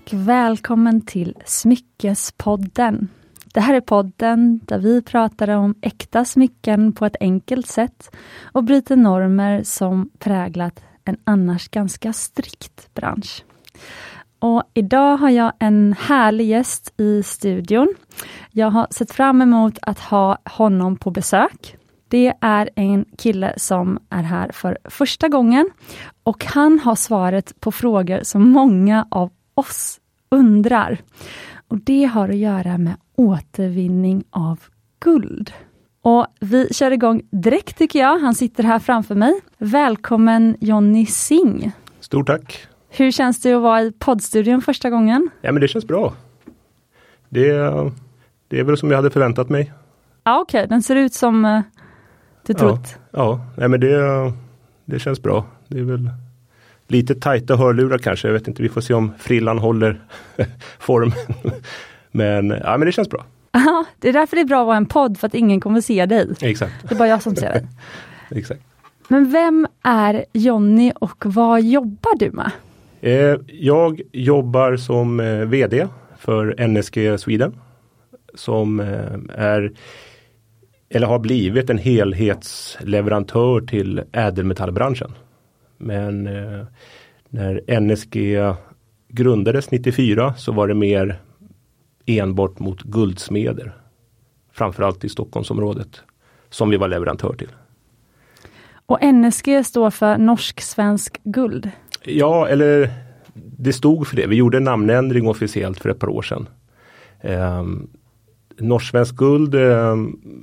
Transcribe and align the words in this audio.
och 0.00 0.12
välkommen 0.12 1.00
till 1.00 1.36
Smyckespodden. 1.44 3.08
Det 3.54 3.60
här 3.60 3.74
är 3.74 3.80
podden 3.80 4.60
där 4.64 4.78
vi 4.78 5.02
pratar 5.02 5.48
om 5.48 5.74
äkta 5.80 6.24
smycken 6.24 6.92
på 6.92 7.06
ett 7.06 7.16
enkelt 7.20 7.66
sätt 7.66 8.10
och 8.42 8.64
bryter 8.64 8.96
normer 8.96 9.62
som 9.62 10.10
präglat 10.18 10.80
en 11.04 11.16
annars 11.24 11.68
ganska 11.68 12.12
strikt 12.12 12.94
bransch. 12.94 13.44
Och 14.38 14.62
idag 14.74 15.16
har 15.16 15.30
jag 15.30 15.52
en 15.58 15.94
härlig 15.98 16.46
gäst 16.46 17.00
i 17.00 17.22
studion. 17.22 17.94
Jag 18.50 18.70
har 18.70 18.86
sett 18.90 19.12
fram 19.12 19.42
emot 19.42 19.78
att 19.82 19.98
ha 19.98 20.38
honom 20.44 20.96
på 20.96 21.10
besök. 21.10 21.76
Det 22.08 22.34
är 22.40 22.70
en 22.76 23.04
kille 23.18 23.54
som 23.56 23.98
är 24.10 24.22
här 24.22 24.50
för 24.52 24.78
första 24.84 25.28
gången 25.28 25.70
och 26.22 26.44
han 26.44 26.78
har 26.78 26.94
svaret 26.94 27.60
på 27.60 27.72
frågor 27.72 28.20
som 28.22 28.50
många 28.50 29.06
av 29.10 29.30
oss 29.60 30.00
undrar. 30.28 30.98
Och 31.68 31.78
Det 31.78 32.04
har 32.04 32.28
att 32.28 32.36
göra 32.36 32.78
med 32.78 32.96
återvinning 33.16 34.24
av 34.30 34.60
guld. 35.00 35.52
Och 36.02 36.26
Vi 36.40 36.68
kör 36.74 36.90
igång 36.90 37.22
direkt 37.30 37.78
tycker 37.78 37.98
jag. 37.98 38.18
Han 38.18 38.34
sitter 38.34 38.64
här 38.64 38.78
framför 38.78 39.14
mig. 39.14 39.40
Välkommen 39.58 40.56
Jonny 40.60 41.06
Singh. 41.06 41.68
Stort 42.00 42.26
tack! 42.26 42.66
Hur 42.88 43.10
känns 43.10 43.40
det 43.40 43.52
att 43.52 43.62
vara 43.62 43.82
i 43.82 43.92
poddstudion 43.92 44.62
första 44.62 44.90
gången? 44.90 45.30
Ja 45.40 45.52
men 45.52 45.60
det 45.60 45.68
känns 45.68 45.86
bra. 45.86 46.12
Det, 47.28 47.52
det 48.48 48.60
är 48.60 48.64
väl 48.64 48.76
som 48.76 48.90
jag 48.90 48.98
hade 48.98 49.10
förväntat 49.10 49.48
mig. 49.48 49.72
Ja 50.24 50.40
okej, 50.40 50.58
okay. 50.58 50.68
den 50.68 50.82
ser 50.82 50.96
ut 50.96 51.14
som 51.14 51.44
uh, 51.44 51.60
du 52.46 52.54
trott. 52.54 52.98
Ja, 53.10 53.18
ja. 53.18 53.40
Nej, 53.56 53.68
men 53.68 53.80
det, 53.80 54.32
det 54.84 54.98
känns 54.98 55.22
bra. 55.22 55.46
Det 55.68 55.78
är 55.78 55.84
väl 55.84 56.10
lite 56.90 57.14
tajta 57.14 57.56
hörlurar 57.56 57.98
kanske. 57.98 58.28
Jag 58.28 58.32
vet 58.32 58.48
inte, 58.48 58.62
vi 58.62 58.68
får 58.68 58.80
se 58.80 58.94
om 58.94 59.12
frillan 59.18 59.58
håller 59.58 60.00
formen. 60.78 61.18
men, 62.10 62.50
ja, 62.50 62.76
men 62.78 62.86
det 62.86 62.92
känns 62.92 63.10
bra. 63.10 63.24
Ja, 63.52 63.84
det 63.98 64.08
är 64.08 64.12
därför 64.12 64.36
det 64.36 64.42
är 64.42 64.46
bra 64.46 64.60
att 64.60 64.66
vara 64.66 64.76
en 64.76 64.86
podd 64.86 65.18
för 65.18 65.26
att 65.26 65.34
ingen 65.34 65.60
kommer 65.60 65.80
se 65.80 66.06
dig. 66.06 66.28
Exakt. 66.40 66.72
Det 66.88 66.94
är 66.94 66.98
bara 66.98 67.08
jag 67.08 67.22
som 67.22 67.36
ser 67.36 67.52
dig. 67.52 67.66
Exakt. 68.30 68.60
Men 69.08 69.30
vem 69.30 69.66
är 69.82 70.24
Jonny 70.32 70.92
och 71.00 71.26
vad 71.26 71.62
jobbar 71.62 72.18
du 72.18 72.30
med? 72.30 72.50
Eh, 73.00 73.36
jag 73.46 74.00
jobbar 74.12 74.76
som 74.76 75.20
eh, 75.20 75.44
VD 75.44 75.88
för 76.18 76.66
NSG 76.68 77.20
Sweden. 77.20 77.54
Som 78.34 78.80
eh, 78.80 79.44
är 79.44 79.72
eller 80.90 81.06
har 81.06 81.18
blivit 81.18 81.70
en 81.70 81.78
helhetsleverantör 81.78 83.60
till 83.60 84.02
ädelmetallbranschen. 84.12 85.12
Men 85.80 86.26
eh, 86.26 86.66
när 87.28 87.80
NSG 87.80 88.38
grundades 89.08 89.70
94 89.70 90.34
så 90.34 90.52
var 90.52 90.68
det 90.68 90.74
mer 90.74 91.20
enbart 92.06 92.58
mot 92.58 92.82
guldsmeder. 92.82 93.72
Framförallt 94.52 95.04
i 95.04 95.08
Stockholmsområdet 95.08 96.00
som 96.50 96.70
vi 96.70 96.76
var 96.76 96.88
leverantör 96.88 97.34
till. 97.34 97.48
Och 98.86 98.98
NSG 99.14 99.66
står 99.66 99.90
för 99.90 100.18
Norsk-Svensk 100.18 101.20
Guld? 101.24 101.70
Ja, 102.04 102.48
eller 102.48 102.90
det 103.34 103.72
stod 103.72 104.06
för 104.06 104.16
det. 104.16 104.26
Vi 104.26 104.36
gjorde 104.36 104.56
en 104.56 104.64
namnändring 104.64 105.28
officiellt 105.28 105.80
för 105.80 105.88
ett 105.88 105.98
par 105.98 106.08
år 106.08 106.22
sedan. 106.22 106.48
Um, 107.22 107.90
Norsk-Svensk 108.58 109.16
Guld 109.16 109.54
eh, 109.54 109.96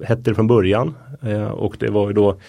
hette 0.04 0.22
det 0.32 0.36
från 0.36 0.48
början 0.48 0.96
eh, 1.22 1.48
och 1.48 1.78
det 1.80 1.90
var 1.90 2.08
ju 2.08 2.14
då 2.14 2.40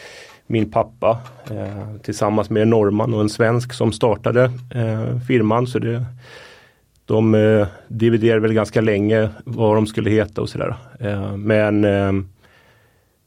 min 0.49 0.71
pappa 0.71 1.19
eh, 1.51 1.97
tillsammans 2.03 2.51
med 2.51 2.63
en 2.63 2.71
norrman 2.71 3.15
och 3.15 3.21
en 3.21 3.29
svensk 3.29 3.73
som 3.73 3.93
startade 3.93 4.45
eh, 4.75 5.19
firman. 5.27 5.67
Så 5.67 5.79
det, 5.79 6.05
de 7.05 7.35
eh, 7.35 7.67
dividerade 7.89 8.41
väl 8.41 8.53
ganska 8.53 8.81
länge 8.81 9.29
vad 9.45 9.77
de 9.77 9.87
skulle 9.87 10.11
heta 10.11 10.41
och 10.41 10.49
sådär. 10.49 10.75
Eh, 11.01 11.37
men 11.37 11.85
eh, 11.85 12.13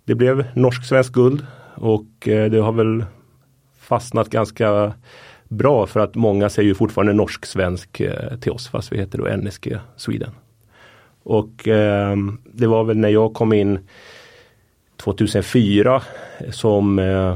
det 0.05 0.15
blev 0.15 0.45
norsk-svensk 0.55 1.13
guld 1.13 1.45
och 1.75 2.27
eh, 2.27 2.51
det 2.51 2.59
har 2.59 2.71
väl 2.71 3.05
fastnat 3.79 4.29
ganska 4.29 4.93
bra 5.47 5.87
för 5.87 5.99
att 5.99 6.15
många 6.15 6.49
säger 6.49 6.69
ju 6.69 6.75
fortfarande 6.75 7.13
norsk-svensk 7.13 7.99
eh, 7.99 8.37
till 8.39 8.51
oss 8.51 8.69
fast 8.69 8.91
vi 8.91 8.97
heter 8.97 9.17
då 9.17 9.37
NSG 9.37 9.77
Sweden. 9.95 10.31
Och 11.23 11.67
eh, 11.67 12.17
det 12.53 12.67
var 12.67 12.83
väl 12.83 12.97
när 12.97 13.09
jag 13.09 13.33
kom 13.33 13.53
in 13.53 13.79
2004 15.03 16.01
som 16.51 16.99
eh, 16.99 17.35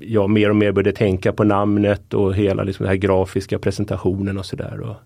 jag 0.00 0.30
mer 0.30 0.50
och 0.50 0.56
mer 0.56 0.72
började 0.72 0.92
tänka 0.92 1.32
på 1.32 1.44
namnet 1.44 2.14
och 2.14 2.34
hela 2.34 2.62
liksom, 2.62 2.84
den 2.84 2.90
här 2.90 2.96
grafiska 2.96 3.58
presentationen 3.58 4.38
och 4.38 4.46
sådär. 4.46 4.96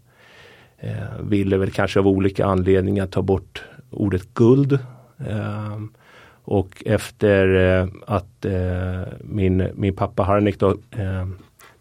Eh, 0.79 0.93
ville 1.23 1.57
väl 1.57 1.71
kanske 1.71 2.01
av 2.01 2.09
olika 2.09 2.47
anledningar 2.47 3.07
ta 3.07 3.23
bort 3.23 3.65
ordet 3.91 4.35
guld. 4.35 4.73
Eh, 5.29 5.79
och 6.45 6.83
efter 6.87 7.55
eh, 7.55 7.89
att 8.07 8.45
eh, 8.45 9.13
min, 9.21 9.69
min 9.75 9.97
pappa 9.97 10.23
Harnik 10.23 10.59
då, 10.59 10.71
eh, 10.71 11.29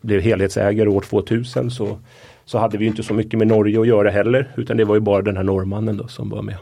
blev 0.02 0.22
helhetsägare 0.22 0.90
år 0.90 1.02
2000 1.02 1.72
så 1.72 1.98
så 2.46 2.58
hade 2.58 2.78
vi 2.78 2.86
inte 2.86 3.04
så 3.04 3.14
mycket 3.14 3.40
med 3.40 3.48
Norge 3.48 3.82
att 3.82 3.88
göra 3.88 4.10
heller 4.10 4.52
utan 4.56 4.78
det 4.78 4.86
var 4.86 4.96
ju 4.96 5.02
bara 5.02 5.22
den 5.22 5.38
här 5.38 5.44
norrmannen 5.44 5.98
då 5.98 6.08
som 6.08 6.30
var 6.30 6.42
med. 6.42 6.58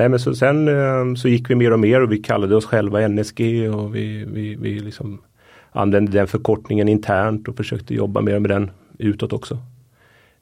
Nej 0.00 0.08
men 0.08 0.18
så 0.18 0.34
sen 0.34 0.68
eh, 0.68 1.14
så 1.14 1.28
gick 1.28 1.50
vi 1.50 1.54
mer 1.54 1.72
och 1.72 1.80
mer 1.80 2.00
och 2.00 2.12
vi 2.12 2.18
kallade 2.18 2.56
oss 2.56 2.64
själva 2.64 3.08
NSG 3.08 3.70
och 3.74 3.94
vi, 3.94 4.24
vi, 4.24 4.54
vi 4.54 4.80
liksom 4.80 5.20
använde 5.72 6.12
den 6.12 6.26
förkortningen 6.26 6.88
internt 6.88 7.48
och 7.48 7.56
försökte 7.56 7.94
jobba 7.94 8.20
mer 8.20 8.38
med 8.38 8.50
den 8.50 8.70
utåt 8.98 9.32
också. 9.32 9.58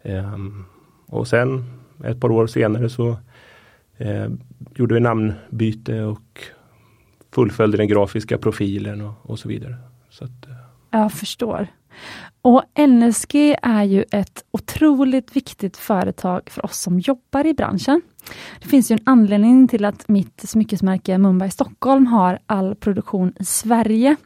Ehm, 0.02 0.64
och 1.06 1.28
sen 1.28 1.64
ett 2.04 2.20
par 2.20 2.30
år 2.30 2.46
senare 2.46 2.90
så 2.90 3.16
eh, 3.96 4.26
gjorde 4.74 4.94
vi 4.94 5.00
namnbyte 5.00 6.02
och 6.02 6.40
fullföljde 7.34 7.78
den 7.78 7.88
grafiska 7.88 8.38
profilen 8.38 9.00
och, 9.00 9.14
och 9.22 9.38
så 9.38 9.48
vidare. 9.48 9.76
Så 10.10 10.24
att. 10.24 10.46
Eh. 10.46 10.54
Jag 10.90 11.12
förstår. 11.12 11.66
Och 12.42 12.62
NSG 12.88 13.56
är 13.62 13.84
ju 13.84 14.04
ett 14.10 14.44
otroligt 14.50 15.36
viktigt 15.36 15.76
företag 15.76 16.42
för 16.50 16.64
oss 16.64 16.78
som 16.78 16.98
jobbar 16.98 17.46
i 17.46 17.54
branschen. 17.54 18.02
Det 18.60 18.68
finns 18.68 18.90
ju 18.90 18.94
en 18.94 19.02
anledning 19.04 19.68
till 19.68 19.84
att 19.84 20.08
mitt 20.08 20.48
smyckesmärke 20.48 21.18
Mumbai 21.18 21.50
Stockholm 21.50 22.06
har 22.06 22.38
all 22.46 22.74
produktion 22.74 23.32
i 23.40 23.44
Sverige. 23.44 24.16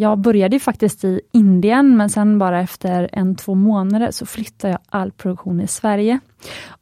Jag 0.00 0.18
började 0.18 0.60
faktiskt 0.60 1.04
i 1.04 1.20
Indien 1.32 1.96
men 1.96 2.10
sen 2.10 2.38
bara 2.38 2.60
efter 2.60 3.08
en, 3.12 3.36
två 3.36 3.54
månader 3.54 4.10
så 4.10 4.26
flyttade 4.26 4.72
jag 4.72 4.80
all 4.88 5.12
produktion 5.12 5.60
i 5.60 5.66
Sverige. 5.66 6.20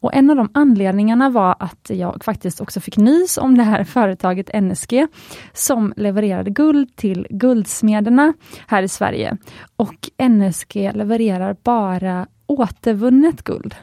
Och 0.01 0.15
En 0.15 0.31
av 0.31 0.37
de 0.37 0.49
anledningarna 0.55 1.31
var 1.31 1.57
att 1.59 1.91
jag 1.91 2.25
faktiskt 2.25 2.61
också 2.61 2.81
fick 2.81 2.97
nys 2.97 3.39
om 3.39 3.59
det 3.59 3.63
här 3.63 3.85
företaget 3.95 4.51
NSG 4.63 5.07
som 5.53 5.95
levererade 5.97 6.51
guld 6.51 6.97
till 6.97 7.27
guldsmederna 7.31 8.33
här 8.67 8.83
i 8.83 8.89
Sverige. 8.89 9.37
Och 9.77 10.11
NSG 10.29 10.91
levererar 10.95 11.57
bara 11.63 12.27
återvunnet 12.47 13.43
guld. 13.43 13.75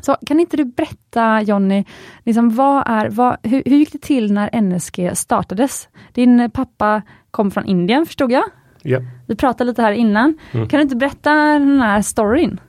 Så 0.00 0.16
kan 0.26 0.40
inte 0.40 0.56
du 0.56 0.64
berätta 0.64 1.42
Jonny, 1.42 1.84
liksom, 2.24 2.50
vad 2.50 2.82
är, 2.86 3.08
vad, 3.08 3.36
hur, 3.42 3.62
hur 3.66 3.76
gick 3.76 3.92
det 3.92 4.02
till 4.02 4.32
när 4.32 4.60
NSG 4.60 5.16
startades? 5.16 5.88
Din 6.12 6.50
pappa 6.50 7.02
kom 7.30 7.50
från 7.50 7.66
Indien 7.66 8.06
förstod 8.06 8.32
jag. 8.32 8.44
Ja. 8.82 9.00
Vi 9.26 9.36
pratade 9.36 9.70
lite 9.70 9.82
här 9.82 9.92
innan. 9.92 10.38
Mm. 10.52 10.68
Kan 10.68 10.78
du 10.78 10.82
inte 10.82 10.96
berätta 10.96 11.34
den 11.34 11.80
här 11.80 12.02
storyn? 12.02 12.60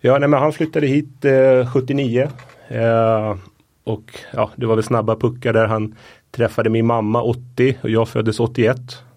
Ja, 0.00 0.18
nej, 0.18 0.28
men 0.28 0.40
han 0.40 0.52
flyttade 0.52 0.86
hit 0.86 1.24
eh, 1.24 1.72
79. 1.72 2.28
Eh, 2.68 3.36
och 3.84 4.20
ja, 4.32 4.50
det 4.56 4.66
var 4.66 4.74
väl 4.74 4.84
snabba 4.84 5.16
puckar 5.16 5.52
där 5.52 5.66
han 5.66 5.94
träffade 6.30 6.70
min 6.70 6.86
mamma 6.86 7.22
80 7.22 7.76
och 7.82 7.90
jag 7.90 8.08
föddes 8.08 8.40
81. 8.40 8.76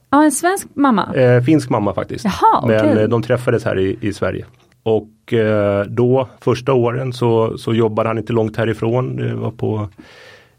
Ja, 0.09 0.23
en 0.23 0.31
svensk 0.31 0.67
mamma? 0.73 1.13
Eh, 1.15 1.43
finsk 1.43 1.69
mamma 1.69 1.93
faktiskt. 1.93 2.25
Jaha, 2.25 2.67
Men 2.67 2.75
okay. 2.75 3.03
Eh, 3.03 3.09
de 3.09 3.23
träffades 3.23 3.65
här 3.65 3.79
i, 3.79 3.97
i 4.01 4.13
Sverige. 4.13 4.45
Och 4.83 5.33
eh, 5.33 5.85
då 5.85 6.27
första 6.39 6.73
åren 6.73 7.13
så, 7.13 7.57
så 7.57 7.73
jobbade 7.73 8.09
han 8.09 8.17
inte 8.17 8.33
långt 8.33 8.57
härifrån. 8.57 9.15
Det 9.15 9.35
var 9.35 9.51
på 9.51 9.89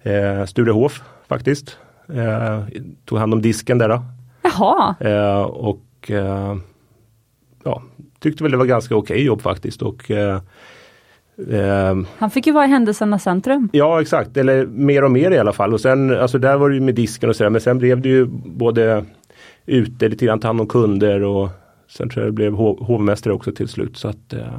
eh, 0.02 0.44
Sturehof 0.46 1.02
faktiskt. 1.28 1.78
Eh, 2.08 2.60
tog 3.04 3.18
hand 3.18 3.34
om 3.34 3.42
disken 3.42 3.78
där. 3.78 3.88
Då. 3.88 4.02
Jaha. 4.42 4.94
Eh, 5.00 5.42
och 5.42 6.10
eh, 6.10 6.56
ja, 7.64 7.82
tyckte 8.20 8.42
väl 8.42 8.52
det 8.52 8.58
var 8.58 8.64
ganska 8.64 8.96
okej 8.96 9.14
okay 9.14 9.26
jobb 9.26 9.42
faktiskt. 9.42 9.82
Och, 9.82 10.10
eh, 10.10 10.40
eh, 11.50 11.96
Han 12.18 12.30
fick 12.30 12.46
ju 12.46 12.52
vara 12.52 12.64
i 12.64 12.68
händelsernas 12.68 13.22
centrum. 13.22 13.68
Ja 13.72 14.00
exakt, 14.00 14.36
eller 14.36 14.66
mer 14.66 15.04
och 15.04 15.10
mer 15.10 15.30
i 15.30 15.38
alla 15.38 15.52
fall. 15.52 15.72
Och 15.72 15.80
sen, 15.80 16.18
alltså 16.18 16.38
där 16.38 16.56
var 16.56 16.68
det 16.68 16.74
ju 16.74 16.80
med 16.80 16.94
disken 16.94 17.30
och 17.30 17.36
sådär 17.36 17.50
men 17.50 17.60
sen 17.60 17.78
blev 17.78 18.00
det 18.00 18.08
ju 18.08 18.26
både 18.44 19.04
ute 19.66 20.08
lite 20.08 20.26
grann 20.26 20.40
ta 20.40 20.48
hand 20.48 20.60
om 20.60 20.66
kunder 20.66 21.22
och 21.22 21.48
sen 21.92 22.08
tror 22.08 22.24
jag 22.24 22.32
det 22.32 22.36
blev 22.36 22.54
hov 22.54 22.84
hovmästare 22.84 23.34
också 23.34 23.52
till 23.52 23.68
slut. 23.68 23.96
Så 23.96 24.08
att, 24.08 24.32
eh, 24.32 24.54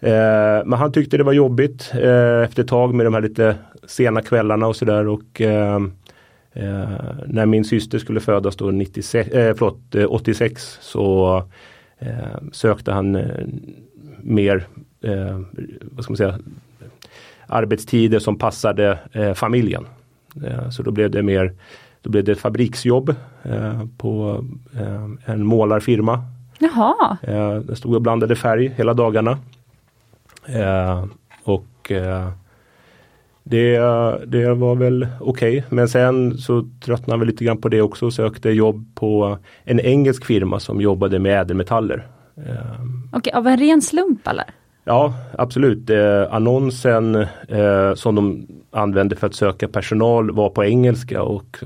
eh, 0.00 0.64
men 0.64 0.72
han 0.72 0.92
tyckte 0.92 1.16
det 1.16 1.24
var 1.24 1.32
jobbigt 1.32 1.92
eh, 1.94 2.42
efter 2.42 2.62
ett 2.62 2.68
tag 2.68 2.94
med 2.94 3.06
de 3.06 3.14
här 3.14 3.20
lite 3.20 3.56
sena 3.86 4.22
kvällarna 4.22 4.66
och 4.66 4.76
sådär. 4.76 5.08
Och 5.08 5.40
eh, 5.40 5.76
eh 6.52 6.88
när 7.26 7.46
min 7.46 7.64
syster 7.64 7.98
skulle 7.98 8.20
födas 8.20 8.56
då 8.56 8.70
96, 8.70 9.30
eh, 9.30 9.54
förlåt, 9.54 9.94
eh, 9.94 10.12
86 10.12 10.78
så 10.80 11.36
eh, 11.98 12.08
sökte 12.52 12.92
han 12.92 13.16
eh, 13.16 13.46
mer, 14.22 14.66
eh, 15.02 15.40
vad 15.80 16.04
ska 16.04 16.12
man 16.12 16.16
säga, 16.16 16.38
arbetstider 17.46 18.18
som 18.18 18.38
passade 18.38 18.98
eh, 19.12 19.34
familjen. 19.34 19.86
Eh, 20.44 20.70
så 20.70 20.82
då 20.82 20.90
blev 20.90 21.10
det 21.10 21.22
mer 21.22 21.52
då 22.02 22.10
blev 22.10 22.24
det 22.24 22.32
ett 22.32 22.38
fabriksjobb 22.38 23.14
eh, 23.42 23.84
på 23.96 24.44
en 25.24 25.46
målarfirma. 25.46 26.24
Jaha. 26.62 27.16
Jag 27.22 27.76
stod 27.76 27.94
och 27.94 28.02
blandade 28.02 28.36
färg 28.36 28.68
hela 28.76 28.94
dagarna. 28.94 29.38
och 31.44 31.92
det, 33.44 33.78
det 34.26 34.54
var 34.54 34.74
väl 34.74 35.06
okej, 35.20 35.58
okay. 35.58 35.62
men 35.68 35.88
sen 35.88 36.38
så 36.38 36.68
tröttnade 36.84 37.20
vi 37.20 37.26
lite 37.26 37.44
grann 37.44 37.60
på 37.60 37.68
det 37.68 37.82
också 37.82 38.06
och 38.06 38.12
sökte 38.12 38.50
jobb 38.50 38.86
på 38.94 39.38
en 39.64 39.80
engelsk 39.80 40.24
firma 40.24 40.60
som 40.60 40.80
jobbade 40.80 41.18
med 41.18 41.40
ädelmetaller. 41.40 42.06
Okej, 42.36 43.18
okay, 43.18 43.32
av 43.32 43.46
en 43.46 43.58
ren 43.58 43.82
slump 43.82 44.26
eller? 44.28 44.44
Ja 44.84 45.14
absolut. 45.38 45.90
Eh, 45.90 46.34
annonsen 46.34 47.14
eh, 47.48 47.94
som 47.94 48.14
de 48.14 48.46
använde 48.70 49.16
för 49.16 49.26
att 49.26 49.34
söka 49.34 49.68
personal 49.68 50.30
var 50.30 50.50
på 50.50 50.64
engelska 50.64 51.22
och 51.22 51.58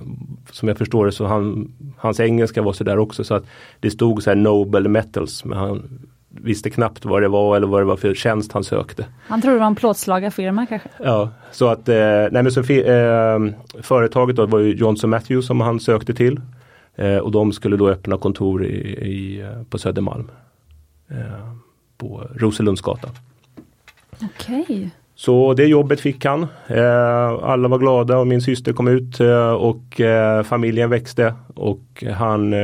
som 0.51 0.69
jag 0.69 0.79
förstår 0.79 1.07
det 1.07 1.13
så 1.13 1.27
han, 1.27 1.73
hans 1.99 2.21
engelska 2.21 2.63
var 2.63 2.73
sådär 2.73 2.99
också 2.99 3.25
så 3.25 3.35
att 3.35 3.45
det 3.81 3.91
stod 3.91 4.23
så 4.23 4.31
här 4.31 4.35
Nobel 4.35 4.89
Metals 4.89 5.45
men 5.45 5.59
han 5.59 6.07
visste 6.29 6.71
knappt 6.71 7.05
vad 7.05 7.23
det 7.23 7.29
var 7.29 7.57
eller 7.57 7.67
vad 7.67 7.81
det 7.81 7.85
var 7.85 7.97
för 7.97 8.15
tjänst 8.15 8.53
han 8.53 8.65
sökte. 8.65 9.07
Han 9.29 9.41
trodde 9.43 9.57
det 9.57 9.61
var 9.61 9.67
en 9.67 9.75
plåtslagarfirma 9.75 10.67
kanske? 10.67 10.89
Ja, 11.05 11.31
så 11.51 11.69
att 11.69 11.89
eh, 11.89 11.97
nej 12.31 12.43
men 12.43 12.53
så, 12.53 12.61
eh, 12.61 13.39
företaget 13.83 14.37
då 14.37 14.47
var 14.47 14.59
ju 14.59 14.75
Johnson 14.75 15.11
Matthews 15.11 15.47
som 15.47 15.61
han 15.61 15.81
sökte 15.81 16.15
till. 16.15 16.41
Eh, 16.97 17.17
och 17.17 17.33
de 17.33 17.53
skulle 17.53 17.77
då 17.77 17.89
öppna 17.89 18.19
kontor 18.19 18.65
i, 18.65 18.77
i 19.07 19.41
eh, 19.41 19.63
på 19.71 19.79
Södermalm. 19.79 20.31
Eh, 22.03 22.09
på 22.09 22.29
Roselundsgatan. 22.35 23.11
Okej. 24.15 24.61
Okay. 24.61 24.89
Så 25.15 25.55
det 25.55 25.65
jobbet 25.65 26.01
fick 26.01 26.25
han. 26.25 26.43
Eh, 26.67 27.29
alla 27.43 27.69
var 27.69 27.79
glada 27.79 28.19
och 28.19 28.27
min 28.27 28.41
syster 28.41 28.73
kom 28.73 28.89
ut 28.89 29.21
och 29.59 30.01
familjen 30.45 30.91
växte 30.91 31.35
och 31.55 32.05
han 32.15 32.55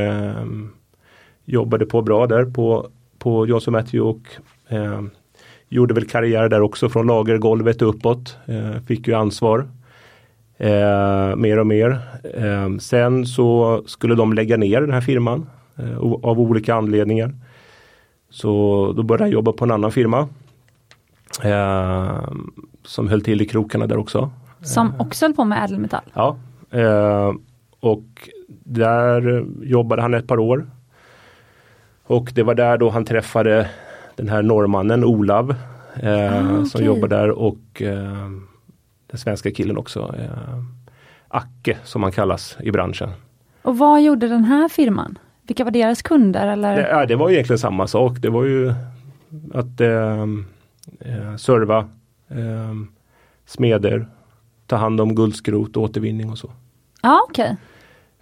jobbade 1.45 1.87
på 1.87 2.03
bra 2.03 2.27
där 2.27 2.45
på 2.45 2.89
på 3.23 3.47
Johnson 3.47 3.73
Matthew 3.73 4.01
och 4.01 4.23
eh, 4.69 5.03
gjorde 5.69 5.95
väl 5.95 6.09
karriär 6.09 6.49
där 6.49 6.61
också 6.61 6.89
från 6.89 7.07
lagergolvet 7.07 7.83
uppåt. 7.83 8.37
Eh, 8.47 8.83
fick 8.87 9.09
ju 9.09 9.15
ansvar 9.15 9.69
eh, 10.59 11.37
mer 11.37 11.59
och 11.59 11.67
mer. 11.67 11.99
Eh, 12.35 12.77
sen 12.79 13.27
så 13.27 13.83
skulle 13.87 14.15
de 14.15 14.33
lägga 14.33 14.57
ner 14.57 14.81
den 14.81 14.91
här 14.91 15.01
firman 15.01 15.47
eh, 15.77 15.99
av 16.23 16.41
olika 16.41 16.75
anledningar. 16.75 17.35
Så 18.33 18.93
då 18.97 19.03
började 19.03 19.25
jag 19.25 19.33
jobba 19.33 19.53
på 19.53 19.65
en 19.65 19.71
annan 19.71 19.93
firma. 19.93 20.29
Eh, 21.43 22.29
som 22.85 23.09
höll 23.09 23.23
till 23.23 23.43
i 23.43 23.47
krokarna 23.47 23.87
där 23.87 23.99
också. 23.99 24.31
Som 24.61 24.93
också 24.99 25.25
höll 25.25 25.35
på 25.35 25.45
med 25.45 25.65
ädelmetall? 25.65 26.05
Ja. 26.15 26.37
och 27.81 28.29
där 28.65 29.47
jobbade 29.63 30.03
han 30.03 30.15
ett 30.15 30.27
par 30.27 30.39
år. 30.39 30.67
Och 32.05 32.33
det 32.35 32.43
var 32.43 32.55
där 32.55 32.79
då 32.79 32.91
han 32.91 33.05
träffade 33.05 33.71
den 34.17 34.29
här 34.29 34.43
norrmannen 34.43 35.05
Olav 35.05 35.55
eh, 35.95 36.37
ah, 36.37 36.53
okay. 36.53 36.65
som 36.65 36.85
jobbar 36.85 37.09
där 37.09 37.31
och 37.31 37.83
eh, 37.83 38.31
den 39.07 39.19
svenska 39.19 39.51
killen 39.51 39.77
också. 39.77 40.15
Eh, 40.19 40.63
Acke 41.29 41.79
som 41.85 42.03
han 42.03 42.13
kallas 42.13 42.57
i 42.61 42.71
branschen. 42.71 43.11
Och 43.63 43.79
vad 43.79 44.03
gjorde 44.03 44.29
den 44.29 44.45
här 44.45 44.69
firman? 44.69 45.19
Vilka 45.47 45.65
var 45.65 45.71
deras 45.71 46.03
kunder? 46.03 46.47
Eller? 46.47 46.77
Det, 46.77 46.89
ja, 46.89 47.07
det 47.07 47.17
var 47.17 47.31
egentligen 47.31 47.59
samma 47.59 47.87
sak. 47.87 48.19
Det 48.21 48.31
var 48.31 48.45
ju 48.45 48.75
att 49.55 49.81
eh, 49.81 50.23
eh 51.01 51.37
serva 51.37 51.79
eh, 52.29 52.75
smeder, 53.47 54.07
ta 54.67 54.77
hand 54.77 55.01
om 55.01 55.15
guldskrot, 55.15 55.77
återvinning 55.77 56.31
och 56.31 56.39
så. 56.39 56.51
Ja, 57.03 57.11
ah, 57.11 57.27
okej. 57.29 57.57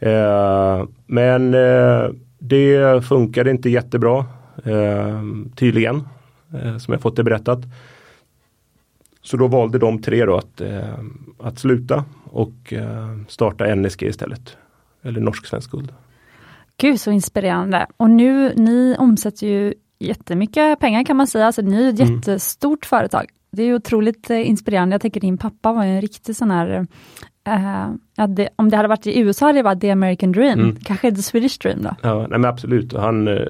Okay. 0.00 0.12
Eh, 0.12 0.86
men 1.06 1.54
eh, 1.54 2.10
det 2.38 3.04
funkade 3.04 3.50
inte 3.50 3.70
jättebra 3.70 4.26
eh, 4.64 5.22
tydligen, 5.56 6.08
eh, 6.54 6.78
som 6.78 6.92
jag 6.92 7.00
fått 7.00 7.16
det 7.16 7.24
berättat. 7.24 7.58
Så 9.22 9.36
då 9.36 9.46
valde 9.46 9.78
de 9.78 10.02
tre 10.02 10.24
då 10.24 10.36
att, 10.36 10.60
eh, 10.60 10.98
att 11.38 11.58
sluta 11.58 12.04
och 12.24 12.74
starta 13.28 13.74
NSG 13.74 14.02
istället. 14.02 14.56
Eller 15.02 15.20
Norsk 15.20 15.46
Svensk 15.46 15.70
Guld. 15.70 15.92
Gud 16.80 17.00
så 17.00 17.10
inspirerande. 17.10 17.86
Och 17.96 18.10
nu, 18.10 18.52
ni 18.56 18.96
omsätter 18.98 19.46
ju 19.46 19.74
jättemycket 19.98 20.80
pengar 20.80 21.04
kan 21.04 21.16
man 21.16 21.26
säga, 21.26 21.46
alltså 21.46 21.62
ni 21.62 21.84
är 21.84 21.92
ett 21.92 22.00
mm. 22.00 22.14
jättestort 22.14 22.86
företag. 22.86 23.26
Det 23.52 23.62
är 23.62 23.74
otroligt 23.74 24.30
eh, 24.30 24.48
inspirerande. 24.48 24.94
Jag 24.94 25.00
tänker 25.00 25.20
din 25.20 25.38
pappa 25.38 25.72
var 25.72 25.84
en 25.84 26.00
riktig 26.00 26.36
sån 26.36 26.50
här 26.50 26.86
Uh, 27.48 27.94
ja, 28.16 28.26
det, 28.26 28.48
om 28.56 28.70
det 28.70 28.76
hade 28.76 28.88
varit 28.88 29.06
i 29.06 29.20
USA 29.20 29.46
hade 29.46 29.58
det 29.58 29.62
varit 29.62 29.80
the 29.80 29.90
American 29.90 30.32
dream, 30.32 30.60
mm. 30.60 30.76
kanske 30.76 31.10
the 31.10 31.22
Swedish 31.22 31.58
dream 31.58 31.82
då? 31.82 31.96
Ja, 32.02 32.18
nej 32.18 32.38
men 32.38 32.44
absolut. 32.44 32.92
Han, 32.92 33.28
uh, 33.28 33.46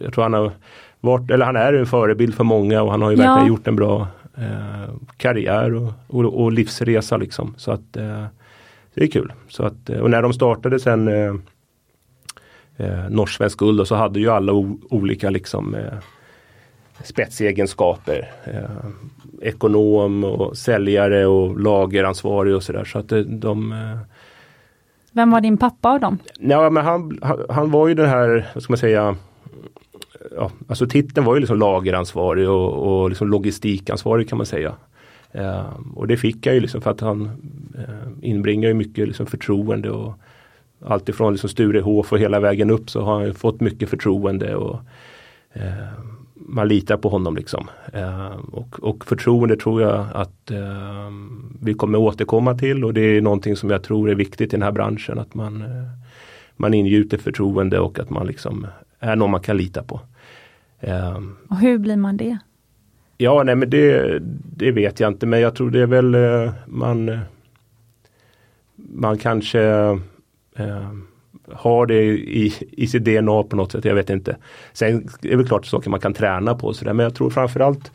jag 0.00 0.14
tror 0.14 0.22
han 0.22 0.32
har 0.32 0.52
varit, 1.00 1.30
eller 1.30 1.46
han 1.46 1.56
är 1.56 1.72
en 1.72 1.86
förebild 1.86 2.34
för 2.34 2.44
många 2.44 2.82
och 2.82 2.90
han 2.90 3.02
har 3.02 3.10
ju 3.10 3.16
verkligen 3.16 3.48
gjort 3.48 3.66
en 3.66 3.76
bra 3.76 4.08
uh, 4.38 4.94
karriär 5.16 5.74
och, 5.74 5.92
och, 6.06 6.42
och, 6.42 6.52
livsresa 6.52 7.16
liksom. 7.16 7.54
Så 7.56 7.72
att 7.72 7.92
det 8.94 9.04
är 9.04 9.06
kul. 9.06 9.32
Så 9.48 9.64
att, 9.64 9.90
och 9.90 10.10
när 10.10 10.22
de 10.22 10.32
startade 10.32 10.80
sen 10.80 11.08
eh, 11.08 11.34
Norsk 13.08 13.58
Guld 13.58 13.86
så 13.86 13.94
hade 13.94 14.20
ju 14.20 14.30
alla 14.30 14.52
olika 14.90 15.30
liksom 15.30 15.76
spetsegenskaper. 17.04 18.30
Eh, 18.44 18.86
ekonom 19.48 20.24
och 20.24 20.56
säljare 20.56 21.26
och 21.26 21.60
lageransvarig 21.60 22.54
och 22.54 22.62
sådär. 22.62 22.84
Så 22.84 22.98
att 22.98 23.12
de, 23.26 23.72
eh, 23.72 23.98
Vem 25.12 25.30
var 25.30 25.40
din 25.40 25.56
pappa 25.56 25.90
av 25.90 26.00
dem? 26.00 26.18
Ja, 26.38 26.70
men 26.70 26.84
han, 26.84 27.18
han, 27.22 27.38
han 27.48 27.70
var 27.70 27.88
ju 27.88 27.94
den 27.94 28.08
här, 28.08 28.50
vad 28.54 28.62
ska 28.62 28.72
man 28.72 28.78
säga, 28.78 29.16
ja, 30.36 30.50
alltså 30.68 30.86
titeln 30.86 31.26
var 31.26 31.34
ju 31.34 31.40
liksom 31.40 31.58
lageransvarig 31.58 32.48
och, 32.48 32.72
och 32.72 33.08
liksom 33.08 33.28
logistikansvarig 33.28 34.28
kan 34.28 34.38
man 34.38 34.46
säga. 34.46 34.74
Eh, 35.32 35.66
och 35.94 36.06
det 36.06 36.16
fick 36.16 36.46
jag 36.46 36.54
ju 36.54 36.60
liksom 36.60 36.80
för 36.80 36.90
att 36.90 37.00
han 37.00 37.24
eh, 37.78 38.28
inbringar 38.30 38.68
ju 38.68 38.74
mycket 38.74 39.08
liksom 39.08 39.26
förtroende 39.26 39.90
och 39.90 40.14
alltifrån 40.84 41.32
liksom 41.32 41.50
Sturehof 41.50 42.12
och 42.12 42.18
hela 42.18 42.40
vägen 42.40 42.70
upp 42.70 42.90
så 42.90 43.00
har 43.00 43.20
han 43.20 43.34
fått 43.34 43.60
mycket 43.60 43.90
förtroende 43.90 44.56
och 44.56 44.80
eh, 45.52 45.88
man 46.34 46.68
litar 46.68 46.96
på 46.96 47.08
honom 47.08 47.36
liksom. 47.36 47.68
Eh, 47.92 48.36
och, 48.52 48.82
och 48.82 49.04
förtroende 49.04 49.56
tror 49.56 49.82
jag 49.82 50.06
att 50.14 50.50
eh, 50.50 51.10
vi 51.60 51.74
kommer 51.74 51.98
återkomma 51.98 52.58
till 52.58 52.84
och 52.84 52.94
det 52.94 53.00
är 53.00 53.20
någonting 53.20 53.56
som 53.56 53.70
jag 53.70 53.82
tror 53.82 54.10
är 54.10 54.14
viktigt 54.14 54.48
i 54.48 54.56
den 54.56 54.62
här 54.62 54.72
branschen. 54.72 55.18
Att 55.18 55.34
man, 55.34 55.62
eh, 55.62 55.88
man 56.56 56.74
ingjuter 56.74 57.18
förtroende 57.18 57.78
och 57.78 57.98
att 57.98 58.10
man 58.10 58.26
liksom 58.26 58.66
är 58.98 59.16
någon 59.16 59.30
man 59.30 59.40
kan 59.40 59.56
lita 59.56 59.82
på. 59.82 60.00
Eh, 60.80 61.18
och 61.48 61.56
hur 61.56 61.78
blir 61.78 61.96
man 61.96 62.16
det? 62.16 62.38
Ja, 63.16 63.42
nej 63.42 63.56
men 63.56 63.70
det, 63.70 64.18
det 64.56 64.72
vet 64.72 65.00
jag 65.00 65.10
inte 65.10 65.26
men 65.26 65.40
jag 65.40 65.54
tror 65.54 65.70
det 65.70 65.80
är 65.80 65.86
väl 65.86 66.14
eh, 66.14 66.52
man 66.66 67.18
man 68.76 69.18
kanske 69.18 69.60
eh, 70.56 70.92
har 71.52 71.86
det 71.86 72.02
i, 72.12 72.52
i 72.70 72.86
sitt 72.86 73.04
DNA 73.04 73.42
på 73.42 73.56
något 73.56 73.72
sätt, 73.72 73.84
jag 73.84 73.94
vet 73.94 74.10
inte. 74.10 74.36
Sen 74.72 74.96
är 75.22 75.28
det 75.30 75.36
väl 75.36 75.46
klart 75.46 75.66
saker 75.66 75.90
man 75.90 76.00
kan 76.00 76.14
träna 76.14 76.54
på 76.54 76.72
sådär 76.72 76.92
men 76.92 77.04
jag 77.04 77.14
tror 77.14 77.30
framförallt 77.30 77.92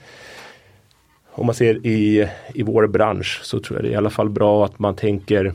om 1.32 1.46
man 1.46 1.56
ser 1.56 1.88
i, 1.88 2.30
i 2.54 2.64
vår 2.64 2.88
bransch 2.88 3.40
så 3.44 3.60
tror 3.60 3.78
jag 3.78 3.84
det 3.84 3.90
är 3.90 3.94
i 3.94 3.96
alla 3.96 4.10
fall 4.10 4.30
bra 4.30 4.66
att 4.66 4.80
man 4.80 4.96
tänker 4.96 5.54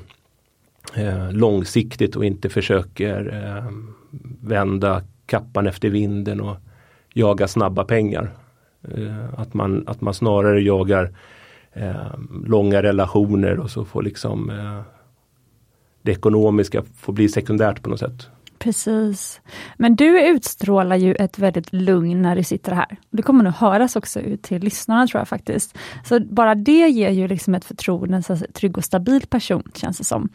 eh, 0.97 1.33
långsiktigt 1.33 2.16
och 2.16 2.25
inte 2.25 2.49
försöker 2.49 3.45
eh, 3.45 3.73
vända 4.40 5.02
kappan 5.26 5.66
efter 5.66 5.90
vinden 5.90 6.40
och 6.40 6.57
jaga 7.14 7.49
snabba 7.49 7.85
pengar. 7.85 8.30
Eh, 8.83 9.40
att, 9.40 9.54
man, 9.54 9.85
att 9.87 10.00
man 10.00 10.14
snarare 10.14 10.61
jagar 10.61 11.11
eh, 11.73 12.14
långa 12.47 12.83
relationer 12.83 13.59
och 13.59 13.71
så 13.71 13.85
får 13.85 14.02
liksom 14.02 14.50
eh, 14.50 14.80
det 16.02 16.12
ekonomiska 16.12 16.83
får 16.97 17.12
bli 17.12 17.28
sekundärt 17.28 17.83
på 17.83 17.90
något 17.90 18.00
sätt. 18.00 18.28
Precis. 18.61 19.40
Men 19.76 19.97
du 19.97 20.26
utstrålar 20.26 20.97
ju 20.97 21.14
ett 21.14 21.38
väldigt 21.38 21.73
lugn 21.73 22.23
när 22.23 22.37
du 22.37 22.45
sitter 22.45 22.73
här. 22.73 22.97
Det 23.11 23.23
kommer 23.23 23.45
nog 23.45 23.52
höras 23.52 23.97
också 23.97 24.21
ut 24.21 24.42
till 24.42 24.62
lyssnarna 24.62 25.07
tror 25.07 25.21
jag 25.21 25.28
faktiskt. 25.28 25.78
Så 26.04 26.21
bara 26.21 26.54
det 26.54 26.88
ger 26.88 27.11
ju 27.11 27.28
liksom 27.28 27.54
ett 27.54 27.64
förtroende, 27.64 28.23
en 28.28 28.52
trygg 28.52 28.78
och 28.78 28.85
stabil 28.85 29.26
person 29.26 29.62
känns 29.75 29.99
det 29.99 30.04
som. 30.04 30.28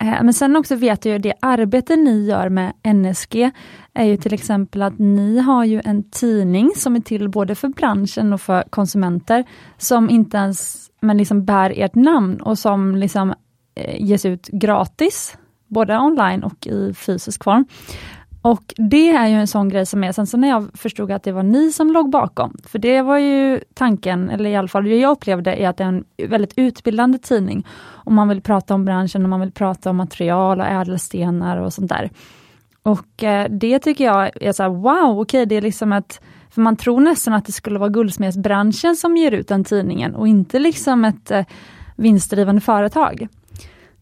Eh, 0.00 0.22
men 0.22 0.34
sen 0.34 0.56
också 0.56 0.74
vet 0.76 1.04
jag 1.04 1.12
ju 1.12 1.18
det 1.18 1.34
arbete 1.40 1.96
ni 1.96 2.26
gör 2.26 2.48
med 2.48 2.72
NSG 2.94 3.50
är 3.94 4.04
ju 4.04 4.16
till 4.16 4.34
exempel 4.34 4.82
att 4.82 4.98
ni 4.98 5.38
har 5.38 5.64
ju 5.64 5.82
en 5.84 6.10
tidning 6.10 6.70
som 6.76 6.96
är 6.96 7.00
till 7.00 7.28
både 7.28 7.54
för 7.54 7.68
branschen 7.68 8.32
och 8.32 8.40
för 8.40 8.62
konsumenter 8.70 9.44
som 9.78 10.10
inte 10.10 10.36
ens 10.36 10.90
men 11.00 11.18
liksom 11.18 11.44
bär 11.44 11.72
ert 11.76 11.94
namn 11.94 12.40
och 12.40 12.58
som 12.58 12.96
liksom 12.96 13.34
Eh, 13.74 14.02
ges 14.02 14.24
ut 14.26 14.48
gratis, 14.48 15.38
både 15.66 15.98
online 15.98 16.42
och 16.42 16.66
i 16.66 16.94
fysisk 16.94 17.44
form. 17.44 17.64
Och 18.42 18.74
det 18.76 19.08
är 19.08 19.26
ju 19.26 19.34
en 19.34 19.46
sån 19.46 19.68
grej 19.68 19.86
som 19.86 20.04
är, 20.04 20.12
sen 20.12 20.26
så 20.26 20.36
när 20.36 20.48
jag 20.48 20.68
förstod 20.74 21.10
att 21.10 21.22
det 21.22 21.32
var 21.32 21.42
ni 21.42 21.72
som 21.72 21.92
låg 21.92 22.10
bakom, 22.10 22.56
för 22.64 22.78
det 22.78 23.02
var 23.02 23.18
ju 23.18 23.60
tanken, 23.74 24.30
eller 24.30 24.50
i 24.50 24.56
alla 24.56 24.68
fall 24.68 24.84
det 24.84 24.96
jag 24.96 25.10
upplevde, 25.10 25.54
är 25.54 25.68
att 25.68 25.76
det 25.76 25.84
är 25.84 25.88
en 25.88 26.04
väldigt 26.28 26.52
utbildande 26.56 27.18
tidning. 27.18 27.66
Om 27.88 28.14
man 28.14 28.28
vill 28.28 28.40
prata 28.40 28.74
om 28.74 28.84
branschen, 28.84 29.22
och 29.22 29.28
man 29.28 29.40
vill 29.40 29.52
prata 29.52 29.90
om 29.90 29.96
material 29.96 30.60
och 30.60 30.66
ädelstenar 30.66 31.56
och 31.56 31.72
sånt 31.72 31.88
där. 31.88 32.10
Och 32.82 33.24
eh, 33.24 33.46
det 33.50 33.78
tycker 33.78 34.04
jag 34.04 34.42
är 34.42 34.52
så 34.52 34.62
här, 34.62 34.70
wow, 34.70 35.10
okej, 35.10 35.20
okay, 35.20 35.44
det 35.44 35.56
är 35.56 35.62
liksom 35.62 35.92
ett 35.92 36.20
för 36.50 36.60
man 36.60 36.76
tror 36.76 37.00
nästan 37.00 37.34
att 37.34 37.46
det 37.46 37.52
skulle 37.52 37.78
vara 37.78 37.88
guldsmedsbranschen 37.88 38.96
som 38.96 39.16
ger 39.16 39.32
ut 39.32 39.48
den 39.48 39.64
tidningen 39.64 40.14
och 40.14 40.28
inte 40.28 40.58
liksom 40.58 41.04
ett 41.04 41.30
eh, 41.30 41.44
vinstdrivande 41.96 42.60
företag. 42.60 43.28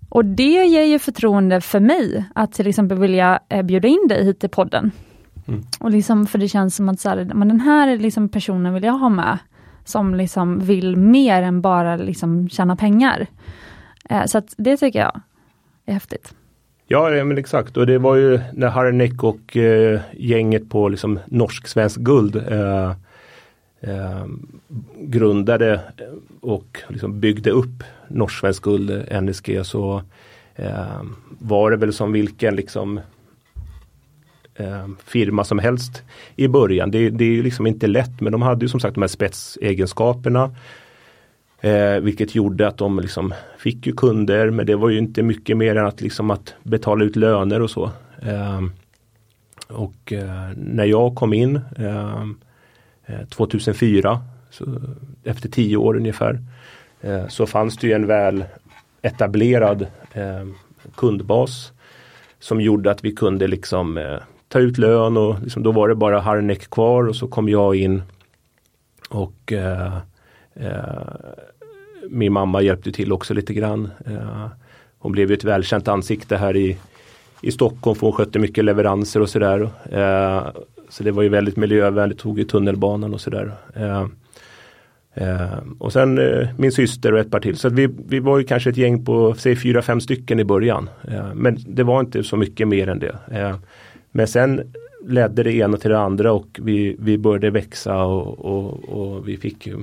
Och 0.09 0.25
det 0.25 0.65
ger 0.65 0.85
ju 0.85 0.99
förtroende 0.99 1.61
för 1.61 1.81
mig 1.81 2.25
att 2.35 2.53
till 2.53 2.67
exempel 2.67 2.99
vilja 2.99 3.41
eh, 3.49 3.63
bjuda 3.63 3.89
in 3.89 4.07
dig 4.09 4.25
hit 4.25 4.41
till 4.41 4.49
podden. 4.49 4.91
Mm. 5.49 5.65
Och 5.81 5.91
liksom, 5.91 6.27
för 6.27 6.39
det 6.39 6.49
känns 6.49 6.77
som 6.77 6.89
att 6.89 7.01
så 7.01 7.09
här, 7.09 7.31
men 7.35 7.49
den 7.49 7.61
här 7.61 7.97
liksom 7.97 8.29
personen 8.29 8.75
vill 8.75 8.85
jag 8.85 8.93
ha 8.93 9.09
med, 9.09 9.39
som 9.85 10.15
liksom 10.15 10.59
vill 10.59 10.97
mer 10.97 11.43
än 11.43 11.61
bara 11.61 11.97
liksom 11.97 12.49
tjäna 12.49 12.77
pengar. 12.77 13.27
Eh, 14.11 14.25
så 14.25 14.39
att 14.39 14.55
det 14.57 14.77
tycker 14.77 14.99
jag 14.99 15.21
är 15.87 15.93
häftigt. 15.93 16.35
Ja, 16.87 17.25
men 17.25 17.39
exakt 17.39 17.77
och 17.77 17.87
det 17.87 17.99
var 17.99 18.17
ju 18.17 18.41
när 18.53 18.69
Harry 18.69 19.11
och 19.23 19.57
eh, 19.57 20.01
gänget 20.13 20.71
på 20.71 20.89
liksom 20.89 21.19
norsk-svensk 21.27 22.01
guld 22.01 22.37
eh, 22.37 22.91
eh, 23.81 24.27
grundade 24.97 25.81
och 26.41 26.83
liksom 26.89 27.21
byggde 27.21 27.51
upp 27.51 27.85
norsk-svensk 28.09 28.63
guld, 28.63 28.91
NSG, 29.23 29.67
så 29.67 30.03
eh, 30.55 31.03
var 31.39 31.71
det 31.71 31.77
väl 31.77 31.93
som 31.93 32.13
vilken 32.13 32.57
liksom 32.57 33.01
eh, 34.55 34.89
firma 35.05 35.45
som 35.45 35.59
helst 35.59 36.03
i 36.37 36.49
början. 36.49 36.91
Det, 36.91 37.11
det 37.11 37.25
är 37.25 37.43
liksom 37.43 37.67
inte 37.67 37.87
lätt 37.87 38.21
men 38.21 38.33
de 38.33 38.43
hade 38.43 38.65
ju 38.65 38.69
som 38.69 38.81
sagt 38.81 38.95
de 38.95 39.01
här 39.01 39.09
spetsegenskaperna. 39.09 40.55
Eh, 41.61 42.01
vilket 42.01 42.35
gjorde 42.35 42.69
att 42.69 42.79
de 42.79 43.01
liksom 43.01 43.35
fick 43.59 43.87
ju 43.87 43.93
kunder 43.93 44.51
men 44.51 44.67
det 44.67 44.77
var 44.77 44.89
ju 44.89 44.99
inte 44.99 45.23
mycket 45.23 45.57
mer 45.57 45.77
än 45.77 45.87
att, 45.87 46.01
liksom 46.01 46.31
att 46.31 46.55
betala 46.63 47.05
ut 47.05 47.17
löner 47.17 47.63
och 47.63 47.71
så. 47.71 47.91
Eh, 48.23 48.61
och 49.69 50.13
eh, 50.13 50.51
när 50.57 50.85
jag 50.85 51.15
kom 51.15 51.33
in 51.33 51.61
eh, 51.77 52.23
eh, 53.07 53.27
2004, 53.29 54.21
så 54.51 54.65
efter 55.25 55.49
tio 55.49 55.77
år 55.77 55.97
ungefär, 55.97 56.35
eh, 56.35 56.41
Eh, 57.01 57.29
så 57.29 57.47
fanns 57.47 57.77
det 57.77 57.87
ju 57.87 57.93
en 57.93 58.07
väl 58.07 58.45
etablerad 59.03 59.87
eh, 60.13 60.47
kundbas 60.95 61.73
som 62.39 62.61
gjorde 62.61 62.91
att 62.91 63.05
vi 63.05 63.13
kunde 63.13 63.47
liksom 63.47 63.99
eh, 63.99 64.19
ta 64.49 64.59
ut 64.59 64.79
lön 64.79 65.17
och 65.17 65.43
liksom, 65.43 65.63
då 65.63 65.73
var 65.73 65.89
det 65.89 65.95
bara 65.95 66.21
Harnek 66.21 66.71
kvar 66.71 67.09
och 67.09 67.17
så 67.17 67.29
kom 67.29 67.49
jag 67.49 67.77
in 67.77 68.03
och 69.09 69.53
eh, 69.53 69.93
min 72.11 72.33
mamma 72.33 72.63
hjälpte 72.63 72.93
till 72.93 73.13
också 73.13 73.35
lite 73.35 73.55
grann. 73.55 73.91
hon 74.99 75.13
blev 75.13 75.29
ju 75.31 75.35
ett 75.35 75.45
välkänt 75.45 75.89
ansikte 75.89 76.37
här 76.37 76.57
i, 76.57 76.79
i 77.43 77.53
Stockholm 77.53 77.97
för 77.97 78.07
hon 78.07 78.13
skötte 78.13 78.39
mycket 78.39 78.65
leveranser 78.65 79.21
och 79.21 79.29
sådär. 79.29 79.71
Så 80.89 81.03
det 81.03 81.11
var 81.11 81.23
ju 81.23 81.29
väldigt 81.29 81.57
miljövänligt, 81.57 82.19
tog 82.19 82.41
i 82.41 82.45
tunnelbanan 82.45 83.15
och 83.15 83.21
sådär. 83.21 83.53
Eh, 83.75 84.07
eh, 85.21 85.59
och 85.79 85.93
sen 85.93 86.19
eh, 86.19 86.49
min 86.57 86.73
syster 86.73 87.13
och 87.13 87.21
ett 87.21 87.31
par 87.31 87.41
till. 87.41 87.57
Så 87.57 87.69
vi, 87.69 87.89
vi 88.09 88.21
var 88.21 88.39
ju 88.39 88.45
kanske 88.45 88.71
ett 88.71 88.77
gäng 88.77 89.05
på, 89.05 89.35
säg 89.35 89.57
fyra, 89.57 89.83
fem 89.83 90.01
stycken 90.01 90.41
i 90.41 90.45
början. 90.45 90.91
Eh, 91.09 91.35
men 91.35 91.59
det 91.67 91.83
var 91.83 92.01
inte 92.01 92.23
så 92.23 92.37
mycket 92.37 92.69
mer 92.69 92.89
än 92.89 92.99
det. 92.99 93.19
Eh, 93.33 93.57
men 94.11 94.27
sen 94.27 94.73
ledde 95.07 95.43
det 95.43 95.53
ena 95.53 95.77
till 95.77 95.91
det 95.91 95.99
andra 95.99 96.33
och 96.33 96.61
vi, 96.63 96.97
vi 96.99 97.19
började 97.19 97.51
växa 97.51 98.05
och, 98.05 98.39
och, 98.39 98.89
och 98.89 99.29
vi 99.29 99.37
fick 99.37 99.67
ju 99.67 99.77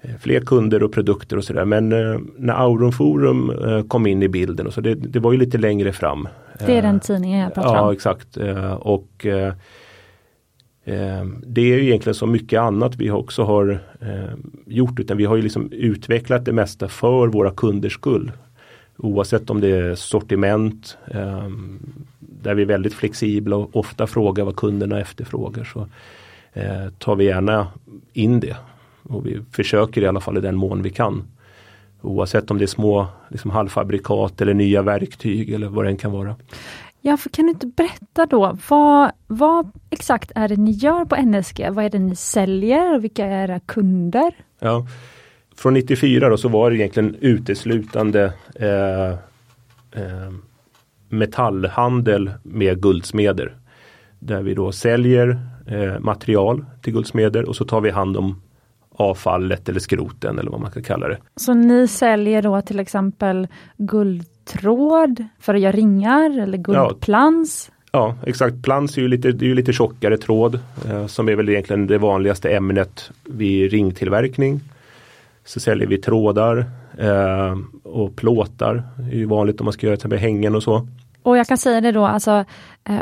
eh, 0.00 0.10
fler 0.20 0.40
kunder 0.40 0.82
och 0.82 0.92
produkter 0.92 1.36
och 1.36 1.44
sådär. 1.44 1.64
Men 1.64 1.88
när 2.36 2.54
Auron 2.54 2.92
Forum 2.92 3.52
kom 3.88 4.06
in 4.06 4.22
i 4.22 4.28
bilden 4.28 4.66
och 4.66 4.72
så 4.72 4.80
det, 4.80 4.94
det 4.94 5.20
var 5.20 5.32
ju 5.32 5.38
lite 5.38 5.58
längre 5.58 5.92
fram. 5.92 6.28
Det 6.66 6.78
är 6.78 6.82
den 6.82 7.00
tidningen 7.00 7.40
jag 7.40 7.54
pratar 7.54 7.70
om? 7.70 7.76
Ja 7.76 7.92
exakt. 7.92 8.38
och 8.78 9.26
Eh, 9.26 9.52
Ehm, 10.84 11.44
det 11.46 11.60
är 11.60 11.76
ju 11.76 11.84
egentligen 11.84 12.14
så 12.14 12.26
mycket 12.26 12.60
annat 12.60 12.96
vi 12.96 13.10
också 13.10 13.42
har 13.42 13.80
ehm, 14.00 14.50
gjort 14.66 15.00
utan 15.00 15.16
vi 15.16 15.24
har 15.24 15.36
ju 15.36 15.42
liksom 15.42 15.72
utvecklat 15.72 16.44
det 16.44 16.52
mesta 16.52 16.88
för 16.88 17.26
våra 17.26 17.50
kunders 17.50 17.92
skull. 17.92 18.32
Oavsett 18.96 19.50
om 19.50 19.60
det 19.60 19.68
är 19.68 19.94
sortiment 19.94 20.98
ehm, 21.10 21.78
där 22.18 22.54
vi 22.54 22.62
är 22.62 22.66
väldigt 22.66 22.94
flexibla 22.94 23.56
och 23.56 23.76
ofta 23.76 24.06
frågar 24.06 24.44
vad 24.44 24.56
kunderna 24.56 25.00
efterfrågar 25.00 25.64
så 25.64 25.86
eh, 26.52 26.88
tar 26.98 27.16
vi 27.16 27.24
gärna 27.24 27.68
in 28.12 28.40
det. 28.40 28.56
Och 29.02 29.26
vi 29.26 29.40
försöker 29.50 30.02
i 30.02 30.06
alla 30.06 30.20
fall 30.20 30.38
i 30.38 30.40
den 30.40 30.56
mån 30.56 30.82
vi 30.82 30.90
kan. 30.90 31.24
Oavsett 32.00 32.50
om 32.50 32.58
det 32.58 32.64
är 32.64 32.66
små 32.66 33.06
liksom 33.28 33.50
halvfabrikat 33.50 34.40
eller 34.40 34.54
nya 34.54 34.82
verktyg 34.82 35.50
eller 35.50 35.68
vad 35.68 35.84
det 35.84 35.88
än 35.88 35.96
kan 35.96 36.12
vara. 36.12 36.36
Ja, 37.04 37.16
för 37.16 37.30
kan 37.30 37.44
du 37.44 37.50
inte 37.50 37.66
berätta 37.66 38.26
då, 38.26 38.58
vad, 38.68 39.12
vad 39.26 39.70
exakt 39.90 40.32
är 40.34 40.48
det 40.48 40.56
ni 40.56 40.70
gör 40.70 41.04
på 41.04 41.16
NSG? 41.16 41.68
Vad 41.70 41.84
är 41.84 41.90
det 41.90 41.98
ni 41.98 42.16
säljer 42.16 42.94
och 42.94 43.04
vilka 43.04 43.26
är 43.26 43.44
era 43.44 43.60
kunder? 43.60 44.34
Ja, 44.60 44.86
Från 45.56 45.74
94 45.74 46.28
då 46.28 46.36
så 46.36 46.48
var 46.48 46.70
det 46.70 46.76
egentligen 46.76 47.16
uteslutande 47.20 48.32
eh, 48.54 49.10
eh, 50.02 50.32
metallhandel 51.08 52.30
med 52.42 52.82
guldsmeder. 52.82 53.56
Där 54.18 54.42
vi 54.42 54.54
då 54.54 54.72
säljer 54.72 55.40
eh, 55.66 55.98
material 55.98 56.64
till 56.82 56.92
guldsmeder 56.92 57.48
och 57.48 57.56
så 57.56 57.64
tar 57.64 57.80
vi 57.80 57.90
hand 57.90 58.16
om 58.16 58.42
avfallet 58.96 59.68
eller 59.68 59.80
skroten 59.80 60.38
eller 60.38 60.50
vad 60.50 60.60
man 60.60 60.70
ska 60.70 60.82
kalla 60.82 61.08
det. 61.08 61.18
Så 61.36 61.54
ni 61.54 61.88
säljer 61.88 62.42
då 62.42 62.62
till 62.62 62.80
exempel 62.80 63.48
guld 63.76 64.24
tråd 64.44 65.24
för 65.40 65.54
att 65.54 65.60
göra 65.60 65.72
ringar 65.72 66.40
eller 66.40 66.58
guldplans? 66.58 67.70
Ja, 67.92 68.16
ja 68.22 68.28
exakt. 68.28 68.62
Plans 68.62 68.96
är 68.96 69.02
ju 69.02 69.08
lite, 69.08 69.32
det 69.32 69.44
är 69.44 69.48
ju 69.48 69.54
lite 69.54 69.72
tjockare 69.72 70.18
tråd 70.18 70.58
eh, 70.88 71.06
som 71.06 71.28
är 71.28 71.34
väl 71.34 71.48
egentligen 71.48 71.86
det 71.86 71.98
vanligaste 71.98 72.50
ämnet 72.50 73.10
vid 73.24 73.70
ringtillverkning. 73.70 74.60
Så 75.44 75.60
säljer 75.60 75.86
vi 75.86 75.98
trådar 75.98 76.64
eh, 76.98 77.58
och 77.82 78.16
plåtar. 78.16 78.82
Det 78.96 79.14
är 79.14 79.18
ju 79.18 79.24
vanligt 79.24 79.60
om 79.60 79.64
man 79.64 79.72
ska 79.72 79.86
göra 79.86 79.96
till 79.96 80.12
hängen 80.12 80.54
och 80.54 80.62
så. 80.62 80.86
Och 81.22 81.38
jag 81.38 81.46
kan 81.46 81.58
säga 81.58 81.80
det 81.80 81.92
då, 81.92 82.06
alltså 82.06 82.44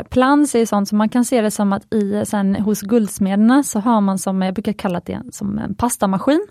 plans 0.09 0.55
är 0.55 0.65
sånt 0.65 0.89
som 0.89 0.97
man 0.97 1.09
kan 1.09 1.25
se 1.25 1.41
det 1.41 1.51
som 1.51 1.73
att 1.73 1.93
i, 1.93 2.23
sen 2.25 2.55
hos 2.55 2.81
guldsmederna 2.81 3.63
så 3.63 3.79
har 3.79 4.01
man 4.01 4.17
som, 4.17 4.41
jag 4.41 4.53
brukar 4.53 4.73
kalla 4.73 5.01
det 5.05 5.21
som 5.31 5.57
en 5.57 5.75
pastamaskin. 5.75 6.47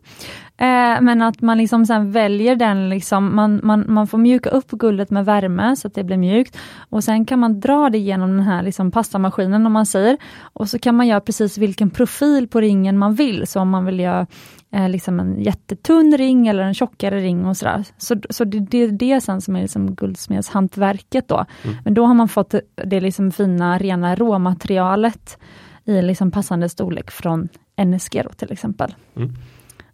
Eh, 0.57 1.01
men 1.01 1.23
att 1.23 1.41
man 1.41 1.59
liksom 1.59 1.87
sen 1.87 2.13
väljer 2.13 2.57
den, 2.57 2.89
liksom, 2.89 3.37
man, 3.37 3.61
man, 3.63 3.85
man 3.89 4.07
får 4.07 4.19
mjuka 4.19 4.51
upp 4.51 4.71
guldet 4.71 5.11
med 5.11 5.25
värme 5.25 5.77
så 5.77 5.89
att 5.89 5.95
det 5.95 6.05
blir 6.05 6.17
mjukt. 6.17 6.59
Och 6.89 7.05
sen 7.05 7.27
kan 7.27 7.39
man 7.39 7.61
dra 7.61 7.91
det 7.91 7.99
genom 7.99 8.31
den 8.31 8.47
här 8.47 8.63
liksom 8.63 8.91
pastamaskinen 8.91 9.67
om 9.67 9.73
man 9.73 9.87
säger. 9.87 10.17
Och 10.53 10.69
så 10.69 10.79
kan 10.79 10.95
man 10.95 11.07
göra 11.07 11.21
precis 11.21 11.59
vilken 11.59 11.91
profil 11.91 12.49
på 12.49 12.61
ringen 12.61 12.99
man 12.99 13.15
vill. 13.15 13.47
Så 13.47 13.61
om 13.61 13.71
man 13.71 13.85
vill 13.85 14.01
göra 14.01 14.27
eh, 14.73 14.89
liksom 14.89 15.21
en 15.21 15.43
jättetunn 15.43 16.19
ring 16.19 16.49
eller 16.49 16.63
en 16.63 16.75
tjockare 16.75 17.21
ring 17.21 17.47
och 17.47 17.57
sådär. 17.57 17.85
Så, 17.99 18.17
så 18.31 18.45
det, 18.45 18.61
det 18.61 18.79
är 18.79 18.89
det 18.89 19.21
sen 19.21 19.41
som 19.41 19.57
är 19.57 19.63
liksom 19.63 19.95
guldsmedshantverket 19.95 21.29
då. 21.29 21.45
Mm. 21.65 21.77
Men 21.85 21.95
då 21.95 22.07
har 22.07 22.15
man 22.15 22.29
fått 22.29 22.55
det 22.85 23.01
liksom 23.01 23.20
fina 23.33 23.79
rena 23.79 24.15
råmaterialet 24.15 25.39
i 25.85 26.03
liksom 26.03 26.31
passande 26.31 26.69
storlek 26.69 27.11
från 27.11 27.49
NSG 27.85 28.23
då, 28.25 28.31
till 28.31 28.53
exempel. 28.53 28.95
Mm. 29.17 29.35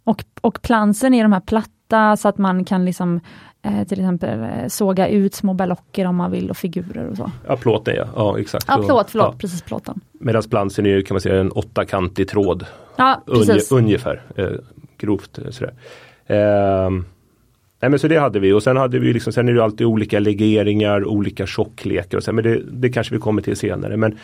Och, 0.03 0.23
och 0.41 0.61
plansen 0.61 1.13
är 1.13 1.23
de 1.23 1.33
här 1.33 1.39
platta 1.39 2.17
så 2.17 2.27
att 2.27 2.37
man 2.37 2.65
kan 2.65 2.85
liksom 2.85 3.19
eh, 3.61 3.87
till 3.87 3.99
exempel 3.99 4.39
eh, 4.39 4.67
såga 4.67 5.07
ut 5.07 5.33
små 5.33 5.53
ballocker 5.53 6.05
om 6.05 6.15
man 6.15 6.31
vill 6.31 6.49
och 6.49 6.57
figurer 6.57 7.07
och 7.07 7.17
så. 7.17 7.31
Ja 7.47 7.57
plåten 7.57 7.95
ja, 7.95 8.07
ja 8.15 8.39
exakt. 8.39 8.65
Ja 8.67 8.75
plåt, 8.77 9.11
förlåt, 9.11 9.27
ja. 9.31 9.35
precis 9.37 9.61
plåten. 9.61 9.99
Medan 10.11 10.43
plansen 10.43 10.85
är 10.85 11.01
kan 11.01 11.15
man 11.15 11.21
säga 11.21 11.39
en 11.41 11.51
åttakantig 11.51 12.27
tråd. 12.27 12.65
Ja, 12.95 13.23
precis. 13.25 13.71
Unge, 13.71 13.83
ungefär, 13.83 14.21
eh, 14.35 14.47
grovt 14.97 15.39
eh, 15.39 15.49
sådär. 15.49 15.73
Eh, 16.25 16.89
nej 17.79 17.89
men 17.89 17.99
så 17.99 18.07
det 18.07 18.17
hade 18.17 18.39
vi 18.39 18.53
och 18.53 18.63
sen 18.63 18.77
hade 18.77 18.99
vi 18.99 19.13
liksom, 19.13 19.33
sen 19.33 19.49
är 19.49 19.53
det 19.53 19.63
alltid 19.63 19.87
olika 19.87 20.19
legeringar, 20.19 21.05
olika 21.05 21.45
tjocklekar 21.45 22.17
och 22.17 22.23
så, 22.23 22.33
men 22.33 22.43
det, 22.43 22.61
det 22.71 22.89
kanske 22.89 23.13
vi 23.13 23.19
kommer 23.19 23.41
till 23.41 23.55
senare. 23.55 23.97
Men 23.97 24.17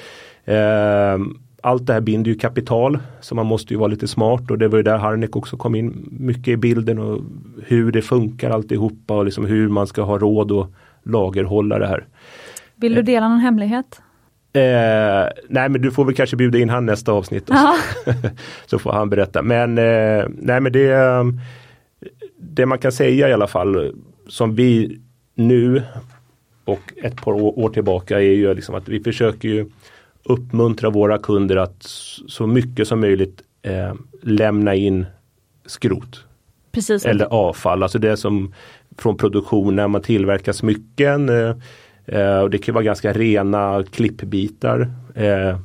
eh, 0.45 1.27
allt 1.62 1.88
det 1.88 1.93
här 1.93 2.01
binder 2.01 2.31
ju 2.31 2.38
kapital 2.38 3.00
så 3.22 3.36
man 3.36 3.45
måste 3.45 3.74
ju 3.74 3.79
vara 3.79 3.88
lite 3.88 4.07
smart 4.07 4.51
och 4.51 4.57
det 4.57 4.67
var 4.67 4.77
ju 4.77 4.83
där 4.83 4.98
Harnek 4.98 5.36
också 5.36 5.57
kom 5.57 5.75
in 5.75 6.07
mycket 6.12 6.48
i 6.48 6.57
bilden 6.57 7.00
och 7.00 7.22
hur 7.65 7.91
det 7.91 8.01
funkar 8.01 8.50
alltihopa 8.50 9.17
och 9.17 9.25
liksom 9.25 9.45
hur 9.45 9.69
man 9.69 9.88
ska 9.88 10.01
ha 10.01 10.17
råd 10.17 10.51
att 10.51 10.67
lagerhålla 11.03 11.79
det 11.79 11.88
här. 11.88 12.05
Vill 12.75 12.93
du 12.93 13.00
eh. 13.00 13.05
dela 13.05 13.27
någon 13.27 13.39
hemlighet? 13.39 14.01
Eh, 14.53 15.29
nej 15.50 15.69
men 15.69 15.81
du 15.81 15.91
får 15.91 16.05
väl 16.05 16.15
kanske 16.15 16.36
bjuda 16.36 16.60
in 16.60 16.69
han 16.69 16.86
nästa 16.86 17.12
avsnitt. 17.12 17.50
så 18.65 18.79
får 18.79 18.91
han 18.91 19.10
berätta. 19.10 19.41
Men 19.41 19.77
eh, 19.77 20.25
nej 20.38 20.62
men 20.62 20.72
det, 20.72 20.93
det 22.44 22.66
man 22.66 22.80
kan 22.80 22.92
säga 22.92 23.30
i 23.30 23.34
alla 23.34 23.48
fall 23.48 23.96
som 24.28 24.56
vi 24.56 25.00
nu 25.36 25.84
och 26.66 26.94
ett 27.04 27.16
par 27.16 27.32
år 27.32 27.70
tillbaka 27.70 28.18
är 28.18 28.22
ju 28.22 28.54
liksom 28.54 28.76
att 28.76 28.88
vi 28.88 29.00
försöker 29.00 29.50
ju 29.50 29.70
uppmuntra 30.24 30.90
våra 30.90 31.18
kunder 31.18 31.56
att 31.56 31.84
så 32.28 32.48
mycket 32.48 32.88
som 32.88 33.00
möjligt 33.00 33.42
eh, 33.62 33.94
lämna 34.22 34.76
in 34.76 35.06
skrot. 35.66 36.26
Precis. 36.72 37.06
Eller 37.06 37.26
avfall, 37.26 37.84
alltså 37.84 38.00
det 38.00 38.18
som 38.18 38.54
från 38.98 39.18
produktion 39.18 39.76
när 39.76 39.88
man 39.88 40.02
tillverkar 40.02 40.52
smycken. 40.52 41.30
Eh, 41.30 41.56
eh, 42.06 42.40
och 42.40 42.50
det 42.50 42.58
kan 42.58 42.74
vara 42.74 42.84
ganska 42.84 43.14
rena 43.14 43.84
klippbitar 43.92 44.92
eh, 45.16 45.60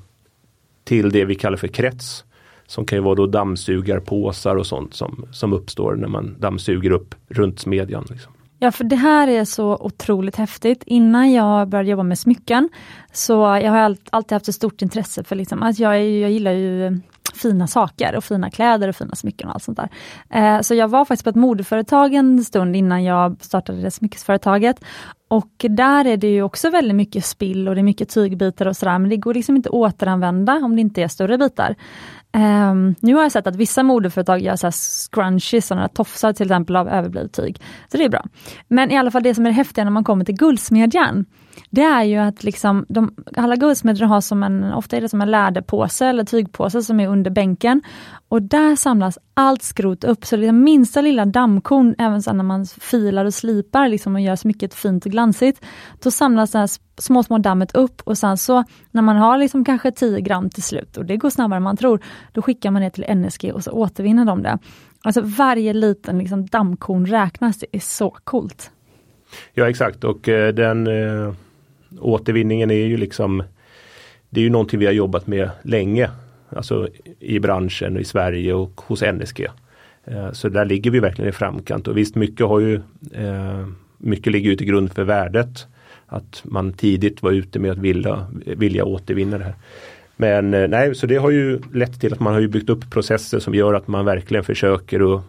till 0.84 1.10
det 1.10 1.24
vi 1.24 1.34
kallar 1.34 1.56
för 1.56 1.68
krets. 1.68 2.24
Som 2.68 2.84
kan 2.84 2.98
ju 2.98 3.02
vara 3.02 3.14
då 3.14 3.26
dammsugarpåsar 3.26 4.56
och 4.56 4.66
sånt 4.66 4.94
som, 4.94 5.26
som 5.32 5.52
uppstår 5.52 5.96
när 5.96 6.08
man 6.08 6.36
dammsuger 6.38 6.90
upp 6.90 7.14
runt 7.28 7.60
smedjan. 7.60 8.06
Liksom. 8.10 8.32
Ja, 8.58 8.72
för 8.72 8.84
det 8.84 8.96
här 8.96 9.28
är 9.28 9.44
så 9.44 9.76
otroligt 9.76 10.36
häftigt. 10.36 10.82
Innan 10.86 11.32
jag 11.32 11.68
började 11.68 11.90
jobba 11.90 12.02
med 12.02 12.18
smycken, 12.18 12.68
så 13.12 13.32
jag 13.32 13.70
har 13.70 13.96
alltid 14.10 14.32
haft 14.32 14.48
ett 14.48 14.54
stort 14.54 14.82
intresse 14.82 15.24
för 15.24 15.36
liksom, 15.36 15.62
att 15.62 15.78
jag, 15.78 16.04
jag 16.04 16.30
gillar 16.30 16.52
ju 16.52 16.86
eh, 16.86 16.92
fina 17.34 17.66
saker 17.66 18.16
och 18.16 18.24
fina 18.24 18.50
kläder 18.50 18.88
och 18.88 18.96
fina 18.96 19.14
smycken 19.14 19.48
och 19.48 19.54
allt 19.54 19.62
sånt 19.62 19.78
där. 19.78 19.88
Eh, 20.30 20.60
så 20.60 20.74
jag 20.74 20.88
var 20.88 21.04
faktiskt 21.04 21.24
på 21.24 21.30
ett 21.30 21.36
modeföretag 21.36 22.14
en 22.14 22.44
stund 22.44 22.76
innan 22.76 23.04
jag 23.04 23.36
startade 23.40 23.82
det 23.82 23.90
smyckesföretaget. 23.90 24.84
Och 25.28 25.64
där 25.68 26.04
är 26.04 26.16
det 26.16 26.28
ju 26.28 26.42
också 26.42 26.70
väldigt 26.70 26.96
mycket 26.96 27.24
spill 27.24 27.68
och 27.68 27.74
det 27.74 27.80
är 27.80 27.82
mycket 27.82 28.08
tygbitar 28.08 28.66
och 28.66 28.76
sådär, 28.76 28.98
men 28.98 29.10
det 29.10 29.16
går 29.16 29.34
liksom 29.34 29.56
inte 29.56 29.68
att 29.68 29.74
återanvända 29.74 30.54
om 30.54 30.76
det 30.76 30.80
inte 30.80 31.02
är 31.02 31.08
större 31.08 31.38
bitar. 31.38 31.74
Um, 32.36 32.94
nu 33.00 33.14
har 33.14 33.22
jag 33.22 33.32
sett 33.32 33.46
att 33.46 33.56
vissa 33.56 33.82
modeföretag 33.82 34.40
gör 34.40 34.56
så 34.56 34.66
här 34.66 34.72
scrunchies, 34.72 35.66
sådana 35.66 35.88
tofsar 35.88 36.32
till 36.32 36.46
exempel 36.46 36.76
av 36.76 36.88
överblivet 36.88 37.32
tyg. 37.32 37.60
Så 37.92 37.96
det 37.96 38.04
är 38.04 38.08
bra. 38.08 38.24
Men 38.68 38.90
i 38.90 38.98
alla 38.98 39.10
fall 39.10 39.22
det 39.22 39.34
som 39.34 39.46
är 39.46 39.50
det 39.50 39.56
häftiga 39.56 39.84
när 39.84 39.90
man 39.90 40.04
kommer 40.04 40.24
till 40.24 40.36
guldsmedjan, 40.36 41.26
det 41.70 41.82
är 41.82 42.02
ju 42.02 42.16
att 42.16 42.44
liksom 42.44 42.86
de, 42.88 43.14
alla 43.36 43.56
guldsmeder 43.56 44.04
har 44.04 44.20
som 44.20 44.42
en, 44.42 44.72
ofta 44.72 44.96
är 44.96 45.00
det 45.00 45.08
som 45.08 45.20
en 45.20 45.30
läderpåse 45.30 46.06
eller 46.06 46.24
tygpåse 46.24 46.82
som 46.82 47.00
är 47.00 47.08
under 47.08 47.30
bänken. 47.30 47.82
Och 48.28 48.42
där 48.42 48.76
samlas 48.76 49.18
allt 49.34 49.62
skrot 49.62 50.04
upp, 50.04 50.24
så 50.26 50.36
det 50.36 50.52
minsta 50.52 51.00
lilla 51.00 51.24
dammkorn, 51.24 51.94
även 51.98 52.22
sen 52.22 52.36
när 52.36 52.44
man 52.44 52.66
filar 52.66 53.24
och 53.24 53.34
slipar 53.34 53.88
liksom 53.88 54.14
och 54.14 54.20
gör 54.20 54.36
smycket 54.36 54.74
fint 54.74 55.06
och 55.06 55.12
glansigt, 55.12 55.64
då 56.02 56.10
samlas 56.10 56.50
det 56.50 56.58
här 56.58 56.70
små, 56.98 57.22
små 57.22 57.38
dammet 57.38 57.74
upp 57.74 58.00
och 58.04 58.18
sen 58.18 58.36
så 58.36 58.64
när 58.90 59.02
man 59.02 59.16
har 59.16 59.38
liksom 59.38 59.64
kanske 59.64 59.90
10 59.90 60.20
gram 60.20 60.50
till 60.50 60.62
slut, 60.62 60.96
och 60.96 61.04
det 61.04 61.16
går 61.16 61.30
snabbare 61.30 61.56
än 61.56 61.62
man 61.62 61.76
tror, 61.76 62.00
då 62.32 62.42
skickar 62.42 62.70
man 62.70 62.82
det 62.82 62.90
till 62.90 63.16
NSG 63.16 63.52
och 63.54 63.64
så 63.64 63.70
återvinner 63.70 64.24
de 64.24 64.42
det. 64.42 64.58
Alltså 65.02 65.20
varje 65.24 65.72
liten 65.72 66.18
liksom 66.18 66.46
dammkorn 66.46 67.06
räknas, 67.06 67.58
det 67.58 67.66
är 67.72 67.80
så 67.80 68.10
coolt. 68.24 68.70
Ja 69.54 69.70
exakt 69.70 70.04
och 70.04 70.28
eh, 70.28 70.54
den 70.54 70.86
eh, 70.86 71.34
återvinningen 72.00 72.70
är 72.70 72.86
ju 72.86 72.96
liksom 72.96 73.42
Det 74.30 74.40
är 74.40 74.44
ju 74.44 74.50
någonting 74.50 74.80
vi 74.80 74.86
har 74.86 74.92
jobbat 74.92 75.26
med 75.26 75.50
länge. 75.62 76.10
Alltså 76.50 76.88
i 77.20 77.40
branschen 77.40 77.94
och 77.94 78.00
i 78.00 78.04
Sverige 78.04 78.54
och 78.54 78.80
hos 78.80 79.02
NSG. 79.02 79.46
Eh, 80.04 80.32
så 80.32 80.48
där 80.48 80.64
ligger 80.64 80.90
vi 80.90 81.00
verkligen 81.00 81.28
i 81.28 81.32
framkant 81.32 81.88
och 81.88 81.96
visst 81.96 82.14
mycket 82.14 82.46
har 82.46 82.60
ju 82.60 82.74
eh, 83.12 83.66
Mycket 84.00 84.32
ligger 84.32 84.50
ju 84.50 84.56
till 84.56 84.66
grund 84.66 84.92
för 84.92 85.04
värdet. 85.04 85.66
Att 86.06 86.42
man 86.44 86.72
tidigt 86.72 87.22
var 87.22 87.30
ute 87.30 87.58
med 87.58 87.70
att 87.70 87.78
vilja, 87.78 88.26
vilja 88.44 88.84
återvinna 88.84 89.38
det 89.38 89.44
här. 89.44 89.54
Men 90.16 90.54
eh, 90.54 90.68
nej, 90.68 90.94
så 90.94 91.06
det 91.06 91.16
har 91.16 91.30
ju 91.30 91.60
lett 91.72 92.00
till 92.00 92.12
att 92.12 92.20
man 92.20 92.32
har 92.32 92.40
ju 92.40 92.48
byggt 92.48 92.70
upp 92.70 92.90
processer 92.90 93.38
som 93.38 93.54
gör 93.54 93.74
att 93.74 93.88
man 93.88 94.04
verkligen 94.04 94.44
försöker 94.44 95.16
att 95.16 95.22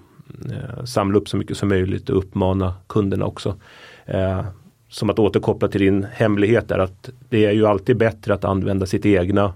samla 0.89 1.17
upp 1.17 1.29
så 1.29 1.37
mycket 1.37 1.57
som 1.57 1.69
möjligt 1.69 2.09
och 2.09 2.17
uppmana 2.17 2.73
kunderna 2.87 3.25
också 3.25 3.55
som 4.89 5.09
att 5.09 5.19
återkoppla 5.19 5.67
till 5.67 5.81
din 5.81 6.07
hemlighet 6.13 6.71
är 6.71 6.79
att 6.79 7.09
det 7.29 7.45
är 7.45 7.51
ju 7.51 7.67
alltid 7.67 7.97
bättre 7.97 8.33
att 8.33 8.45
använda 8.45 8.85
sitt 8.85 9.05
egna 9.05 9.53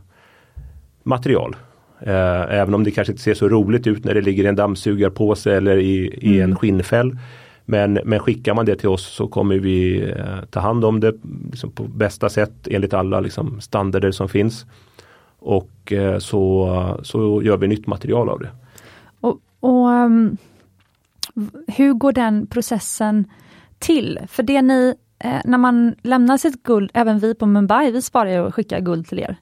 material. 1.03 1.55
Eh, 1.99 2.41
även 2.53 2.73
om 2.73 2.83
det 2.83 2.91
kanske 2.91 3.11
inte 3.11 3.23
ser 3.23 3.33
så 3.33 3.49
roligt 3.49 3.87
ut 3.87 4.05
när 4.05 4.13
det 4.13 4.21
ligger 4.21 4.43
i 4.43 4.47
en 4.47 4.55
dammsugarpåse 4.55 5.55
eller 5.55 5.77
i, 5.77 6.19
i 6.21 6.37
mm. 6.37 6.51
en 6.51 6.55
skinnfäll. 6.55 7.17
Men, 7.65 7.99
men 8.05 8.19
skickar 8.19 8.53
man 8.53 8.65
det 8.65 8.75
till 8.75 8.89
oss 8.89 9.07
så 9.07 9.27
kommer 9.27 9.59
vi 9.59 10.01
eh, 10.01 10.45
ta 10.49 10.59
hand 10.59 10.85
om 10.85 10.99
det 10.99 11.13
liksom 11.51 11.71
på 11.71 11.83
bästa 11.83 12.29
sätt 12.29 12.67
enligt 12.67 12.93
alla 12.93 13.19
liksom, 13.19 13.61
standarder 13.61 14.11
som 14.11 14.29
finns. 14.29 14.65
Och 15.39 15.93
eh, 15.93 16.17
så, 16.19 16.99
så 17.03 17.41
gör 17.43 17.57
vi 17.57 17.67
nytt 17.67 17.87
material 17.87 18.29
av 18.29 18.39
det. 18.39 18.49
Och, 19.19 19.39
och 19.59 19.87
um, 19.87 20.37
Hur 21.67 21.93
går 21.93 22.11
den 22.11 22.47
processen 22.47 23.25
till? 23.79 24.19
För 24.27 24.43
det 24.43 24.61
ni 24.61 24.95
eh, 25.23 25.41
när 25.45 25.57
man 25.57 25.95
lämnar 26.01 26.38
sitt 26.38 26.63
guld, 26.63 26.91
även 26.93 27.19
vi 27.19 27.36
på 27.36 27.45
Mumbai, 27.45 27.91
vi 27.91 28.01
sparar 28.01 28.39
och 28.39 28.55
skickar 28.55 28.79
guld 28.79 29.07
till 29.07 29.19
er. 29.19 29.36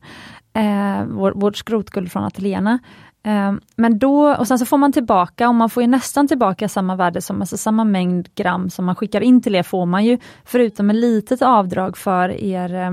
Eh, 0.53 1.05
vår, 1.05 1.31
vårt 1.31 1.57
skrotguld 1.57 2.11
från 2.11 2.23
ateljéerna. 2.23 2.79
Eh, 3.23 3.53
men 3.75 3.99
då, 3.99 4.35
och 4.35 4.47
sen 4.47 4.59
så 4.59 4.65
får 4.65 4.77
man 4.77 4.91
tillbaka, 4.91 5.47
och 5.47 5.55
man 5.55 5.69
får 5.69 5.83
ju 5.83 5.87
nästan 5.87 6.27
tillbaka 6.27 6.69
samma 6.69 6.95
värde, 6.95 7.21
som, 7.21 7.41
alltså 7.41 7.57
samma 7.57 7.83
mängd 7.83 8.35
gram 8.35 8.69
som 8.69 8.85
man 8.85 8.95
skickar 8.95 9.21
in 9.21 9.41
till 9.41 9.55
er 9.55 9.63
får 9.63 9.85
man 9.85 10.05
ju, 10.05 10.17
förutom 10.45 10.89
ett 10.89 10.95
litet 10.95 11.41
avdrag 11.41 11.97
för 11.97 12.29
er 12.29 12.73
eh, 12.73 12.91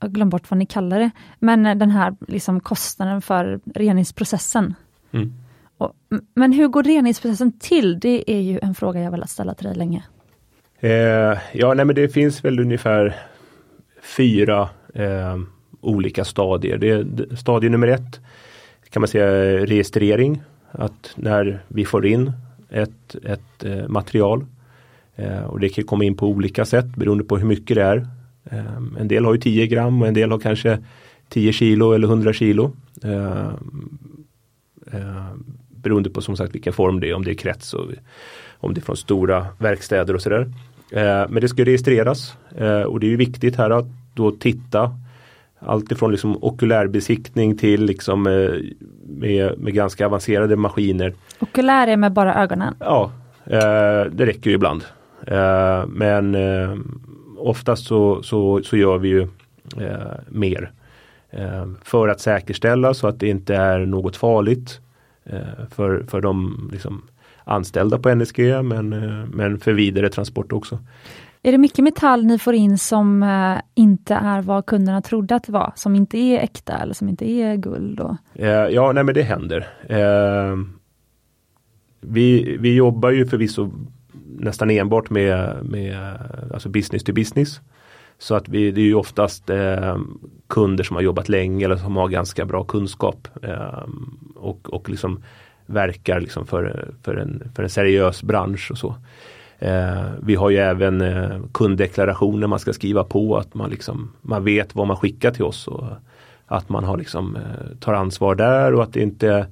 jag 0.00 0.12
glömde 0.12 0.30
bort 0.30 0.50
vad 0.50 0.58
ni 0.58 0.66
kallar 0.66 0.98
det, 0.98 1.10
men 1.38 1.66
eh, 1.66 1.74
den 1.74 1.90
här 1.90 2.16
liksom 2.28 2.60
kostnaden 2.60 3.22
för 3.22 3.60
reningsprocessen. 3.74 4.74
Mm. 5.12 5.32
Och, 5.78 5.92
men 6.34 6.52
hur 6.52 6.68
går 6.68 6.82
reningsprocessen 6.82 7.52
till? 7.52 8.00
Det 8.00 8.30
är 8.30 8.40
ju 8.40 8.58
en 8.62 8.74
fråga 8.74 9.00
jag 9.00 9.10
velat 9.10 9.30
ställa 9.30 9.54
till 9.54 9.66
dig 9.66 9.76
länge. 9.76 10.02
Eh, 10.80 11.38
ja, 11.52 11.74
nej 11.74 11.84
men 11.84 11.94
det 11.94 12.08
finns 12.08 12.44
väl 12.44 12.60
ungefär 12.60 13.16
fyra 14.02 14.68
eh, 14.94 15.38
olika 15.80 16.24
stadier. 16.24 16.78
Det, 16.78 17.38
stadie 17.38 17.70
nummer 17.70 17.88
ett 17.88 18.20
kan 18.90 19.00
man 19.00 19.08
säga 19.08 19.26
registrering. 19.66 20.42
Att 20.70 21.12
när 21.16 21.62
vi 21.68 21.84
får 21.84 22.06
in 22.06 22.32
ett, 22.70 23.14
ett 23.24 23.64
eh, 23.64 23.88
material 23.88 24.46
eh, 25.16 25.44
och 25.44 25.60
det 25.60 25.68
kan 25.68 25.84
komma 25.84 26.04
in 26.04 26.16
på 26.16 26.26
olika 26.26 26.64
sätt 26.64 26.96
beroende 26.96 27.24
på 27.24 27.38
hur 27.38 27.46
mycket 27.46 27.74
det 27.76 27.82
är. 27.82 28.06
Eh, 28.44 28.76
en 28.98 29.08
del 29.08 29.24
har 29.24 29.34
ju 29.34 29.40
10 29.40 29.66
gram 29.66 30.02
och 30.02 30.08
en 30.08 30.14
del 30.14 30.30
har 30.30 30.38
kanske 30.38 30.78
10 31.28 31.52
kilo 31.52 31.92
eller 31.92 32.08
100 32.08 32.32
kilo. 32.32 32.72
Eh, 33.04 33.48
eh, 34.92 35.34
beroende 35.68 36.10
på 36.10 36.20
som 36.20 36.36
sagt 36.36 36.54
vilken 36.54 36.72
form 36.72 37.00
det 37.00 37.10
är, 37.10 37.14
om 37.14 37.24
det 37.24 37.30
är 37.30 37.34
krets 37.34 37.74
och 37.74 37.86
om 38.60 38.74
det 38.74 38.80
är 38.80 38.82
från 38.82 38.96
stora 38.96 39.46
verkstäder 39.58 40.14
och 40.14 40.22
sådär. 40.22 40.52
Eh, 40.92 41.24
men 41.28 41.40
det 41.40 41.48
ska 41.48 41.64
registreras 41.64 42.36
eh, 42.56 42.82
och 42.82 43.00
det 43.00 43.12
är 43.12 43.16
viktigt 43.16 43.56
här 43.56 43.70
att 43.70 43.86
då 44.14 44.30
titta 44.30 44.90
Alltifrån 45.60 46.10
liksom 46.10 46.44
okulärbesiktning 46.44 47.56
till 47.56 47.84
liksom 47.84 48.26
eh, 48.26 48.50
med, 49.06 49.58
med 49.58 49.74
ganska 49.74 50.06
avancerade 50.06 50.56
maskiner. 50.56 51.14
Okulär 51.38 51.86
är 51.86 51.96
med 51.96 52.12
bara 52.12 52.34
ögonen? 52.34 52.74
Ja, 52.80 53.12
det 54.10 54.26
räcker 54.26 54.50
ju 54.50 54.56
ibland. 54.56 54.84
Men 55.86 56.36
oftast 57.38 57.86
så, 57.86 58.22
så, 58.22 58.62
så 58.62 58.76
gör 58.76 58.98
vi 58.98 59.08
ju 59.08 59.28
mer. 60.28 60.70
för 61.82 62.08
att 62.08 62.20
säkerställa 62.20 62.94
så 62.94 63.06
att 63.06 63.20
det 63.20 63.28
inte 63.28 63.54
är 63.54 63.78
något 63.78 64.16
farligt 64.16 64.80
för, 65.70 66.04
för 66.08 66.20
de 66.20 66.68
liksom, 66.72 67.02
anställda 67.48 67.98
på 67.98 68.14
NSG 68.14 68.38
men, 68.62 68.92
eh, 68.92 69.26
men 69.32 69.58
för 69.58 69.72
vidare 69.72 70.08
transport 70.08 70.52
också. 70.52 70.78
Är 71.42 71.52
det 71.52 71.58
mycket 71.58 71.84
metall 71.84 72.24
ni 72.24 72.38
får 72.38 72.54
in 72.54 72.78
som 72.78 73.22
eh, 73.22 73.60
inte 73.74 74.14
är 74.14 74.42
vad 74.42 74.66
kunderna 74.66 75.02
trodde 75.02 75.34
att 75.34 75.44
det 75.44 75.52
var? 75.52 75.72
Som 75.76 75.94
inte 75.94 76.18
är 76.18 76.38
äkta 76.38 76.72
eller 76.72 76.94
som 76.94 77.08
inte 77.08 77.30
är 77.30 77.56
guld? 77.56 78.00
Och... 78.00 78.16
Eh, 78.34 78.68
ja, 78.68 78.92
nej 78.92 79.04
men 79.04 79.14
det 79.14 79.22
händer. 79.22 79.66
vi, 82.00 82.56
vi 82.60 82.74
jobbar 82.74 83.10
ju 83.10 83.26
förvisso 83.26 83.70
nästan 84.38 84.70
enbart 84.70 85.10
med, 85.10 85.64
med 85.64 85.96
alltså 86.52 86.68
business 86.68 87.04
to 87.04 87.12
business. 87.12 87.60
Så 88.18 88.34
att 88.34 88.48
vi, 88.48 88.70
det 88.70 88.80
är 88.80 88.84
ju 88.84 88.94
oftast 88.94 89.50
eh, 89.50 89.98
kunder 90.48 90.84
som 90.84 90.96
har 90.96 91.02
jobbat 91.02 91.28
länge 91.28 91.64
eller 91.64 91.76
som 91.76 91.96
har 91.96 92.08
ganska 92.08 92.44
bra 92.44 92.64
kunskap. 92.64 93.28
Eh, 93.42 93.84
och, 94.34 94.74
och 94.74 94.88
liksom 94.88 95.22
verkar 95.68 96.20
liksom 96.20 96.46
för, 96.46 96.88
för, 97.02 97.16
en, 97.16 97.50
för 97.54 97.62
en 97.62 97.70
seriös 97.70 98.22
bransch 98.22 98.70
och 98.70 98.78
så. 98.78 98.94
Eh, 99.58 100.04
vi 100.22 100.34
har 100.34 100.50
ju 100.50 100.56
även 100.56 101.00
eh, 101.00 101.40
kunddeklarationer 101.52 102.46
man 102.46 102.58
ska 102.58 102.72
skriva 102.72 103.04
på 103.04 103.36
att 103.36 103.54
man, 103.54 103.70
liksom, 103.70 104.12
man 104.22 104.44
vet 104.44 104.74
vad 104.74 104.86
man 104.86 104.96
skickar 104.96 105.30
till 105.30 105.44
oss 105.44 105.68
och 105.68 105.86
att 106.46 106.68
man 106.68 106.84
har 106.84 106.96
liksom, 106.96 107.36
eh, 107.36 107.76
tar 107.80 107.94
ansvar 107.94 108.34
där 108.34 108.74
och 108.74 108.82
att 108.82 108.92
det 108.92 109.02
inte 109.02 109.46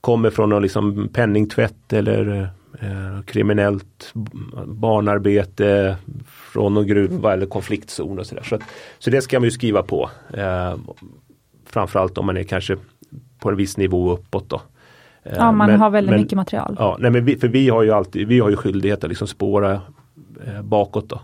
kommer 0.00 0.30
från 0.30 0.48
någon 0.48 0.62
liksom 0.62 1.08
penningtvätt 1.12 1.92
eller 1.92 2.50
eh, 2.80 3.22
kriminellt 3.26 4.12
barnarbete 4.66 5.96
från 6.26 6.74
någon 6.74 6.86
gruva 6.86 7.32
eller 7.32 7.46
konfliktzon 7.46 8.18
och 8.18 8.26
sådär. 8.26 8.42
Så, 8.42 8.58
så 8.98 9.10
det 9.10 9.22
ska 9.22 9.40
man 9.40 9.44
ju 9.44 9.50
skriva 9.50 9.82
på. 9.82 10.10
Eh, 10.34 10.76
framförallt 11.66 12.18
om 12.18 12.26
man 12.26 12.36
är 12.36 12.42
kanske 12.42 12.76
på 13.38 13.50
en 13.50 13.56
viss 13.56 13.76
nivå 13.76 14.12
uppåt 14.12 14.48
då. 14.48 14.62
Ja, 15.22 15.52
man 15.52 15.70
men, 15.70 15.80
har 15.80 15.90
väldigt 15.90 16.10
men, 16.10 16.20
mycket 16.20 16.36
material. 16.36 16.76
Ja, 16.78 16.96
nej, 17.00 17.10
men 17.10 17.24
vi, 17.24 17.36
för 17.36 17.48
vi 17.48 17.68
har 17.68 17.82
ju 17.82 17.90
alltid, 17.90 18.28
vi 18.28 18.40
har 18.40 18.50
ju 18.50 18.56
skyldighet 18.56 19.04
att 19.04 19.10
liksom 19.10 19.28
spåra 19.28 19.72
eh, 20.46 20.62
bakåt 20.62 21.08
då. 21.08 21.20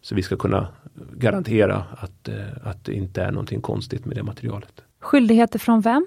så 0.00 0.14
vi 0.14 0.22
ska 0.22 0.36
kunna 0.36 0.66
garantera 1.12 1.84
att, 1.96 2.28
att 2.64 2.84
det 2.84 2.92
inte 2.92 3.22
är 3.22 3.30
någonting 3.30 3.60
konstigt 3.60 4.04
med 4.06 4.16
det 4.16 4.22
materialet. 4.22 4.72
Skyldigheter 5.00 5.58
från 5.58 5.80
vem? 5.80 6.06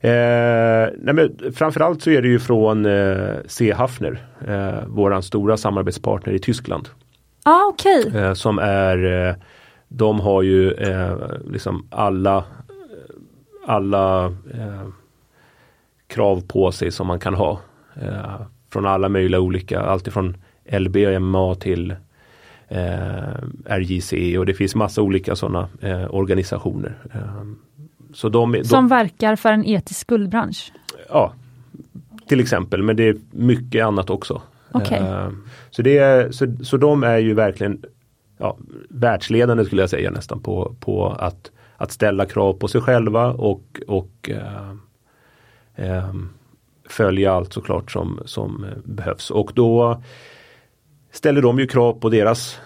Eh, 0.00 0.88
nej 0.98 1.14
men 1.14 1.52
framförallt 1.54 2.02
så 2.02 2.10
är 2.10 2.22
det 2.22 2.28
ju 2.28 2.38
från 2.38 2.86
eh, 2.86 3.34
C. 3.46 3.72
Hafner, 3.72 4.26
eh, 4.46 4.86
våran 4.86 5.22
stora 5.22 5.56
samarbetspartner 5.56 6.32
i 6.32 6.38
Tyskland. 6.38 6.88
Ah, 7.42 7.64
okay. 7.64 8.20
Eh, 8.20 8.34
som 8.34 8.58
är, 8.58 9.28
eh, 9.28 9.34
de 9.88 10.20
har 10.20 10.42
ju 10.42 10.72
eh, 10.72 11.16
liksom 11.50 11.86
alla, 11.90 12.44
alla 13.66 14.24
eh, 14.26 14.88
krav 16.12 16.42
på 16.46 16.72
sig 16.72 16.90
som 16.90 17.06
man 17.06 17.20
kan 17.20 17.34
ha. 17.34 17.60
Eh, 17.94 18.40
från 18.72 18.86
alla 18.86 19.08
möjliga 19.08 19.40
olika, 19.40 19.80
alltifrån 19.80 20.36
LBMA 20.72 21.54
till 21.54 21.96
RJC 23.66 24.38
och 24.38 24.46
det 24.46 24.54
finns 24.54 24.74
massa 24.74 25.02
olika 25.02 25.36
sådana 25.36 25.68
organisationer. 26.10 26.94
Så 28.14 28.28
de, 28.28 28.52
de, 28.52 28.64
Som 28.64 28.88
verkar 28.88 29.36
för 29.36 29.52
en 29.52 29.64
etisk 29.64 30.06
guldbransch? 30.06 30.72
Ja, 31.08 31.32
till 32.28 32.40
exempel, 32.40 32.82
men 32.82 32.96
det 32.96 33.08
är 33.08 33.16
mycket 33.30 33.84
annat 33.84 34.10
också. 34.10 34.42
Okay. 34.72 35.00
Uh, 35.00 35.30
så, 35.70 35.82
det 35.82 36.34
så, 36.34 36.56
så 36.62 36.76
de 36.76 37.02
är 37.02 37.18
ju 37.18 37.34
verkligen 37.34 37.82
ja, 38.38 38.56
världsledande 38.88 39.64
skulle 39.64 39.82
jag 39.82 39.90
säga 39.90 40.10
nästan 40.10 40.40
på, 40.40 40.74
på 40.80 41.08
att, 41.08 41.50
att 41.76 41.92
ställa 41.92 42.26
krav 42.26 42.52
på 42.52 42.68
sig 42.68 42.80
själva 42.80 43.32
och, 43.32 43.80
och 43.86 44.30
um, 45.76 46.30
följa 46.88 47.32
allt 47.32 47.52
såklart 47.52 47.90
som, 47.90 48.20
som 48.24 48.66
behövs. 48.84 49.30
Och 49.30 49.52
då 49.54 50.02
ställer 51.12 51.42
de 51.42 51.58
ju 51.58 51.66
krav 51.66 51.92
på 51.92 52.08
deras 52.08 52.58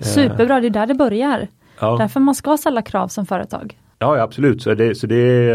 Superbra, 0.00 0.60
det 0.60 0.66
är 0.66 0.70
där 0.70 0.86
det 0.86 0.94
börjar. 0.94 1.48
Ja. 1.80 1.96
Därför 1.96 2.20
man 2.20 2.34
ska 2.34 2.56
ställa 2.56 2.82
krav 2.82 3.08
som 3.08 3.26
företag. 3.26 3.78
Ja, 3.98 4.16
ja 4.16 4.22
absolut. 4.22 4.62
Så 4.62 4.74
det, 4.74 4.94
så 4.94 5.06
det, 5.06 5.54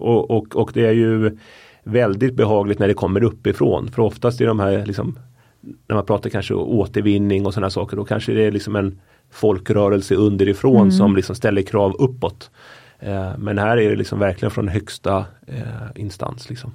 och, 0.00 0.30
och, 0.30 0.56
och 0.56 0.70
det 0.74 0.86
är 0.86 0.92
ju 0.92 1.38
väldigt 1.84 2.34
behagligt 2.34 2.78
när 2.78 2.88
det 2.88 2.94
kommer 2.94 3.22
uppifrån. 3.22 3.90
För 3.90 4.02
oftast 4.02 4.40
är 4.40 4.46
de 4.46 4.60
här 4.60 4.86
liksom, 4.86 5.18
när 5.88 5.96
man 5.96 6.04
pratar 6.04 6.30
kanske 6.30 6.54
återvinning 6.54 7.46
och 7.46 7.54
sådana 7.54 7.70
saker, 7.70 7.96
då 7.96 8.04
kanske 8.04 8.32
det 8.32 8.42
är 8.44 8.52
liksom 8.52 8.76
en 8.76 9.00
folkrörelse 9.30 10.14
underifrån 10.14 10.80
mm. 10.80 10.90
som 10.90 11.16
liksom 11.16 11.36
ställer 11.36 11.62
krav 11.62 11.96
uppåt. 11.98 12.50
Eh, 13.02 13.32
men 13.38 13.58
här 13.58 13.76
är 13.76 13.90
det 13.90 13.96
liksom 13.96 14.18
verkligen 14.18 14.50
från 14.50 14.68
högsta 14.68 15.24
eh, 15.46 15.64
instans. 15.94 16.50
Liksom. 16.50 16.72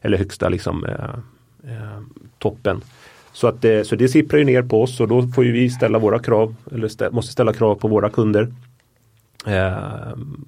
Eller 0.00 0.18
högsta 0.18 0.48
liksom, 0.48 0.84
eh, 0.84 1.72
eh 1.72 2.00
toppen. 2.38 2.80
Så, 3.32 3.46
att 3.46 3.62
det, 3.62 3.86
så 3.86 3.96
det 3.96 4.08
sipprar 4.08 4.44
ner 4.44 4.62
på 4.62 4.82
oss 4.82 5.00
och 5.00 5.08
då 5.08 5.22
får 5.22 5.42
vi 5.42 5.70
ställa 5.70 5.98
våra 5.98 6.18
krav, 6.18 6.54
eller 6.72 6.88
stä, 6.88 7.10
måste 7.10 7.32
ställa 7.32 7.52
krav 7.52 7.74
på 7.74 7.88
våra 7.88 8.10
kunder. 8.10 8.52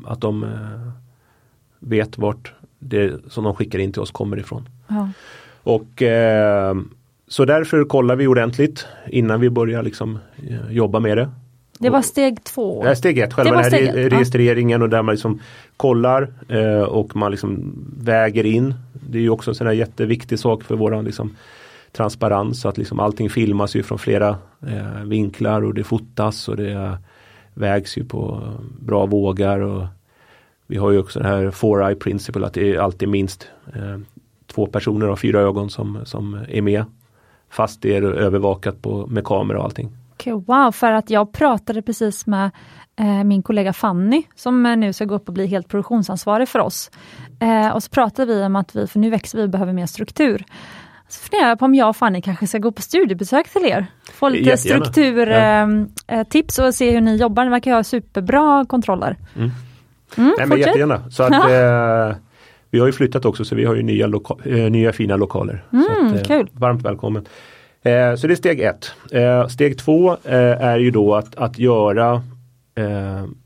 Att 0.04 0.20
de 0.20 0.46
vet 1.78 2.18
vart 2.18 2.52
det 2.78 3.20
som 3.28 3.44
de 3.44 3.54
skickar 3.54 3.78
in 3.78 3.92
till 3.92 4.02
oss 4.02 4.10
kommer 4.10 4.38
ifrån. 4.38 4.68
Ja. 4.88 5.08
Och 5.62 6.02
eh, 6.02 6.76
Så 7.28 7.44
därför 7.44 7.84
kollar 7.84 8.16
vi 8.16 8.26
ordentligt 8.26 8.86
innan 9.08 9.40
vi 9.40 9.50
börjar 9.50 9.82
liksom 9.82 10.18
jobba 10.70 11.00
med 11.00 11.16
det. 11.16 11.30
Det 11.78 11.90
var 11.90 12.02
steg 12.02 12.44
två? 12.44 12.82
Ja, 12.84 12.94
steg 12.94 13.18
ett, 13.18 13.32
själva 13.32 13.62
den 13.62 13.64
här 13.64 13.70
re 13.70 14.08
registreringen 14.08 14.82
och 14.82 14.88
där 14.88 15.02
man 15.02 15.14
liksom 15.14 15.40
kollar 15.76 16.32
eh, 16.48 16.82
och 16.82 17.16
man 17.16 17.30
liksom 17.30 17.74
väger 17.98 18.46
in. 18.46 18.74
Det 18.92 19.18
är 19.18 19.22
ju 19.22 19.30
också 19.30 19.50
en 19.50 19.54
sån 19.54 19.66
här 19.66 19.74
jätteviktig 19.74 20.38
sak 20.38 20.64
för 20.64 20.76
våran 20.76 21.04
liksom, 21.04 21.36
transparens. 21.92 22.60
Så 22.60 22.68
att 22.68 22.78
liksom 22.78 23.00
allting 23.00 23.30
filmas 23.30 23.76
ju 23.76 23.82
från 23.82 23.98
flera 23.98 24.36
eh, 24.66 25.02
vinklar 25.04 25.64
och 25.64 25.74
det 25.74 25.84
fotas 25.84 26.48
och 26.48 26.56
det 26.56 26.98
vägs 27.54 27.98
ju 27.98 28.04
på 28.04 28.52
bra 28.80 29.06
vågar. 29.06 29.60
Och 29.60 29.86
vi 30.66 30.76
har 30.76 30.90
ju 30.90 30.98
också 30.98 31.20
det 31.20 31.28
här 31.28 31.50
four 31.50 31.88
eye 31.88 31.94
principle 31.94 32.46
att 32.46 32.54
det 32.54 32.74
är 32.74 32.78
alltid 32.78 33.08
minst 33.08 33.48
eh, 33.74 33.98
två 34.46 34.66
personer 34.66 35.06
av 35.06 35.16
fyra 35.16 35.40
ögon 35.40 35.70
som, 35.70 35.98
som 36.04 36.38
är 36.48 36.62
med. 36.62 36.84
Fast 37.50 37.82
det 37.82 37.96
är 37.96 38.02
övervakat 38.02 38.82
på, 38.82 39.06
med 39.06 39.24
kamera 39.24 39.58
och 39.58 39.64
allting. 39.64 39.90
Okay, 40.22 40.32
wow, 40.32 40.72
för 40.72 40.92
att 40.92 41.10
jag 41.10 41.32
pratade 41.32 41.82
precis 41.82 42.26
med 42.26 42.50
eh, 42.98 43.24
min 43.24 43.42
kollega 43.42 43.72
Fanny 43.72 44.22
som 44.34 44.66
eh, 44.66 44.76
nu 44.76 44.92
ska 44.92 45.04
gå 45.04 45.14
upp 45.14 45.28
och 45.28 45.34
bli 45.34 45.46
helt 45.46 45.68
produktionsansvarig 45.68 46.48
för 46.48 46.58
oss. 46.58 46.90
Eh, 47.40 47.74
och 47.74 47.82
så 47.82 47.90
pratade 47.90 48.34
vi 48.34 48.44
om 48.44 48.56
att 48.56 48.76
vi, 48.76 48.86
för 48.86 48.98
nu 48.98 49.10
växer 49.10 49.38
vi 49.38 49.44
och 49.44 49.50
behöver 49.50 49.72
mer 49.72 49.86
struktur. 49.86 50.44
Så 51.08 51.20
funderar 51.20 51.48
jag 51.48 51.58
på 51.58 51.64
om 51.64 51.74
jag 51.74 51.88
och 51.88 51.96
Fanny 51.96 52.22
kanske 52.22 52.46
ska 52.46 52.58
gå 52.58 52.72
på 52.72 52.82
studiebesök 52.82 53.48
till 53.48 53.64
er. 53.64 53.86
Få 54.12 54.28
lite 54.28 54.56
strukturtips 54.56 56.58
ja. 56.58 56.64
eh, 56.64 56.68
och 56.68 56.74
se 56.74 56.90
hur 56.90 57.00
ni 57.00 57.16
jobbar. 57.16 57.44
Ni 57.44 57.50
verkar 57.50 57.74
ha 57.74 57.84
superbra 57.84 58.64
kontroller. 58.68 59.16
Mm. 59.36 59.50
Mm, 60.16 60.34
Nej, 60.38 60.46
men 60.46 60.58
jättegärna. 60.58 61.10
Så 61.10 61.22
att, 61.22 61.32
eh, 61.32 62.16
vi 62.70 62.78
har 62.78 62.86
ju 62.86 62.92
flyttat 62.92 63.24
också 63.24 63.44
så 63.44 63.54
vi 63.54 63.64
har 63.64 63.74
ju 63.74 63.82
nya, 63.82 64.10
äh, 64.44 64.70
nya 64.70 64.92
fina 64.92 65.16
lokaler. 65.16 65.64
Mm, 65.72 66.14
att, 66.14 66.30
eh, 66.30 66.40
Varmt 66.52 66.82
välkommen. 66.82 67.26
Eh, 67.82 68.14
så 68.14 68.26
det 68.26 68.32
är 68.32 68.36
steg 68.36 68.60
ett. 68.60 68.92
Eh, 69.12 69.48
steg 69.48 69.78
två 69.78 70.16
är 70.22 70.78
ju 70.78 70.90
då 70.90 71.14
att, 71.14 71.36
att 71.36 71.58
göra 71.58 72.22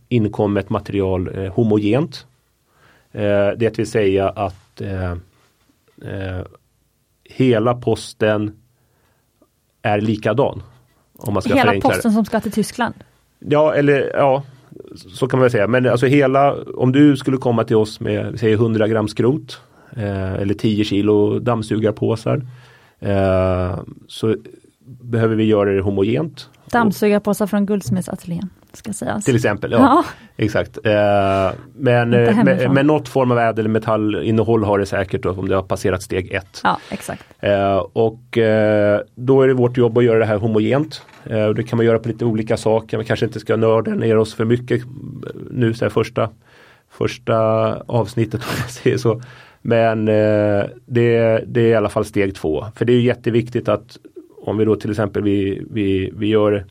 inkommet 0.09 0.71
material 0.71 1.49
homogent. 1.49 2.27
det 3.57 3.79
vill 3.79 3.91
säga 3.91 4.29
att 4.29 4.83
hela 7.25 7.75
posten 7.75 8.57
är 9.83 10.01
likadan. 10.01 10.63
Om 11.19 11.35
man 11.35 11.43
ska 11.43 11.55
hela 11.55 11.81
posten 11.81 12.13
som 12.13 12.25
ska 12.25 12.41
till 12.41 12.53
Tyskland? 12.53 12.95
Ja, 13.39 13.75
eller 13.75 14.11
ja, 14.15 14.43
så 14.95 15.29
kan 15.29 15.41
man 15.41 15.51
säga. 15.51 15.67
Men 15.67 15.89
alltså 15.89 16.07
hela, 16.07 16.55
om 16.63 16.93
du 16.93 17.17
skulle 17.17 17.37
komma 17.37 17.65
till 17.65 17.77
oss 17.77 18.01
med 18.01 18.41
säg 18.41 18.53
100 18.53 18.89
gram 18.89 19.09
skrot 19.09 19.61
eh, 19.97 20.33
eller 20.33 20.55
10 20.55 20.85
kilo 20.85 21.39
dammsugarpåsar 21.39 22.43
eh, 23.01 23.79
så 24.09 24.37
behöver 24.87 25.37
vi 25.37 25.45
göra 25.45 25.73
det 25.73 25.81
homogent. 25.81 26.51
Dammsugarpåsar 26.71 27.47
från 27.47 27.67
Guldsmedsateljén 27.67 28.51
ska 28.73 28.93
sägas. 28.93 29.25
Till 29.25 29.37
exempel, 29.37 29.73
ja. 29.73 29.79
ja. 29.79 30.05
Exakt. 30.37 30.79
Eh, 30.87 30.93
men, 31.75 32.15
eh, 32.15 32.45
med, 32.45 32.71
med 32.71 32.87
något 32.87 33.09
form 33.09 33.31
av 33.31 33.39
ädelmetallinnehåll 33.39 34.65
har 34.65 34.79
det 34.79 34.87
säkert 34.87 35.23
då, 35.23 35.31
om 35.31 35.49
det 35.49 35.55
har 35.55 35.63
passerat 35.63 36.03
steg 36.03 36.33
ett. 36.33 36.61
Ja, 36.65 36.79
exakt. 36.91 37.25
Eh, 37.41 37.77
och 37.77 38.39
eh, 38.39 39.01
då 39.15 39.43
är 39.43 39.49
det 39.49 39.55
vårt 39.55 39.77
jobb 39.77 39.99
att 39.99 40.05
göra 40.05 40.19
det 40.19 40.25
här 40.25 40.37
homogent. 40.37 41.03
Eh, 41.25 41.49
det 41.49 41.63
kan 41.63 41.77
man 41.77 41.87
göra 41.87 41.99
på 41.99 42.09
lite 42.09 42.25
olika 42.25 42.57
saker. 42.57 42.97
Man 42.97 43.07
kanske 43.07 43.27
inte 43.27 43.41
ska 43.41 43.57
nörda 43.57 43.91
ner 43.91 44.17
oss 44.17 44.35
för 44.35 44.45
mycket 44.45 44.83
nu 45.51 45.75
så 45.75 45.85
här 45.85 45.91
första, 45.91 46.31
första 46.91 47.37
avsnittet 47.75 48.41
om 48.45 48.61
man 48.61 48.69
säger 48.69 48.99
så. 48.99 49.23
Men 49.67 50.09
eh, 50.09 50.65
det, 50.87 51.45
det 51.47 51.61
är 51.61 51.69
i 51.69 51.75
alla 51.75 51.89
fall 51.89 52.05
steg 52.05 52.35
två. 52.35 52.65
För 52.75 52.85
det 52.85 52.93
är 52.93 53.01
jätteviktigt 53.01 53.69
att 53.69 53.99
om 54.43 54.59
vi 54.59 54.65
då 54.65 54.77
till 54.77 54.91
exempel 54.91 55.23
vi, 55.23 55.63
vi, 55.71 56.13
vi 56.17 56.27
gör 56.27 56.67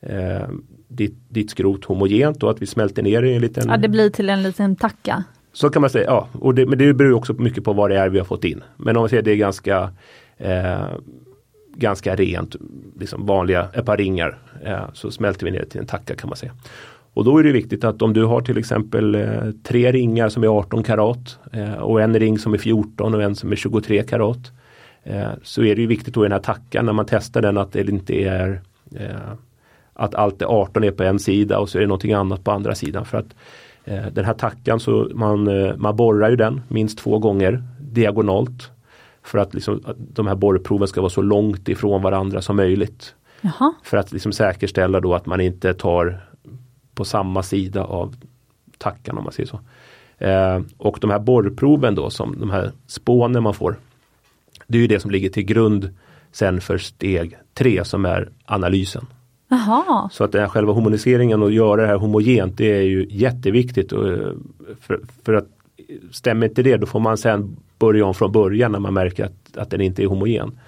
eh, 0.00 0.48
ditt, 0.88 1.14
ditt 1.28 1.50
skrot 1.50 1.84
homogent 1.84 2.42
och 2.42 2.50
att 2.50 2.62
vi 2.62 2.66
smälter 2.66 3.02
ner 3.02 3.22
det 3.22 3.28
i 3.28 3.34
en 3.34 3.40
liten... 3.40 3.68
Ja 3.68 3.76
det 3.76 3.88
blir 3.88 4.10
till 4.10 4.30
en 4.30 4.42
liten 4.42 4.76
tacka. 4.76 5.24
Så 5.52 5.70
kan 5.70 5.80
man 5.80 5.90
säga, 5.90 6.04
ja. 6.04 6.28
Och 6.32 6.54
det, 6.54 6.66
men 6.66 6.78
det 6.78 6.94
beror 6.94 7.12
också 7.12 7.32
mycket 7.32 7.64
på 7.64 7.72
vad 7.72 7.90
det 7.90 7.98
är 7.98 8.08
vi 8.08 8.18
har 8.18 8.26
fått 8.26 8.44
in. 8.44 8.62
Men 8.76 8.96
om 8.96 9.02
vi 9.02 9.08
säger 9.08 9.22
det 9.22 9.32
är 9.32 9.36
ganska 9.36 9.92
eh, 10.36 10.86
ganska 11.74 12.14
rent, 12.16 12.56
liksom 13.00 13.26
vanliga, 13.26 13.68
ett 13.74 13.86
par 13.86 13.96
ringar. 13.96 14.38
Eh, 14.64 14.92
så 14.92 15.10
smälter 15.10 15.44
vi 15.44 15.50
ner 15.50 15.60
det 15.60 15.66
till 15.66 15.80
en 15.80 15.86
tacka 15.86 16.14
kan 16.14 16.28
man 16.28 16.36
säga. 16.36 16.52
Och 17.14 17.24
då 17.24 17.38
är 17.38 17.42
det 17.42 17.52
viktigt 17.52 17.84
att 17.84 18.02
om 18.02 18.12
du 18.12 18.24
har 18.24 18.40
till 18.40 18.58
exempel 18.58 19.14
eh, 19.14 19.50
tre 19.62 19.92
ringar 19.92 20.28
som 20.28 20.42
är 20.42 20.48
18 20.48 20.82
karat 20.82 21.38
eh, 21.52 21.74
och 21.74 22.02
en 22.02 22.18
ring 22.18 22.38
som 22.38 22.54
är 22.54 22.58
14 22.58 23.14
och 23.14 23.22
en 23.22 23.34
som 23.34 23.52
är 23.52 23.56
23 23.56 24.02
karat. 24.02 24.52
Eh, 25.02 25.30
så 25.42 25.62
är 25.62 25.76
det 25.76 25.86
viktigt 25.86 26.14
då 26.14 26.24
i 26.24 26.28
den 26.28 26.32
här 26.32 26.38
tackan 26.38 26.86
när 26.86 26.92
man 26.92 27.06
testar 27.08 27.42
den 27.42 27.58
att 27.58 27.72
det 27.72 27.88
inte 27.88 28.14
är 28.14 28.60
att 29.92 30.14
allt 30.14 30.42
är 30.42 30.46
18 30.46 30.84
är 30.84 30.90
på 30.90 31.02
en 31.02 31.18
sida 31.18 31.58
och 31.58 31.68
så 31.68 31.78
är 31.78 31.80
det 31.80 31.86
någonting 31.86 32.12
annat 32.12 32.44
på 32.44 32.50
andra 32.50 32.74
sidan. 32.74 33.04
För 33.04 33.18
att 33.18 33.34
Den 34.14 34.24
här 34.24 34.34
tackan 34.34 34.80
så 34.80 35.10
man, 35.14 35.48
man 35.76 35.96
borrar 35.96 36.30
ju 36.30 36.36
den 36.36 36.60
minst 36.68 36.98
två 36.98 37.18
gånger 37.18 37.62
diagonalt. 37.80 38.70
För 39.22 39.38
att, 39.38 39.54
liksom, 39.54 39.82
att 39.84 39.96
de 39.98 40.26
här 40.26 40.34
borrproven 40.34 40.88
ska 40.88 41.00
vara 41.00 41.10
så 41.10 41.22
långt 41.22 41.68
ifrån 41.68 42.02
varandra 42.02 42.40
som 42.40 42.56
möjligt. 42.56 43.14
Jaha. 43.40 43.72
För 43.82 43.96
att 43.96 44.12
liksom 44.12 44.32
säkerställa 44.32 45.00
då 45.00 45.14
att 45.14 45.26
man 45.26 45.40
inte 45.40 45.74
tar 45.74 46.27
på 46.98 47.04
samma 47.04 47.42
sida 47.42 47.84
av 47.84 48.14
tackan 48.78 49.18
om 49.18 49.24
man 49.24 49.32
säger 49.32 49.48
så. 49.48 49.60
Eh, 50.18 50.60
och 50.78 50.98
de 51.00 51.10
här 51.10 51.18
borrproven 51.18 51.94
då 51.94 52.10
som 52.10 52.40
de 52.40 52.50
här 52.50 52.72
spånen 52.86 53.42
man 53.42 53.54
får. 53.54 53.76
Det 54.66 54.78
är 54.78 54.82
ju 54.82 54.88
det 54.88 55.00
som 55.00 55.10
ligger 55.10 55.30
till 55.30 55.44
grund 55.44 55.94
sen 56.32 56.60
för 56.60 56.78
steg 56.78 57.36
tre 57.54 57.84
som 57.84 58.04
är 58.04 58.28
analysen. 58.44 59.06
Aha. 59.50 60.08
Så 60.12 60.24
att 60.24 60.32
den 60.32 60.40
här 60.40 60.48
själva 60.48 60.72
homoniseringen 60.72 61.42
och 61.42 61.52
göra 61.52 61.82
det 61.82 61.86
här 61.86 61.96
homogent 61.96 62.58
det 62.58 62.78
är 62.78 62.82
ju 62.82 63.06
jätteviktigt. 63.10 63.92
Och, 63.92 64.08
eh, 64.08 64.32
för, 64.80 65.00
för 65.24 65.34
att 65.34 65.46
stämmer 66.10 66.48
inte 66.48 66.62
det 66.62 66.76
då 66.76 66.86
får 66.86 67.00
man 67.00 67.18
sen 67.18 67.56
börja 67.78 68.06
om 68.06 68.14
från 68.14 68.32
början 68.32 68.72
när 68.72 68.78
man 68.78 68.94
märker 68.94 69.24
att, 69.24 69.56
att 69.56 69.70
den 69.70 69.80
inte 69.80 70.02
är 70.02 70.06
homogen. 70.06 70.58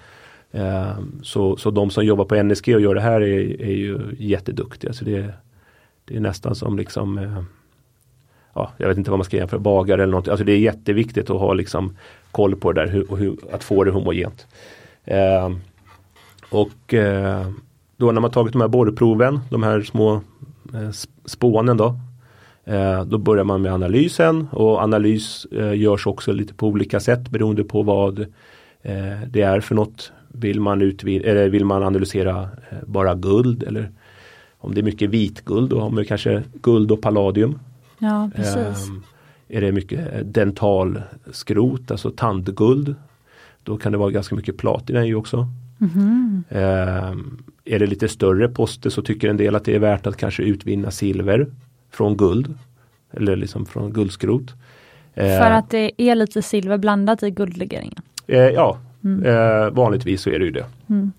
Så, 1.22 1.56
så 1.56 1.70
de 1.70 1.90
som 1.90 2.04
jobbar 2.04 2.24
på 2.24 2.42
NSG 2.42 2.74
och 2.74 2.80
gör 2.80 2.94
det 2.94 3.00
här 3.00 3.20
är, 3.20 3.62
är 3.62 3.74
ju 3.74 3.98
jätteduktiga. 4.18 4.92
Så 4.92 5.04
det, 5.04 5.34
det 6.10 6.16
är 6.16 6.20
nästan 6.20 6.54
som 6.54 6.78
liksom 6.78 7.18
eh, 7.18 7.42
ja, 8.54 8.70
jag 8.76 8.88
vet 8.88 8.98
inte 8.98 9.10
vad 9.10 9.18
man 9.18 9.24
ska 9.24 9.36
jämföra, 9.36 9.60
bagare 9.60 10.02
eller 10.02 10.12
något. 10.12 10.28
Alltså 10.28 10.44
det 10.44 10.52
är 10.52 10.58
jätteviktigt 10.58 11.30
att 11.30 11.40
ha 11.40 11.54
liksom 11.54 11.96
koll 12.30 12.56
på 12.56 12.72
det 12.72 12.80
där 12.80 12.92
hur, 12.92 13.16
hur, 13.16 13.36
att 13.52 13.64
få 13.64 13.84
det 13.84 13.90
homogent. 13.90 14.46
Eh, 15.04 15.50
och 16.50 16.94
eh, 16.94 17.50
då 17.96 18.12
när 18.12 18.20
man 18.20 18.30
tagit 18.30 18.52
de 18.52 18.60
här 18.60 18.68
borrproven, 18.68 19.40
de 19.50 19.62
här 19.62 19.82
små 19.82 20.14
eh, 20.74 20.90
spånen 21.24 21.76
då. 21.76 22.00
Eh, 22.64 23.04
då 23.04 23.18
börjar 23.18 23.44
man 23.44 23.62
med 23.62 23.72
analysen 23.72 24.48
och 24.52 24.78
analys 24.82 25.44
eh, 25.44 25.74
görs 25.74 26.06
också 26.06 26.32
lite 26.32 26.54
på 26.54 26.66
olika 26.66 27.00
sätt 27.00 27.28
beroende 27.28 27.64
på 27.64 27.82
vad 27.82 28.20
eh, 28.82 29.20
det 29.28 29.42
är 29.42 29.60
för 29.60 29.74
något. 29.74 30.12
Vill 30.28 30.60
man, 30.60 30.82
utvid- 30.82 31.24
eller 31.24 31.48
vill 31.48 31.64
man 31.64 31.82
analysera 31.82 32.42
eh, 32.42 32.78
bara 32.86 33.14
guld 33.14 33.62
eller 33.62 33.90
om 34.60 34.74
det 34.74 34.80
är 34.80 34.82
mycket 34.82 35.10
vitguld 35.10 35.70
då 35.70 35.80
har 35.80 35.90
man 35.90 36.04
kanske 36.04 36.42
guld 36.62 36.92
och 36.92 37.00
palladium. 37.00 37.58
Ja, 37.98 38.30
precis. 38.34 38.88
Um, 38.88 39.04
är 39.48 39.60
det 39.60 39.72
mycket 39.72 40.34
dentalskrot, 40.34 41.90
alltså 41.90 42.10
tandguld. 42.10 42.94
Då 43.62 43.76
kan 43.76 43.92
det 43.92 43.98
vara 43.98 44.10
ganska 44.10 44.34
mycket 44.34 44.56
platina 44.56 45.06
i 45.06 45.14
också. 45.14 45.48
Mm. 45.80 46.44
Um, 46.48 47.42
är 47.64 47.78
det 47.78 47.86
lite 47.86 48.08
större 48.08 48.48
poster 48.48 48.90
så 48.90 49.02
tycker 49.02 49.28
en 49.28 49.36
del 49.36 49.54
att 49.54 49.64
det 49.64 49.74
är 49.74 49.78
värt 49.78 50.06
att 50.06 50.16
kanske 50.16 50.42
utvinna 50.42 50.90
silver 50.90 51.46
från 51.90 52.16
guld. 52.16 52.54
Eller 53.12 53.36
liksom 53.36 53.66
från 53.66 53.92
guldskrot. 53.92 54.54
För 55.14 55.50
uh, 55.50 55.56
att 55.56 55.70
det 55.70 56.02
är 56.02 56.14
lite 56.14 56.42
silver 56.42 56.78
blandat 56.78 57.22
i 57.22 57.30
guldlegeringen? 57.30 58.02
Uh, 58.28 58.36
ja, 58.36 58.78
mm. 59.04 59.26
uh, 59.26 59.70
vanligtvis 59.70 60.22
så 60.22 60.30
är 60.30 60.38
det 60.38 60.44
ju 60.44 60.50
det. 60.50 60.66
Mm. 60.88 61.12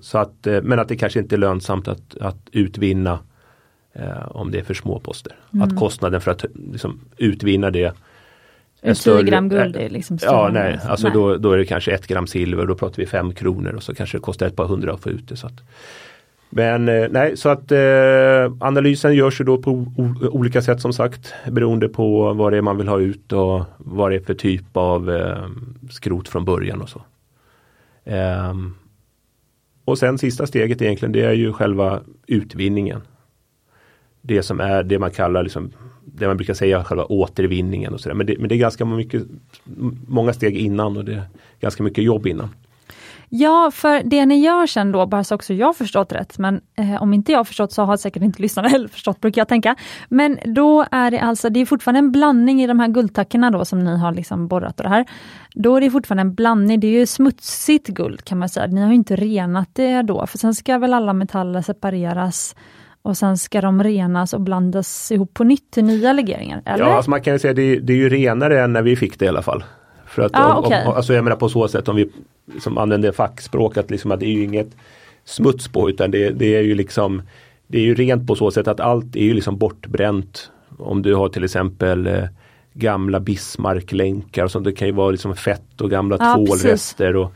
Så 0.00 0.18
att, 0.18 0.46
men 0.62 0.78
att 0.78 0.88
det 0.88 0.96
kanske 0.96 1.18
inte 1.18 1.34
är 1.34 1.38
lönsamt 1.38 1.88
att, 1.88 2.16
att 2.20 2.48
utvinna 2.52 3.18
eh, 3.94 4.28
om 4.28 4.50
det 4.50 4.58
är 4.58 4.62
för 4.62 4.74
små 4.74 4.98
poster. 4.98 5.32
Mm. 5.52 5.68
Att 5.68 5.76
kostnaden 5.76 6.20
för 6.20 6.30
att 6.30 6.44
liksom, 6.72 7.00
utvinna 7.16 7.70
det 7.70 7.94
är 8.82 8.94
10 8.94 9.22
gram 9.22 9.48
guld 9.48 9.76
är 9.76 9.90
liksom 9.90 10.18
större. 10.18 10.32
Ja, 10.32 10.50
nej, 10.52 10.78
alltså 10.88 11.06
nej. 11.06 11.14
Då, 11.14 11.36
då 11.36 11.52
är 11.52 11.58
det 11.58 11.64
kanske 11.64 11.92
ett 11.92 12.06
gram 12.06 12.26
silver, 12.26 12.66
då 12.66 12.74
pratar 12.74 12.96
vi 12.96 13.06
fem 13.06 13.32
kronor 13.32 13.72
och 13.72 13.82
så 13.82 13.94
kanske 13.94 14.18
det 14.18 14.22
kostar 14.22 14.46
ett 14.46 14.56
par 14.56 14.66
hundra 14.66 14.92
att 14.92 15.00
få 15.00 15.10
ut 15.10 15.28
det. 15.28 15.36
Så 15.36 15.46
att, 15.46 15.62
men 16.50 16.88
eh, 16.88 17.06
nej, 17.10 17.36
så 17.36 17.48
att 17.48 17.72
eh, 17.72 18.52
analysen 18.60 19.14
görs 19.14 19.40
ju 19.40 19.44
då 19.44 19.58
på 19.58 19.86
olika 20.30 20.62
sätt 20.62 20.80
som 20.80 20.92
sagt 20.92 21.34
beroende 21.50 21.88
på 21.88 22.32
vad 22.32 22.52
det 22.52 22.56
är 22.56 22.62
man 22.62 22.76
vill 22.76 22.88
ha 22.88 22.98
ut 22.98 23.32
och 23.32 23.62
vad 23.78 24.10
det 24.10 24.16
är 24.16 24.20
för 24.20 24.34
typ 24.34 24.76
av 24.76 25.10
eh, 25.10 25.48
skrot 25.90 26.28
från 26.28 26.44
början 26.44 26.82
och 26.82 26.88
så. 26.88 27.02
Um, 28.50 28.74
och 29.84 29.98
sen 29.98 30.18
sista 30.18 30.46
steget 30.46 30.82
egentligen 30.82 31.12
det 31.12 31.22
är 31.22 31.32
ju 31.32 31.52
själva 31.52 32.02
utvinningen 32.26 33.00
det 34.26 34.42
som 34.42 34.60
är 34.60 34.82
det 34.82 34.98
man 34.98 35.10
kallar 35.10 35.42
liksom, 35.42 35.72
det 36.04 36.26
man 36.26 36.36
brukar 36.36 36.54
säga 36.54 36.84
själva 36.84 37.04
återvinningen 37.04 37.94
och 37.94 38.00
sådär. 38.00 38.16
Men 38.16 38.26
det, 38.26 38.38
men 38.38 38.48
det 38.48 38.54
är 38.54 38.58
ganska 38.58 38.84
mycket, 38.84 39.22
många 40.06 40.32
steg 40.32 40.56
innan 40.56 40.96
och 40.96 41.04
det 41.04 41.14
är 41.14 41.24
ganska 41.60 41.82
mycket 41.82 42.04
jobb 42.04 42.26
innan. 42.26 42.48
Ja, 43.28 43.70
för 43.74 44.02
det 44.04 44.26
ni 44.26 44.38
gör 44.38 44.66
sen 44.66 44.92
då, 44.92 45.06
bara 45.06 45.24
så 45.24 45.34
också 45.34 45.54
jag 45.54 45.76
förstått 45.76 46.12
rätt, 46.12 46.38
men 46.38 46.60
eh, 46.76 47.02
om 47.02 47.14
inte 47.14 47.32
jag 47.32 47.46
förstått 47.46 47.72
så 47.72 47.82
har 47.82 47.96
säkert 47.96 48.22
inte 48.22 48.42
lyssnarna 48.42 48.68
heller 48.74 48.88
förstått 48.88 49.20
brukar 49.20 49.40
jag 49.40 49.48
tänka. 49.48 49.76
Men 50.08 50.38
då 50.44 50.84
är 50.90 51.10
det 51.10 51.20
alltså, 51.20 51.48
det 51.48 51.60
är 51.60 51.66
fortfarande 51.66 51.98
en 51.98 52.12
blandning 52.12 52.62
i 52.62 52.66
de 52.66 52.80
här 52.80 52.88
guldtackorna 52.88 53.50
då 53.50 53.64
som 53.64 53.84
ni 53.84 53.98
har 53.98 54.12
liksom 54.12 54.48
borrat 54.48 54.80
och 54.80 54.84
det 54.84 54.90
här. 54.90 55.04
Då 55.54 55.76
är 55.76 55.80
det 55.80 55.90
fortfarande 55.90 56.20
en 56.20 56.34
blandning, 56.34 56.80
det 56.80 56.86
är 56.86 56.98
ju 56.98 57.06
smutsigt 57.06 57.88
guld 57.88 58.24
kan 58.24 58.38
man 58.38 58.48
säga. 58.48 58.66
Ni 58.66 58.80
har 58.80 58.92
inte 58.92 59.16
renat 59.16 59.68
det 59.72 60.02
då, 60.02 60.26
för 60.26 60.38
sen 60.38 60.54
ska 60.54 60.78
väl 60.78 60.94
alla 60.94 61.12
metaller 61.12 61.62
separeras 61.62 62.56
och 63.02 63.16
sen 63.16 63.38
ska 63.38 63.60
de 63.60 63.82
renas 63.82 64.32
och 64.32 64.40
blandas 64.40 65.12
ihop 65.12 65.34
på 65.34 65.44
nytt 65.44 65.70
till 65.70 65.84
nya 65.84 66.12
legeringar? 66.12 66.62
Eller? 66.64 66.84
Ja, 66.84 66.94
alltså 66.94 67.10
man 67.10 67.22
kan 67.22 67.32
ju 67.32 67.38
säga 67.38 67.54
det, 67.54 67.76
det 67.76 67.92
är 67.92 67.96
ju 67.96 68.08
renare 68.08 68.62
än 68.62 68.72
när 68.72 68.82
vi 68.82 68.96
fick 68.96 69.18
det 69.18 69.24
i 69.24 69.28
alla 69.28 69.42
fall. 69.42 69.64
För 70.14 70.22
att 70.22 70.32
ah, 70.34 70.54
om, 70.54 70.64
okay. 70.64 70.86
om, 70.86 70.92
alltså 70.92 71.14
jag 71.14 71.24
menar 71.24 71.36
på 71.36 71.48
så 71.48 71.68
sätt 71.68 71.88
om 71.88 71.96
vi 71.96 72.10
liksom 72.54 72.78
använder 72.78 73.12
fackspråk 73.12 73.76
att, 73.76 73.90
liksom 73.90 74.12
att 74.12 74.20
det 74.20 74.26
är 74.26 74.32
ju 74.32 74.44
inget 74.44 74.76
smuts 75.24 75.68
på 75.68 75.90
utan 75.90 76.10
det, 76.10 76.30
det, 76.30 76.56
är 76.56 76.62
ju 76.62 76.74
liksom 76.74 77.22
Det 77.66 77.78
är 77.78 77.82
ju 77.82 77.94
rent 77.94 78.26
på 78.26 78.36
så 78.36 78.50
sätt 78.50 78.68
att 78.68 78.80
allt 78.80 79.16
är 79.16 79.24
ju 79.24 79.34
liksom 79.34 79.58
bortbränt. 79.58 80.50
Om 80.78 81.02
du 81.02 81.14
har 81.14 81.28
till 81.28 81.44
exempel 81.44 82.06
eh, 82.06 82.24
gamla 82.72 83.20
Bismarcklänkar 83.20 84.56
och 84.56 84.62
Det 84.62 84.72
kan 84.72 84.88
ju 84.88 84.94
vara 84.94 85.10
liksom 85.10 85.36
fett 85.36 85.80
och 85.80 85.90
gamla 85.90 86.16
ja, 86.20 86.34
tvålrester. 86.34 87.16
Och, 87.16 87.32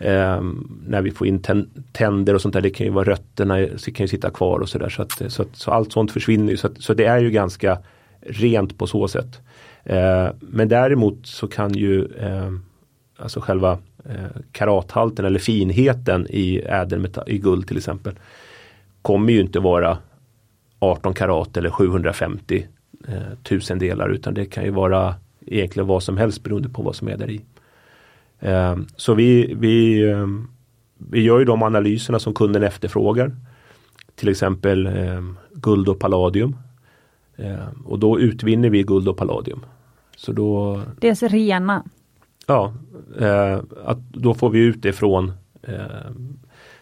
Eh, 0.00 0.42
när 0.86 1.02
vi 1.02 1.10
får 1.10 1.26
in 1.26 1.42
tänder 1.92 2.34
och 2.34 2.40
sånt 2.40 2.54
där, 2.54 2.60
det 2.60 2.70
kan 2.70 2.86
ju 2.86 2.92
vara 2.92 3.10
rötterna, 3.10 3.56
det 3.56 3.92
kan 3.94 4.04
ju 4.04 4.08
sitta 4.08 4.30
kvar 4.30 4.58
och 4.58 4.68
sådär. 4.68 4.88
Så, 4.88 5.06
så, 5.28 5.44
så 5.52 5.70
allt 5.70 5.92
sånt 5.92 6.12
försvinner 6.12 6.56
så, 6.56 6.66
att, 6.66 6.82
så 6.82 6.94
det 6.94 7.04
är 7.04 7.18
ju 7.18 7.30
ganska 7.30 7.78
rent 8.20 8.78
på 8.78 8.86
så 8.86 9.08
sätt. 9.08 9.40
Eh, 9.84 10.28
men 10.40 10.68
däremot 10.68 11.26
så 11.26 11.48
kan 11.48 11.72
ju 11.72 12.04
eh, 12.04 12.52
alltså 13.16 13.40
själva 13.40 13.78
eh, 14.04 14.40
karathalten 14.52 15.24
eller 15.24 15.38
finheten 15.38 16.26
i 16.30 16.58
ädelmetall, 16.58 17.24
i 17.26 17.38
guld 17.38 17.68
till 17.68 17.76
exempel, 17.76 18.14
kommer 19.02 19.32
ju 19.32 19.40
inte 19.40 19.60
vara 19.60 19.98
18 20.78 21.14
karat 21.14 21.56
eller 21.56 21.70
750 21.70 22.66
eh, 23.08 23.14
tusendelar 23.42 24.08
utan 24.08 24.34
det 24.34 24.46
kan 24.46 24.64
ju 24.64 24.70
vara 24.70 25.14
egentligen 25.46 25.86
vad 25.86 26.02
som 26.02 26.16
helst 26.16 26.42
beroende 26.42 26.68
på 26.68 26.82
vad 26.82 26.96
som 26.96 27.08
är 27.08 27.16
där 27.16 27.30
i. 27.30 27.40
Eh, 28.40 28.76
så 28.96 29.14
vi, 29.14 29.54
vi, 29.54 30.02
eh, 30.10 30.26
vi 30.96 31.22
gör 31.22 31.38
ju 31.38 31.44
de 31.44 31.62
analyserna 31.62 32.18
som 32.18 32.34
kunden 32.34 32.62
efterfrågar. 32.62 33.32
Till 34.14 34.28
exempel 34.28 34.86
eh, 34.86 35.22
guld 35.52 35.88
och 35.88 35.98
palladium 35.98 36.56
och 37.84 37.98
då 37.98 38.20
utvinner 38.20 38.70
vi 38.70 38.82
guld 38.82 39.08
och 39.08 39.16
palladium. 39.16 39.60
Så 40.16 40.32
då, 40.32 40.80
det 41.00 41.08
är 41.08 41.14
så 41.14 41.28
rena? 41.28 41.84
Ja, 42.46 42.74
att 43.84 43.98
då 44.12 44.34
får 44.34 44.50
vi 44.50 44.58
ut 44.58 44.82
det 44.82 44.92
från 44.92 45.32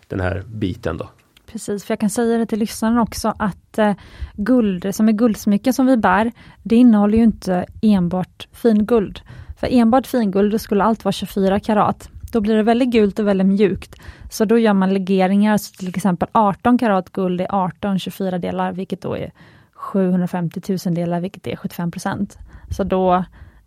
den 0.07 0.21
här 0.21 0.42
biten 0.47 0.97
då. 0.97 1.09
Precis, 1.53 1.85
för 1.85 1.92
jag 1.92 2.01
kan 2.01 2.11
säga 2.11 2.38
det 2.38 2.47
till 2.47 2.59
lyssnaren 2.59 2.99
också 2.99 3.35
att 3.38 3.79
eh, 3.79 3.94
guld 4.35 4.94
som 4.94 5.09
är 5.09 5.12
guldsmycken 5.12 5.73
som 5.73 5.87
vi 5.87 5.97
bär, 5.97 6.33
det 6.62 6.77
innehåller 6.77 7.18
ju 7.18 7.25
inte 7.25 7.66
enbart 7.83 8.49
finguld. 8.53 9.21
För 9.61 9.68
enbart 9.71 10.07
finguld 10.07 10.53
då 10.53 10.59
skulle 10.59 10.85
allt 10.85 11.05
vara 11.05 11.12
24 11.12 11.61
karat. 11.61 12.11
Då 12.33 12.40
blir 12.40 12.57
det 12.57 12.62
väldigt 12.62 12.90
gult 12.90 13.18
och 13.18 13.27
väldigt 13.27 13.47
mjukt. 13.47 13.94
Så 14.31 14.44
då 14.44 14.59
gör 14.59 14.73
man 14.73 14.94
legeringar, 14.94 15.59
så 15.59 15.75
till 15.75 15.88
exempel 15.88 16.29
18 16.33 16.79
karat 16.79 17.12
guld 17.12 17.40
är 17.40 17.47
18 17.51 17.99
24 17.99 18.38
delar, 18.38 18.73
vilket 18.73 19.01
då 19.01 19.16
är 19.16 19.33
750 19.78 20.60
000 20.86 20.94
delar, 20.94 21.20
vilket 21.20 21.46
är 21.46 21.56
75 21.56 21.90
procent. 21.90 22.38
Så 22.70 22.84
då, 22.84 23.24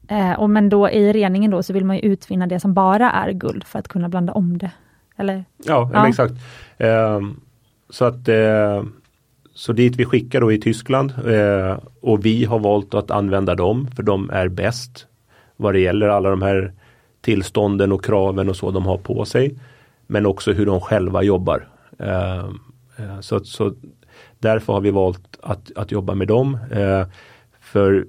eh, 0.08 0.34
och 0.34 0.50
men 0.50 0.70
då 0.70 0.90
i 0.90 1.14
reningen 1.14 1.52
då 1.52 1.64
så 1.64 1.74
vill 1.74 1.86
man 1.86 2.00
utvinna 2.00 2.48
det 2.48 2.60
som 2.60 2.74
bara 2.74 3.12
är 3.12 3.32
guld 3.32 3.64
för 3.64 3.80
att 3.80 3.88
kunna 3.88 4.10
blanda 4.10 4.34
om 4.34 4.58
det. 4.58 4.72
Eller? 5.18 5.46
Ja, 5.66 5.90
ja. 5.94 6.08
exakt. 6.08 6.34
Eh, 6.78 7.20
så 7.90 8.06
att 8.06 8.28
eh, 8.28 8.84
så 9.54 9.74
dit 9.74 9.96
vi 9.96 10.06
skickar 10.06 10.42
då 10.42 10.52
i 10.52 10.58
Tyskland 10.58 11.14
eh, 11.28 11.78
och 12.02 12.26
vi 12.26 12.46
har 12.46 12.60
valt 12.60 12.94
att 12.94 13.12
använda 13.12 13.56
dem 13.56 13.88
för 13.96 14.04
de 14.04 14.30
är 14.30 14.48
bäst 14.48 15.08
vad 15.58 15.74
det 15.74 15.80
gäller 15.80 16.08
alla 16.08 16.30
de 16.30 16.42
här 16.42 16.74
tillstånden 17.22 17.92
och 17.92 18.06
kraven 18.06 18.50
och 18.50 18.56
så 18.56 18.72
de 18.72 18.86
har 18.86 18.98
på 18.98 19.26
sig. 19.26 19.56
Men 20.08 20.26
också 20.26 20.52
hur 20.52 20.66
de 20.66 20.82
själva 20.82 21.24
jobbar. 21.24 21.68
Eh, 22.00 22.46
eh, 22.98 23.20
så, 23.20 23.40
så 23.40 23.74
därför 24.42 24.74
har 24.74 24.82
vi 24.82 24.92
valt 24.92 25.38
att, 25.42 25.72
att 25.76 25.92
jobba 25.92 26.16
med 26.16 26.28
dem. 26.28 26.58
Eh, 26.72 27.08
för 27.60 28.08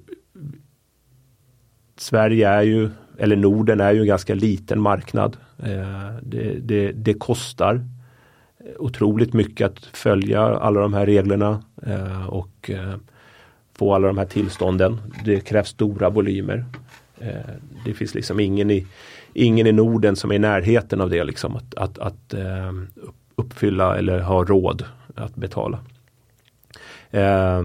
Sverige 1.97 2.49
är 2.49 2.61
ju, 2.61 2.89
eller 3.17 3.35
Norden 3.35 3.79
är 3.79 3.91
ju 3.91 3.99
en 3.99 4.07
ganska 4.07 4.35
liten 4.35 4.81
marknad. 4.81 5.37
Eh, 5.63 6.15
det, 6.21 6.59
det, 6.59 6.91
det 6.91 7.13
kostar 7.13 7.81
otroligt 8.77 9.33
mycket 9.33 9.71
att 9.71 9.85
följa 9.85 10.41
alla 10.41 10.81
de 10.81 10.93
här 10.93 11.05
reglerna 11.05 11.63
eh, 11.85 12.27
och 12.27 12.69
eh, 12.69 12.95
få 13.73 13.93
alla 13.93 14.07
de 14.07 14.17
här 14.17 14.25
tillstånden. 14.25 15.01
Det 15.25 15.39
krävs 15.39 15.69
stora 15.69 16.09
volymer. 16.09 16.65
Eh, 17.17 17.53
det 17.85 17.93
finns 17.93 18.15
liksom 18.15 18.39
ingen 18.39 18.71
i, 18.71 18.87
ingen 19.33 19.67
i 19.67 19.71
Norden 19.71 20.15
som 20.15 20.31
är 20.31 20.35
i 20.35 20.39
närheten 20.39 21.01
av 21.01 21.09
det 21.09 21.23
liksom 21.23 21.55
att, 21.55 21.75
att, 21.75 21.99
att 21.99 22.33
eh, 22.33 22.71
uppfylla 23.35 23.97
eller 23.97 24.19
ha 24.19 24.43
råd 24.43 24.85
att 25.15 25.35
betala. 25.35 25.79
Eh, 27.13 27.63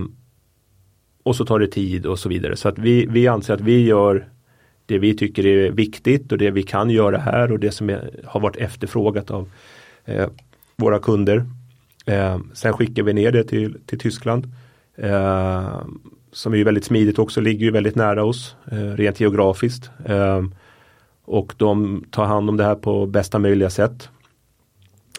och 1.23 1.37
så 1.37 1.45
tar 1.45 1.59
det 1.59 1.67
tid 1.67 2.07
och 2.07 2.19
så 2.19 2.29
vidare. 2.29 2.57
Så 2.57 2.69
att 2.69 2.79
vi, 2.79 3.07
vi 3.07 3.29
anser 3.29 3.55
att 3.55 3.61
vi 3.61 3.85
gör 3.87 4.29
det 4.87 4.99
vi 4.99 5.15
tycker 5.15 5.47
är 5.47 5.71
viktigt 5.71 6.33
och 6.33 6.39
det 6.39 6.51
vi 6.51 6.63
kan 6.63 6.91
göra 6.91 7.19
här 7.19 7.53
och 7.53 7.59
det 7.59 7.71
som 7.71 7.91
är, 7.91 8.11
har 8.25 8.41
varit 8.41 8.57
efterfrågat 8.57 9.31
av 9.31 9.51
eh, 10.05 10.29
våra 10.77 10.99
kunder. 10.99 11.45
Eh, 12.07 12.39
sen 12.55 12.73
skickar 12.73 13.03
vi 13.03 13.13
ner 13.13 13.33
det 13.33 13.45
till, 13.45 13.79
till 13.87 13.99
Tyskland. 13.99 14.53
Eh, 14.97 15.83
som 16.33 16.55
är 16.55 16.65
väldigt 16.65 16.85
smidigt 16.85 17.19
också, 17.19 17.41
ligger 17.41 17.65
ju 17.65 17.71
väldigt 17.71 17.95
nära 17.95 18.25
oss 18.25 18.57
eh, 18.71 18.77
rent 18.77 19.21
geografiskt. 19.21 19.91
Eh, 20.05 20.45
och 21.25 21.55
de 21.57 22.05
tar 22.11 22.25
hand 22.25 22.49
om 22.49 22.57
det 22.57 22.65
här 22.65 22.75
på 22.75 23.07
bästa 23.07 23.39
möjliga 23.39 23.71
sätt. 23.71 24.09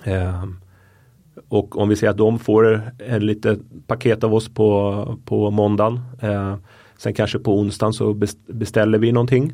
Ehm, 0.04 0.56
Eh, 1.40 1.44
och 1.50 1.78
om 1.78 1.90
vi 1.90 1.96
säger 1.96 2.12
att 2.12 2.18
de 2.18 2.40
får 2.40 2.92
ett 3.08 3.24
litet 3.24 3.60
paket 3.88 4.24
av 4.24 4.34
oss 4.34 4.50
på, 4.50 5.18
på 5.26 5.52
måndagen. 5.52 6.00
Eh, 6.22 6.56
sen 6.98 7.14
kanske 7.14 7.40
på 7.40 7.60
onsdagen 7.60 7.94
så 7.94 8.18
beställer 8.48 8.98
vi 8.98 9.12
någonting. 9.12 9.54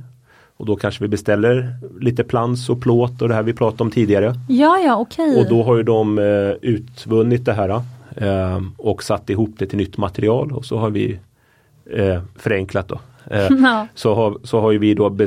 Och 0.58 0.66
då 0.66 0.76
kanske 0.76 1.04
vi 1.04 1.08
beställer 1.08 1.76
lite 2.00 2.24
plans 2.24 2.70
och 2.70 2.82
plåt 2.82 3.22
och 3.22 3.28
det 3.28 3.36
här 3.36 3.44
vi 3.44 3.54
pratade 3.54 3.84
om 3.84 3.92
tidigare. 3.92 4.34
Ja, 4.50 4.80
ja, 4.80 4.98
okej. 4.98 5.30
Okay. 5.30 5.44
Och 5.44 5.50
då 5.50 5.64
har 5.64 5.78
ju 5.78 5.84
de 5.84 6.20
eh, 6.20 6.52
utvunnit 6.62 7.46
det 7.46 7.54
här 7.54 7.70
eh, 8.16 8.62
och 8.78 9.04
satt 9.04 9.30
ihop 9.30 9.56
det 9.58 9.66
till 9.66 9.78
nytt 9.78 9.98
material 9.98 10.52
och 10.52 10.66
så 10.66 10.78
har 10.78 10.90
vi 10.90 11.20
eh, 11.92 12.22
förenklat 12.36 12.88
då. 12.88 13.00
Eh, 13.32 13.48
ja. 13.64 13.88
så, 13.96 14.14
har, 14.14 14.38
så 14.44 14.60
har 14.60 14.74
vi 14.74 14.94
då 14.94 15.18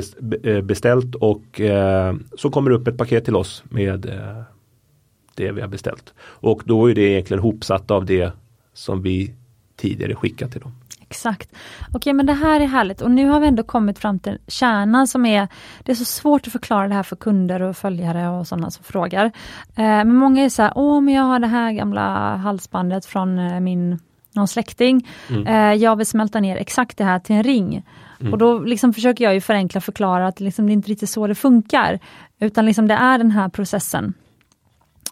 eh, 0.43 0.61
beställt 0.61 1.15
och 1.15 1.61
eh, 1.61 2.15
så 2.37 2.49
kommer 2.49 2.69
det 2.69 2.75
upp 2.75 2.87
ett 2.87 2.97
paket 2.97 3.25
till 3.25 3.35
oss 3.35 3.63
med 3.69 4.11
det 5.39 5.51
vi 5.51 5.61
har 5.61 5.67
beställt. 5.67 6.13
Och 6.21 6.61
då 6.65 6.89
är 6.89 6.95
det 6.95 7.01
egentligen 7.01 7.43
hopsatt 7.43 7.91
av 7.91 8.05
det 8.05 8.31
som 8.73 9.01
vi 9.01 9.33
tidigare 9.75 10.15
skickat 10.15 10.51
till 10.51 10.61
dem. 10.61 10.71
Exakt. 11.01 11.49
Okej 11.93 12.13
men 12.13 12.25
det 12.25 12.33
här 12.33 12.59
är 12.59 12.65
härligt 12.65 13.01
och 13.01 13.11
nu 13.11 13.25
har 13.29 13.39
vi 13.39 13.47
ändå 13.47 13.63
kommit 13.63 13.99
fram 13.99 14.19
till 14.19 14.37
kärnan 14.47 15.07
som 15.07 15.25
är 15.25 15.47
Det 15.83 15.91
är 15.91 15.95
så 15.95 16.05
svårt 16.05 16.47
att 16.47 16.53
förklara 16.53 16.87
det 16.87 16.93
här 16.93 17.03
för 17.03 17.15
kunder 17.15 17.61
och 17.61 17.77
följare 17.77 18.29
och 18.29 18.47
sådana 18.47 18.71
som 18.71 18.83
frågar. 18.83 19.25
Eh, 19.25 19.83
men 19.83 20.15
många 20.15 20.45
är 20.45 20.49
så 20.49 20.61
här, 20.61 20.71
åh 20.75 21.01
men 21.01 21.13
jag 21.13 21.23
har 21.23 21.39
det 21.39 21.47
här 21.47 21.71
gamla 21.71 22.35
halsbandet 22.35 23.05
från 23.05 23.39
eh, 23.39 23.59
min 23.59 23.99
någon 24.33 24.47
släkting. 24.47 25.07
Mm. 25.29 25.47
Eh, 25.47 25.83
jag 25.83 25.95
vill 25.95 26.05
smälta 26.05 26.39
ner 26.39 26.57
exakt 26.57 26.97
det 26.97 27.03
här 27.03 27.19
till 27.19 27.35
en 27.35 27.43
ring. 27.43 27.85
Mm. 28.19 28.33
Och 28.33 28.39
då 28.39 28.59
liksom 28.59 28.93
försöker 28.93 29.23
jag 29.23 29.33
ju 29.33 29.41
förenkla 29.41 29.81
förklara 29.81 30.27
att 30.27 30.39
liksom 30.39 30.65
det 30.65 30.71
är 30.71 30.73
inte 30.73 30.89
riktigt 30.89 31.09
så 31.09 31.27
det 31.27 31.35
funkar. 31.35 31.99
Utan 32.39 32.65
liksom 32.65 32.87
det 32.87 32.93
är 32.93 33.17
den 33.17 33.31
här 33.31 33.49
processen. 33.49 34.13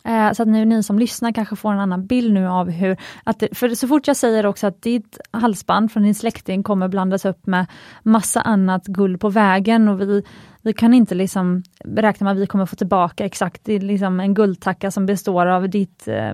Eh, 0.07 0.31
så 0.31 0.43
att 0.43 0.49
nu 0.49 0.65
ni 0.65 0.83
som 0.83 0.99
lyssnar 0.99 1.31
kanske 1.31 1.55
får 1.55 1.73
en 1.73 1.79
annan 1.79 2.05
bild 2.05 2.33
nu 2.33 2.47
av 2.47 2.69
hur, 2.69 2.97
att 3.23 3.39
det, 3.39 3.57
för 3.57 3.69
så 3.69 3.87
fort 3.87 4.07
jag 4.07 4.15
säger 4.15 4.45
också 4.45 4.67
att 4.67 4.81
ditt 4.81 5.19
halsband 5.31 5.91
från 5.91 6.03
din 6.03 6.15
släkting 6.15 6.63
kommer 6.63 6.87
blandas 6.87 7.25
upp 7.25 7.47
med 7.47 7.65
massa 8.03 8.41
annat 8.41 8.85
guld 8.85 9.21
på 9.21 9.29
vägen 9.29 9.87
och 9.87 10.01
vi, 10.01 10.23
vi 10.61 10.73
kan 10.73 10.93
inte 10.93 11.15
liksom 11.15 11.63
räkna 11.85 12.23
med 12.23 12.31
att 12.31 12.39
vi 12.39 12.47
kommer 12.47 12.65
få 12.65 12.75
tillbaka 12.75 13.25
exakt 13.25 13.67
liksom 13.67 14.19
en 14.19 14.33
guldtacka 14.33 14.91
som 14.91 15.05
består 15.05 15.45
av 15.45 15.69
ditt 15.69 16.07
eh, 16.07 16.33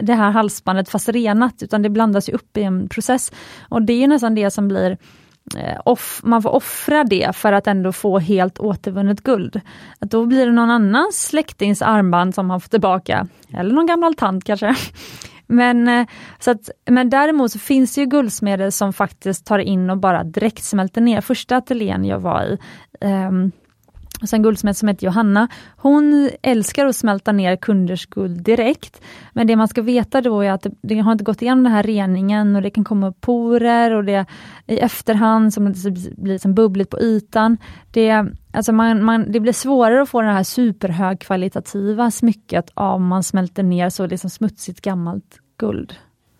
det 0.00 0.14
här 0.14 0.30
halsbandet 0.30 0.88
fast 0.88 1.08
renat, 1.08 1.62
utan 1.62 1.82
det 1.82 1.88
blandas 1.88 2.28
ju 2.28 2.32
upp 2.32 2.56
i 2.56 2.62
en 2.62 2.88
process. 2.88 3.32
Och 3.68 3.82
det 3.82 3.92
är 3.92 4.08
nästan 4.08 4.34
det 4.34 4.50
som 4.50 4.68
blir 4.68 4.98
Eh, 5.54 5.80
off, 5.84 6.20
man 6.24 6.42
får 6.42 6.50
offra 6.50 7.04
det 7.04 7.36
för 7.36 7.52
att 7.52 7.66
ändå 7.66 7.92
få 7.92 8.18
helt 8.18 8.58
återvunnet 8.58 9.20
guld. 9.20 9.60
Att 9.98 10.10
då 10.10 10.26
blir 10.26 10.46
det 10.46 10.52
någon 10.52 10.70
annan 10.70 11.12
släktings 11.12 11.82
armband 11.82 12.34
som 12.34 12.46
man 12.46 12.60
får 12.60 12.68
tillbaka, 12.68 13.28
eller 13.54 13.74
någon 13.74 13.86
gammal 13.86 14.14
tant 14.14 14.44
kanske. 14.44 14.76
Men, 15.46 15.88
eh, 15.88 16.06
så 16.38 16.50
att, 16.50 16.70
men 16.90 17.10
däremot 17.10 17.52
så 17.52 17.58
finns 17.58 17.94
det 17.94 18.00
ju 18.00 18.06
guldsmeder 18.06 18.70
som 18.70 18.92
faktiskt 18.92 19.46
tar 19.46 19.58
in 19.58 19.90
och 19.90 19.98
bara 19.98 20.24
direkt 20.24 20.64
smälter 20.64 21.00
ner. 21.00 21.20
Första 21.20 21.56
ateljén 21.56 22.04
jag 22.04 22.18
var 22.18 22.42
i, 22.42 22.58
um, 23.00 23.52
och 24.22 24.28
sen 24.28 24.42
guldsmed 24.42 24.76
som 24.76 24.88
heter 24.88 25.06
Johanna, 25.06 25.48
hon 25.76 26.30
älskar 26.42 26.86
att 26.86 26.96
smälta 26.96 27.32
ner 27.32 27.56
kunders 27.56 28.06
guld 28.06 28.42
direkt. 28.42 29.00
Men 29.32 29.46
det 29.46 29.56
man 29.56 29.68
ska 29.68 29.82
veta 29.82 30.20
då 30.20 30.40
är 30.40 30.50
att 30.50 30.66
det, 30.82 30.98
har 30.98 31.12
inte 31.12 31.24
gått 31.24 31.42
igenom 31.42 31.64
den 31.64 31.72
här 31.72 31.82
reningen 31.82 32.56
och 32.56 32.62
det 32.62 32.70
kan 32.70 32.84
komma 32.84 33.08
upp 33.08 33.20
porer 33.20 33.94
och 33.94 34.04
det 34.04 34.26
i 34.66 34.78
efterhand 34.78 35.54
som 35.54 35.72
det 35.72 36.16
blir 36.16 36.38
som 36.38 36.54
bubbligt 36.54 36.90
på 36.90 37.00
ytan. 37.00 37.58
Det, 37.90 38.26
alltså 38.52 38.72
man, 38.72 39.04
man, 39.04 39.32
det 39.32 39.40
blir 39.40 39.52
svårare 39.52 40.02
att 40.02 40.08
få 40.08 40.22
det 40.22 40.32
här 40.32 40.42
superhögkvalitativa 40.42 42.10
smycket 42.10 42.70
om 42.74 43.06
man 43.06 43.22
smälter 43.22 43.62
ner 43.62 43.90
så 43.90 44.06
liksom 44.06 44.30
smutsigt 44.30 44.80
gammalt 44.80 45.40
guld. 45.56 45.94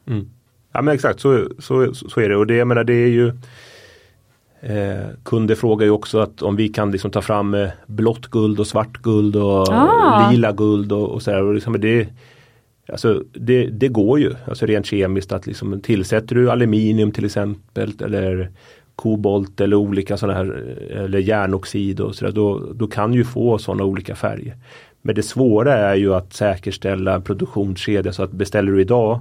Mm. 0.06 0.30
Ja 0.72 0.82
men 0.82 0.94
exakt 0.94 1.20
så, 1.20 1.48
så, 1.58 1.94
så 1.94 2.20
är 2.20 2.28
det 2.28 2.36
och 2.36 2.46
det, 2.46 2.54
jag 2.54 2.68
menar, 2.68 2.84
det 2.84 2.94
är 2.94 3.08
ju 3.08 3.32
Eh, 4.60 5.06
kunder 5.24 5.54
frågar 5.54 5.86
ju 5.86 5.92
också 5.92 6.18
att 6.18 6.42
om 6.42 6.56
vi 6.56 6.68
kan 6.68 6.90
liksom 6.90 7.10
ta 7.10 7.22
fram 7.22 7.54
eh, 7.54 7.68
blått 7.86 8.26
guld 8.26 8.60
och 8.60 8.66
svart 8.66 9.02
guld 9.02 9.36
och 9.36 9.68
ah. 9.68 10.30
lila 10.30 10.52
guld 10.52 10.92
och, 10.92 11.08
och 11.08 11.22
sådär. 11.22 11.42
Och 11.42 11.54
liksom 11.54 11.80
det, 11.80 12.08
alltså 12.88 13.22
det, 13.32 13.66
det 13.66 13.88
går 13.88 14.20
ju, 14.20 14.34
alltså 14.48 14.66
rent 14.66 14.86
kemiskt 14.86 15.32
att 15.32 15.46
liksom 15.46 15.80
tillsätter 15.80 16.34
du 16.34 16.50
aluminium 16.50 17.12
till 17.12 17.24
exempel 17.24 17.92
eller 18.00 18.50
kobolt 18.96 19.60
eller 19.60 19.76
olika 19.76 20.16
sådana 20.16 20.38
här 20.38 20.76
eller 20.90 21.18
järnoxid 21.18 22.00
och 22.00 22.14
sådär 22.14 22.32
då, 22.32 22.62
då 22.74 22.86
kan 22.86 23.12
du 23.12 23.24
få 23.24 23.58
sådana 23.58 23.84
olika 23.84 24.14
färger. 24.14 24.56
Men 25.02 25.14
det 25.14 25.22
svåra 25.22 25.74
är 25.74 25.94
ju 25.94 26.14
att 26.14 26.32
säkerställa 26.32 27.20
produktionskedja 27.20 28.12
så 28.12 28.22
att 28.22 28.32
beställer 28.32 28.72
du 28.72 28.80
idag 28.80 29.20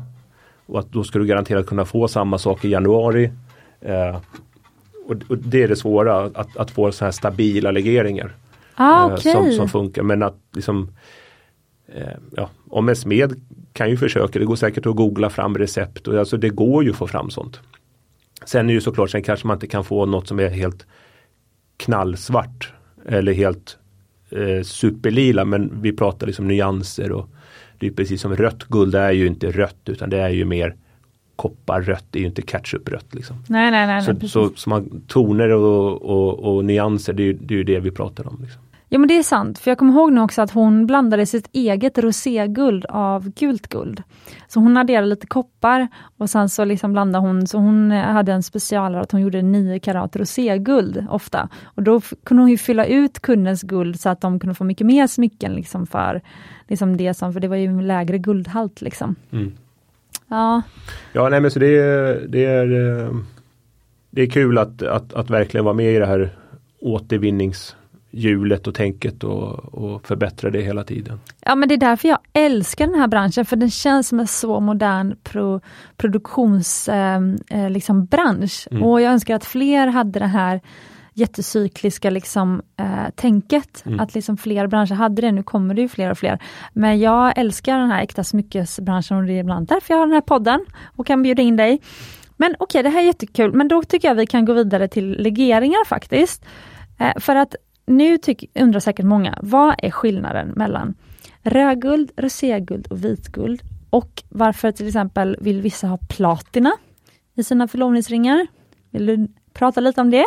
och 0.66 0.80
att 0.80 0.92
då 0.92 1.04
ska 1.04 1.20
du 1.20 1.26
garanterat 1.26 1.66
kunna 1.66 1.86
få 1.86 2.08
samma 2.08 2.38
sak 2.38 2.66
i 2.66 2.70
januari. 2.70 3.32
Eh, 3.82 4.18
och, 5.06 5.16
och, 5.30 5.38
det 5.38 5.64
är 5.64 5.68
det 5.68 5.76
svåra, 5.76 6.24
att, 6.24 6.58
att 6.58 6.72
få 6.72 6.92
så 6.92 7.06
här 7.06 7.12
stabila 7.12 7.72
legeringar. 7.72 8.32
Ah, 8.76 9.14
okay. 9.14 9.32
eh, 9.32 9.42
som, 9.42 9.52
som, 9.52 9.70
funkar. 9.70 10.04
Men 10.04 10.24
att 10.24 10.38
liksom 10.54 10.90
eh, 11.88 12.18
ja, 12.32 12.50
Om 12.70 12.96
smed 12.96 13.42
kan 13.74 13.90
ju 13.90 13.98
försöka, 13.98 14.40
det 14.40 14.46
går 14.46 14.56
säkert 14.56 14.86
att 14.86 14.96
googla 14.96 15.30
fram 15.30 15.58
recept. 15.58 16.08
Och 16.08 16.20
alltså 16.20 16.38
det 16.38 16.50
går 16.50 16.84
ju 16.84 16.90
att 16.90 16.96
få 16.96 17.08
fram 17.08 17.30
sånt. 17.30 17.60
Sen 18.46 18.70
är 18.70 18.74
ju 18.74 18.82
såklart, 18.82 19.10
sen 19.10 19.24
kanske 19.24 19.48
man 19.48 19.56
inte 19.56 19.68
kan 19.68 19.84
få 19.84 20.06
något 20.06 20.28
som 20.28 20.40
är 20.40 20.50
helt 20.50 20.86
knallsvart. 21.78 22.74
Eller 23.06 23.34
helt 23.34 23.78
eh, 24.30 24.62
superlila 24.64 25.46
men 25.46 25.82
vi 25.82 25.92
pratar 25.92 26.28
liksom 26.28 26.48
nyanser 26.48 27.12
och 27.12 27.30
det 27.80 27.88
är 27.88 27.92
precis 27.92 28.22
som 28.22 28.36
rött 28.36 28.64
guld 28.64 28.96
är 28.96 29.12
ju 29.12 29.28
inte 29.28 29.52
rött 29.52 29.90
utan 29.90 30.10
det 30.10 30.18
är 30.18 30.30
ju 30.30 30.46
mer 30.46 30.76
kopparrött 31.36 32.16
är 32.16 32.20
ju 32.20 32.26
inte 32.26 32.42
ketchuprött. 32.42 33.14
Liksom. 33.14 33.36
Nej, 33.48 33.72
nej, 33.72 33.88
nej, 33.88 34.02
så, 34.02 34.14
nej, 34.14 34.30
så, 34.30 34.52
så 34.56 34.70
man, 34.70 35.02
toner 35.08 35.50
och, 35.50 36.02
och, 36.02 36.40
och 36.40 36.66
nyanser, 36.66 37.14
det 37.14 37.24
är, 37.24 37.34
det 37.34 37.54
är 37.54 37.58
ju 37.58 37.64
det 37.64 37.80
vi 37.80 37.92
pratar 37.92 38.28
om. 38.28 38.38
Liksom. 38.42 38.62
Ja 38.90 39.00
men 39.00 39.08
det 39.08 39.18
är 39.18 39.24
sant, 39.24 39.60
för 39.60 39.72
jag 39.72 39.78
kommer 39.78 39.94
ihåg 39.94 40.14
nu 40.14 40.22
också 40.22 40.42
att 40.42 40.52
hon 40.52 40.88
blandade 40.88 41.26
sitt 41.26 41.50
eget 41.52 41.98
roséguld 41.98 42.86
av 42.90 43.30
gult 43.30 43.68
guld. 43.68 44.04
Så 44.48 44.60
hon 44.60 44.78
adderade 44.78 45.08
lite 45.08 45.28
koppar 45.28 45.88
och 46.18 46.30
sen 46.30 46.50
så 46.50 46.66
liksom 46.66 46.94
blandade 46.94 47.28
hon, 47.28 47.48
så 47.48 47.58
hon 47.58 47.92
hade 47.92 48.34
en 48.34 48.44
specialare 48.44 49.02
att 49.02 49.12
hon 49.12 49.22
gjorde 49.22 49.42
9 49.42 49.80
karat 49.80 50.16
roséguld 50.16 51.06
ofta. 51.10 51.50
Och 51.64 51.84
då 51.84 52.02
kunde 52.24 52.44
hon 52.44 52.50
ju 52.50 52.58
fylla 52.58 52.86
ut 52.86 53.20
kundens 53.20 53.62
guld 53.62 54.00
så 54.00 54.10
att 54.10 54.22
de 54.22 54.40
kunde 54.40 54.56
få 54.56 54.64
mycket 54.64 54.88
mer 54.88 55.08
smycken 55.08 55.54
liksom 55.54 55.88
för 55.88 56.22
liksom 56.68 56.98
det 56.98 57.14
som, 57.14 57.34
för 57.34 57.40
det 57.40 57.48
var 57.48 57.56
ju 57.56 57.82
lägre 57.82 58.18
guldhalt 58.18 58.82
liksom. 58.82 59.16
Mm. 59.32 59.54
Ja. 60.28 60.62
Ja, 61.14 61.30
nej 61.30 61.42
men 61.42 61.52
så 61.52 61.60
det 61.60 61.78
är, 61.78 62.26
det 62.28 62.46
är, 62.46 62.66
det 64.10 64.22
är 64.22 64.30
kul 64.30 64.58
att, 64.58 64.82
att, 64.82 65.14
att 65.14 65.30
verkligen 65.30 65.66
vara 65.66 65.76
med 65.76 65.96
i 65.96 66.00
det 66.00 66.06
här 66.06 66.34
återvinningshjulet 66.80 68.68
och 68.68 68.76
tänket 68.76 69.24
och, 69.24 69.74
och 69.74 70.08
förbättra 70.08 70.50
det 70.50 70.62
hela 70.62 70.84
tiden. 70.84 71.20
Ja 71.40 71.56
men 71.56 71.70
det 71.70 71.76
är 71.76 71.80
därför 71.80 72.08
jag 72.08 72.20
älskar 72.34 72.88
den 72.88 73.00
här 73.00 73.08
branschen 73.08 73.46
för 73.46 73.56
den 73.56 73.72
känns 73.72 74.08
som 74.08 74.20
en 74.20 74.28
så 74.28 74.60
modern 74.60 75.16
pro, 75.24 75.62
produktionsbransch. 75.98 77.52
Eh, 77.52 77.64
eh, 77.64 77.70
liksom 77.70 78.08
mm. 78.72 78.84
Och 78.84 79.02
jag 79.02 79.14
önskar 79.14 79.36
att 79.36 79.46
fler 79.46 79.88
hade 79.88 80.20
det 80.20 80.26
här 80.26 80.62
jättecykliska 81.18 82.10
liksom, 82.10 82.62
eh, 82.78 83.10
tänket. 83.16 83.86
Mm. 83.86 84.00
Att 84.00 84.16
liksom 84.16 84.38
fler 84.38 84.68
branscher 84.68 84.94
hade 84.94 85.22
det, 85.22 85.32
nu 85.32 85.44
kommer 85.44 85.74
det 85.74 85.82
ju 85.82 85.90
fler 85.90 86.12
och 86.12 86.18
fler. 86.18 86.40
Men 86.74 87.00
jag 87.00 87.38
älskar 87.38 87.78
den 87.78 87.92
här 87.92 88.04
äkta 88.04 88.24
smyckesbranschen 88.24 89.18
och 89.18 89.24
det 89.24 89.34
är 89.34 89.40
ibland 89.40 89.68
därför 89.68 89.94
jag 89.94 90.00
har 90.00 90.08
den 90.08 90.14
här 90.14 90.22
podden 90.22 90.66
och 90.96 91.08
kan 91.08 91.24
bjuda 91.24 91.42
in 91.42 91.56
dig. 91.56 91.82
Men 92.38 92.56
okej, 92.60 92.80
okay, 92.80 92.82
det 92.82 92.90
här 92.90 93.02
är 93.02 93.06
jättekul, 93.06 93.54
men 93.54 93.68
då 93.68 93.84
tycker 93.84 94.08
jag 94.08 94.16
vi 94.16 94.28
kan 94.28 94.46
gå 94.46 94.54
vidare 94.54 94.88
till 94.88 95.12
legeringar 95.12 95.86
faktiskt. 95.86 96.46
Eh, 97.00 97.14
för 97.20 97.36
att 97.36 97.56
nu 97.86 98.18
tyck, 98.18 98.52
undrar 98.56 98.80
säkert 98.80 99.06
många, 99.06 99.38
vad 99.42 99.76
är 99.78 99.92
skillnaden 99.92 100.50
mellan 100.56 100.96
rödguld, 101.44 102.12
roséguld 102.18 102.88
och 102.88 103.06
vitguld? 103.06 103.62
Och 103.90 104.24
varför 104.30 104.72
till 104.72 104.88
exempel 104.88 105.38
vill 105.40 105.62
vissa 105.62 105.88
ha 105.88 105.98
platina 105.98 106.72
i 107.36 107.44
sina 107.44 107.68
förlovningsringar? 107.68 108.48
Vill 108.92 109.06
du 109.06 109.28
prata 109.56 109.82
lite 109.82 110.02
om 110.02 110.12
det? 110.12 110.26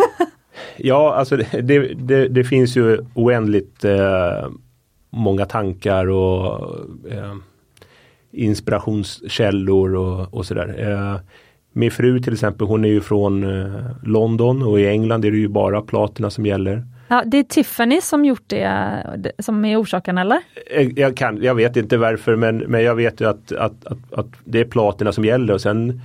ja, 0.76 1.14
alltså 1.14 1.36
det, 1.36 1.94
det, 1.94 2.28
det, 2.28 2.44
finns 2.44 2.76
ju 2.76 3.04
oändligt 3.14 3.84
eh, 3.84 4.48
många 5.10 5.46
tankar 5.46 6.06
och 6.10 6.76
eh, 7.10 7.34
inspirationskällor 8.32 9.94
och, 9.94 10.34
och 10.34 10.46
sådär. 10.46 10.90
Eh, 10.90 11.20
min 11.72 11.90
fru 11.90 12.20
till 12.20 12.32
exempel, 12.32 12.66
hon 12.66 12.84
är 12.84 12.88
ju 12.88 13.00
från 13.00 13.44
eh, 13.44 13.80
London 14.02 14.62
och 14.62 14.80
i 14.80 14.86
England 14.86 15.24
är 15.24 15.30
det 15.30 15.36
ju 15.36 15.48
bara 15.48 15.82
platina 15.82 16.30
som 16.30 16.46
gäller. 16.46 16.84
Ja, 17.08 17.22
det 17.26 17.38
är 17.38 17.42
Tiffany 17.42 18.00
som 18.00 18.24
gjort 18.24 18.42
det, 18.46 19.32
som 19.38 19.64
är 19.64 19.82
orsaken 19.82 20.18
eller? 20.18 20.40
Eh, 20.70 20.88
jag, 20.96 21.16
kan, 21.16 21.42
jag 21.42 21.54
vet 21.54 21.76
inte 21.76 21.96
varför 21.96 22.36
men, 22.36 22.58
men 22.58 22.82
jag 22.82 22.94
vet 22.94 23.20
ju 23.20 23.28
att, 23.28 23.52
att, 23.52 23.86
att, 23.86 24.12
att 24.12 24.26
det 24.44 24.60
är 24.60 24.64
platina 24.64 25.12
som 25.12 25.24
gäller 25.24 25.54
och 25.54 25.60
sen 25.60 26.00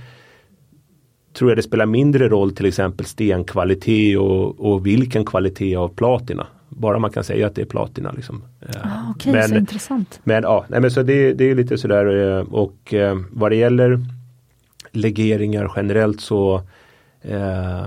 tror 1.36 1.50
jag 1.50 1.58
det 1.58 1.62
spelar 1.62 1.86
mindre 1.86 2.28
roll 2.28 2.54
till 2.54 2.66
exempel 2.66 3.06
stenkvalitet 3.06 4.18
och, 4.18 4.60
och 4.72 4.86
vilken 4.86 5.24
kvalitet 5.24 5.76
av 5.76 5.88
platina. 5.88 6.46
Bara 6.68 6.98
man 6.98 7.10
kan 7.10 7.24
säga 7.24 7.46
att 7.46 7.54
det 7.54 7.62
är 7.62 7.66
platina. 7.66 8.12
Liksom. 8.12 8.44
Ah, 8.82 9.10
Okej, 9.10 9.30
okay, 9.30 9.48
så 9.48 9.54
intressant. 9.54 10.20
Men 10.24 10.42
ja, 10.42 10.64
nej, 10.68 10.80
men 10.80 10.90
så 10.90 11.02
det, 11.02 11.32
det 11.32 11.50
är 11.50 11.54
lite 11.54 11.78
sådär 11.78 12.38
eh, 12.38 12.40
och 12.40 12.94
eh, 12.94 13.18
vad 13.30 13.50
det 13.50 13.56
gäller 13.56 14.00
legeringar 14.92 15.72
generellt 15.76 16.20
så 16.20 16.62
eh, 17.22 17.86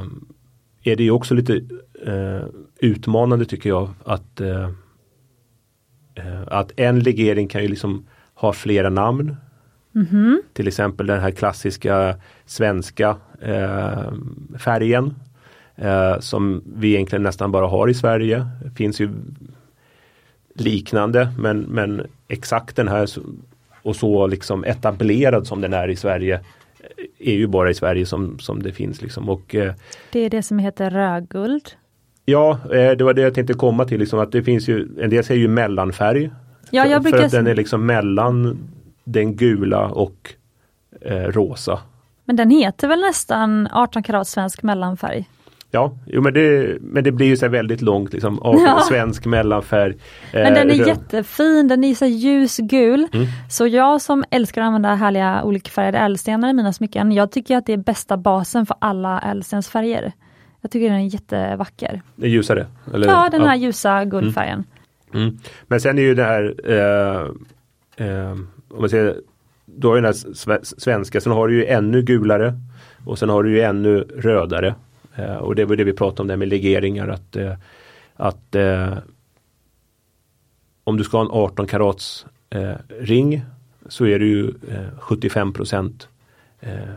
är 0.84 0.95
det 0.95 1.04
ju 1.04 1.12
också 1.12 1.34
lite 1.34 1.62
eh, 2.06 2.43
utmanande 2.80 3.45
tycker 3.45 3.70
jag 3.70 3.89
att 4.06 4.41
eh, 4.41 4.70
eh 6.16 6.41
att 6.47 6.72
en 6.80 7.00
legering 7.00 7.47
kan 7.47 7.62
ju 7.62 7.68
liksom 7.68 8.06
ha 8.34 8.54
flera 8.54 8.89
namn. 8.89 9.36
Mm 9.96 10.08
-hmm. 10.08 10.38
Till 10.54 10.68
exempel 10.68 11.08
den 11.08 11.20
här 11.20 11.32
klassiska 11.32 12.16
svenska 12.46 13.18
eh, 13.42 14.14
färgen 14.60 15.16
eh, 15.76 16.20
som 16.20 16.64
vi 16.76 16.94
egentligen 16.94 17.24
nästan 17.24 17.52
bara 17.52 17.68
har 17.68 17.88
i 17.88 17.94
Sverige. 17.94 18.48
Det 18.64 18.72
finns 18.72 19.00
ju 19.02 19.10
liknande 20.56 21.30
men, 21.38 21.60
men 21.60 22.02
exakt 22.28 22.76
den 22.76 22.88
här 22.88 23.08
och 23.82 23.96
så 23.96 24.28
liksom 24.28 24.64
etablerad 24.64 25.48
som 25.48 25.62
den 25.62 25.74
är 25.74 25.88
i 25.88 25.96
Sverige 25.96 26.40
är 27.20 27.34
ju 27.34 27.48
bara 27.48 27.70
i 27.70 27.74
Sverige 27.74 28.06
som, 28.06 28.40
som 28.40 28.64
det 28.64 28.72
finns. 28.72 29.02
Liksom. 29.02 29.30
Och, 29.30 29.56
eh, 29.56 29.74
det 30.12 30.20
är 30.20 30.30
det 30.30 30.44
som 30.44 30.60
heter 30.60 30.90
rödguld? 30.90 31.72
Ja, 32.26 32.60
eh, 32.74 32.92
det 32.92 33.04
var 33.04 33.14
det 33.14 33.22
jag 33.22 33.34
tänkte 33.34 33.54
komma 33.54 33.86
till. 33.86 34.00
Liksom, 34.00 34.20
att 34.20 34.32
det 34.32 34.44
finns 34.44 34.68
ju, 34.68 34.88
en 35.02 35.10
del 35.10 35.24
säger 35.24 35.42
ju 35.42 35.48
mellanfärg. 35.48 36.32
Ja, 36.72 36.86
jag 36.86 37.04
för, 37.04 37.10
för 37.10 37.26
att 37.26 37.32
den 37.32 37.48
är 37.48 37.56
liksom 37.56 37.86
mellan 37.86 38.58
den 39.12 39.36
gula 39.36 39.86
och 39.88 40.34
eh, 41.01 41.14
rosa. 41.14 41.80
Men 42.26 42.36
den 42.36 42.49
heter 42.49 42.88
väl 42.88 43.01
nästan 43.01 43.68
18 43.72 44.03
karat 44.03 44.28
svensk 44.28 44.64
mellanfärg? 44.64 45.30
Ja, 45.72 45.97
jo, 46.05 46.22
men, 46.22 46.34
det, 46.34 46.78
men 46.82 47.03
det 47.03 47.12
blir 47.12 47.28
ju 47.28 47.38
så 47.38 47.47
väldigt 47.47 47.82
långt, 47.82 48.14
liksom, 48.14 48.39
ja. 48.43 48.80
svensk 48.89 49.26
mellanfärg. 49.26 49.91
Eh, 50.34 50.43
men 50.43 50.53
den 50.53 50.72
är 50.72 50.88
jättefin, 50.88 51.68
den 51.68 51.84
är 51.84 51.95
så 51.95 52.05
ljusgul. 52.05 53.07
Mm. 53.14 53.28
Så 53.49 53.68
jag 53.68 54.01
som 54.01 54.24
älskar 54.32 54.62
att 54.62 54.68
använda 54.68 54.95
härliga 54.95 55.43
olika 55.43 55.70
färgade 55.70 55.97
ädelstenar 55.97 56.49
i 56.49 56.53
mina 56.53 56.74
smycken, 56.74 57.12
jag 57.12 57.32
tycker 57.32 57.57
att 57.57 57.66
det 57.66 57.74
är 57.74 57.78
bästa 57.78 58.18
basen 58.18 58.66
för 58.66 58.78
alla 58.80 59.22
ädelstensfärger. 59.22 60.12
Jag 60.62 60.72
tycker 60.72 60.89
den 60.89 60.99
är 60.99 61.14
jättevacker. 61.14 62.01
Den 62.16 62.30
ljusare? 62.30 62.68
Eller? 62.93 63.07
Ja, 63.07 63.30
den 63.32 63.41
här 63.41 63.55
ja. 63.55 63.55
ljusa 63.55 64.05
guldfärgen. 64.05 64.64
Mm. 65.14 65.28
Mm. 65.28 65.38
Men 65.68 65.82
sen 65.82 65.97
är 65.97 66.01
ju 66.01 66.16
det 66.16 66.24
här 66.24 66.55
eh, 66.66 67.22
eh, 68.07 68.36
om 68.70 68.80
man 68.80 68.89
säger, 68.89 69.15
du 69.65 69.88
har 69.88 69.95
ju 69.95 70.01
den 70.01 70.13
här 70.13 70.59
svenska, 70.63 71.22
sen 71.22 71.32
har 71.32 71.47
du 71.47 71.55
ju 71.55 71.65
ännu 71.65 72.01
gulare 72.01 72.53
och 73.05 73.20
sen 73.20 73.30
har 73.30 73.43
du 73.43 73.51
ju 73.51 73.61
ännu 73.61 73.99
rödare. 73.99 74.76
Eh, 75.15 75.36
och 75.36 75.55
det 75.55 75.65
var 75.65 75.76
det 75.76 75.84
vi 75.84 75.93
pratade 75.93 76.22
om 76.22 76.28
där 76.28 76.38
med 76.38 76.47
legeringar 76.47 77.07
att, 77.07 77.36
eh, 77.36 77.53
att 78.15 78.55
eh, 78.55 78.93
om 80.84 80.97
du 80.97 81.03
ska 81.03 81.17
ha 81.17 81.26
en 81.26 81.32
18 81.32 81.67
karats 81.67 82.26
eh, 82.49 82.74
ring 82.99 83.41
så 83.88 84.05
är 84.05 84.20
det 84.20 84.26
ju 84.26 84.53
75% 84.99 86.07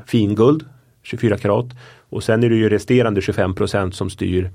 finguld, 0.06 0.64
24 1.02 1.38
karat. 1.38 1.66
Och 2.08 2.24
sen 2.24 2.44
är 2.44 2.48
det 2.48 2.56
ju 2.56 2.68
resterande 2.68 3.20
25% 3.20 3.90
som 3.90 4.10
styr 4.10 4.50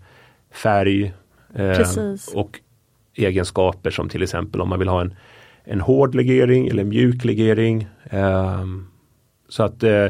färg 0.52 1.14
och 2.34 2.60
egenskaper 3.16 3.90
som 3.92 4.10
till 4.10 4.24
exempel 4.24 4.62
om 4.62 4.70
man 4.70 4.80
vill 4.80 4.88
ha 4.88 5.02
en, 5.02 5.16
en 5.68 5.82
hård 5.82 6.16
legering 6.16 6.68
eller 6.68 6.82
en 6.82 6.90
mjuk 6.90 7.26
legering. 7.26 7.88
Ehm, 8.10 8.88
så 9.50 9.64
att 9.64 9.84
eh, 9.84 10.08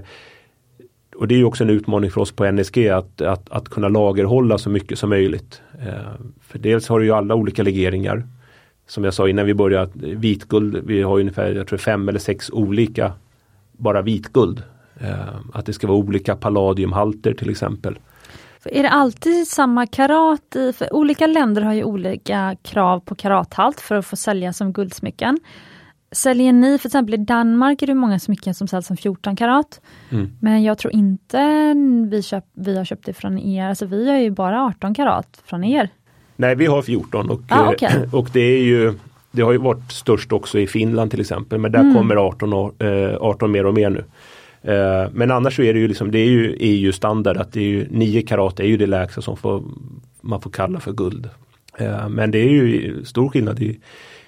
och 1.17 1.27
det 1.27 1.35
är 1.35 1.37
ju 1.37 1.43
också 1.43 1.63
en 1.63 1.69
utmaning 1.69 2.11
för 2.11 2.21
oss 2.21 2.31
på 2.31 2.51
NSG 2.51 2.89
att, 2.89 3.21
att, 3.21 3.49
att 3.49 3.69
kunna 3.69 3.89
lagerhålla 3.89 4.57
så 4.57 4.69
mycket 4.69 4.99
som 4.99 5.09
möjligt. 5.09 5.61
Eh, 5.79 6.11
för 6.41 6.59
dels 6.59 6.87
har 6.87 6.99
du 6.99 7.05
ju 7.05 7.11
alla 7.11 7.35
olika 7.35 7.63
legeringar. 7.63 8.27
Som 8.87 9.03
jag 9.03 9.13
sa 9.13 9.29
innan 9.29 9.45
vi 9.45 9.53
började, 9.53 9.91
vitguld, 10.15 10.81
vi 10.85 11.01
har 11.01 11.19
ungefär 11.19 11.55
jag 11.55 11.67
tror 11.67 11.77
fem 11.77 12.09
eller 12.09 12.19
sex 12.19 12.49
olika 12.49 13.13
bara 13.71 14.01
vitguld. 14.01 14.63
Eh, 14.99 15.35
att 15.53 15.65
det 15.65 15.73
ska 15.73 15.87
vara 15.87 15.97
olika 15.97 16.35
palladiumhalter 16.35 17.33
till 17.33 17.49
exempel. 17.49 17.99
Är 18.65 18.83
det 18.83 18.89
alltid 18.89 19.47
samma 19.47 19.87
karat? 19.87 20.55
I, 20.55 20.73
för 20.73 20.93
olika 20.93 21.27
länder 21.27 21.61
har 21.61 21.73
ju 21.73 21.83
olika 21.83 22.55
krav 22.61 22.99
på 22.99 23.15
karathalt 23.15 23.81
för 23.81 23.95
att 23.95 24.05
få 24.05 24.15
sälja 24.15 24.53
som 24.53 24.73
guldsmycken. 24.73 25.39
Säljer 26.11 26.53
ni, 26.53 26.77
för 26.77 26.87
exempel 26.87 27.13
i 27.13 27.17
Danmark 27.17 27.81
är 27.81 27.87
det 27.87 27.93
många 27.93 28.19
smycken 28.19 28.53
som 28.53 28.67
säljs 28.67 28.87
som 28.87 28.97
14 28.97 29.35
karat. 29.35 29.81
Mm. 30.09 30.31
Men 30.41 30.63
jag 30.63 30.77
tror 30.77 30.93
inte 30.93 31.73
vi, 32.11 32.23
köp, 32.23 32.45
vi 32.53 32.77
har 32.77 32.85
köpt 32.85 33.05
det 33.05 33.13
från 33.13 33.39
er, 33.39 33.69
alltså 33.69 33.85
vi 33.85 34.09
har 34.09 34.17
ju 34.17 34.31
bara 34.31 34.63
18 34.63 34.93
karat 34.93 35.41
från 35.45 35.63
er. 35.63 35.89
Nej 36.35 36.55
vi 36.55 36.65
har 36.65 36.81
14 36.81 37.29
och, 37.29 37.41
ah, 37.49 37.71
okay. 37.71 38.05
och 38.11 38.29
det 38.33 38.39
är 38.39 38.63
ju 38.63 38.93
Det 39.31 39.41
har 39.41 39.51
ju 39.51 39.57
varit 39.57 39.91
störst 39.91 40.31
också 40.31 40.59
i 40.59 40.67
Finland 40.67 41.11
till 41.11 41.21
exempel 41.21 41.59
men 41.59 41.71
där 41.71 41.79
mm. 41.79 41.95
kommer 41.95 42.15
18, 42.15 42.53
18 43.19 43.51
mer 43.51 43.65
och 43.65 43.73
mer 43.73 43.89
nu. 43.89 44.03
Eh, 44.67 45.09
men 45.13 45.31
annars 45.31 45.55
så 45.55 45.61
är 45.61 45.73
det 45.73 45.79
ju 45.79 45.87
liksom, 45.87 46.11
det 46.11 46.19
är 46.19 46.29
ju 46.29 46.55
EU-standard 46.59 47.37
att 47.37 47.53
det 47.53 47.59
är 47.59 47.67
ju 47.67 47.87
9 47.89 48.21
karat 48.21 48.59
är 48.59 48.63
ju 48.63 48.77
det 48.77 48.87
lägsta 48.87 49.21
som 49.21 49.37
får, 49.37 49.63
man 50.21 50.41
får 50.41 50.51
kalla 50.51 50.79
för 50.79 50.91
guld. 50.91 51.29
Eh, 51.77 52.09
men 52.09 52.31
det 52.31 52.39
är 52.39 52.49
ju 52.49 53.05
stor 53.05 53.29
skillnad 53.29 53.59
i 53.59 53.79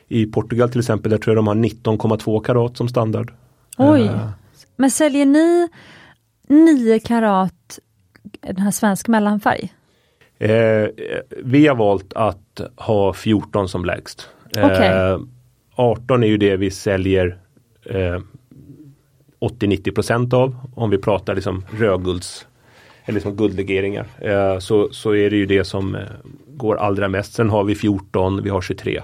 i 0.10 0.26
Portugal 0.26 0.70
till 0.70 0.80
exempel, 0.80 1.12
där 1.12 1.18
tror 1.18 1.36
jag 1.36 1.46
de 1.46 1.48
har 1.48 1.56
19,2 1.56 2.44
karat 2.44 2.78
som 2.78 2.88
standard. 2.88 3.34
Oj! 3.78 4.02
Uh, 4.02 4.30
Men 4.76 4.92
säljer 4.92 5.26
ni 5.26 5.68
9 6.48 7.00
karat 7.00 7.80
den 8.42 8.58
här 8.58 8.72
svensk 8.72 9.08
mellanfärg? 9.08 9.74
Eh, 10.40 10.88
vi 11.44 11.68
har 11.68 11.76
valt 11.76 12.14
att 12.14 12.62
ha 12.76 13.14
14 13.14 13.70
som 13.70 13.86
lägst. 13.86 14.30
Okay. 14.50 15.12
Eh, 15.12 15.20
18 15.76 16.24
är 16.24 16.28
ju 16.28 16.38
det 16.38 16.58
vi 16.58 16.72
säljer 16.72 17.38
eh, 17.86 18.20
80-90% 19.40 20.34
av 20.34 20.56
om 20.76 20.90
vi 20.90 20.98
pratar 20.98 21.36
liksom 21.36 21.66
rödgulds 21.72 22.48
eller 23.06 23.14
liksom 23.14 23.36
guldlegeringar. 23.36 24.08
Eh, 24.22 24.60
så, 24.60 24.90
så 24.92 25.16
är 25.16 25.30
det 25.30 25.36
ju 25.36 25.46
det 25.46 25.64
som 25.64 25.96
eh, 25.96 26.02
går 26.48 26.76
allra 26.76 27.08
mest. 27.08 27.34
Sen 27.34 27.50
har 27.50 27.64
vi 27.64 27.76
14, 27.76 28.44
vi 28.44 28.50
har 28.50 28.62
23. 28.62 29.02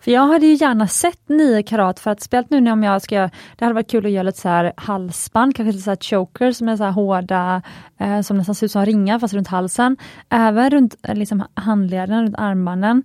För 0.00 0.10
jag 0.10 0.26
hade 0.26 0.46
ju 0.46 0.54
gärna 0.54 0.88
sett 0.88 1.28
9 1.28 1.62
karat 1.62 2.00
för 2.00 2.10
att 2.10 2.20
speciellt 2.20 2.50
nu 2.50 2.70
om 2.72 2.82
jag 2.82 3.02
ska, 3.02 3.30
det 3.56 3.64
hade 3.64 3.74
varit 3.74 3.90
kul 3.90 4.06
att 4.06 4.12
göra 4.12 4.22
lite 4.22 4.40
så 4.40 4.48
här 4.48 4.72
halsband, 4.76 5.56
kanske 5.56 5.72
lite 5.72 5.84
så 5.84 5.90
här 5.90 5.96
choker 5.96 6.52
som 6.52 6.68
är 6.68 6.76
så 6.76 6.84
här 6.84 6.90
hårda, 6.90 7.62
eh, 7.98 8.20
som 8.20 8.36
nästan 8.36 8.54
ser 8.54 8.66
ut 8.66 8.72
som 8.72 8.86
ringar 8.86 9.18
fast 9.18 9.34
runt 9.34 9.48
halsen. 9.48 9.96
Även 10.28 10.70
runt 10.70 10.96
eh, 11.02 11.14
liksom, 11.14 11.44
handleden, 11.54 12.22
runt 12.22 12.36
armbanden. 12.38 13.02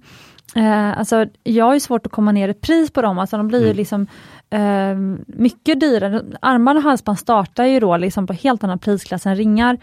Eh, 0.56 0.98
alltså 0.98 1.26
jag 1.44 1.66
har 1.66 1.74
ju 1.74 1.80
svårt 1.80 2.06
att 2.06 2.12
komma 2.12 2.32
ner 2.32 2.50
i 2.50 2.54
pris 2.54 2.92
på 2.92 3.02
dem, 3.02 3.20
alltså 3.20 3.38
de 3.38 3.48
blir 3.48 3.64
mm. 3.64 3.78
liksom 3.78 4.08
eh, 4.50 4.96
mycket 5.28 5.80
dyrare. 5.80 6.22
Armband 6.42 6.78
och 6.78 6.84
halsband 6.84 7.20
startar 7.20 7.66
ju 7.66 7.80
då 7.80 7.98
liksom 7.98 8.28
på 8.28 8.34
helt 8.34 8.64
annan 8.64 8.80
prisklass 8.80 9.26
än 9.26 9.36
ringar 9.36 9.78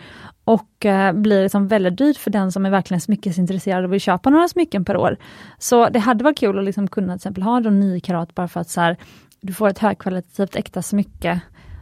och 0.44 0.86
eh, 0.86 1.12
blir 1.12 1.42
liksom 1.42 1.68
väldigt 1.68 1.98
dyrt 1.98 2.16
för 2.16 2.30
den 2.30 2.52
som 2.52 2.66
är 2.66 2.70
verkligen 2.70 3.00
smyckesintresserad 3.00 3.84
och 3.84 3.92
vill 3.92 4.00
köpa 4.00 4.30
några 4.30 4.48
smycken 4.48 4.84
per 4.84 4.96
år. 4.96 5.16
Så 5.58 5.88
det 5.88 5.98
hade 5.98 6.24
varit 6.24 6.38
kul 6.38 6.58
att 6.58 6.64
liksom 6.64 6.88
kunna 6.88 7.12
till 7.12 7.16
exempel 7.16 7.42
ha 7.42 7.60
9 7.60 8.00
karat 8.00 8.34
bara 8.34 8.48
för 8.48 8.60
att 8.60 8.70
så 8.70 8.80
här, 8.80 8.96
du 9.40 9.52
får 9.52 9.68
ett 9.68 9.78
högkvalitativt 9.78 10.56
äkta 10.56 10.82
smycke 10.82 11.40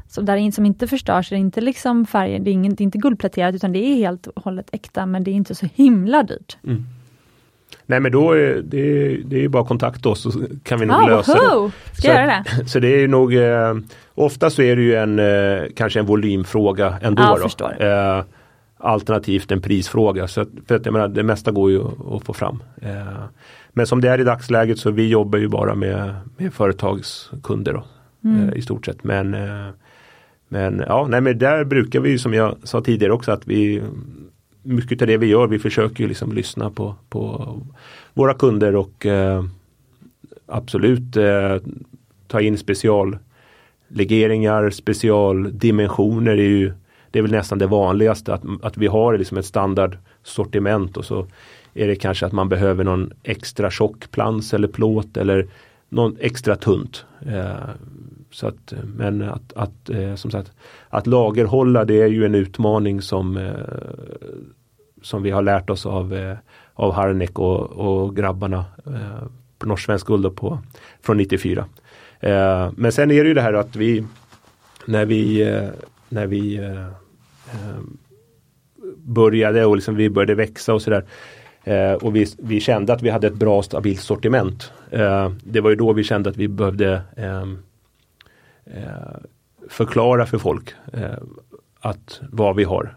så 0.09 0.20
där 0.20 0.37
in, 0.37 0.53
som 0.53 0.66
inte 0.66 0.87
förstörs, 0.87 1.28
det 1.28 1.35
är 1.35 1.39
inte 1.39 1.61
liksom 1.61 2.07
färger, 2.07 2.39
det 2.39 2.51
är, 2.51 2.53
ingen, 2.53 2.74
det 2.74 2.83
är 2.83 2.85
inte 2.85 2.99
guldpläterat 2.99 3.55
utan 3.55 3.72
det 3.72 3.78
är 3.78 3.95
helt 3.95 4.26
och 4.26 4.45
hållet 4.45 4.68
äkta 4.72 5.07
men 5.07 5.24
det 5.24 5.30
är 5.30 5.33
inte 5.33 5.55
så 5.55 5.68
himla 5.74 6.22
dyrt. 6.22 6.59
Mm. 6.64 6.87
Nej 7.93 8.01
men 8.01 8.12
då 8.12 8.32
är 8.32 8.62
det, 8.62 9.16
det 9.16 9.45
är 9.45 9.49
bara 9.49 9.64
kontakta 9.64 10.09
oss 10.09 10.22
så 10.22 10.32
kan 10.62 10.80
vi 10.80 10.86
nog 10.86 10.97
oh, 10.97 11.09
lösa 11.09 11.32
ho! 11.32 11.66
det. 11.66 11.97
Ska 11.97 12.03
så, 12.03 12.09
göra 12.09 12.26
det. 12.26 12.66
så 12.68 12.78
det 12.78 13.03
är 13.03 13.09
nog 13.09 13.34
eh, 13.34 13.74
Ofta 14.14 14.51
så 14.51 14.62
är 14.62 14.76
det 14.76 14.82
ju 14.82 14.95
en 14.95 15.18
eh, 15.18 15.68
kanske 15.76 15.99
en 16.01 16.07
volymfråga 16.07 16.99
ändå. 17.03 17.22
Ja, 17.22 17.49
då. 17.59 17.84
Eh, 17.86 18.24
alternativt 18.78 19.53
en 19.53 19.61
prisfråga. 19.61 20.28
Så 20.28 20.40
att, 20.40 20.49
för 20.66 20.76
att 20.76 20.86
jag 20.86 20.93
menar, 20.93 21.09
det 21.09 21.22
mesta 21.22 21.51
går 21.51 21.70
ju 21.70 21.80
att 22.16 22.24
få 22.24 22.32
fram. 22.32 22.62
Eh, 22.82 23.24
men 23.72 23.86
som 23.86 24.01
det 24.01 24.09
är 24.09 24.20
i 24.20 24.24
dagsläget 24.24 24.78
så 24.78 24.90
vi 24.90 25.09
jobbar 25.09 25.38
ju 25.38 25.49
bara 25.49 25.74
med, 25.74 26.14
med 26.36 26.55
företagskunder 26.55 27.72
då, 27.72 27.84
mm. 28.24 28.49
eh, 28.49 28.55
i 28.55 28.62
stort 28.62 28.86
sett. 28.86 29.05
Men, 29.05 29.34
eh, 29.34 29.68
men 30.49 30.84
ja, 30.88 31.07
nej, 31.11 31.20
men 31.20 31.38
där 31.38 31.64
brukar 31.64 32.01
vi 32.01 32.18
som 32.18 32.34
jag 32.34 32.57
sa 32.62 32.80
tidigare 32.80 33.12
också 33.12 33.32
att 33.32 33.47
vi 33.47 33.82
mycket 34.63 35.03
av 35.03 35.09
det 35.09 35.17
vi 35.17 35.27
gör, 35.27 35.47
vi 35.47 35.59
försöker 35.59 36.03
ju 36.03 36.09
liksom 36.09 36.33
lyssna 36.33 36.71
på, 36.71 36.95
på 37.09 37.57
våra 38.15 38.35
kunder 38.35 38.77
och 38.77 39.07
eh, 39.07 39.45
absolut 40.47 41.17
eh, 41.17 41.57
ta 42.27 42.41
in 42.41 42.59
speciallegeringar, 42.59 44.71
specialdimensioner 44.71 46.33
är 46.33 46.49
ju 46.49 46.73
det 47.11 47.19
är 47.19 47.23
väl 47.23 47.33
nästan 47.33 47.59
det 47.59 47.67
vanligaste 47.67 48.35
att, 48.35 48.43
att 48.63 48.77
vi 48.77 48.87
har 48.87 49.19
liksom 49.19 49.39
ett 49.39 49.47
standardsortiment 49.47 50.97
och 50.97 51.05
så 51.05 51.27
är 51.75 51.89
det 51.89 51.97
kanske 51.97 52.27
att 52.27 52.33
man 52.33 52.49
behöver 52.49 52.85
någon 52.85 53.13
extra 53.23 53.71
tjock 53.71 54.11
plans 54.11 54.55
eller 54.55 54.69
plåt 54.69 55.17
eller 55.17 55.47
någon 55.89 56.17
extra 56.21 56.57
tunt. 56.57 57.05
Eh, 57.27 57.69
så 58.33 58.47
att, 58.47 58.72
eh, 58.72 58.78
men 58.97 59.22
att, 59.22 59.53
att 59.53 59.91
eh, 59.91 60.14
som 60.14 60.30
sagt 60.30 60.53
att 60.89 61.07
lagerhålla 61.07 61.85
det 61.85 62.03
är 62.03 62.07
ju 62.07 62.24
en 62.24 62.35
utmaning 62.35 63.03
som 63.03 63.37
eh, 63.37 63.53
som 65.03 65.22
vi 65.22 65.30
har 65.30 65.43
lärt 65.43 65.70
oss 65.70 65.87
av, 65.87 66.37
av 66.74 66.93
Harnek 66.93 67.39
och, 67.39 67.70
och 67.70 68.16
grabbarna 68.16 68.64
på 69.59 69.68
Norsk 69.68 70.07
Guld 70.07 70.37
på, 70.37 70.59
från 71.03 71.16
94. 71.16 71.64
men 72.76 72.93
sen 72.93 73.11
är 73.11 73.22
det 73.22 73.28
ju 73.28 73.35
det 73.35 73.41
här 73.41 73.53
att 73.53 73.76
vi 73.76 74.05
när 74.87 75.05
vi, 75.05 75.45
när 76.09 76.26
vi 76.26 76.61
började 78.97 79.64
och 79.64 79.76
liksom 79.76 79.95
vi 79.95 80.11
började 80.11 80.35
växa 80.35 80.74
och 80.74 80.83
sådär. 80.83 81.05
Eh, 81.64 81.93
och 81.93 82.16
vi, 82.16 82.26
vi, 82.39 82.61
kände 82.61 82.93
att 82.93 83.03
vi 83.03 83.11
hade 83.11 83.26
ett 83.26 83.35
bra 83.35 83.62
stabilt 83.62 84.01
sortiment. 84.01 84.72
Eh, 84.91 85.33
det 85.45 85.61
var 85.61 85.70
ju 85.70 85.76
då 85.76 85.93
vi 85.93 86.05
kände 86.05 86.30
att 86.30 86.37
vi 86.37 86.49
behövde 86.49 87.03
eh, 87.16 87.47
förklara 89.68 90.27
för 90.27 90.39
folk 90.39 90.75
eh, 90.93 91.11
att 91.81 92.20
vad 92.31 92.57
vi 92.57 92.64
har. 92.64 92.97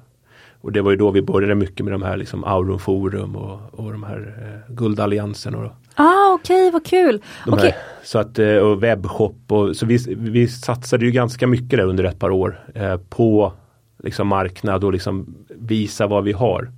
Och 0.61 0.71
det 0.71 0.81
var 0.81 0.91
ju 0.91 0.97
då 0.97 1.11
vi 1.11 1.21
började 1.21 1.55
mycket 1.55 1.85
med 1.85 1.93
de 1.93 2.03
här 2.03 2.17
liksom 2.17 2.43
Aurum 2.43 2.79
Forum 2.79 3.35
och, 3.35 3.59
och 3.71 3.91
de 3.91 4.03
här 4.03 4.35
eh, 4.41 4.73
Guldalliansen. 4.73 5.55
Och, 5.55 5.71
ah, 5.95 6.33
okej, 6.33 6.67
okay, 6.67 6.71
vad 6.71 6.85
kul! 6.85 7.21
Okay. 7.47 7.69
Här, 7.69 7.77
så 8.03 8.19
att, 8.19 8.39
eh, 8.39 8.55
och 8.55 8.83
webbshop 8.83 9.51
och 9.51 9.75
så 9.75 9.85
vi, 9.85 10.15
vi 10.17 10.47
satsade 10.47 11.05
ju 11.05 11.11
ganska 11.11 11.47
mycket 11.47 11.69
där 11.69 11.85
under 11.85 12.03
ett 12.03 12.19
par 12.19 12.29
år 12.29 12.59
eh, 12.75 12.97
på 12.97 13.53
liksom 14.03 14.27
marknad 14.27 14.83
och 14.83 14.93
liksom 14.93 15.35
visa 15.49 16.07
vad 16.07 16.23
vi 16.23 16.31
har. 16.31 16.71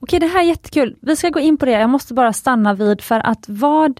Okej, 0.00 0.20
det 0.20 0.26
här 0.26 0.42
är 0.42 0.48
jättekul. 0.48 0.96
Vi 1.00 1.16
ska 1.16 1.28
gå 1.28 1.40
in 1.40 1.56
på 1.56 1.66
det. 1.66 1.72
Jag 1.72 1.90
måste 1.90 2.14
bara 2.14 2.32
stanna 2.32 2.74
vid 2.74 3.00
för 3.00 3.20
att 3.26 3.44
vad 3.48 3.90
eh, 3.90 3.96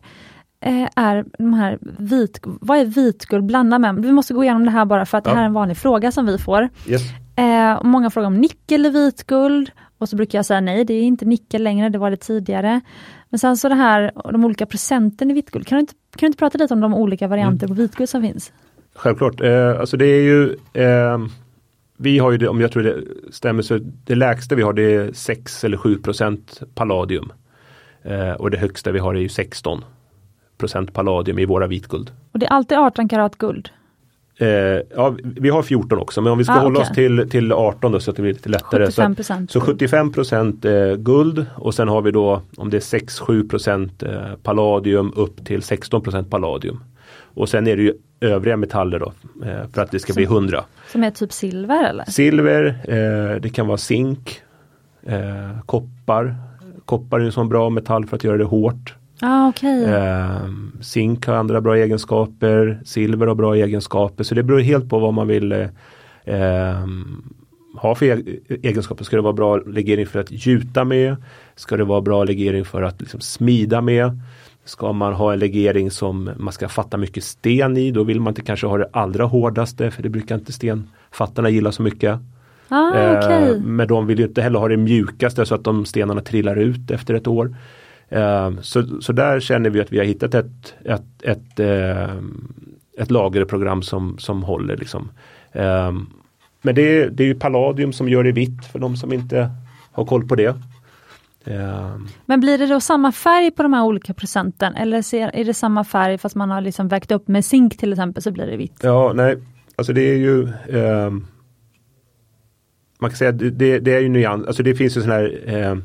är 0.96 1.24
de 1.38 1.54
här 1.54 1.78
vit, 1.98 2.40
vad 2.42 2.78
är 2.78 2.84
vitguld 2.84 3.44
blandat 3.44 3.80
med? 3.80 3.94
Vi 3.94 4.12
måste 4.12 4.34
gå 4.34 4.44
igenom 4.44 4.64
det 4.64 4.70
här 4.70 4.84
bara 4.84 5.06
för 5.06 5.18
att 5.18 5.26
ja. 5.26 5.30
det 5.30 5.36
här 5.36 5.42
är 5.42 5.46
en 5.46 5.52
vanlig 5.52 5.76
fråga 5.76 6.12
som 6.12 6.26
vi 6.26 6.38
får. 6.38 6.68
Yes. 6.86 7.02
Eh, 7.36 7.82
många 7.82 8.10
frågar 8.10 8.26
om 8.26 8.36
nickel 8.40 8.86
i 8.86 8.90
vitguld 8.90 9.70
och 9.98 10.08
så 10.08 10.16
brukar 10.16 10.38
jag 10.38 10.46
säga 10.46 10.60
nej, 10.60 10.84
det 10.84 10.94
är 10.94 11.02
inte 11.02 11.24
nickel 11.24 11.62
längre, 11.62 11.88
det 11.88 11.98
var 11.98 12.10
det 12.10 12.16
tidigare. 12.16 12.80
Men 13.28 13.38
sen 13.38 13.56
så 13.56 13.68
det 13.68 13.74
här, 13.74 14.12
de 14.32 14.44
olika 14.44 14.66
procenten 14.66 15.30
i 15.30 15.34
vitguld, 15.34 15.66
kan 15.66 15.76
du 15.76 15.80
inte, 15.80 15.94
kan 15.94 16.20
du 16.20 16.26
inte 16.26 16.38
prata 16.38 16.58
lite 16.58 16.74
om 16.74 16.80
de 16.80 16.94
olika 16.94 17.28
varianter 17.28 17.66
mm. 17.66 17.76
på 17.76 17.82
vitguld 17.82 18.08
som 18.08 18.22
finns? 18.22 18.52
Självklart, 18.94 19.40
eh, 19.40 19.80
alltså 19.80 19.96
det 19.96 20.06
är 20.06 20.22
ju 20.22 20.56
eh, 20.72 21.18
vi 21.96 22.18
har 22.18 22.30
ju 22.32 22.38
det, 22.38 22.48
om 22.48 22.60
jag 22.60 22.72
tror 22.72 22.82
det 22.82 23.02
stämmer, 23.30 23.62
så 23.62 23.78
det 24.04 24.14
lägsta 24.14 24.54
vi 24.54 24.62
har 24.62 24.72
det 24.72 24.94
är 24.94 25.12
6 25.12 25.64
eller 25.64 25.76
7 25.76 25.98
palladium. 26.74 27.32
Eh, 28.02 28.32
och 28.32 28.50
det 28.50 28.58
högsta 28.58 28.92
vi 28.92 28.98
har 28.98 29.14
är 29.14 29.20
ju 29.20 29.28
16 29.28 29.84
palladium 30.92 31.38
i 31.38 31.44
våra 31.44 31.66
vitguld. 31.66 32.10
Och 32.32 32.38
det 32.38 32.46
är 32.46 32.50
alltid 32.50 32.78
18 32.78 33.08
karat 33.08 33.38
guld? 33.38 33.70
Eh, 34.36 34.48
ja, 34.96 35.16
vi 35.22 35.50
har 35.50 35.62
14 35.62 35.98
också 35.98 36.20
men 36.20 36.32
om 36.32 36.38
vi 36.38 36.44
ska 36.44 36.52
ah, 36.52 36.58
hålla 36.58 36.80
okay. 36.80 36.90
oss 36.90 36.94
till, 36.94 37.30
till 37.30 37.52
18 37.52 37.92
då 37.92 38.00
så 38.00 38.10
att 38.10 38.16
det 38.16 38.22
blir 38.22 38.32
lite 38.32 38.48
lättare. 38.48 38.86
75 38.86 39.16
så, 39.48 39.60
så 39.60 39.60
75 39.60 40.12
eh, 40.62 40.96
guld 40.96 41.46
och 41.56 41.74
sen 41.74 41.88
har 41.88 42.02
vi 42.02 42.10
då 42.10 42.42
om 42.56 42.70
det 42.70 42.76
är 42.76 42.98
6-7 42.98 43.90
eh, 44.06 44.36
palladium 44.36 45.12
upp 45.16 45.44
till 45.44 45.60
16% 45.60 46.30
palladium. 46.30 46.80
Och 47.34 47.48
sen 47.48 47.66
är 47.66 47.76
det 47.76 47.82
ju 47.82 47.94
övriga 48.20 48.56
metaller 48.56 48.98
då 48.98 49.12
eh, 49.44 49.68
för 49.72 49.82
att 49.82 49.90
det 49.90 49.98
ska 49.98 50.12
som, 50.12 50.20
bli 50.20 50.24
100. 50.24 50.64
Som 50.92 51.04
är 51.04 51.10
typ 51.10 51.32
silver 51.32 51.84
eller? 51.84 52.04
Silver, 52.04 52.66
eh, 52.84 53.40
det 53.40 53.50
kan 53.50 53.66
vara 53.66 53.78
zink, 53.78 54.42
eh, 55.02 55.60
koppar. 55.66 56.34
Koppar 56.84 57.20
är 57.20 57.24
en 57.24 57.32
sån 57.32 57.48
bra 57.48 57.70
metall 57.70 58.06
för 58.06 58.16
att 58.16 58.24
göra 58.24 58.36
det 58.36 58.44
hårt. 58.44 58.94
Ah, 59.24 59.48
okay. 59.48 59.84
eh, 59.84 60.48
zink 60.80 61.26
har 61.26 61.34
andra 61.34 61.60
bra 61.60 61.76
egenskaper, 61.76 62.80
silver 62.84 63.26
har 63.26 63.34
bra 63.34 63.54
egenskaper 63.54 64.24
så 64.24 64.34
det 64.34 64.42
beror 64.42 64.60
helt 64.60 64.90
på 64.90 64.98
vad 64.98 65.14
man 65.14 65.28
vill 65.28 65.52
eh, 66.24 66.86
ha 67.76 67.94
för 67.94 68.06
e-, 68.06 68.38
egenskaper. 68.48 69.04
Ska 69.04 69.16
det 69.16 69.22
vara 69.22 69.32
bra 69.32 69.56
legering 69.56 70.06
för 70.06 70.20
att 70.20 70.30
gjuta 70.30 70.84
med? 70.84 71.16
Ska 71.56 71.76
det 71.76 71.84
vara 71.84 72.00
bra 72.00 72.24
legering 72.24 72.64
för 72.64 72.82
att 72.82 73.00
liksom 73.00 73.20
smida 73.20 73.80
med? 73.80 74.20
Ska 74.64 74.92
man 74.92 75.12
ha 75.12 75.32
en 75.32 75.38
legering 75.38 75.90
som 75.90 76.30
man 76.36 76.52
ska 76.52 76.68
fatta 76.68 76.96
mycket 76.96 77.24
sten 77.24 77.76
i, 77.76 77.90
då 77.90 78.04
vill 78.04 78.20
man 78.20 78.30
inte 78.30 78.42
kanske 78.42 78.66
ha 78.66 78.78
det 78.78 78.88
allra 78.92 79.24
hårdaste 79.24 79.90
för 79.90 80.02
det 80.02 80.08
brukar 80.08 80.34
inte 80.34 80.52
stenfattarna 80.52 81.50
gilla 81.50 81.72
så 81.72 81.82
mycket. 81.82 82.18
Ah, 82.68 82.94
eh, 82.94 83.18
okay. 83.18 83.58
Men 83.60 83.88
de 83.88 84.06
vill 84.06 84.20
inte 84.20 84.42
heller 84.42 84.58
ha 84.58 84.68
det 84.68 84.76
mjukaste 84.76 85.46
så 85.46 85.54
att 85.54 85.64
de 85.64 85.84
stenarna 85.84 86.20
trillar 86.20 86.56
ut 86.56 86.90
efter 86.90 87.14
ett 87.14 87.26
år. 87.26 87.54
Eh, 88.12 88.50
så, 88.60 89.00
så 89.00 89.12
där 89.12 89.40
känner 89.40 89.70
vi 89.70 89.80
att 89.80 89.92
vi 89.92 89.98
har 89.98 90.04
hittat 90.04 90.34
ett, 90.34 90.74
ett, 90.84 91.22
ett, 91.22 91.60
eh, 91.60 92.16
ett 92.98 93.10
lagerprogram 93.10 93.82
som, 93.82 94.18
som 94.18 94.42
håller. 94.42 94.76
Liksom. 94.76 95.10
Eh, 95.52 95.92
men 96.62 96.74
det 96.74 96.82
är, 96.82 97.10
det 97.10 97.24
är 97.24 97.34
palladium 97.34 97.92
som 97.92 98.08
gör 98.08 98.24
det 98.24 98.32
vitt 98.32 98.64
för 98.72 98.78
de 98.78 98.96
som 98.96 99.12
inte 99.12 99.50
har 99.92 100.04
koll 100.04 100.28
på 100.28 100.34
det. 100.34 100.56
Ehm. 101.44 102.08
Men 102.26 102.40
blir 102.40 102.58
det 102.58 102.66
då 102.66 102.80
samma 102.80 103.12
färg 103.12 103.50
på 103.50 103.62
de 103.62 103.72
här 103.72 103.84
olika 103.84 104.14
procenten 104.14 104.74
eller 104.74 105.14
är 105.14 105.44
det 105.44 105.54
samma 105.54 105.84
färg 105.84 106.18
fast 106.18 106.34
man 106.34 106.50
har 106.50 106.60
liksom 106.60 106.88
vägt 106.88 107.10
upp 107.10 107.28
med 107.28 107.44
zink 107.44 107.76
till 107.76 107.92
exempel 107.92 108.22
så 108.22 108.30
blir 108.30 108.46
det 108.46 108.56
vitt? 108.56 108.80
Ja, 108.82 109.12
nej, 109.14 109.38
alltså 109.76 109.92
det 109.92 110.02
är 110.02 110.16
ju 110.16 110.48
eh, 110.68 111.10
Man 112.98 113.10
kan 113.10 113.16
säga 113.16 113.30
att 113.30 113.38
det, 113.38 113.78
det, 113.78 113.94
är 113.94 114.00
ju 114.00 114.08
nyans, 114.08 114.46
alltså 114.46 114.62
det 114.62 114.74
finns 114.74 114.96
ju 114.96 115.00
sån 115.00 115.10
här 115.10 115.40
eh, 115.46 115.76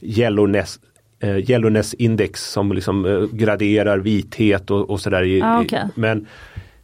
yellowness, 0.00 0.80
eh, 1.20 1.50
yellowness 1.50 1.94
index 1.94 2.50
som 2.50 2.72
liksom 2.72 3.04
eh, 3.06 3.22
graderar 3.32 3.98
vithet 3.98 4.70
och, 4.70 4.90
och 4.90 5.00
sådär. 5.00 5.40
Ah, 5.42 5.60
okay. 5.60 5.84
Men 5.94 6.26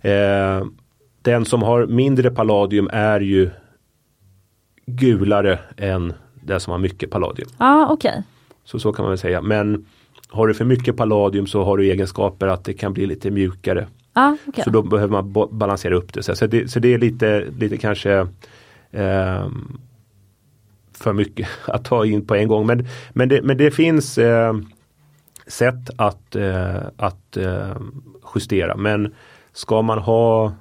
eh, 0.01 0.67
den 1.23 1.45
som 1.45 1.63
har 1.63 1.87
mindre 1.87 2.31
palladium 2.31 2.89
är 2.93 3.21
ju 3.21 3.51
gulare 4.87 5.59
än 5.77 6.13
det 6.45 6.61
som 6.61 6.71
har 6.71 6.79
mycket 6.79 7.11
palladium. 7.11 7.49
Ja, 7.59 7.89
okej. 7.91 8.11
Okay. 8.11 8.23
Så 8.65 8.79
så 8.79 8.93
kan 8.93 9.03
man 9.03 9.11
väl 9.11 9.19
säga. 9.19 9.43
Men 9.43 9.87
har 10.29 10.47
du 10.47 10.55
för 10.55 10.65
mycket 10.65 10.97
palladium 10.97 11.47
så 11.47 11.65
har 11.65 11.77
du 11.77 11.91
egenskaper 11.91 12.47
att 12.47 12.65
det 12.65 12.73
kan 12.73 12.93
bli 12.93 13.07
lite 13.07 13.31
mjukare. 13.31 13.87
Ah, 14.13 14.33
okay. 14.47 14.65
Så 14.65 14.71
då 14.71 14.83
behöver 14.83 15.23
man 15.23 15.33
balansera 15.51 15.97
upp 15.97 16.15
det. 16.15 16.23
Så 16.23 16.47
det, 16.47 16.71
så 16.71 16.79
det 16.79 16.95
är 16.95 16.99
lite, 16.99 17.45
lite 17.59 17.77
kanske 17.77 18.27
eh, 18.91 19.47
för 21.01 21.13
mycket 21.13 21.49
att 21.65 21.85
ta 21.85 22.07
in 22.07 22.27
på 22.27 22.35
en 22.35 22.49
gång. 22.49 22.67
Men, 22.67 22.87
men, 23.13 23.29
det, 23.29 23.43
men 23.43 23.57
det 23.57 23.71
finns 23.71 24.19
eh, 24.19 24.55
sätt 25.47 25.91
att, 25.97 26.37
eh, 26.37 26.77
att 26.97 27.37
eh, 27.37 27.77
justera. 28.35 28.77
Men 28.77 29.15
ska 29.53 29.83
man 29.83 29.99
ha 29.99 30.53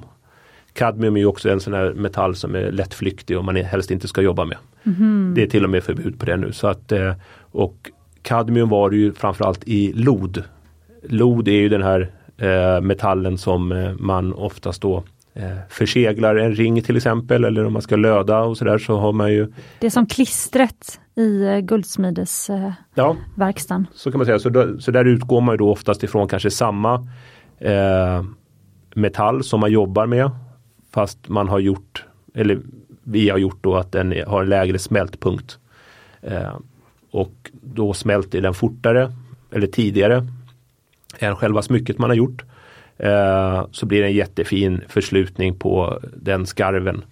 Kadmium 0.74 1.16
är 1.16 1.20
ju 1.20 1.26
också 1.26 1.50
en 1.50 1.60
sån 1.60 1.74
här 1.74 1.94
metall 1.94 2.36
som 2.36 2.56
är 2.56 2.72
lättflyktig 2.72 3.38
och 3.38 3.46
man 3.46 3.56
helst 3.56 3.92
inte 3.92 4.08
ska 4.08 4.22
jobba 4.22 4.46
med. 4.46 4.58
Mm. 4.84 5.34
Det 5.36 5.44
är 5.44 5.48
till 5.48 5.64
och 5.64 5.70
med 5.70 5.84
förbud 5.84 6.20
på 6.20 6.26
det 6.26 6.38
nu. 6.38 6.52
Så 6.52 6.68
att, 6.68 6.92
eh, 6.92 7.14
och 7.38 7.92
kadmium 8.22 8.70
var 8.70 8.90
det 8.90 8.96
ju 8.96 9.14
framförallt 9.14 9.68
i 9.68 9.94
lod. 9.94 10.44
Lod 11.04 11.48
är 11.48 11.52
ju 11.52 11.70
den 11.70 11.84
här 11.84 12.12
eh, 12.38 12.82
metallen 12.82 13.38
som 13.38 13.72
eh, 13.72 13.94
man 14.00 14.34
oftast 14.34 14.82
då 14.82 15.04
förseglar 15.70 16.36
en 16.36 16.56
ring 16.56 16.82
till 16.82 16.98
exempel 16.98 17.44
eller 17.44 17.66
om 17.66 17.74
man 17.74 17.82
ska 17.82 17.96
löda 17.96 18.40
och 18.40 18.58
sådär 18.58 18.78
så 18.78 18.98
har 18.98 19.14
man 19.14 19.32
ju 19.32 19.54
Det 19.80 19.86
är 19.86 19.92
som 19.92 20.06
klistret 20.06 21.00
i 21.16 21.44
eh, 21.44 21.60
guldsmidesverkstan. 21.60 23.88
ja, 23.90 23.96
så 23.96 24.12
kan 24.12 24.18
man 24.18 24.26
säga. 24.26 24.40
Så, 24.40 24.50
då, 24.50 24.80
så 24.80 24.92
där 24.92 25.06
utgår 25.06 25.42
man 25.42 25.54
ju 25.54 25.58
då 25.58 25.72
oftast 25.72 26.04
ifrån 26.04 26.28
kanske 26.28 26.52
samma 26.52 27.08
eh, 27.60 28.24
metall 28.94 29.44
som 29.44 29.60
man 29.60 29.72
jobbar 29.72 30.06
med 30.06 30.32
Fast 30.94 31.30
man 31.30 31.50
har 31.50 31.60
gjort, 31.60 32.06
eller 32.34 32.60
vi 33.04 33.30
har 33.30 33.38
gjort 33.38 33.64
då 33.64 33.76
att 33.76 33.92
den 33.92 34.14
har 34.28 34.42
en 34.42 34.50
lägre 34.50 34.80
smältpunkt. 34.80 35.60
Eh, 36.22 36.56
och 37.12 37.52
då 37.52 37.94
smälter 37.94 38.42
den 38.42 38.54
fortare 38.54 39.14
eller 39.52 39.68
tidigare 39.68 40.28
än 41.20 41.36
själva 41.36 41.62
smycket 41.62 41.98
man 41.98 42.10
har 42.10 42.18
gjort. 42.18 42.44
Eh, 42.98 43.66
så 43.72 43.86
blir 43.86 44.02
det 44.02 44.08
en 44.08 44.14
jättefin 44.14 44.82
förslutning 44.88 45.56
på 45.56 46.00
den 46.16 46.46
skarven. 46.46 47.04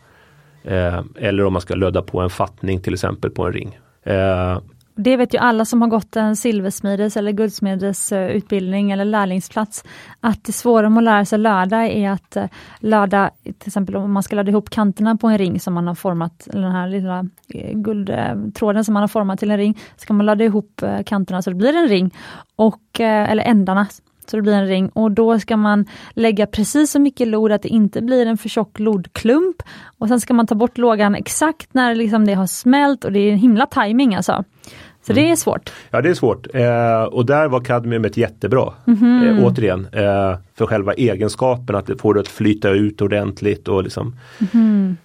Eh, 0.64 1.02
eller 1.20 1.46
om 1.46 1.54
man 1.54 1.62
ska 1.62 1.76
löda 1.76 2.02
på 2.02 2.20
en 2.20 2.30
fattning 2.30 2.82
till 2.82 2.94
exempel 2.94 3.32
på 3.32 3.46
en 3.46 3.54
ring. 3.54 3.80
Eh, 4.04 4.60
det 4.96 5.18
vet 5.18 5.34
ju 5.34 5.38
alla 5.38 5.66
som 5.66 5.82
har 5.82 5.90
gått 5.90 6.16
en 6.16 6.36
silversmides 6.36 7.18
eller 7.18 7.32
guldsmedesutbildning 7.32 8.92
eller 8.92 9.06
lärlingsplats, 9.06 9.84
att 10.20 10.44
det 10.44 10.52
svåra 10.52 10.90
med 10.90 10.98
att 10.98 11.04
lära 11.04 11.26
sig 11.26 11.40
löda 11.40 11.78
är 11.88 12.10
att 12.10 12.36
eh, 12.36 12.46
löda, 12.80 13.32
till 13.44 13.68
exempel 13.68 13.96
om 13.96 14.12
man 14.12 14.24
ska 14.24 14.36
löda 14.36 14.50
ihop 14.52 14.70
kanterna 14.70 15.18
på 15.18 15.28
en 15.28 15.38
ring 15.38 15.60
som 15.60 15.74
man 15.74 15.88
har 15.88 15.96
format, 15.96 16.48
eller 16.48 16.62
den 16.62 16.72
här 16.72 16.88
lilla 16.88 17.26
eh, 17.54 17.74
guldtråden 17.74 18.86
som 18.86 18.94
man 18.94 19.04
har 19.04 19.08
format 19.08 19.40
till 19.40 19.52
en 19.52 19.58
ring, 19.58 19.80
ska 19.98 20.14
man 20.14 20.26
löda 20.26 20.44
ihop 20.44 20.82
eh, 20.82 21.04
kanterna 21.04 21.42
så 21.42 21.50
det 21.50 21.56
blir 21.56 21.76
en 21.76 21.88
ring, 21.88 22.16
och, 22.56 23.00
eller 23.00 23.44
ändarna 23.44 23.88
så 24.26 24.38
det 24.38 24.42
blir 24.42 24.54
en 24.54 24.68
ring 24.68 24.90
och 24.90 25.12
då 25.12 25.40
ska 25.40 25.58
man 25.58 25.86
lägga 26.14 26.48
precis 26.48 26.92
så 26.92 27.00
mycket 27.00 27.28
lod 27.28 27.52
att 27.52 27.62
det 27.62 27.70
inte 27.70 28.02
blir 28.02 28.26
en 28.26 28.38
för 28.38 28.50
tjock 28.50 28.80
lodklump 28.80 29.64
och 29.98 30.08
sen 30.08 30.22
ska 30.22 30.34
man 30.34 30.48
ta 30.48 30.56
bort 30.56 30.78
lågan 30.78 31.16
exakt 31.16 31.74
när 31.74 31.96
liksom 31.96 32.26
det 32.26 32.34
har 32.34 32.48
smält 32.48 33.06
och 33.06 33.12
det 33.12 33.20
är 33.20 33.32
en 33.32 33.38
himla 33.38 33.66
timing 33.66 34.16
alltså. 34.16 34.44
Så 35.04 35.12
mm. 35.12 35.24
det 35.24 35.32
är 35.32 35.36
svårt. 35.36 35.72
Ja 35.92 36.02
det 36.02 36.10
är 36.10 36.14
svårt 36.14 36.48
eh, 36.54 37.04
och 37.04 37.26
där 37.26 37.48
var 37.48 37.62
kadmiumet 37.62 38.18
jättebra. 38.18 38.74
Mm 38.88 39.00
-hmm. 39.00 39.40
eh, 39.40 39.46
återigen, 39.46 39.88
eh, 39.92 40.38
för 40.56 40.66
själva 40.66 40.94
egenskapen 40.94 41.76
att 41.76 41.86
det 41.86 41.98
får 41.98 42.14
det 42.14 42.20
att 42.20 42.28
flyta 42.28 42.70
ut 42.70 43.02
ordentligt 43.02 43.68
och 43.68 43.84
liksom 43.84 44.16
mm 44.40 44.50
-hmm. 44.52 44.96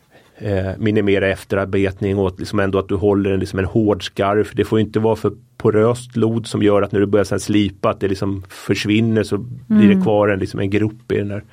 Minimera 0.79 1.29
efterarbetning 1.29 2.19
och 2.19 2.41
liksom 2.41 2.61
ändå 2.61 2.79
att 2.79 2.89
du 2.89 2.95
håller 2.95 3.31
en, 3.31 3.41
liksom 3.41 3.59
en 3.59 3.65
hård 3.65 4.07
skarv. 4.07 4.49
Det 4.53 4.65
får 4.65 4.81
inte 4.81 5.01
vara 5.01 5.17
för 5.17 5.33
poröst 5.57 6.17
lod 6.17 6.47
som 6.47 6.63
gör 6.63 6.83
att 6.83 6.93
när 6.93 7.01
du 7.01 7.07
börjar 7.07 7.25
sen 7.25 7.41
slipa 7.41 7.91
att 7.91 8.01
det 8.01 8.09
liksom 8.09 8.43
försvinner 8.49 9.23
så 9.23 9.39
blir 9.39 9.87
det 9.87 9.93
mm. 9.93 10.03
kvar 10.03 10.29
en, 10.29 10.39
liksom 10.39 10.61
en 10.61 10.71
grop 10.71 11.13
i 11.13 11.19
den 11.19 11.29
där. 11.29 11.45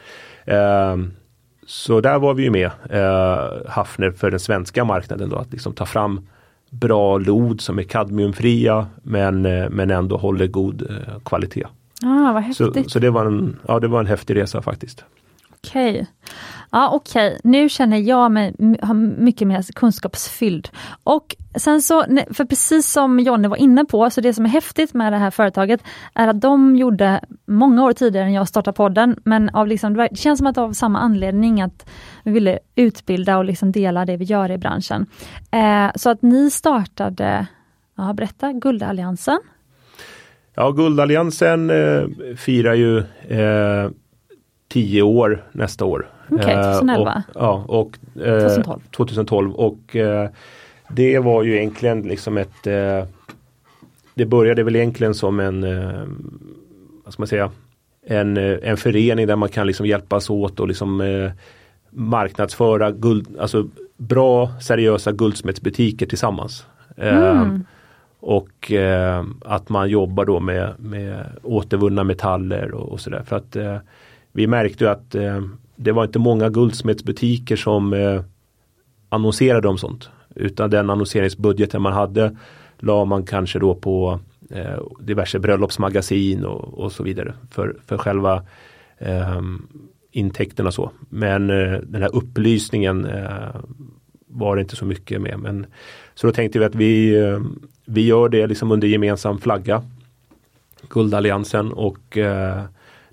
Eh, 0.46 0.98
så 1.66 2.02
där 2.02 2.20
var 2.20 2.34
vi 2.34 2.44
ju 2.44 2.50
med 2.50 2.72
eh, 2.90 3.70
Hafner 3.70 4.12
för 4.12 4.32
den 4.32 4.40
svenska 4.40 4.84
marknaden 4.84 5.30
då 5.30 5.36
att 5.36 5.52
liksom 5.52 5.74
ta 5.74 5.86
fram 5.86 6.28
bra 6.70 7.18
lod 7.18 7.62
som 7.62 7.80
är 7.80 7.84
kadmiumfria 7.84 8.88
men, 9.04 9.46
eh, 9.46 9.70
men 9.70 9.92
ändå 9.92 10.18
håller 10.18 10.48
god 10.48 10.82
eh, 10.82 11.20
kvalitet. 11.26 11.66
Ah, 12.04 12.34
vad 12.34 12.44
häftigt. 12.44 12.84
Så, 12.84 12.90
så 12.90 13.00
det, 13.00 13.10
var 13.10 13.26
en, 13.26 13.60
ja, 13.68 13.80
det 13.80 13.88
var 13.88 14.00
en 14.00 14.06
häftig 14.06 14.36
resa 14.36 14.62
faktiskt. 14.62 15.06
Okej. 15.50 15.92
Okay. 15.92 16.06
Ja 16.76 16.90
okej, 16.94 17.28
okay. 17.28 17.40
nu 17.44 17.70
känner 17.70 17.98
jag 17.98 18.32
mig 18.32 18.54
mycket 19.18 19.48
mer 19.48 19.74
kunskapsfylld. 19.74 20.70
Och 21.04 21.36
sen 21.56 21.82
så, 21.82 22.06
för 22.32 22.46
precis 22.46 22.92
som 22.92 23.20
Jonny 23.20 23.48
var 23.48 23.58
inne 23.58 23.86
på, 23.86 24.10
så 24.10 24.22
det 24.22 24.34
som 24.34 24.46
är 24.46 24.50
häftigt 24.50 24.94
med 24.94 25.14
det 25.14 25.18
här 25.18 25.32
företaget 25.32 25.84
är 26.14 26.28
att 26.28 26.42
de 26.42 26.76
gjorde 26.76 27.22
många 27.46 27.84
år 27.84 27.94
tidigare 27.94 28.26
än 28.26 28.34
jag 28.34 28.48
startade 28.48 28.76
podden, 28.76 29.20
men 29.24 29.50
av 29.50 29.68
liksom, 29.68 29.94
det 29.94 30.18
känns 30.18 30.38
som 30.38 30.48
att 30.48 30.58
av 30.58 30.74
samma 30.74 31.00
anledning 31.00 31.62
att 31.62 31.90
vi 32.24 32.32
ville 32.32 32.60
utbilda 32.76 33.38
och 33.38 33.46
liksom 33.46 33.72
dela 33.72 34.06
det 34.06 34.18
vi 34.18 34.26
gör 34.26 34.52
i 34.52 34.58
branschen. 34.58 35.06
Eh, 35.52 35.92
så 35.96 36.10
att 36.10 36.22
ni 36.22 36.52
startade, 36.52 37.48
ja 37.98 38.14
berätta, 38.14 38.54
Guldalliansen. 38.54 39.40
Ja, 40.56 40.72
Guldalliansen 40.72 41.70
eh, 41.70 42.36
firar 42.38 42.74
ju 42.74 42.98
eh, 43.28 43.90
tio 44.68 45.02
år 45.02 45.44
nästa 45.52 45.86
år. 45.86 46.13
Okej, 46.30 46.38
okay, 46.38 46.74
2011? 46.74 47.24
Och, 47.28 47.36
ja, 47.36 47.66
och, 47.68 47.98
eh, 48.26 48.40
2012. 48.40 48.80
2012 48.92 49.54
och 49.54 49.96
eh, 49.96 50.30
det 50.90 51.20
var 51.20 51.44
ju 51.44 51.58
egentligen 51.58 52.02
liksom 52.02 52.38
ett 52.38 52.68
eh, 52.68 53.06
Det 54.14 54.26
började 54.26 54.64
väl 54.64 54.76
egentligen 54.76 55.14
som 55.14 55.40
en 55.40 55.64
eh, 55.64 56.04
Vad 57.04 57.14
ska 57.14 57.22
man 57.22 57.28
säga 57.28 57.52
en, 58.06 58.38
eh, 58.38 58.58
en 58.64 58.78
förening 58.78 59.28
där 59.28 59.36
man 59.36 59.50
kan 59.50 59.68
liksom 59.68 59.86
hjälpas 59.86 60.30
åt 60.30 60.60
och 60.60 60.68
liksom 60.68 61.02
eh, 61.02 61.32
marknadsföra 61.90 62.92
guld, 62.92 63.38
alltså 63.40 63.68
bra 63.98 64.60
seriösa 64.62 65.12
guldsmedsbutiker 65.12 66.06
tillsammans. 66.06 66.68
Mm. 66.98 67.66
och 68.20 68.72
att 69.46 69.70
man 69.70 69.90
jobbar 69.90 70.26
då 70.26 70.40
med, 70.40 70.74
med 70.78 71.26
återvunna 71.44 72.04
metaller 72.04 72.72
och, 72.72 72.90
och 72.90 73.00
sådär. 73.00 73.24
För 73.26 73.36
att 73.36 73.58
vi 74.32 74.48
märkte 74.48 74.92
att 74.92 75.16
det 75.76 75.92
var 75.92 76.04
inte 76.04 76.20
många 76.20 76.50
guldsmedsbutiker 76.50 77.56
som 77.56 77.94
eh, 77.94 78.22
annonserade 79.10 79.68
om 79.68 79.78
sånt. 79.78 80.10
Utan 80.36 80.70
den 80.70 80.90
annonseringsbudgeten 80.90 81.82
man 81.82 81.94
hade 81.94 82.38
la 82.78 83.06
man 83.06 83.26
kanske 83.26 83.60
då 83.60 83.76
på 83.76 84.20
eh, 84.50 84.80
diverse 85.00 85.40
bröllopsmagasin 85.40 86.46
och, 86.46 86.74
och, 86.74 86.92
så 86.92 87.04
vidare 87.04 87.34
för, 87.52 87.76
för 87.86 87.98
själva 87.98 88.44
eh, 88.98 89.42
intäkterna 90.12 90.72
så. 90.72 90.92
Men 91.10 91.50
eh, 91.50 91.80
den 91.80 92.02
här 92.02 92.16
upplysningen 92.16 93.06
eh, 93.06 93.56
var 94.28 94.56
det 94.56 94.62
inte 94.62 94.76
så 94.76 94.86
mycket 94.86 95.22
med. 95.22 95.40
Men, 95.40 95.66
så 96.16 96.28
då 96.28 96.34
tänkte 96.34 96.60
vi 96.60 96.66
att 96.66 96.76
vi, 96.76 97.20
eh, 97.20 97.40
vi 97.86 98.06
gör 98.06 98.30
det 98.30 98.48
liksom 98.48 98.72
under 98.72 98.88
gemensam 98.88 99.38
flagga. 99.38 99.84
Guldalliansen 100.90 101.74
och 101.74 102.18
eh, 102.18 102.64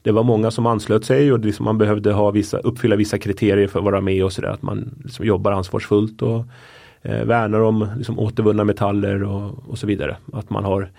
det 0.02 0.12
var 0.12 0.22
många 0.22 0.50
som 0.50 0.66
anslöt 0.66 1.04
sig 1.04 1.32
och 1.32 1.38
liksom 1.38 1.64
man 1.64 1.78
behövde 1.78 2.12
ha 2.12 2.30
vissa, 2.30 2.58
uppfylla 2.58 2.96
vissa 2.96 3.18
kriterier 3.18 3.66
för 3.66 3.78
att 3.78 3.84
vara 3.84 4.00
med 4.00 4.24
och 4.24 4.32
sådär. 4.32 4.48
Att 4.48 4.62
man 4.62 4.94
liksom 5.04 5.26
jobbar 5.26 5.52
ansvarsfullt 5.52 6.22
och 6.22 6.44
eh, 7.02 7.24
värnar 7.24 7.60
om 7.60 7.88
liksom 7.96 8.18
återvunna 8.18 8.64
metaller 8.64 9.22
och, 9.22 9.68
och 9.68 9.78
så 9.78 9.86
vidare. 9.86 10.16
Att 10.32 10.50
man 10.50 10.64
har 10.64 10.90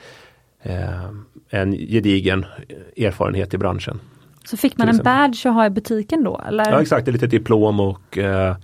eh, 0.62 1.06
en 1.50 1.72
gedigen 1.72 2.46
erfarenhet 2.98 3.54
i 3.54 3.58
branschen. 3.58 4.00
Så 4.46 4.58
fick 4.58 4.78
man 4.78 4.90
en 4.90 4.98
badge 4.98 5.46
att 5.46 5.54
ha 5.54 5.66
i 5.66 5.70
butiken 5.70 6.24
då? 6.24 6.42
Eller? 6.48 6.72
Ja 6.72 6.82
exakt, 6.82 7.08
ett 7.08 7.14
litet 7.14 7.32
diplom 7.32 7.80
och 7.80 8.18
eh, 8.18 8.56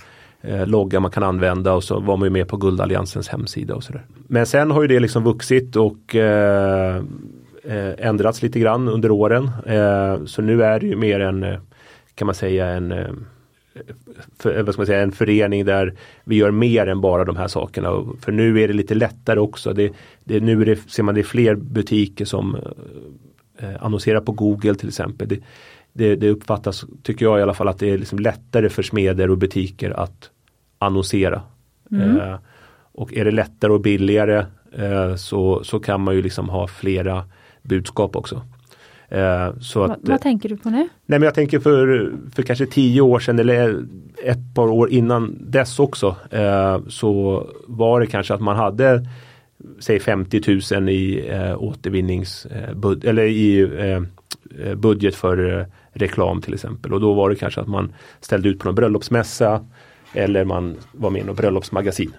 eh, 0.41 0.67
logga 0.67 0.99
man 0.99 1.11
kan 1.11 1.23
använda 1.23 1.73
och 1.73 1.83
så 1.83 1.99
var 1.99 2.17
man 2.17 2.33
med 2.33 2.47
på 2.47 2.57
Guldalliansens 2.57 3.27
hemsida 3.27 3.75
och 3.75 3.83
sådär. 3.83 4.05
Men 4.27 4.45
sen 4.45 4.71
har 4.71 4.81
ju 4.81 4.87
det 4.87 4.99
liksom 4.99 5.23
vuxit 5.23 5.75
och 5.75 6.15
eh, 6.15 7.03
ändrats 7.97 8.41
lite 8.41 8.59
grann 8.59 8.87
under 8.87 9.11
åren. 9.11 9.49
Eh, 9.65 10.25
så 10.25 10.41
nu 10.41 10.63
är 10.63 10.79
det 10.79 10.87
ju 10.87 10.95
mer 10.95 11.19
en, 11.19 11.43
eh, 11.43 11.59
kan 12.15 12.25
man 12.25 12.35
säga, 12.35 12.67
en 12.67 12.91
eh, 12.91 13.07
för, 14.39 14.63
vad 14.63 14.73
ska 14.73 14.79
man 14.79 14.87
säga, 14.87 15.01
en 15.01 15.11
förening 15.11 15.65
där 15.65 15.93
vi 16.23 16.35
gör 16.35 16.51
mer 16.51 16.87
än 16.87 17.01
bara 17.01 17.25
de 17.25 17.35
här 17.35 17.47
sakerna. 17.47 18.05
För 18.21 18.31
nu 18.31 18.61
är 18.61 18.67
det 18.67 18.73
lite 18.73 18.95
lättare 18.95 19.39
också. 19.39 19.73
Det, 19.73 19.93
det, 20.23 20.39
nu 20.39 20.65
det, 20.65 20.89
ser 20.89 21.03
man 21.03 21.15
det 21.15 21.21
är 21.21 21.23
fler 21.23 21.55
butiker 21.55 22.25
som 22.25 22.57
eh, 23.57 23.83
annonserar 23.83 24.21
på 24.21 24.31
Google 24.31 24.75
till 24.75 24.87
exempel. 24.87 25.27
Det, 25.27 25.39
det, 25.93 26.15
det, 26.15 26.29
uppfattas, 26.29 26.85
tycker 27.03 27.25
jag 27.25 27.39
i 27.39 27.41
alla 27.41 27.53
fall, 27.53 27.67
att 27.67 27.79
det 27.79 27.89
är 27.89 27.97
liksom 27.97 28.19
lättare 28.19 28.69
för 28.69 28.83
smeder 28.83 29.29
och 29.29 29.37
butiker 29.37 29.91
att 29.91 30.29
annonsera. 30.79 31.41
Mm. 31.91 32.17
Eh, 32.17 32.35
och 32.91 33.13
är 33.13 33.25
det 33.25 33.31
lättare 33.31 33.71
och 33.71 33.81
billigare 33.81 34.45
eh, 34.77 35.15
så, 35.15 35.63
så 35.63 35.79
kan 35.79 36.01
man 36.01 36.15
ju 36.15 36.21
liksom 36.21 36.49
ha 36.49 36.67
flera 36.67 37.23
budskap 37.67 38.15
också. 38.15 38.41
Eh, 39.09 39.59
så 39.59 39.83
att, 39.83 39.89
vad, 39.89 39.99
vad 40.09 40.21
tänker 40.21 40.49
du 40.49 40.57
på 40.57 40.69
nu? 40.69 40.77
Nej 40.77 41.19
men 41.19 41.21
jag 41.21 41.33
tänker 41.33 41.59
för, 41.59 42.11
för 42.35 42.43
kanske 42.43 42.65
tio 42.65 43.01
år 43.01 43.19
sedan 43.19 43.39
eller 43.39 43.83
ett 44.23 44.55
par 44.55 44.67
år 44.67 44.89
innan 44.89 45.37
dess 45.39 45.79
också 45.79 46.15
eh, 46.31 46.79
så 46.87 47.43
var 47.67 47.99
det 47.99 48.07
kanske 48.07 48.33
att 48.33 48.41
man 48.41 48.55
hade 48.55 49.07
säg 49.79 49.99
50 49.99 50.61
000 50.75 50.89
i 50.89 51.29
eh, 51.29 51.63
återvinnings 51.63 52.47
eller 53.03 53.23
i 53.23 53.59
eh, 53.59 54.75
budget 54.75 55.15
för 55.15 55.59
eh, 55.59 55.65
reklam 55.91 56.41
till 56.41 56.53
exempel. 56.53 56.93
Och 56.93 57.01
då 57.01 57.13
var 57.13 57.29
det 57.29 57.35
kanske 57.35 57.61
att 57.61 57.67
man 57.67 57.93
ställde 58.19 58.49
ut 58.49 58.59
på 58.59 58.65
någon 58.65 58.75
bröllopsmässa 58.75 59.65
eller 60.13 60.45
man 60.45 60.75
var 60.91 61.09
med 61.09 61.21
i 61.21 61.25
något 61.25 61.37
bröllopsmagasin. 61.37 62.13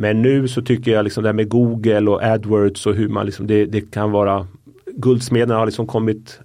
Men 0.00 0.22
nu 0.22 0.48
så 0.48 0.62
tycker 0.62 0.90
jag 0.90 1.04
liksom 1.04 1.22
det 1.22 1.28
här 1.28 1.34
med 1.34 1.48
Google 1.48 2.10
och 2.10 2.22
AdWords 2.22 2.86
och 2.86 2.94
hur 2.94 3.08
man 3.08 3.26
liksom 3.26 3.46
det, 3.46 3.66
det 3.66 3.90
kan 3.90 4.10
vara 4.10 4.46
Guldsmederna 4.96 5.58
har 5.58 5.66
liksom 5.66 5.86
kommit 5.86 6.40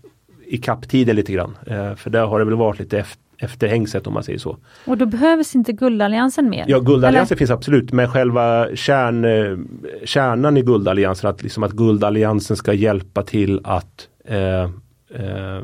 i 0.46 0.58
kapptiden 0.58 1.16
lite 1.16 1.34
grann. 1.34 1.58
Eh, 1.68 1.96
för 1.96 2.10
där 2.10 2.26
har 2.26 2.40
det 2.40 2.46
väl 2.46 2.56
varit 2.56 2.80
lite 2.80 3.00
efter 3.00 3.26
efterhängset 3.38 4.08
om 4.08 4.14
man 4.14 4.24
säger 4.24 4.40
så. 4.40 4.58
Och 4.86 4.98
då 4.98 5.06
behövs 5.06 5.56
inte 5.56 5.74
guldalliansen 5.74 6.50
mer? 6.50 6.66
Ja, 6.68 6.80
guldalliansen 6.80 7.34
eller? 7.34 7.38
finns 7.38 7.52
absolut 7.52 7.92
men 7.92 8.08
själva 8.08 8.68
kärn, 8.76 9.26
eh, 9.26 9.58
kärnan 10.06 10.58
i 10.58 10.62
guldalliansen, 10.62 11.30
att, 11.30 11.44
liksom 11.44 11.64
att 11.64 11.72
guldalliansen 11.72 12.58
ska 12.58 12.74
hjälpa 12.74 13.24
till 13.24 13.62
att 13.64 14.08
eh, 14.26 14.64
eh, 14.64 15.62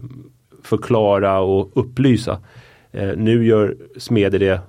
förklara 0.63 1.39
och 1.39 1.71
upplysa. 1.73 2.39
Eh, 2.91 3.09
nu 3.17 3.45
gör 3.45 3.75
smeder 3.97 4.39
det 4.39 4.61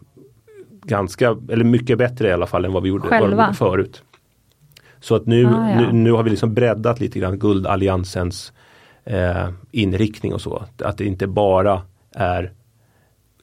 ganska, 0.82 1.36
eller 1.48 1.64
mycket 1.64 1.98
bättre 1.98 2.28
i 2.28 2.32
alla 2.32 2.46
fall 2.46 2.64
än 2.64 2.72
vad 2.72 2.82
vi 2.82 2.88
gjorde, 2.88 3.08
vad 3.08 3.30
gjorde 3.30 3.54
förut. 3.54 4.02
Så 5.00 5.14
att 5.14 5.26
nu, 5.26 5.46
ah, 5.46 5.70
ja. 5.70 5.80
nu, 5.80 5.92
nu, 5.92 6.12
har 6.12 6.22
vi 6.22 6.30
liksom 6.30 6.54
breddat 6.54 7.00
lite 7.00 7.18
grann 7.18 7.38
guldalliansens 7.38 8.52
eh, 9.04 9.48
inriktning 9.70 10.34
och 10.34 10.40
så. 10.40 10.64
Att 10.78 10.98
det 10.98 11.04
inte 11.04 11.26
bara 11.26 11.82
är 12.14 12.52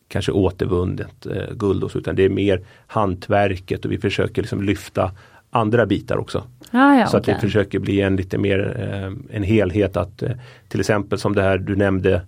kanske 0.07 0.31
återvunnet 0.31 1.25
eh, 1.25 1.55
guld 1.55 1.83
och 1.83 1.91
så, 1.91 1.97
utan 1.97 2.15
det 2.15 2.25
är 2.25 2.29
mer 2.29 2.61
hantverket 2.87 3.85
och 3.85 3.91
vi 3.91 3.97
försöker 3.97 4.41
liksom 4.41 4.61
lyfta 4.61 5.11
andra 5.49 5.85
bitar 5.85 6.17
också. 6.17 6.43
Ah, 6.71 6.95
ja, 6.95 7.07
så 7.07 7.17
okay. 7.17 7.33
att 7.33 7.37
vi 7.37 7.47
försöker 7.47 7.79
bli 7.79 8.01
en 8.01 8.15
lite 8.15 8.37
mer 8.37 8.75
eh, 8.79 9.35
en 9.35 9.43
helhet 9.43 9.97
att 9.97 10.23
eh, 10.23 10.31
till 10.67 10.79
exempel 10.79 11.19
som 11.19 11.35
det 11.35 11.41
här 11.41 11.57
du 11.57 11.75
nämnde 11.75 12.21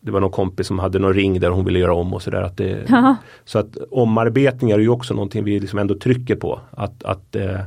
det 0.00 0.10
var 0.10 0.20
någon 0.20 0.30
kompis 0.30 0.66
som 0.66 0.78
hade 0.78 0.98
någon 0.98 1.14
ring 1.14 1.40
där 1.40 1.50
hon 1.50 1.64
ville 1.64 1.78
göra 1.78 1.94
om 1.94 2.14
och 2.14 2.22
sådär. 2.22 2.42
Att 2.42 2.60
så 3.44 3.58
att 3.58 3.76
omarbetningar 3.90 4.78
är 4.78 4.82
ju 4.82 4.88
också 4.88 5.14
någonting 5.14 5.44
vi 5.44 5.60
liksom 5.60 5.78
ändå 5.78 5.94
trycker 5.94 6.36
på. 6.36 6.60
Att, 6.70 7.04
att 7.04 7.36
eh, 7.36 7.60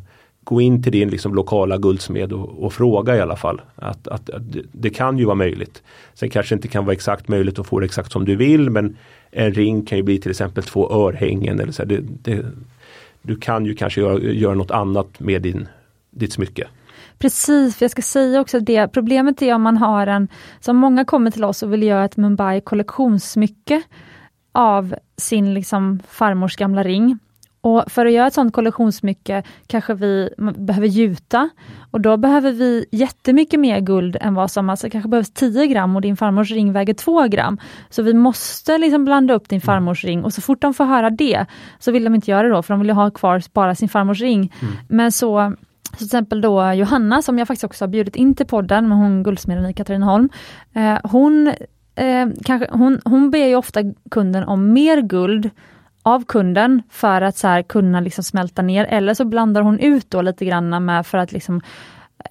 gå 0.43 0.61
in 0.61 0.84
till 0.84 0.91
din 0.91 1.09
liksom 1.09 1.36
lokala 1.36 1.77
guldsmed 1.77 2.34
och, 2.34 2.63
och 2.63 2.73
fråga 2.73 3.15
i 3.15 3.21
alla 3.21 3.36
fall. 3.36 3.61
Att, 3.75 4.07
att, 4.07 4.29
att 4.29 4.53
det, 4.53 4.61
det, 4.71 4.89
kan 4.89 5.17
ju 5.17 5.25
vara 5.25 5.36
möjligt. 5.36 5.84
Sen 6.13 6.29
kanske 6.29 6.55
inte 6.55 6.67
kan 6.67 6.86
vara 6.86 6.93
exakt 6.93 7.27
möjligt 7.27 7.59
att 7.59 7.67
få 7.67 7.79
det 7.79 7.86
exakt 7.86 8.11
som 8.11 8.25
du 8.25 8.36
vill 8.36 8.69
men 8.69 8.97
en 9.32 9.53
ring 9.53 9.86
kan 9.86 9.97
ju 9.97 10.03
bli 10.03 10.19
till 10.19 10.32
exempel 10.32 10.63
två 10.63 10.91
örhängen. 10.91 11.59
Eller 11.59 11.71
så 11.71 11.86
det, 11.86 11.99
det, 12.01 12.45
du 13.21 13.36
kan 13.36 13.65
ju 13.65 13.75
kanske 13.75 14.01
göra, 14.01 14.19
göra 14.19 14.55
något 14.55 14.71
annat 14.71 15.19
med 15.19 15.41
din, 15.41 15.67
ditt 16.09 16.34
smycke. 16.34 16.67
Precis, 17.18 17.76
för 17.76 17.86
jag 17.86 17.91
ska 17.91 18.02
säga 18.02 18.41
också 18.41 18.60
det. 18.60 18.88
Problemet 18.88 19.41
är 19.41 19.54
om 19.54 19.62
man 19.62 19.78
har 19.78 20.08
en, 20.08 20.28
som 20.60 20.78
många 20.78 21.06
kommer 21.06 21.32
till 21.32 21.43
oss 21.43 21.64
och 21.64 21.74
vill 21.74 21.84
göra 21.84 22.06
ett 22.06 22.18
Mumbai 22.18 22.62
kollektionssmycke 22.62 23.82
av 24.52 24.95
sin 25.18 25.54
liksom 25.54 25.99
farmors 26.08 26.56
gamla 26.56 26.84
ring. 26.84 27.20
Och 27.62 27.84
för 27.88 28.06
att 28.06 28.12
göra 28.12 28.28
ett 28.28 28.34
sånt 28.34 28.54
kollektionssmycke 28.54 29.43
kanske 29.68 29.93
vi 29.93 30.30
behöver 30.58 30.88
gjuta 30.88 31.49
och 31.91 32.02
då 32.02 32.18
behöver 32.18 32.52
vi 32.52 32.86
jättemycket 32.91 33.60
mer 33.60 33.80
guld 33.80 34.18
än 34.22 34.34
vad 34.34 34.52
som, 34.52 34.70
alltså 34.70 34.89
kanske 34.89 35.10
behövs 35.10 35.32
10 35.34 35.68
gram 35.68 35.95
och 35.95 36.02
din 36.02 36.18
farmors 36.18 36.52
ring 36.52 36.74
väger 36.74 36.93
2 36.93 37.28
gram. 37.28 37.58
Så 37.89 38.04
vi 38.04 38.14
måste 38.14 38.78
liksom 38.78 39.06
blanda 39.06 39.34
upp 39.34 39.49
din 39.49 39.62
farmors 39.62 40.04
ring 40.04 40.24
och 40.24 40.34
så 40.34 40.41
fort 40.41 40.62
de 40.62 40.74
får 40.74 40.86
höra 40.86 41.10
det 41.10 41.45
så 41.80 41.91
vill 41.91 42.04
de 42.04 42.16
inte 42.16 42.32
göra 42.32 42.43
det 42.43 42.54
då 42.54 42.62
för 42.62 42.74
de 42.74 42.80
vill 42.82 42.89
ha 42.89 43.12
kvar 43.12 43.43
bara 43.54 43.76
sin 43.76 43.89
farmors 43.89 44.22
ring. 44.22 44.54
Mm. 44.62 44.74
Men 44.88 45.12
så 45.12 45.54
så 45.91 45.97
till 45.97 46.05
exempel 46.05 46.41
då 46.41 46.73
Johanna 46.73 47.21
som 47.21 47.39
jag 47.39 47.47
faktiskt 47.47 47.63
också 47.63 47.83
har 47.83 47.89
bjudit 47.89 48.15
in 48.15 48.35
till 48.35 48.45
podden, 48.45 48.89
med 48.89 48.97
hon 48.97 49.23
guldsmeden 49.23 49.65
i 49.65 49.73
Katrineholm. 49.73 50.29
Eh, 50.73 50.97
hon, 51.03 51.47
eh, 51.95 52.27
kanske, 52.45 52.67
hon, 52.71 53.01
hon 53.05 53.31
ber 53.31 53.45
ju 53.45 53.55
ofta 53.55 53.81
kunden 54.11 54.43
om 54.43 54.73
mer 54.73 55.01
guld 55.01 55.49
av 56.03 56.25
kunden 56.25 56.81
för 56.89 57.21
att 57.21 57.37
så 57.37 57.47
här, 57.47 57.61
kunna 57.61 57.99
liksom 57.99 58.23
smälta 58.23 58.61
ner 58.61 58.85
eller 58.85 59.13
så 59.13 59.25
blandar 59.25 59.61
hon 59.61 59.79
ut 59.79 60.09
då 60.09 60.21
lite 60.21 60.45
grann 60.45 60.85
med 60.85 61.05
för 61.05 61.17
att 61.17 61.31
liksom 61.31 61.61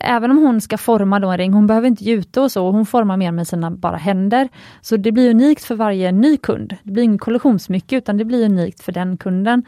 Även 0.00 0.30
om 0.30 0.38
hon 0.38 0.60
ska 0.60 0.78
forma 0.78 1.20
då 1.20 1.28
en 1.28 1.38
ring, 1.38 1.52
hon 1.52 1.66
behöver 1.66 1.88
inte 1.88 2.04
gjuta 2.04 2.42
och 2.42 2.52
så, 2.52 2.70
hon 2.70 2.86
formar 2.86 3.16
mer 3.16 3.32
med 3.32 3.48
sina 3.48 3.70
bara 3.70 3.96
händer. 3.96 4.48
Så 4.80 4.96
det 4.96 5.12
blir 5.12 5.30
unikt 5.30 5.64
för 5.64 5.74
varje 5.74 6.12
ny 6.12 6.36
kund. 6.36 6.76
Det 6.82 6.92
blir 6.92 7.02
inget 7.02 7.20
kollektionsmycke 7.20 7.96
utan 7.96 8.16
det 8.16 8.24
blir 8.24 8.44
unikt 8.44 8.82
för 8.82 8.92
den 8.92 9.16
kunden. 9.16 9.62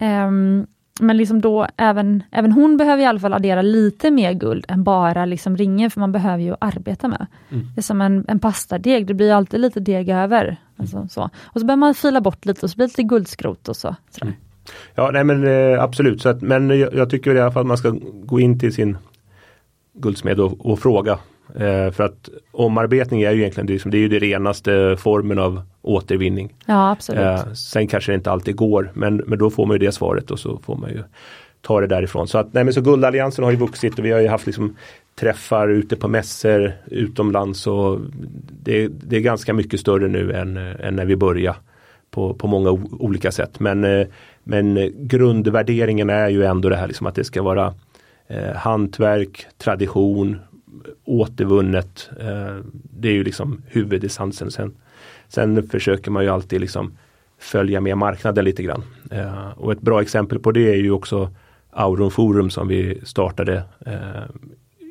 Um, 0.00 0.66
men 1.02 1.16
liksom 1.16 1.40
då 1.40 1.66
även, 1.76 2.22
även 2.30 2.52
hon 2.52 2.76
behöver 2.76 3.02
i 3.02 3.06
alla 3.06 3.20
fall 3.20 3.32
addera 3.32 3.62
lite 3.62 4.10
mer 4.10 4.32
guld 4.32 4.64
än 4.68 4.84
bara 4.84 5.24
liksom 5.24 5.56
ringen, 5.56 5.90
för 5.90 6.00
man 6.00 6.12
behöver 6.12 6.42
ju 6.42 6.54
arbeta 6.58 7.08
med. 7.08 7.26
Mm. 7.50 7.66
Det 7.74 7.80
är 7.80 7.82
som 7.82 8.00
en, 8.00 8.24
en 8.28 8.38
pastadeg, 8.38 9.06
det 9.06 9.14
blir 9.14 9.32
alltid 9.32 9.60
lite 9.60 9.80
deg 9.80 10.08
över. 10.08 10.56
Alltså, 10.76 11.08
så. 11.10 11.30
Och 11.42 11.60
så 11.60 11.66
behöver 11.66 11.80
man 11.80 11.94
fila 11.94 12.20
bort 12.20 12.44
lite 12.46 12.66
och 12.66 12.70
så 12.70 12.76
blir 12.76 12.86
det 12.86 12.90
lite 12.90 13.02
guldskrot 13.02 13.68
och 13.68 13.76
så. 13.76 13.96
Mm. 14.22 14.34
Ja, 14.94 15.10
nej 15.12 15.24
men 15.24 15.46
eh, 15.46 15.82
absolut, 15.82 16.22
så 16.22 16.28
att, 16.28 16.42
men 16.42 16.78
jag, 16.78 16.94
jag, 16.94 17.10
tycker 17.10 17.34
i 17.34 17.40
alla 17.40 17.52
fall 17.52 17.60
att 17.60 17.66
man 17.66 17.78
ska 17.78 17.94
gå 18.24 18.40
in 18.40 18.58
till 18.58 18.74
sin 18.74 18.96
guldsmed 19.92 20.40
och, 20.40 20.66
och 20.66 20.78
fråga 20.78 21.18
Eh, 21.54 21.90
för 21.90 22.02
att 22.02 22.28
omarbetning 22.50 23.22
är 23.22 23.32
ju 23.32 23.40
egentligen 23.40 23.66
det, 23.66 23.90
det 23.90 23.96
är 23.96 24.00
ju 24.00 24.08
det 24.08 24.18
renaste 24.18 24.96
formen 24.98 25.38
av 25.38 25.62
återvinning. 25.82 26.54
Ja 26.66 26.90
absolut. 26.90 27.22
Eh, 27.22 27.52
sen 27.52 27.86
kanske 27.86 28.12
det 28.12 28.16
inte 28.16 28.30
alltid 28.30 28.56
går 28.56 28.90
men, 28.94 29.16
men 29.16 29.38
då 29.38 29.50
får 29.50 29.66
man 29.66 29.74
ju 29.74 29.78
det 29.86 29.92
svaret 29.92 30.30
och 30.30 30.38
så 30.38 30.58
får 30.58 30.76
man 30.76 30.90
ju 30.90 31.02
ta 31.60 31.80
det 31.80 31.86
därifrån. 31.86 32.28
Så 32.28 32.38
att 32.38 32.52
nej 32.52 32.64
men 32.64 32.74
så 32.74 32.80
Guldalliansen 32.80 33.44
har 33.44 33.50
ju 33.50 33.56
vuxit 33.56 33.98
och 33.98 34.04
vi 34.04 34.12
har 34.12 34.20
ju 34.20 34.28
haft 34.28 34.46
liksom 34.46 34.76
träffar 35.20 35.68
ute 35.68 35.96
på 35.96 36.08
mässor 36.08 36.72
utomlands 36.86 37.66
och 37.66 38.00
det, 38.62 38.88
det 38.88 39.16
är 39.16 39.20
ganska 39.20 39.54
mycket 39.54 39.80
större 39.80 40.08
nu 40.08 40.32
än, 40.32 40.56
än 40.56 40.96
när 40.96 41.04
vi 41.04 41.16
började 41.16 41.56
på, 42.10 42.34
på 42.34 42.46
många 42.46 42.70
olika 42.98 43.32
sätt. 43.32 43.60
Men, 43.60 43.84
eh, 43.84 44.06
men 44.44 44.92
grundvärderingen 44.96 46.10
är 46.10 46.28
ju 46.28 46.44
ändå 46.44 46.68
det 46.68 46.76
här 46.76 46.86
liksom 46.86 47.06
att 47.06 47.14
det 47.14 47.24
ska 47.24 47.42
vara 47.42 47.74
eh, 48.28 48.54
hantverk, 48.54 49.46
tradition, 49.58 50.38
återvunnet. 51.04 52.10
Eh, 52.20 52.56
det 52.72 53.08
är 53.08 53.12
ju 53.12 53.24
liksom 53.24 53.62
huvudessensen. 53.66 54.50
Sen, 54.50 54.74
sen 55.28 55.68
försöker 55.68 56.10
man 56.10 56.24
ju 56.24 56.30
alltid 56.30 56.60
liksom 56.60 56.92
följa 57.38 57.80
med 57.80 57.98
marknaden 57.98 58.44
lite 58.44 58.62
grann. 58.62 58.82
Eh, 59.10 59.50
och 59.56 59.72
ett 59.72 59.80
bra 59.80 60.02
exempel 60.02 60.38
på 60.38 60.52
det 60.52 60.70
är 60.70 60.76
ju 60.76 60.90
också 60.90 61.30
Auron 61.70 62.10
Forum 62.10 62.50
som 62.50 62.68
vi 62.68 63.00
startade 63.04 63.62
eh, 63.86 64.22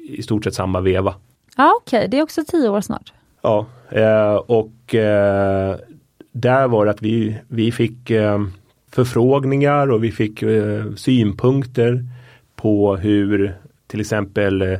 i 0.09 0.21
stort 0.23 0.43
sett 0.43 0.53
samma 0.53 0.81
veva. 0.81 1.15
Ja 1.57 1.73
okej, 1.81 1.97
okay. 1.97 2.07
det 2.07 2.17
är 2.17 2.23
också 2.23 2.43
tio 2.47 2.69
år 2.69 2.81
snart. 2.81 3.13
Ja, 3.41 3.65
och 4.47 4.95
där 6.31 6.67
var 6.67 6.85
det 6.85 6.91
att 6.91 7.01
vi, 7.01 7.37
vi 7.47 7.71
fick 7.71 8.11
förfrågningar 8.91 9.91
och 9.91 10.03
vi 10.03 10.11
fick 10.11 10.43
synpunkter 10.95 12.05
på 12.55 12.95
hur 12.95 13.55
till 13.87 14.01
exempel 14.01 14.79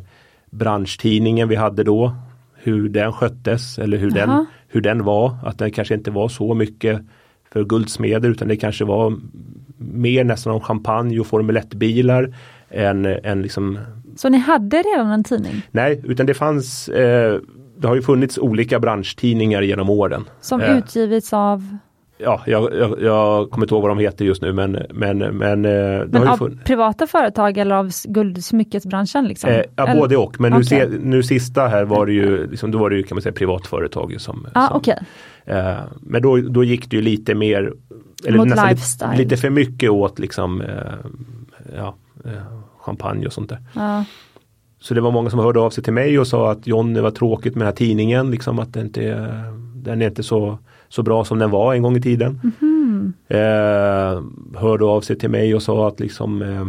branschtidningen 0.51 1.47
vi 1.47 1.55
hade 1.55 1.83
då. 1.83 2.15
Hur 2.53 2.89
den 2.89 3.13
sköttes 3.13 3.79
eller 3.79 3.97
hur, 3.97 4.11
den, 4.11 4.45
hur 4.67 4.81
den 4.81 5.03
var. 5.03 5.37
Att 5.43 5.57
den 5.57 5.71
kanske 5.71 5.93
inte 5.93 6.11
var 6.11 6.29
så 6.29 6.53
mycket 6.53 7.01
för 7.51 7.63
guldsmeder 7.63 8.29
utan 8.29 8.47
det 8.47 8.55
kanske 8.55 8.85
var 8.85 9.17
mer 9.77 10.23
nästan 10.23 10.53
om 10.53 10.61
champagne 10.61 11.19
och 11.19 11.27
Formel 11.27 11.57
1-bilar. 11.57 12.35
Än, 12.69 13.05
än 13.05 13.41
liksom... 13.41 13.79
Så 14.15 14.29
ni 14.29 14.37
hade 14.37 14.77
redan 14.77 15.11
en 15.11 15.23
tidning? 15.23 15.61
Nej, 15.71 16.01
utan 16.03 16.25
det 16.25 16.33
fanns 16.33 16.89
eh, 16.89 17.39
Det 17.77 17.87
har 17.87 17.95
ju 17.95 18.01
funnits 18.01 18.37
olika 18.37 18.79
branschtidningar 18.79 19.61
genom 19.61 19.89
åren. 19.89 20.29
Som 20.41 20.61
eh, 20.61 20.77
utgivits 20.77 21.33
av? 21.33 21.77
Ja, 22.23 22.41
jag, 22.45 22.73
jag, 22.73 23.01
jag, 23.01 23.49
kommer 23.51 23.65
inte 23.65 23.75
ihåg 23.75 23.81
vad 23.81 23.91
de 23.91 23.99
heter 23.99 24.25
just 24.25 24.41
nu 24.41 24.53
men 24.53 24.77
Men, 24.89 25.17
men, 25.17 25.65
eh, 25.65 26.05
men 26.07 26.27
av 26.27 26.57
privata 26.65 27.07
företag 27.07 27.57
eller 27.57 27.75
av 27.75 27.91
guldsmyckesbranschen? 28.03 29.27
Liksom? 29.27 29.49
Eh, 29.49 29.61
ja, 29.75 29.95
både 29.95 30.17
och 30.17 30.39
men 30.39 30.53
okay. 30.53 30.59
nu, 30.59 30.91
se, 30.91 30.99
nu 31.03 31.23
sista 31.23 31.67
här 31.67 31.85
var 31.85 32.05
det 32.05 32.13
ju, 32.13 32.47
liksom, 32.47 32.71
då 32.71 32.77
var 32.77 32.89
det 32.89 32.95
ju 32.95 33.03
kan 33.03 33.15
man 33.15 33.21
säga 33.21 33.33
privatföretag 33.33 34.21
som, 34.21 34.47
ah, 34.53 34.67
som 34.67 34.77
okay. 34.77 34.97
eh, 35.45 35.75
Men 36.01 36.21
då, 36.21 36.37
då 36.37 36.63
gick 36.63 36.89
det 36.89 36.95
ju 36.95 37.01
lite 37.01 37.35
mer 37.35 37.73
eller 38.25 38.37
Mot 38.37 38.47
nästan 38.47 39.11
lite, 39.11 39.23
lite 39.23 39.37
för 39.37 39.49
mycket 39.49 39.89
åt 39.89 40.19
liksom 40.19 40.61
eh, 40.61 40.67
ja, 41.75 41.95
eh, 42.25 42.31
champagne 42.77 43.25
och 43.25 43.33
sånt 43.33 43.49
där. 43.49 43.59
Ah. 43.73 44.03
Så 44.79 44.93
det 44.93 45.01
var 45.01 45.11
många 45.11 45.29
som 45.29 45.39
hörde 45.39 45.59
av 45.59 45.69
sig 45.69 45.83
till 45.83 45.93
mig 45.93 46.19
och 46.19 46.27
sa 46.27 46.51
att 46.51 46.63
det 46.63 47.01
var 47.01 47.11
tråkigt 47.11 47.55
med 47.55 47.61
den 47.61 47.67
här 47.67 47.75
tidningen, 47.75 48.31
liksom 48.31 48.59
att 48.59 48.73
det 48.73 48.81
inte, 48.81 49.01
den 49.75 50.01
är 50.01 50.07
inte 50.07 50.23
så 50.23 50.57
så 50.91 51.03
bra 51.03 51.25
som 51.25 51.39
den 51.39 51.49
var 51.49 51.73
en 51.73 51.81
gång 51.81 51.97
i 51.97 52.01
tiden. 52.01 52.53
Mm. 52.61 53.13
Eh, 53.27 54.23
hörde 54.59 54.85
av 54.85 55.01
sig 55.01 55.17
till 55.17 55.29
mig 55.29 55.55
och 55.55 55.63
sa 55.63 55.87
att 55.87 55.99
liksom 55.99 56.41
eh, 56.41 56.65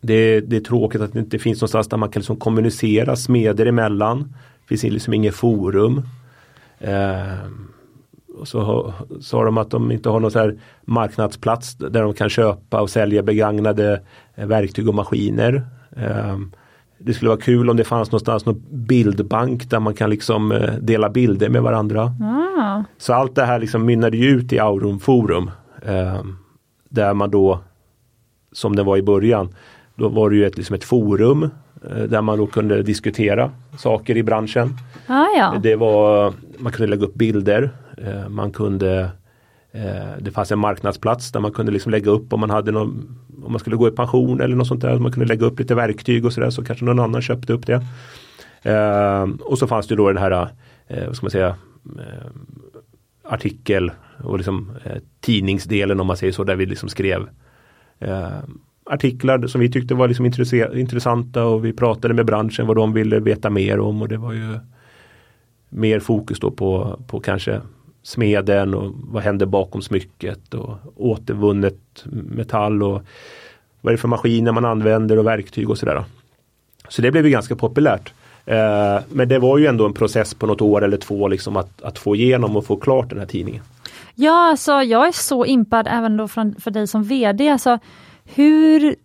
det, 0.00 0.40
det, 0.40 0.56
är 0.56 0.60
tråkigt 0.60 1.00
att 1.00 1.12
det 1.12 1.18
inte 1.18 1.38
finns 1.38 1.60
någonstans 1.60 1.88
där 1.88 1.96
man 1.96 2.08
kan 2.08 2.20
liksom 2.20 2.36
kommunicera 2.36 3.16
smeder 3.16 3.66
emellan. 3.66 4.34
Det 4.62 4.68
finns 4.68 4.82
liksom 4.82 5.14
inget 5.14 5.34
forum. 5.34 6.02
Eh, 6.78 7.48
och 8.38 8.48
så 8.48 8.92
sa 9.20 9.44
de 9.44 9.58
att 9.58 9.70
de 9.70 9.92
inte 9.92 10.08
har 10.08 10.20
någon 10.20 10.30
så 10.30 10.38
här 10.38 10.58
marknadsplats 10.84 11.74
där 11.74 12.02
de 12.02 12.14
kan 12.14 12.30
köpa 12.30 12.80
och 12.80 12.90
sälja 12.90 13.22
begagnade 13.22 14.02
eh, 14.34 14.46
verktyg 14.46 14.88
och 14.88 14.94
maskiner. 14.94 15.66
Eh, 15.96 16.38
det 17.04 17.14
skulle 17.14 17.28
vara 17.28 17.40
kul 17.40 17.70
om 17.70 17.76
det 17.76 17.84
fanns 17.84 18.10
någonstans 18.10 18.46
någon 18.46 18.62
bildbank 18.70 19.70
där 19.70 19.80
man 19.80 19.94
kan 19.94 20.10
liksom 20.10 20.52
eh, 20.52 20.74
dela 20.74 21.08
bilder 21.08 21.48
med 21.48 21.62
varandra. 21.62 22.02
Ah. 22.22 22.82
Så 22.98 23.12
allt 23.12 23.34
det 23.34 23.44
här 23.44 23.58
liksom 23.58 23.84
mynnade 23.84 24.16
ju 24.16 24.28
ut 24.28 24.52
i 24.52 24.58
Aurum 24.58 25.00
Forum. 25.00 25.50
Eh, 25.82 26.22
där 26.88 27.14
man 27.14 27.30
då, 27.30 27.60
som 28.52 28.76
det 28.76 28.82
var 28.82 28.96
i 28.96 29.02
början, 29.02 29.48
då 29.94 30.08
var 30.08 30.30
det 30.30 30.36
ju 30.36 30.46
ett, 30.46 30.56
liksom 30.56 30.74
ett 30.74 30.84
forum 30.84 31.50
eh, 31.90 32.02
där 32.02 32.22
man 32.22 32.38
då 32.38 32.46
kunde 32.46 32.82
diskutera 32.82 33.50
saker 33.78 34.16
i 34.16 34.22
branschen. 34.22 34.76
Ah, 35.06 35.26
ja. 35.38 35.54
Det 35.62 35.76
var, 35.76 36.32
man 36.58 36.72
kunde 36.72 36.90
lägga 36.90 37.06
upp 37.06 37.14
bilder, 37.14 37.70
eh, 37.98 38.28
man 38.28 38.52
kunde 38.52 39.10
Eh, 39.74 40.18
det 40.20 40.30
fanns 40.30 40.52
en 40.52 40.58
marknadsplats 40.58 41.32
där 41.32 41.40
man 41.40 41.52
kunde 41.52 41.72
liksom 41.72 41.92
lägga 41.92 42.10
upp 42.10 42.32
om 42.32 42.40
man 42.40 42.50
hade 42.50 42.72
någon, 42.72 43.18
om 43.44 43.52
man 43.52 43.58
skulle 43.58 43.76
gå 43.76 43.88
i 43.88 43.90
pension 43.90 44.40
eller 44.40 44.56
något 44.56 44.66
sånt 44.66 44.80
där. 44.80 44.98
Man 44.98 45.12
kunde 45.12 45.28
lägga 45.28 45.46
upp 45.46 45.58
lite 45.58 45.74
verktyg 45.74 46.24
och 46.24 46.32
sådär 46.32 46.50
så 46.50 46.64
kanske 46.64 46.84
någon 46.84 47.00
annan 47.00 47.22
köpte 47.22 47.52
upp 47.52 47.66
det. 47.66 47.82
Eh, 48.62 49.22
och 49.40 49.58
så 49.58 49.66
fanns 49.66 49.86
det 49.86 49.96
då 49.96 50.08
den 50.08 50.22
här, 50.22 50.48
eh, 50.86 51.06
vad 51.06 51.16
ska 51.16 51.24
man 51.24 51.30
säga, 51.30 51.56
artikel 53.24 53.90
och 54.24 54.36
liksom 54.36 54.72
tidningsdelen 55.20 56.00
om 56.00 56.06
man 56.06 56.16
säger 56.16 56.32
så 56.32 56.44
där 56.44 56.56
vi 56.56 56.66
liksom 56.66 56.88
skrev 56.88 57.28
artiklar 58.84 59.46
som 59.46 59.60
vi 59.60 59.72
tyckte 59.72 59.94
var 59.94 60.08
liksom 60.08 60.26
intressanta 60.74 61.44
och 61.44 61.64
vi 61.64 61.72
pratade 61.72 62.14
med 62.14 62.26
branschen 62.26 62.66
vad 62.66 62.76
de 62.76 62.92
ville 62.92 63.20
veta 63.20 63.50
mer 63.50 63.80
om 63.80 64.02
och 64.02 64.08
det 64.08 64.16
var 64.16 64.32
ju 64.32 64.58
mer 65.68 66.00
fokus 66.00 66.40
då 66.40 66.50
på, 66.50 67.00
på 67.06 67.20
kanske 67.20 67.60
smeden 68.04 68.74
och 68.74 68.92
vad 68.96 69.22
händer 69.22 69.46
bakom 69.46 69.82
smycket 69.82 70.54
och 70.54 70.76
återvunnet 70.96 72.04
metall 72.04 72.82
och 72.82 73.02
vad 73.80 73.92
är 73.92 73.96
det 73.96 74.00
för 74.00 74.08
maskiner 74.08 74.52
man 74.52 74.64
använder 74.64 75.18
och 75.18 75.26
verktyg 75.26 75.70
och 75.70 75.78
sådär. 75.78 76.04
Så 76.88 77.02
det 77.02 77.10
blev 77.10 77.24
ju 77.24 77.30
ganska 77.30 77.56
populärt. 77.56 78.12
Eh, 78.46 78.98
men 79.08 79.28
det 79.28 79.38
var 79.38 79.58
ju 79.58 79.66
ändå 79.66 79.86
en 79.86 79.92
process 79.92 80.34
på 80.34 80.46
något 80.46 80.60
år 80.60 80.84
eller 80.84 80.96
två 80.96 81.28
liksom 81.28 81.56
att, 81.56 81.82
att 81.82 81.98
få 81.98 82.16
igenom 82.16 82.56
och 82.56 82.66
få 82.66 82.76
klart 82.76 83.10
den 83.10 83.18
här 83.18 83.26
tidningen. 83.26 83.62
Ja, 84.14 84.50
alltså 84.50 84.72
jag 84.72 85.08
är 85.08 85.12
så 85.12 85.44
impad 85.44 85.86
även 85.90 86.16
då 86.16 86.28
från, 86.28 86.54
för 86.54 86.70
dig 86.70 86.86
som 86.86 87.02
VD. 87.02 87.48
Alltså, 87.48 87.78
hur 88.24 88.96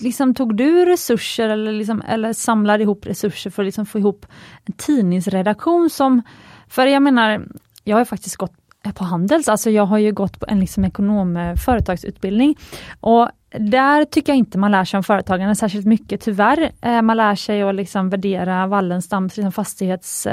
liksom, 0.00 0.34
tog 0.34 0.56
du 0.56 0.84
resurser 0.84 1.48
eller, 1.48 1.72
liksom, 1.72 2.02
eller 2.08 2.32
samlade 2.32 2.82
ihop 2.82 3.06
resurser 3.06 3.50
för 3.50 3.62
att 3.62 3.66
liksom, 3.66 3.86
få 3.86 3.98
ihop 3.98 4.26
en 4.64 4.72
tidningsredaktion 4.72 5.90
som, 5.90 6.22
för 6.68 6.86
jag 6.86 7.02
menar, 7.02 7.46
jag 7.84 7.96
har 7.96 8.04
faktiskt 8.04 8.36
gått 8.36 8.54
eh, 8.84 8.92
på 8.92 9.04
Handels, 9.04 9.48
alltså 9.48 9.70
jag 9.70 9.86
har 9.86 9.98
ju 9.98 10.12
gått 10.12 10.40
på 10.40 10.46
en 10.48 10.60
liksom 10.60 10.84
ekonom-företagsutbildning 10.84 12.50
eh, 12.50 12.98
Och 13.00 13.28
där 13.58 14.04
tycker 14.04 14.32
jag 14.32 14.38
inte 14.38 14.58
man 14.58 14.70
lär 14.70 14.84
sig 14.84 14.98
om 14.98 15.04
företagande 15.04 15.54
särskilt 15.54 15.86
mycket, 15.86 16.20
tyvärr. 16.20 16.70
Eh, 16.80 17.02
man 17.02 17.16
lär 17.16 17.34
sig 17.34 17.62
att 17.62 17.74
liksom 17.74 18.10
värdera 18.10 18.66
Wallenstams 18.66 19.36
liksom 19.36 19.52
fastighets... 19.52 20.26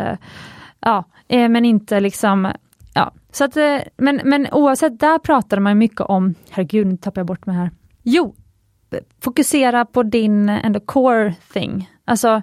Ja, 0.82 1.04
men 1.28 1.66
inte 1.66 2.00
liksom... 2.00 2.52
Ja. 2.94 3.12
Så 3.32 3.44
att, 3.44 3.58
men, 3.98 4.22
men 4.24 4.48
oavsett, 4.52 5.00
där 5.00 5.20
pratade 5.20 5.62
man 5.62 5.78
mycket 5.78 6.02
om, 6.02 6.36
herregud 6.50 6.88
nu 6.88 6.98
tappar 6.98 7.22
jag 7.22 7.26
bort 7.28 7.46
mig 7.46 7.56
här. 7.56 7.72
Jo, 8.04 8.36
fokusera 9.22 9.86
på 9.86 10.04
din 10.04 10.50
ändå 10.50 10.80
core 10.80 11.36
thing. 11.54 11.90
Alltså 12.06 12.42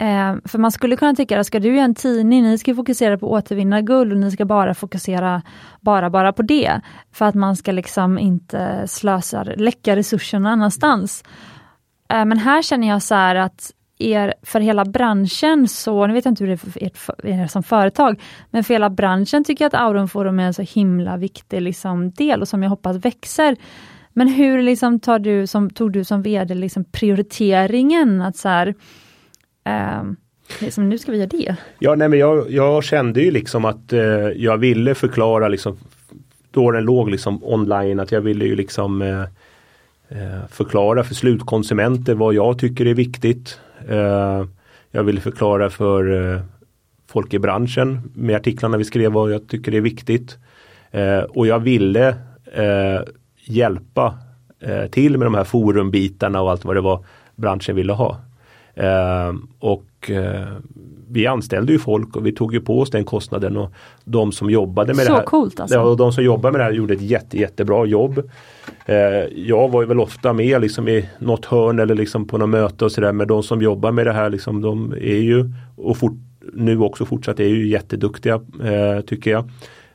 Eh, 0.00 0.34
för 0.44 0.58
man 0.58 0.72
skulle 0.72 0.96
kunna 0.96 1.14
tycka 1.14 1.40
att 1.40 1.46
ska 1.46 1.60
du 1.60 1.74
göra 1.74 1.84
en 1.84 1.94
tidning, 1.94 2.42
ni 2.42 2.58
ska 2.58 2.74
fokusera 2.74 3.18
på 3.18 3.36
att 3.36 3.44
återvinna 3.44 3.80
guld 3.80 4.12
och 4.12 4.18
ni 4.18 4.30
ska 4.30 4.44
bara 4.44 4.74
fokusera 4.74 5.42
bara, 5.80 6.10
bara 6.10 6.32
på 6.32 6.42
det. 6.42 6.80
För 7.12 7.24
att 7.24 7.34
man 7.34 7.56
ska 7.56 7.72
liksom 7.72 8.18
inte 8.18 8.88
slösa, 8.88 9.42
läcka 9.42 9.96
resurserna 9.96 10.40
någon 10.40 10.52
annanstans. 10.52 11.24
Eh, 12.08 12.24
men 12.24 12.38
här 12.38 12.62
känner 12.62 12.88
jag 12.88 13.02
så 13.02 13.14
här 13.14 13.34
att 13.34 13.72
er, 13.98 14.34
för 14.42 14.60
hela 14.60 14.84
branschen 14.84 15.68
så, 15.68 16.06
nu 16.06 16.12
vet 16.12 16.24
jag 16.24 16.32
inte 16.32 16.44
hur 16.44 16.48
det 16.48 16.54
är 16.54 16.70
för 16.70 16.82
er, 16.82 16.90
för 16.94 17.26
er 17.26 17.46
som 17.46 17.62
företag, 17.62 18.20
men 18.50 18.64
för 18.64 18.74
hela 18.74 18.90
branschen 18.90 19.44
tycker 19.44 19.64
jag 19.64 19.74
att 19.74 19.80
Aurum 19.80 20.08
Forum 20.08 20.38
är 20.40 20.44
en 20.44 20.54
så 20.54 20.62
himla 20.62 21.16
viktig 21.16 21.62
liksom 21.62 22.10
del 22.10 22.40
och 22.40 22.48
som 22.48 22.62
jag 22.62 22.70
hoppas 22.70 22.96
växer. 22.96 23.56
Men 24.12 24.28
hur 24.28 24.62
liksom 24.62 25.00
tar 25.00 25.18
du 25.18 25.46
som, 25.46 25.70
tog 25.70 25.92
du 25.92 26.04
som 26.04 26.22
VD 26.22 26.54
liksom 26.54 26.84
prioriteringen 26.84 28.22
att 28.22 28.36
så 28.36 28.48
här, 28.48 28.74
Eh, 29.64 30.02
liksom, 30.60 30.88
nu 30.88 30.98
ska 30.98 31.12
vi 31.12 31.18
göra 31.18 31.28
det. 31.28 31.56
Ja, 31.78 31.94
nej, 31.94 32.08
men 32.08 32.18
jag, 32.18 32.50
jag 32.50 32.84
kände 32.84 33.20
ju 33.20 33.30
liksom 33.30 33.64
att 33.64 33.92
eh, 33.92 34.00
jag 34.36 34.58
ville 34.58 34.94
förklara 34.94 35.48
liksom 35.48 35.78
då 36.50 36.70
den 36.70 36.84
låg 36.84 37.10
liksom 37.10 37.44
online 37.44 38.00
att 38.00 38.12
jag 38.12 38.20
ville 38.20 38.44
ju 38.44 38.56
liksom 38.56 39.02
eh, 39.02 39.22
eh 40.08 40.46
förklara 40.50 41.04
för 41.04 41.14
slutkonsumenter 41.14 42.14
vad 42.14 42.34
jag 42.34 42.58
tycker 42.58 42.86
är 42.86 42.94
viktigt. 42.94 43.60
Eh, 43.88 44.44
jag 44.90 45.04
ville 45.04 45.20
förklara 45.20 45.70
för 45.70 46.32
eh, 46.34 46.40
folk 47.06 47.34
i 47.34 47.38
branschen 47.38 48.12
med 48.14 48.36
artiklarna 48.36 48.76
vi 48.76 48.84
skrev 48.84 49.12
vad 49.12 49.32
jag 49.32 49.48
tycker 49.48 49.74
är 49.74 49.80
viktigt. 49.80 50.36
Eh, 50.90 51.18
och 51.18 51.46
jag 51.46 51.58
ville 51.58 52.08
eh, 52.52 53.00
hjälpa 53.44 54.18
eh, 54.60 54.86
till 54.86 55.18
med 55.18 55.26
de 55.26 55.34
här 55.34 55.44
forumbitarna 55.44 56.40
och 56.40 56.50
allt 56.50 56.64
vad 56.64 56.76
det 56.76 56.80
var 56.80 57.04
branschen 57.36 57.76
ville 57.76 57.92
ha. 57.92 58.16
Eh, 58.78 59.34
och 59.58 60.10
eh, 60.10 60.46
vi 61.10 61.26
anställde 61.26 61.72
ju 61.72 61.78
folk 61.78 62.16
och 62.16 62.26
vi 62.26 62.32
tog 62.32 62.54
ju 62.54 62.60
på 62.60 62.80
oss 62.80 62.90
den 62.90 63.04
kostnaden 63.04 63.56
och 63.56 63.72
de 64.04 64.32
som 64.32 64.50
jobbade 64.50 64.94
med 64.94 65.06
Så 65.06 65.12
det 65.12 65.18
här. 65.18 65.24
Coolt 65.24 65.60
alltså. 65.60 65.76
Ja, 65.76 65.82
och 65.82 65.96
de 65.96 66.12
som 66.12 66.24
jobbade 66.24 66.52
med 66.52 66.60
det 66.60 66.64
här 66.64 66.72
gjorde 66.72 66.94
ett 66.94 67.00
jätte, 67.00 67.38
jättebra 67.38 67.86
jobb. 67.86 68.30
Eh, 68.86 68.96
jag 69.34 69.68
var 69.68 69.82
ju 69.82 69.88
väl 69.88 70.00
ofta 70.00 70.32
med 70.32 70.60
liksom 70.60 70.88
i 70.88 71.08
något 71.18 71.44
hörn 71.44 71.78
eller 71.78 71.94
liksom 71.94 72.26
på 72.26 72.38
något 72.38 72.48
möte 72.48 72.84
och 72.84 72.92
sådär 72.92 73.12
men 73.12 73.28
de 73.28 73.42
som 73.42 73.62
jobbar 73.62 73.92
med 73.92 74.06
det 74.06 74.12
här 74.12 74.30
liksom 74.30 74.60
de 74.60 74.92
är 74.92 75.20
ju 75.20 75.52
och 75.76 75.96
fort, 75.96 76.18
nu 76.52 76.78
också 76.78 77.04
fortsatt 77.04 77.40
är 77.40 77.48
ju 77.48 77.68
jätteduktiga 77.68 78.34
eh, 78.64 79.00
tycker 79.00 79.30
jag. 79.30 79.50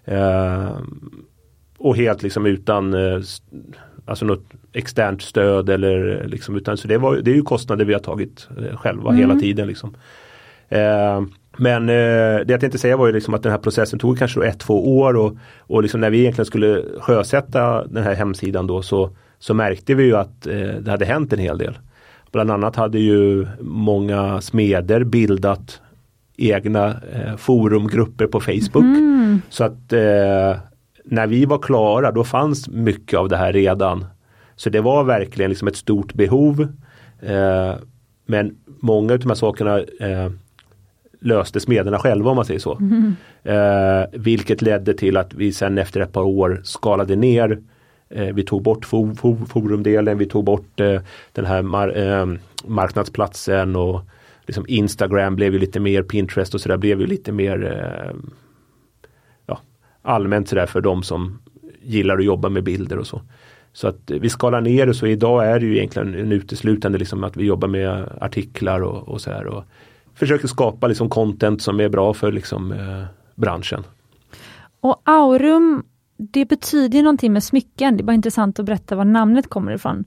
Eh, 0.05 0.77
och 1.77 1.97
helt 1.97 2.23
liksom 2.23 2.45
utan 2.45 2.93
eh, 2.93 3.21
alltså 4.05 4.25
något 4.25 4.45
externt 4.73 5.21
stöd 5.21 5.69
eller 5.69 6.23
liksom 6.27 6.55
utan 6.55 6.77
så 6.77 6.87
det, 6.87 6.97
var, 6.97 7.15
det 7.15 7.31
är 7.31 7.35
ju 7.35 7.41
kostnader 7.41 7.85
vi 7.85 7.93
har 7.93 7.99
tagit 7.99 8.47
eh, 8.57 8.77
själva 8.77 9.09
mm. 9.09 9.21
hela 9.21 9.39
tiden. 9.39 9.67
Liksom. 9.67 9.95
Eh, 10.69 11.21
men 11.57 11.89
eh, 11.89 12.45
det 12.45 12.45
jag 12.47 12.59
tänkte 12.59 12.79
säga 12.79 12.97
var 12.97 13.07
ju 13.07 13.13
liksom 13.13 13.33
att 13.33 13.43
den 13.43 13.51
här 13.51 13.59
processen 13.59 13.99
tog 13.99 14.19
kanske 14.19 14.45
ett, 14.45 14.59
två 14.59 14.97
år 14.99 15.15
och, 15.15 15.37
och 15.59 15.81
liksom 15.81 16.01
när 16.01 16.09
vi 16.09 16.19
egentligen 16.19 16.45
skulle 16.45 16.83
sjösätta 16.99 17.87
den 17.87 18.03
här 18.03 18.13
hemsidan 18.13 18.67
då 18.67 18.81
så, 18.81 19.09
så 19.39 19.53
märkte 19.53 19.93
vi 19.93 20.03
ju 20.03 20.15
att 20.15 20.47
eh, 20.47 20.75
det 20.79 20.91
hade 20.91 21.05
hänt 21.05 21.33
en 21.33 21.39
hel 21.39 21.57
del. 21.57 21.77
Bland 22.31 22.51
annat 22.51 22.75
hade 22.75 22.99
ju 22.99 23.47
många 23.59 24.41
smeder 24.41 25.03
bildat 25.03 25.81
egna 26.37 26.87
eh, 26.87 27.35
forumgrupper 27.37 28.27
på 28.27 28.39
Facebook. 28.39 28.83
Mm. 28.83 29.41
Så 29.49 29.63
att 29.63 29.93
eh, 29.93 30.55
när 31.03 31.27
vi 31.27 31.45
var 31.45 31.57
klara 31.57 32.11
då 32.11 32.23
fanns 32.23 32.69
mycket 32.69 33.19
av 33.19 33.29
det 33.29 33.37
här 33.37 33.53
redan. 33.53 34.05
Så 34.55 34.69
det 34.69 34.81
var 34.81 35.03
verkligen 35.03 35.49
liksom 35.49 35.67
ett 35.67 35.75
stort 35.75 36.13
behov. 36.13 36.67
Eh, 37.21 37.73
men 38.25 38.55
många 38.65 39.13
av 39.13 39.19
de 39.19 39.27
här 39.27 39.35
sakerna 39.35 39.79
eh, 39.79 40.31
löste 41.19 41.59
smederna 41.59 41.99
själva 41.99 42.29
om 42.29 42.35
man 42.35 42.45
säger 42.45 42.59
så. 42.59 42.77
Mm. 42.77 43.15
Eh, 43.43 44.05
vilket 44.13 44.61
ledde 44.61 44.93
till 44.93 45.17
att 45.17 45.33
vi 45.33 45.53
sen 45.53 45.77
efter 45.77 46.01
ett 46.01 46.13
par 46.13 46.23
år 46.23 46.61
skalade 46.63 47.15
ner. 47.15 47.61
Eh, 48.09 48.33
vi 48.33 48.43
tog 48.43 48.61
bort 48.61 48.85
for, 48.85 49.15
for, 49.15 49.37
forumdelen, 49.49 50.17
vi 50.17 50.25
tog 50.25 50.43
bort 50.43 50.79
eh, 50.79 51.01
den 51.31 51.45
här 51.45 51.61
mar, 51.61 51.97
eh, 51.97 52.25
marknadsplatsen 52.65 53.75
och 53.75 54.01
liksom 54.45 54.65
Instagram 54.67 55.35
blev 55.35 55.53
ju 55.53 55.59
lite 55.59 55.79
mer, 55.79 56.03
Pinterest 56.03 56.53
och 56.53 56.61
sådär 56.61 56.77
blev 56.77 57.01
ju 57.01 57.07
lite 57.07 57.31
mer 57.31 58.13
allmänt 60.03 60.49
sådär 60.49 60.65
för 60.65 60.81
de 60.81 61.03
som 61.03 61.39
gillar 61.81 62.17
att 62.17 62.25
jobba 62.25 62.49
med 62.49 62.63
bilder 62.63 62.97
och 62.97 63.07
så. 63.07 63.21
Så 63.73 63.87
att 63.87 64.11
vi 64.11 64.29
skalar 64.29 64.61
ner 64.61 64.85
det 64.85 64.93
så 64.93 65.07
idag 65.07 65.47
är 65.47 65.59
det 65.59 65.65
ju 65.65 65.77
egentligen 65.77 66.15
en 66.15 66.31
uteslutande 66.31 66.97
liksom 66.97 67.23
att 67.23 67.37
vi 67.37 67.45
jobbar 67.45 67.67
med 67.67 68.09
artiklar 68.21 68.81
och, 68.81 69.09
och 69.09 69.21
så 69.21 69.31
här 69.31 69.47
och 69.47 69.63
försöker 70.15 70.47
skapa 70.47 70.87
liksom 70.87 71.09
content 71.09 71.61
som 71.61 71.79
är 71.79 71.89
bra 71.89 72.13
för 72.13 72.31
liksom 72.31 72.71
eh, 72.71 73.03
branschen. 73.35 73.83
Och 74.81 75.01
Aurum, 75.03 75.83
det 76.17 76.45
betyder 76.45 76.97
ju 76.97 77.03
någonting 77.03 77.33
med 77.33 77.43
smycken. 77.43 77.97
Det 77.97 78.01
är 78.01 78.05
bara 78.05 78.13
intressant 78.13 78.59
att 78.59 78.65
berätta 78.65 78.95
var 78.95 79.05
namnet 79.05 79.49
kommer 79.49 79.71
ifrån. 79.71 80.05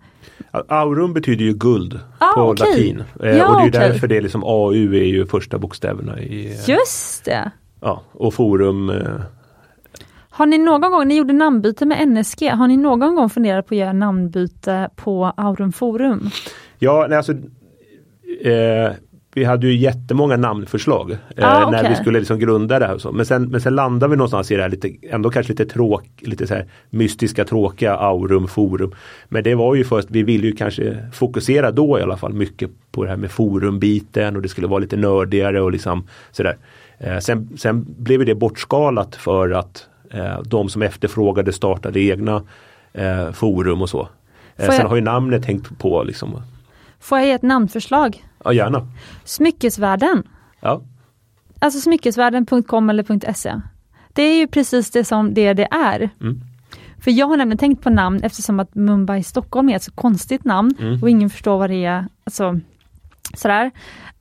Aurum 0.50 1.12
betyder 1.14 1.44
ju 1.44 1.52
guld 1.52 2.00
ah, 2.18 2.32
på 2.34 2.40
okay. 2.40 2.68
latin. 2.68 3.04
Eh, 3.22 3.36
ja, 3.36 3.48
och 3.48 3.56
det 3.56 3.62
är 3.62 3.68
okay. 3.68 3.88
därför 3.88 4.06
det 4.08 4.16
är 4.16 4.22
liksom 4.22 4.44
AU 4.44 4.94
är 4.94 5.04
ju 5.04 5.26
första 5.26 5.58
bokstäverna 5.58 6.20
i 6.20 6.46
eh, 6.46 6.70
Just 6.70 7.24
det! 7.24 7.50
Ja, 7.80 8.02
och 8.12 8.34
forum 8.34 8.90
eh, 8.90 9.20
har 10.36 10.46
ni 10.46 10.58
någon 10.58 10.90
gång, 10.90 11.08
ni 11.08 11.16
gjorde 11.16 11.32
namnbyte 11.32 11.86
med 11.86 12.08
NSG, 12.08 12.48
har 12.48 12.68
ni 12.68 12.76
någon 12.76 13.14
gång 13.14 13.30
funderat 13.30 13.66
på 13.66 13.74
att 13.74 13.78
göra 13.78 13.92
namnbyte 13.92 14.90
på 14.96 15.32
Aurum 15.36 15.72
Forum? 15.72 16.30
Ja, 16.78 17.06
nej, 17.08 17.18
alltså, 17.18 17.32
eh, 18.44 18.92
vi 19.34 19.44
hade 19.44 19.66
ju 19.66 19.76
jättemånga 19.76 20.36
namnförslag 20.36 21.10
eh, 21.12 21.18
Ah, 21.36 21.70
när 21.70 21.78
okej. 21.78 21.90
vi 21.90 21.96
skulle 21.96 22.18
liksom 22.18 22.38
grunda 22.38 22.78
det 22.78 22.86
här. 22.86 22.94
Och 22.94 23.00
så. 23.00 23.12
Men, 23.12 23.26
sen, 23.26 23.48
men 23.48 23.60
sen 23.60 23.74
landade 23.74 24.10
vi 24.10 24.16
någonstans 24.16 24.50
i 24.50 24.56
det 24.56 24.62
här 24.62 24.68
lite, 24.68 24.90
ändå 25.02 25.30
kanske 25.30 25.52
lite 25.52 25.66
tråk, 25.66 26.04
lite 26.18 26.46
så 26.46 26.54
här 26.54 26.66
mystiska, 26.90 27.44
tråkiga 27.44 27.96
Aurum 27.96 28.48
Forum. 28.48 28.92
Men 29.28 29.44
det 29.44 29.54
var 29.54 29.74
ju 29.74 29.84
först, 29.84 30.08
vi 30.10 30.22
ville 30.22 30.46
ju 30.46 30.52
kanske 30.52 30.96
fokusera 31.12 31.70
då 31.70 31.98
i 31.98 32.02
alla 32.02 32.16
fall 32.16 32.32
mycket 32.32 32.70
på 32.90 33.04
det 33.04 33.10
här 33.10 33.16
med 33.16 33.30
forumbiten 33.30 34.36
och 34.36 34.42
det 34.42 34.48
skulle 34.48 34.66
vara 34.66 34.78
lite 34.78 34.96
nördigare 34.96 35.60
och 35.60 35.72
liksom 35.72 36.08
sådär. 36.32 36.56
Eh, 36.98 37.18
sen, 37.18 37.48
sen 37.56 37.86
blev 37.98 38.24
det 38.24 38.34
bortskalat 38.34 39.16
för 39.16 39.50
att 39.50 39.86
de 40.44 40.68
som 40.68 40.82
efterfrågade 40.82 41.52
startade 41.52 42.00
egna 42.00 42.42
eh, 42.92 43.32
forum 43.32 43.82
och 43.82 43.88
så. 43.90 44.08
Eh, 44.56 44.66
sen 44.66 44.74
jag- 44.80 44.88
har 44.88 44.96
ju 44.96 45.02
namnet 45.02 45.44
hängt 45.46 45.78
på 45.78 46.02
liksom. 46.02 46.42
Får 47.00 47.18
jag 47.18 47.26
ge 47.26 47.32
ett 47.32 47.42
namnförslag? 47.42 48.24
Ja 48.44 48.52
gärna. 48.52 48.88
Smyckesvärlden. 49.24 50.22
Ja. 50.60 50.82
Alltså 51.58 51.80
smyckesvärlden.com 51.80 52.90
eller 52.90 53.32
.se. 53.34 53.60
Det 54.12 54.22
är 54.22 54.38
ju 54.38 54.46
precis 54.46 54.90
det 54.90 55.04
som 55.04 55.34
det 55.34 55.52
det 55.52 55.68
är. 55.70 56.10
Mm. 56.20 56.40
För 57.04 57.10
jag 57.10 57.26
har 57.26 57.36
nämligen 57.36 57.58
tänkt 57.58 57.82
på 57.82 57.90
namn 57.90 58.20
eftersom 58.22 58.60
att 58.60 58.74
Mumbai 58.74 59.22
Stockholm 59.22 59.68
är 59.68 59.76
ett 59.76 59.82
så 59.82 59.92
konstigt 59.92 60.44
namn 60.44 60.74
Mm. 60.80 61.02
och 61.02 61.10
ingen 61.10 61.30
förstår 61.30 61.58
vad 61.58 61.70
det 61.70 61.84
är. 61.84 62.04
Alltså, 62.24 62.60
sådär. 63.34 63.70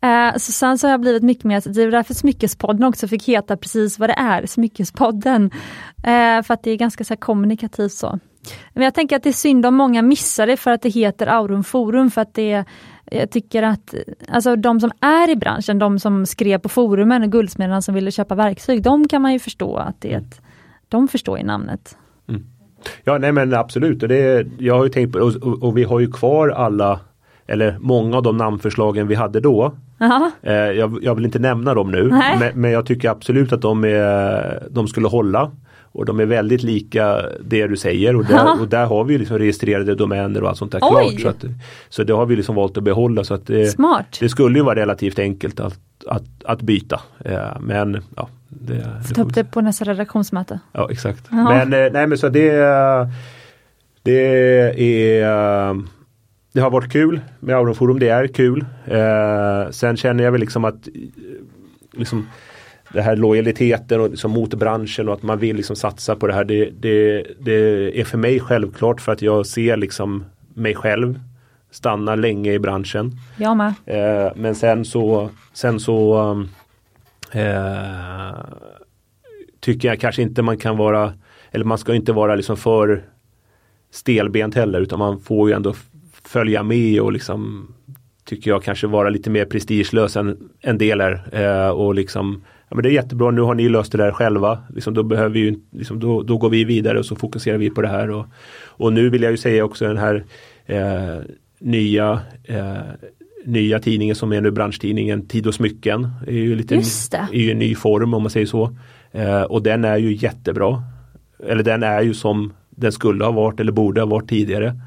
Eh, 0.02 0.38
så 0.38 0.52
sen 0.52 0.78
så 0.78 0.88
har 0.88 0.92
jag 0.92 1.02
blivit 1.02 1.24
mycket 1.24 1.44
mer, 1.44 1.74
det 1.74 1.82
är 1.82 1.92
därför 1.92 2.14
Smyckespodden 2.14 2.84
också 2.84 3.08
fick 3.08 3.28
heta 3.28 3.58
precis 3.58 4.00
vad 4.00 4.10
det 4.10 4.14
är, 4.14 4.46
Smyckespodden. 4.46 5.52
Eh, 6.04 6.44
för 6.44 6.54
att 6.54 6.64
det 6.64 6.72
är 6.72 6.76
ganska 6.76 7.04
så 7.04 7.14
här 7.14 7.20
kommunikativt 7.20 7.92
så. 7.92 8.20
Men 8.74 8.84
jag 8.84 8.94
tänker 8.94 9.16
att 9.16 9.24
det 9.24 9.30
är 9.30 9.34
synd 9.34 9.66
om 9.66 9.76
många 9.76 10.02
missar 10.02 10.48
det 10.48 10.58
för 10.58 10.72
att 10.72 10.82
det 10.82 10.90
heter 10.90 11.28
Aurum 11.28 11.64
Forum 11.64 12.12
för 12.12 12.22
att 12.22 12.34
det 12.34 12.66
jag 13.12 13.32
tycker 13.32 13.64
att 13.64 13.94
alltså 14.30 14.56
de 14.56 14.80
som 14.80 14.92
är 15.00 15.30
i 15.30 15.36
branschen, 15.36 15.80
de 15.80 16.00
som 16.00 16.26
skrev 16.26 16.58
på 16.58 16.70
forumen 16.70 17.24
och 17.24 17.32
guldsmederna 17.32 17.82
som 17.82 17.96
ville 17.96 18.12
köpa 18.12 18.36
verktyg, 18.36 18.84
de 18.84 19.08
kan 19.08 19.22
man 19.22 19.34
ju 19.34 19.40
förstå 19.40 19.78
att 19.78 20.02
det 20.02 20.14
är 20.14 20.18
ett, 20.18 20.42
de 20.90 21.08
förstår 21.08 21.40
i 21.40 21.44
namnet. 21.44 21.98
Mm. 22.30 22.46
Ja 23.04 23.18
nej 23.18 23.32
men 23.32 23.54
absolut. 23.54 24.04
Och 24.04 24.10
det, 24.10 24.48
jag 24.60 24.78
har 24.78 24.84
ju 24.84 24.90
tänkt 24.90 25.14
på 25.14 25.20
och, 25.20 25.36
och, 25.36 25.64
och 25.64 25.78
vi 25.78 25.84
har 25.84 26.00
ju 26.00 26.12
kvar 26.12 26.50
alla 26.50 27.00
eller 27.48 27.78
många 27.80 28.18
av 28.18 28.24
de 28.24 28.38
namnförslagen 28.38 29.08
vi 29.08 29.16
hade 29.16 29.40
då. 29.40 29.76
Eh, 30.42 30.54
jag, 30.54 31.00
jag 31.02 31.16
vill 31.16 31.26
inte 31.26 31.40
nämna 31.40 31.74
dem 31.74 31.92
nu 31.92 32.04
men, 32.40 32.62
men 32.62 32.72
jag 32.72 32.86
tycker 32.86 33.10
absolut 33.10 33.54
att 33.54 33.62
de, 33.62 33.84
är, 33.84 34.64
de 34.70 34.88
skulle 34.88 35.08
hålla. 35.08 35.52
Och 35.98 36.06
de 36.06 36.20
är 36.20 36.26
väldigt 36.26 36.64
lika 36.64 37.22
det 37.42 37.68
du 37.68 37.78
säger 37.78 38.16
och 38.16 38.26
där, 38.26 38.62
och 38.62 38.68
där 38.68 38.86
har 38.86 39.04
vi 39.04 39.18
liksom 39.18 39.38
registrerade 39.38 39.96
domäner 39.96 40.44
och 40.44 40.50
allt 40.50 40.58
sånt 40.58 40.72
där 40.72 40.80
Oj. 40.84 41.18
klart. 41.18 41.22
Så, 41.22 41.48
att, 41.48 41.54
så 41.90 42.04
det 42.04 42.14
har 42.14 42.26
vi 42.26 42.36
liksom 42.36 42.56
valt 42.56 42.78
att 42.78 42.84
behålla. 42.84 43.24
Så 43.24 43.34
att 43.34 43.48
det, 43.48 43.66
Smart. 43.66 44.18
det 44.20 44.30
skulle 44.30 44.60
ju 44.60 44.66
vara 44.66 44.76
relativt 44.76 45.20
enkelt 45.20 45.60
att, 45.60 45.80
att, 46.08 46.24
att 46.46 46.62
byta. 46.62 47.02
Eh, 47.26 47.60
men 47.60 48.04
ja, 48.16 48.30
det, 48.50 49.14
Ta 49.16 49.22
upp 49.22 49.34
det 49.34 49.44
på 49.44 49.62
nästa 49.62 49.86
redaktionsmöte. 49.86 50.60
Ja 50.72 50.88
exakt. 50.92 51.24
Ja. 51.32 51.44
Men 51.44 51.74
eh, 51.74 51.92
nej 51.92 52.08
men 52.08 52.18
så 52.18 52.30
det 52.30 52.52
Det 54.04 55.20
är 55.20 55.84
Det 56.56 56.62
har 56.62 56.72
varit 56.72 56.92
kul 56.92 57.20
med 57.40 57.56
Auron 57.56 57.76
Forum, 57.76 58.00
det 58.00 58.10
är 58.10 58.28
kul. 58.28 58.66
Eh, 58.86 59.72
sen 59.72 59.98
känner 59.98 60.24
jag 60.24 60.32
väl 60.32 60.42
liksom 60.42 60.66
att 60.66 60.88
eh, 60.88 60.94
liksom 61.92 62.28
det 62.94 63.02
här 63.02 63.16
lojaliteten 63.16 64.02
och 64.02 64.10
liksom 64.10 64.32
mot 64.32 64.54
branschen 64.54 65.08
och 65.08 65.14
att 65.14 65.24
man 65.24 65.40
vill 65.40 65.56
liksom 65.56 65.76
satsa 65.76 66.16
på 66.16 66.28
det 66.28 66.34
här. 66.34 66.44
Det, 66.44 66.70
det, 66.80 67.26
det 67.40 68.00
är 68.00 68.06
för 68.06 68.18
mig 68.18 68.40
självklart 68.40 69.02
för 69.02 69.12
att 69.12 69.22
jag 69.22 69.46
ser 69.46 69.78
liksom 69.78 70.24
mig 70.54 70.76
själv 70.76 71.20
stanna 71.72 72.16
länge 72.16 72.54
i 72.54 72.60
branschen. 72.60 73.12
Jag 73.38 73.58
med. 73.58 73.74
Eh, 73.86 74.32
men 74.36 74.56
sen 74.56 74.86
så, 74.86 75.30
sen 75.54 75.80
så 75.80 76.30
eh, 77.32 78.32
tycker 79.60 79.88
jag 79.88 80.00
kanske 80.00 80.22
inte 80.22 80.42
man 80.42 80.58
kan 80.58 80.78
vara, 80.78 81.14
eller 81.52 81.66
man 81.66 81.78
ska 81.78 81.96
inte 81.96 82.14
vara 82.14 82.36
liksom 82.36 82.58
för 82.58 83.04
stelbent 83.92 84.56
heller 84.56 84.82
utan 84.82 85.00
man 85.00 85.20
får 85.20 85.50
ju 85.50 85.56
ändå 85.56 85.74
följa 86.26 86.64
med 86.64 87.02
och 87.02 87.12
liksom 87.12 87.68
tycker 88.26 88.52
jag 88.52 88.64
kanske 88.64 88.88
vara 88.88 89.10
lite 89.10 89.30
mer 89.30 89.46
prestigelös 89.46 90.18
än 90.18 90.38
en 90.62 90.78
del 90.78 91.02
är. 91.02 91.28
Eh, 91.32 91.70
och 91.70 91.96
liksom, 91.96 92.44
ja 92.70 92.76
men 92.76 92.84
det 92.84 92.90
är 92.90 92.94
jättebra, 92.94 93.32
nu 93.32 93.42
har 93.42 93.56
ni 93.56 93.70
löst 93.70 93.92
det 93.92 93.98
där 93.98 94.12
själva. 94.12 94.60
Liksom, 94.76 94.94
då, 94.94 95.04
behöver 95.04 95.30
vi 95.30 95.40
ju, 95.40 95.56
liksom, 95.72 96.00
då, 96.00 96.24
då 96.24 96.38
går 96.38 96.50
vi 96.50 96.64
vidare 96.64 97.00
och 97.00 97.06
så 97.06 97.16
fokuserar 97.16 97.58
vi 97.58 97.70
på 97.70 97.82
det 97.82 97.88
här. 97.88 98.10
Och, 98.10 98.26
och 98.68 98.94
nu 98.94 99.10
vill 99.10 99.22
jag 99.22 99.32
ju 99.32 99.38
säga 99.38 99.66
också 99.66 99.88
den 99.88 99.98
här 99.98 100.26
eh, 100.66 101.20
nya 101.60 102.22
eh, 102.44 102.78
nya 103.46 103.80
tidningen 103.80 104.16
som 104.16 104.34
är 104.34 104.42
nu 104.42 104.52
branschtidningen 104.52 105.28
Tid 105.28 105.48
och 105.48 105.56
smycken. 105.56 106.10
Är 106.28 106.32
ju, 106.32 106.56
lite, 106.56 106.76
är 107.34 107.40
ju 107.40 107.52
en 107.52 107.60
ny 107.60 107.76
form 107.76 108.14
om 108.14 108.22
man 108.22 108.32
säger 108.32 108.46
så. 108.46 108.78
Eh, 109.12 109.42
och 109.42 109.64
den 109.64 109.86
är 109.86 109.98
ju 109.98 110.16
jättebra. 110.16 110.84
Eller 111.48 111.64
den 111.64 111.84
är 111.84 112.02
ju 112.02 112.14
som 112.14 112.54
den 112.70 112.92
skulle 112.92 113.24
ha 113.24 113.32
varit 113.32 113.60
eller 113.60 113.72
borde 113.72 114.02
ha 114.02 114.06
varit 114.06 114.30
tidigare. 114.30 114.80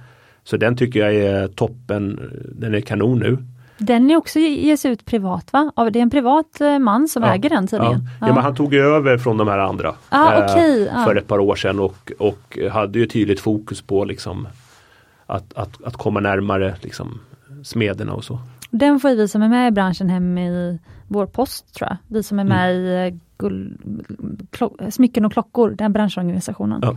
Så 0.50 0.56
den 0.56 0.76
tycker 0.76 1.00
jag 1.00 1.14
är 1.14 1.48
toppen. 1.48 2.20
Den 2.54 2.74
är 2.74 2.80
kanon 2.80 3.18
nu. 3.18 3.38
Den 3.78 4.10
är 4.10 4.16
också 4.16 4.38
ges 4.38 4.84
ut 4.86 5.04
privat 5.04 5.52
va? 5.52 5.72
Ja, 5.76 5.90
Det 5.90 5.98
är 5.98 6.02
en 6.02 6.10
privat 6.10 6.60
eh, 6.60 6.78
man 6.78 7.08
som 7.08 7.22
Ja. 7.22 7.34
äger 7.34 7.50
den 7.50 7.62
Ja. 7.62 7.66
tidningen. 7.68 8.08
Ja. 8.20 8.26
men 8.34 8.36
han 8.44 8.54
tog 8.54 8.74
över 8.74 9.18
från 9.18 9.36
de 9.36 9.48
här 9.48 9.58
andra 9.58 9.94
Ah, 10.08 10.32
eh, 10.32 10.44
okej, 10.44 10.90
ja. 10.94 11.04
för 11.04 11.16
ett 11.16 11.26
par 11.26 11.38
år 11.38 11.56
sedan 11.56 11.80
och, 11.80 12.12
och 12.18 12.58
hade 12.72 12.98
ju 12.98 13.06
tydligt 13.06 13.40
fokus 13.40 13.82
på 13.82 14.04
liksom 14.04 14.48
att, 15.26 15.52
att, 15.54 15.84
att 15.84 15.96
komma 15.96 16.20
närmare 16.20 16.74
liksom 16.82 17.20
smederna 17.64 18.12
och 18.12 18.24
så. 18.24 18.38
Den 18.70 19.00
får 19.00 19.14
vi 19.16 19.28
som 19.28 19.42
är 19.42 19.48
med 19.48 19.68
i 19.68 19.70
branschen 19.70 20.08
hem 20.08 20.38
i 20.38 20.78
vår 21.08 21.26
post 21.26 21.74
tror 21.74 21.88
jag. 21.90 21.96
Vi 22.08 22.22
som 22.22 22.38
är 22.38 22.42
Mm. 22.44 22.56
med 22.56 22.74
i 22.76 23.08
eh, 23.08 23.18
guld, 23.38 23.78
klo- 24.52 24.90
Smycken 24.90 25.24
och 25.24 25.32
klockor, 25.32 25.70
den 25.70 25.92
branschorganisationen. 25.92 26.80
Ja. 26.82 26.96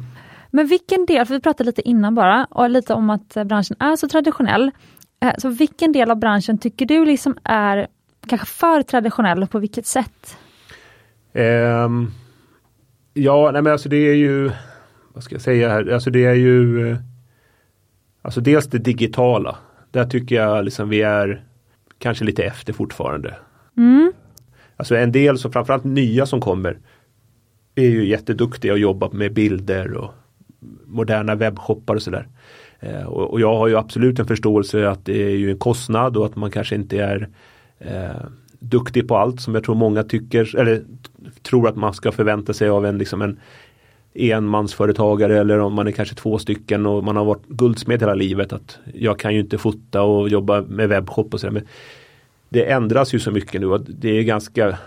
Men 0.52 0.68
vilken 0.68 1.06
del, 1.06 1.26
för 1.26 1.34
vi 1.34 1.40
pratade 1.42 1.68
lite 1.68 1.90
innan 1.90 2.16
bara, 2.16 2.46
och 2.50 2.70
lite 2.70 2.94
om 2.94 3.10
att 3.10 3.38
eh, 3.38 3.44
branschen 3.44 3.76
är 3.80 3.96
så 3.96 4.08
traditionell. 4.08 4.72
Eh, 5.22 5.34
Så 5.38 5.50
vilken 5.50 5.92
del 5.92 6.12
av 6.12 6.18
branschen 6.20 6.58
tycker 6.58 6.86
du 6.86 7.06
liksom 7.06 7.38
är 7.44 7.88
kanske 8.28 8.48
för 8.48 8.82
traditionell 8.82 9.44
och 9.44 9.50
på 9.52 9.60
vilket 9.60 9.86
sätt? 9.86 10.38
Ehm, 11.34 12.12
ja, 13.14 13.50
nej 13.54 13.62
men 13.62 13.72
alltså 13.72 13.90
det 13.90 13.98
är 13.98 14.16
ju, 14.16 14.52
vad 15.14 15.24
ska 15.24 15.36
jag 15.36 15.42
säga 15.42 15.70
här, 15.70 15.92
alltså 15.94 16.10
det 16.10 16.26
är 16.26 16.34
ju, 16.34 16.98
alltså 18.22 18.42
dels 18.42 18.68
det 18.68 18.78
digitala. 18.78 19.58
Där 19.92 20.06
tycker 20.06 20.36
jag 20.36 20.66
liksom 20.66 20.90
vi 20.90 21.02
är 21.02 21.44
kanske 21.98 22.26
lite 22.26 22.44
efter 22.44 22.74
fortfarande. 22.74 23.36
Mm. 23.78 24.12
Alltså 24.78 24.96
en 24.96 25.12
del, 25.12 25.38
så 25.38 25.52
framförallt 25.52 25.84
nya 25.84 26.26
som 26.26 26.42
kommer, 26.42 26.78
är 27.76 27.90
ju 27.90 28.06
jätteduktiga 28.08 28.74
och 28.74 28.80
jobbar 28.80 29.10
med 29.12 29.34
bilder 29.34 29.94
och 29.94 30.14
moderna 30.86 31.36
webbshoppar 31.36 31.96
och 31.96 32.02
sådär. 32.02 32.28
Eh, 32.80 33.04
och, 33.04 33.32
och 33.32 33.42
jag 33.42 33.58
har 33.58 33.68
ju 33.68 33.78
absolut 33.78 34.20
en 34.20 34.28
förståelse 34.28 34.90
att 34.90 35.06
det 35.06 35.24
är 35.24 35.30
ju 35.30 35.52
en 35.52 35.60
kostnad 35.60 36.18
och 36.18 36.26
att 36.26 36.36
man 36.36 36.52
kanske 36.52 36.76
inte 36.76 36.98
är 36.98 37.30
eh, 37.80 38.26
duktig 38.60 39.08
på 39.08 39.18
allt 39.18 39.42
som 39.42 39.56
jag 39.56 39.64
tror 39.64 39.76
många 39.76 40.04
tycker 40.04 40.56
eller 40.56 40.84
tror 41.42 41.68
att 41.68 41.76
man 41.76 41.94
ska 41.94 42.12
förvänta 42.12 42.54
sig 42.54 42.70
av 42.70 42.86
en, 42.86 42.98
liksom 42.98 43.22
en 43.22 43.40
enmansföretagare 44.14 45.40
eller 45.40 45.60
om 45.60 45.74
man 45.74 45.88
är 45.88 45.92
kanske 45.92 46.16
två 46.16 46.38
stycken 46.38 46.86
och 46.86 47.04
man 47.04 47.16
har 47.16 47.26
varit 47.26 47.48
guldsmed 47.48 48.02
hela 48.02 48.14
livet. 48.14 48.54
att 48.54 48.80
Jag 48.94 49.20
kan 49.20 49.34
ju 49.34 49.40
inte 49.40 49.58
fota 49.58 50.02
och 50.02 50.30
jobba 50.30 50.62
med 50.62 50.90
webbshop 50.90 51.34
och 51.34 51.40
sådär. 51.40 51.54
Men 51.54 51.68
det 52.50 52.72
ändras 52.72 53.14
ju 53.14 53.20
så 53.20 53.32
mycket 53.32 53.62
nu 53.62 53.68
och 53.68 53.82
det 53.82 54.10
är 54.10 54.24
ganska 54.24 54.78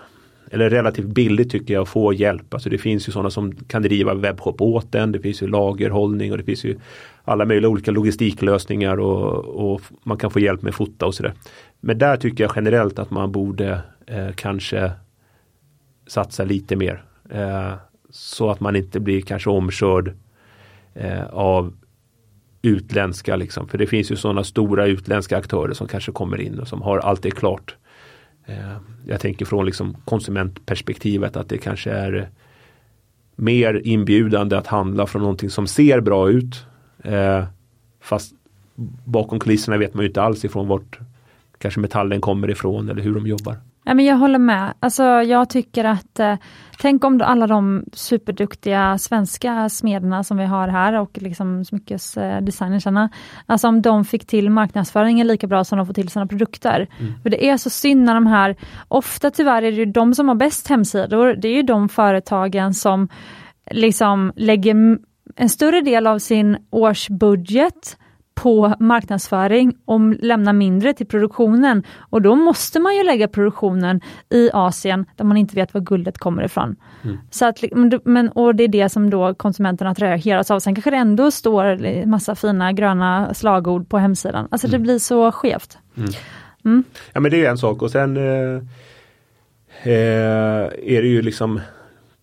eller 0.55 0.71
relativt 0.71 1.07
billigt 1.07 1.51
tycker 1.51 1.75
jag 1.75 1.83
att 1.83 1.89
få 1.89 2.13
hjälp. 2.13 2.55
Alltså 2.55 2.71
det 2.71 2.79
finns 2.79 3.09
ju 3.09 3.13
sådana 3.13 3.31
som 3.31 3.57
kan 3.57 3.83
driva 3.83 4.15
webbshop 4.15 4.61
åt 4.61 4.95
en. 4.95 5.13
Det 5.13 5.21
finns 5.21 5.43
ju 5.43 5.47
lagerhållning 5.47 6.33
och 6.33 6.39
det 6.39 6.45
finns 6.45 6.65
ju 6.65 6.79
alla 7.25 7.45
möjliga 7.45 7.69
olika 7.69 7.91
logistiklösningar 7.91 9.01
och, 9.01 9.73
och 9.73 9.81
man 10.03 10.19
kan 10.19 10.31
få 10.31 10.41
hjälp 10.41 10.63
med 10.63 10.75
fota 10.75 11.07
och 11.07 11.15
sådär. 11.15 11.33
Men 11.81 11.99
där 11.99 12.17
tycker 12.17 12.45
jag 12.45 12.53
generellt 12.57 12.99
att 12.99 13.11
man 13.11 13.33
borde 13.33 13.81
eh, 14.07 14.31
kanske 14.35 14.93
satsa 16.07 16.45
lite 16.45 16.77
mer. 16.77 17.05
Eh, 17.31 17.73
så 18.11 18.51
att 18.51 18.61
man 18.61 18.77
inte 18.77 19.01
blir 19.01 19.21
kanske 19.21 19.51
omkörd 19.51 20.13
eh, 20.95 21.27
av 21.27 21.73
utländska 22.63 23.37
liksom. 23.37 23.69
För 23.69 23.79
det 23.79 23.87
finns 23.87 24.11
ju 24.11 24.17
sådana 24.17 24.45
stora 24.45 24.87
utländska 24.87 25.37
aktörer 25.37 25.73
som 25.73 25.89
kanske 25.89 26.13
kommer 26.13 26.41
in 26.41 26.59
och 26.59 26.69
som 26.69 26.83
har 26.83 26.99
allt 26.99 27.23
det 27.23 27.31
klart. 27.31 27.77
Eh, 28.47 28.77
jag 29.07 29.21
tänker 29.21 29.45
från 29.45 29.67
liksom 29.67 29.97
konsumentperspektivet 30.05 31.37
att 31.37 31.49
det 31.49 31.59
kanske 31.59 31.91
är 31.91 32.29
mer 33.37 33.81
inbjudande 33.85 34.57
att 34.57 34.67
handla 34.67 35.07
från 35.07 35.23
någonting 35.23 35.51
som 35.51 35.67
ser 35.67 36.01
bra 36.01 36.31
ut. 36.31 36.67
Eh, 37.05 37.45
fast 38.01 38.35
bakom 39.05 39.41
kulisserna 39.41 39.77
vet 39.77 39.95
man 39.95 40.03
ju 40.03 40.09
inte 40.09 40.23
alls 40.23 40.45
ifrån 40.45 40.69
vart 40.69 40.99
kanske 41.59 41.81
metallen 41.81 42.21
kommer 42.21 42.51
ifrån 42.51 42.89
eller 42.89 43.03
hur 43.03 43.15
de 43.15 43.27
jobbar. 43.27 43.57
Ja, 43.85 43.95
men 43.95 44.05
jag 44.05 44.17
håller 44.17 44.39
med. 44.39 44.75
Alltså, 44.81 45.03
jag 45.05 45.51
tycker 45.51 45.85
att 45.85 46.21
eh, 46.21 46.37
Tänk 46.79 47.05
om 47.05 47.21
alla 47.25 47.47
de 47.47 47.85
superduktiga 47.93 48.99
svenska 48.99 49.69
smederna 49.69 50.25
som 50.25 50.37
vi 50.37 50.45
har 50.45 50.69
här 50.69 50.93
och 50.93 51.19
liksom 51.23 51.65
smyckesdesignersarna, 51.65 53.09
alltså 53.47 53.69
om 53.69 53.83
de 53.83 54.05
fick 54.05 54.27
till 54.27 54.51
marknadsföringen 54.51 55.27
lika 55.27 55.47
bra 55.47 55.65
som 55.65 55.79
de 55.79 55.87
får 55.87 55.95
till 55.95 56.09
sina 56.09 56.27
produkter. 56.27 56.89
Mm. 57.01 57.13
För 57.23 57.31
det 57.31 57.49
är 57.49 57.57
så 57.57 57.71
synd 57.71 58.05
när 58.05 58.15
de 58.15 58.27
här, 58.27 58.57
ofta 58.89 59.31
tyvärr 59.31 59.63
är 59.63 59.73
det 59.73 59.85
de 59.85 60.15
som 60.15 60.29
har 60.29 60.35
bäst 60.35 60.69
hemsidor, 60.69 61.35
det 61.35 61.49
är 61.49 61.53
ju 61.53 61.63
de 61.63 61.89
företagen 61.89 62.75
som 62.75 63.09
liksom 63.71 64.33
lägger 64.37 64.99
en 65.37 65.49
större 65.49 65.81
del 65.81 66.07
av 66.07 66.19
sin 66.19 66.57
årsbudget 66.71 67.97
på 68.35 68.75
marknadsföring 68.81 69.77
och 69.85 70.01
lämna 70.01 70.53
mindre 70.53 70.93
till 70.95 71.07
produktionen. 71.07 71.83
Och 72.11 72.23
då 72.23 72.35
måste 72.35 72.81
man 72.81 72.97
ju 72.97 73.03
lägga 73.03 73.29
produktionen 73.29 74.01
i 74.31 74.51
Asien 74.53 75.07
där 75.17 75.25
man 75.25 75.37
inte 75.37 75.55
vet 75.55 75.75
var 75.75 75.81
guldet 75.81 76.19
kommer 76.19 76.43
ifrån. 76.43 76.77
Mm. 77.03 77.19
Så 77.31 77.45
att, 77.47 77.59
men, 78.05 78.29
och 78.29 78.55
det 78.55 78.65
är 78.65 78.69
det 78.69 78.89
som 78.89 79.11
då 79.11 79.35
konsumenterna 79.35 79.91
attraheras 79.91 80.51
av. 80.51 80.61
Sen 80.61 80.75
kanske 80.75 80.91
det 80.91 80.97
ändå 80.97 81.31
står 81.31 82.07
massa 82.07 82.35
fina 82.35 82.73
gröna 82.73 83.35
slagord 83.35 83.89
på 83.89 83.99
hemsidan. 83.99 84.49
Alltså 84.51 84.67
mm. 84.67 84.73
det 84.73 84.83
blir 84.83 84.99
så 84.99 85.33
skevt. 85.33 85.79
Mm. 85.97 86.11
mm. 86.65 86.85
Ja 87.13 87.21
men 87.21 87.31
det 87.31 87.45
är 87.45 87.51
en 87.51 87.59
sak 87.59 87.83
och 87.83 87.91
sen 87.91 88.17
eh, 88.17 88.63
eh, 89.83 90.65
är 90.83 91.03
det 91.03 91.09
ju 91.09 91.23
liksom 91.23 91.61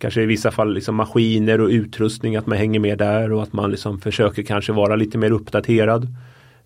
kanske 0.01 0.21
i 0.21 0.25
vissa 0.25 0.51
fall 0.51 0.73
liksom 0.73 0.95
maskiner 0.95 1.61
och 1.61 1.69
utrustning 1.69 2.35
att 2.35 2.47
man 2.47 2.57
hänger 2.57 2.79
med 2.79 2.97
där 2.97 3.31
och 3.31 3.43
att 3.43 3.53
man 3.53 3.71
liksom 3.71 3.99
försöker 3.99 4.43
kanske 4.43 4.73
vara 4.73 4.95
lite 4.95 5.17
mer 5.17 5.31
uppdaterad. 5.31 6.07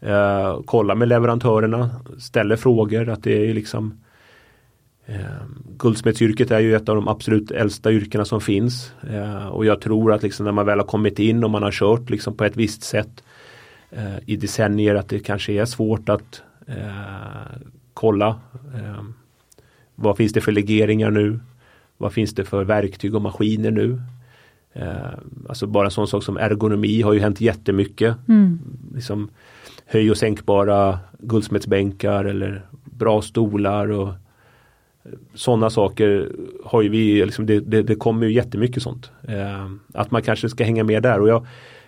Eh, 0.02 0.60
kolla 0.66 0.96
med 0.96 1.08
leverantörerna, 1.08 1.90
ställer 2.18 2.56
frågor 2.56 3.10
att 3.10 3.24
det 3.24 3.50
är 3.50 3.54
liksom 3.54 3.94
eh, 5.06 5.16
Guldsmedsyrket 5.78 6.52
är 6.52 6.60
ju 6.60 6.76
ett 6.76 6.90
av 6.90 6.96
de 6.96 7.08
absolut 7.08 7.52
äldsta 7.52 7.92
yrkena 7.92 8.26
som 8.26 8.42
finns. 8.42 8.94
Eh, 9.10 9.48
och 9.48 9.66
jag 9.66 9.82
tror 9.82 10.14
att 10.14 10.24
liksom 10.24 10.46
när 10.46 10.52
man 10.52 10.66
väl 10.66 10.80
har 10.80 10.88
kommit 10.88 11.20
in 11.20 11.44
och 11.44 11.50
man 11.50 11.64
har 11.64 11.72
kört 11.72 12.10
liksom 12.10 12.38
på 12.38 12.44
ett 12.46 12.58
visst 12.58 12.84
sätt 12.84 13.24
eh, 13.92 14.18
i 14.26 14.36
decennier 14.36 14.96
att 14.96 15.10
det 15.10 15.20
kanske 15.20 15.54
är 15.54 15.66
svårt 15.66 16.10
att 16.10 16.42
eh, 16.68 17.60
kolla 17.94 18.28
eh, 18.76 19.04
vad 19.96 20.18
finns 20.18 20.34
det 20.34 20.42
för 20.42 20.52
legeringar 20.52 21.12
nu? 21.12 21.40
Vad 21.98 22.14
finns 22.14 22.36
det 22.36 22.46
för 22.46 22.64
verktyg 22.64 23.16
och 23.16 23.22
maskiner 23.22 23.72
nu? 23.72 24.02
Eh, 24.74 25.20
alltså 25.50 25.68
bara 25.68 25.86
en 25.86 25.92
sån 25.92 26.08
sak 26.08 26.24
som 26.24 26.38
ergonomi 26.38 27.02
har 27.02 27.14
ju 27.14 27.20
hänt 27.20 27.42
jättemycket. 27.42 28.16
Mm. 28.28 28.60
Liksom 28.96 29.30
höj 29.86 30.12
och 30.12 30.18
sänkbara 30.18 31.00
guldsmedsbänkar 31.20 32.26
eller 32.26 32.66
bra 32.84 33.22
stolar 33.22 33.92
och 33.92 34.14
sådana 35.34 35.70
saker 35.70 36.32
har 36.66 36.82
ju 36.82 36.90
vi, 36.90 37.26
liksom, 37.26 37.46
det, 37.46 37.60
det, 37.60 37.82
det 37.82 37.96
kommer 37.96 38.28
ju 38.28 38.34
jättemycket 38.34 38.84
sånt. 38.84 39.12
Eh, 39.28 39.72
att 39.94 40.12
man 40.12 40.22
kanske 40.22 40.50
ska 40.50 40.64
hänga 40.64 40.84
med 40.84 41.04
där 41.04 41.22
och 41.22 41.30
jag, 41.30 41.46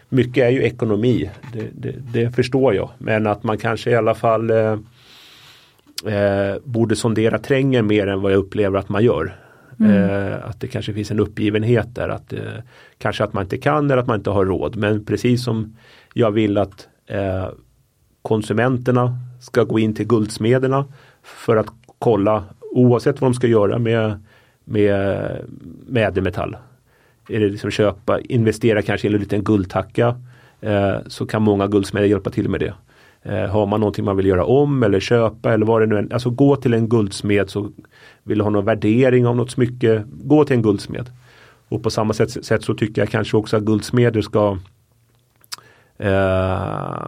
mycket 0.09 0.43
är 0.43 0.49
ju 0.49 0.63
ekonomi, 0.63 1.29
det, 1.53 1.67
det, 1.73 1.95
det 2.13 2.35
förstår 2.35 2.75
jag. 2.75 2.89
Men 2.97 3.27
att 3.27 3.43
man 3.43 3.57
kanske 3.57 3.91
i 3.91 3.95
alla 3.95 4.15
fall 4.15 4.49
eh, 4.49 4.77
eh, 6.13 6.55
borde 6.63 6.95
sondera 6.95 7.39
trängen 7.39 7.87
mer 7.87 8.07
än 8.07 8.21
vad 8.21 8.31
jag 8.31 8.39
upplever 8.39 8.79
att 8.79 8.89
man 8.89 9.03
gör. 9.03 9.35
Mm. 9.79 9.91
Eh, 9.91 10.49
att 10.49 10.59
det 10.59 10.67
kanske 10.67 10.93
finns 10.93 11.11
en 11.11 11.19
uppgivenhet 11.19 11.95
där. 11.95 12.09
Att, 12.09 12.33
eh, 12.33 12.39
kanske 12.97 13.23
att 13.23 13.33
man 13.33 13.43
inte 13.43 13.57
kan 13.57 13.85
eller 13.85 13.97
att 13.97 14.07
man 14.07 14.17
inte 14.17 14.29
har 14.29 14.45
råd. 14.45 14.75
Men 14.75 15.05
precis 15.05 15.43
som 15.43 15.75
jag 16.13 16.31
vill 16.31 16.57
att 16.57 16.87
eh, 17.05 17.47
konsumenterna 18.21 19.17
ska 19.41 19.63
gå 19.63 19.79
in 19.79 19.95
till 19.95 20.07
guldsmederna 20.07 20.85
för 21.23 21.57
att 21.57 21.67
kolla 21.99 22.43
oavsett 22.71 23.21
vad 23.21 23.31
de 23.31 23.35
ska 23.35 23.47
göra 23.47 23.79
med, 23.79 24.23
med, 24.63 25.31
med 25.87 26.07
ädelmetall. 26.07 26.57
Är 27.29 27.39
det 27.39 27.49
liksom 27.49 27.71
köpa, 27.71 28.19
investera 28.19 28.81
kanske 28.81 29.07
i 29.07 29.13
en 29.13 29.19
liten 29.19 29.43
guldtacka 29.43 30.21
eh, 30.61 30.95
så 31.07 31.25
kan 31.25 31.41
många 31.41 31.67
guldsmeder 31.67 32.07
hjälpa 32.07 32.29
till 32.29 32.49
med 32.49 32.59
det. 32.59 32.73
Eh, 33.27 33.49
har 33.49 33.65
man 33.65 33.79
någonting 33.79 34.05
man 34.05 34.17
vill 34.17 34.25
göra 34.25 34.45
om 34.45 34.83
eller 34.83 34.99
köpa 34.99 35.53
eller 35.53 35.65
vad 35.65 35.81
det 35.81 35.85
nu 35.85 35.97
är. 35.97 36.13
Alltså 36.13 36.29
gå 36.29 36.55
till 36.55 36.73
en 36.73 36.89
guldsmed 36.89 37.49
så 37.49 37.69
vill 38.23 38.37
du 38.37 38.43
ha 38.43 38.51
någon 38.51 38.65
värdering 38.65 39.27
av 39.27 39.35
något 39.35 39.51
smycke. 39.51 40.03
Gå 40.23 40.45
till 40.45 40.55
en 40.55 40.61
guldsmed. 40.61 41.09
Och 41.69 41.83
på 41.83 41.89
samma 41.89 42.13
sätt, 42.13 42.45
sätt 42.45 42.63
så 42.63 42.73
tycker 42.73 43.01
jag 43.01 43.09
kanske 43.09 43.37
också 43.37 43.57
att 43.57 43.63
guldsmeder 43.63 44.21
ska 44.21 44.57
eh, 45.97 47.07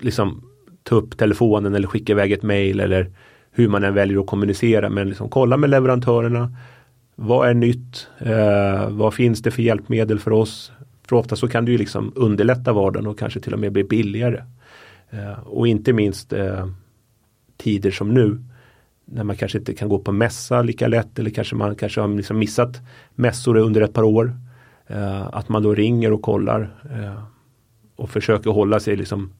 liksom 0.00 0.42
ta 0.82 0.94
upp 0.94 1.18
telefonen 1.18 1.74
eller 1.74 1.88
skicka 1.88 2.12
iväg 2.12 2.32
ett 2.32 2.42
mail 2.42 2.80
eller 2.80 3.10
hur 3.50 3.68
man 3.68 3.84
än 3.84 3.94
väljer 3.94 4.20
att 4.20 4.26
kommunicera. 4.26 4.90
Men 4.90 5.08
liksom 5.08 5.28
kolla 5.28 5.56
med 5.56 5.70
leverantörerna. 5.70 6.52
Vad 7.14 7.48
är 7.48 7.54
nytt? 7.54 8.08
Eh, 8.18 8.90
vad 8.90 9.14
finns 9.14 9.42
det 9.42 9.50
för 9.50 9.62
hjälpmedel 9.62 10.18
för 10.18 10.30
oss? 10.30 10.72
För 11.08 11.16
ofta 11.16 11.36
så 11.36 11.48
kan 11.48 11.64
det 11.64 11.72
ju 11.72 11.78
liksom 11.78 12.12
underlätta 12.16 12.72
vardagen 12.72 13.06
och 13.06 13.18
kanske 13.18 13.40
till 13.40 13.52
och 13.52 13.58
med 13.58 13.72
bli 13.72 13.84
billigare. 13.84 14.42
Eh, 15.10 15.38
och 15.38 15.68
inte 15.68 15.92
minst 15.92 16.32
eh, 16.32 16.66
tider 17.56 17.90
som 17.90 18.14
nu 18.14 18.38
när 19.04 19.24
man 19.24 19.36
kanske 19.36 19.58
inte 19.58 19.74
kan 19.74 19.88
gå 19.88 19.98
på 19.98 20.12
mässa 20.12 20.62
lika 20.62 20.88
lätt 20.88 21.18
eller 21.18 21.30
kanske 21.30 21.56
man 21.56 21.74
kanske 21.74 22.00
har 22.00 22.08
liksom 22.08 22.38
missat 22.38 22.80
mässor 23.14 23.56
under 23.56 23.80
ett 23.80 23.92
par 23.92 24.02
år. 24.02 24.36
Eh, 24.86 25.26
att 25.32 25.48
man 25.48 25.62
då 25.62 25.74
ringer 25.74 26.12
och 26.12 26.22
kollar 26.22 26.70
eh, 26.94 27.22
och 27.96 28.10
försöker 28.10 28.50
hålla 28.50 28.80
sig 28.80 28.96
liksom 28.96 29.32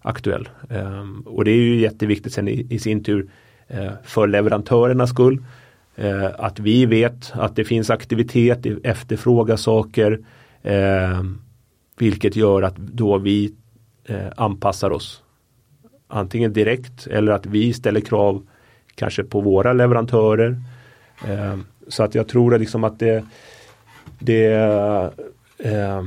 aktuell. 0.00 0.48
Eh, 0.68 1.06
och 1.24 1.44
det 1.44 1.50
är 1.50 1.56
ju 1.56 1.80
jätteviktigt 1.80 2.32
sen 2.32 2.48
i, 2.48 2.66
i 2.70 2.78
sin 2.78 3.04
tur 3.04 3.30
eh, 3.66 3.92
för 4.04 4.26
leverantörernas 4.26 5.10
skull. 5.10 5.44
Eh, 5.96 6.26
att 6.38 6.58
vi 6.58 6.86
vet 6.86 7.32
att 7.32 7.56
det 7.56 7.64
finns 7.64 7.90
aktivitet, 7.90 8.66
efterfråga 8.82 9.56
saker. 9.56 10.18
Eh, 10.62 11.22
vilket 11.98 12.36
gör 12.36 12.62
att 12.62 12.76
då 12.76 13.18
vi 13.18 13.54
eh, 14.08 14.32
anpassar 14.36 14.90
oss. 14.90 15.22
Antingen 16.08 16.52
direkt 16.52 17.06
eller 17.06 17.32
att 17.32 17.46
vi 17.46 17.72
ställer 17.72 18.00
krav 18.00 18.46
kanske 18.94 19.24
på 19.24 19.40
våra 19.40 19.72
leverantörer. 19.72 20.62
Eh, 21.26 21.56
så 21.88 22.02
att 22.02 22.14
jag 22.14 22.28
tror 22.28 22.58
liksom 22.58 22.84
att 22.84 22.98
det, 22.98 23.24
det 24.18 24.52
eh, 25.58 26.02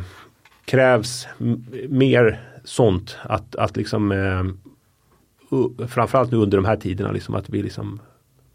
krävs 0.65 1.27
mer 1.89 2.41
sånt 2.63 3.17
att, 3.23 3.55
att 3.55 3.77
liksom 3.77 4.11
eh, 4.11 4.43
framförallt 5.87 6.31
nu 6.31 6.37
under 6.37 6.57
de 6.57 6.65
här 6.65 6.75
tiderna 6.75 7.11
liksom 7.11 7.35
att 7.35 7.49
vi 7.49 7.61
liksom 7.61 7.99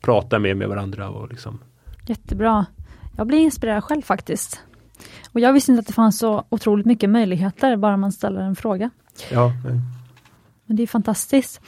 pratar 0.00 0.38
mer 0.38 0.54
med 0.54 0.68
varandra 0.68 1.08
och 1.08 1.28
liksom 1.28 1.58
Jättebra. 2.06 2.66
Jag 3.16 3.26
blir 3.26 3.38
inspirerad 3.38 3.84
själv 3.84 4.02
faktiskt. 4.02 4.62
Och 5.32 5.40
jag 5.40 5.52
visste 5.52 5.72
inte 5.72 5.80
att 5.80 5.86
det 5.86 5.92
fanns 5.92 6.18
så 6.18 6.44
otroligt 6.48 6.86
mycket 6.86 7.10
möjligheter 7.10 7.76
bara 7.76 7.96
man 7.96 8.12
ställer 8.12 8.40
en 8.40 8.56
fråga. 8.56 8.90
Ja. 9.30 9.52
Men 10.66 10.76
det 10.76 10.82
är 10.82 10.86
fantastiskt. 10.86 11.60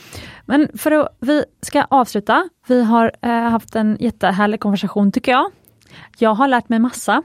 Men 0.47 0.69
för 0.79 0.93
att 0.93 1.17
vi 1.21 1.45
ska 1.63 1.85
avsluta. 1.85 2.49
Vi 2.67 2.85
har 2.85 3.13
eh, 3.23 3.31
haft 3.31 3.77
en 3.77 3.97
jättehärlig 4.01 4.61
konversation 4.61 5.13
tycker 5.13 5.33
jag. 5.33 5.51
Jag 6.19 6.35
har 6.35 6.49
lärt 6.49 6.69
mig 6.69 6.79
massa. 6.79 7.23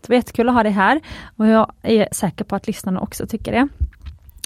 Det 0.00 0.08
var 0.08 0.16
jättekul 0.16 0.48
att 0.48 0.54
ha 0.54 0.62
dig 0.62 0.72
här 0.72 1.00
och 1.36 1.46
jag 1.46 1.72
är 1.82 2.08
säker 2.12 2.44
på 2.44 2.56
att 2.56 2.66
lyssnarna 2.66 3.00
också 3.00 3.26
tycker 3.26 3.52
det. 3.52 3.68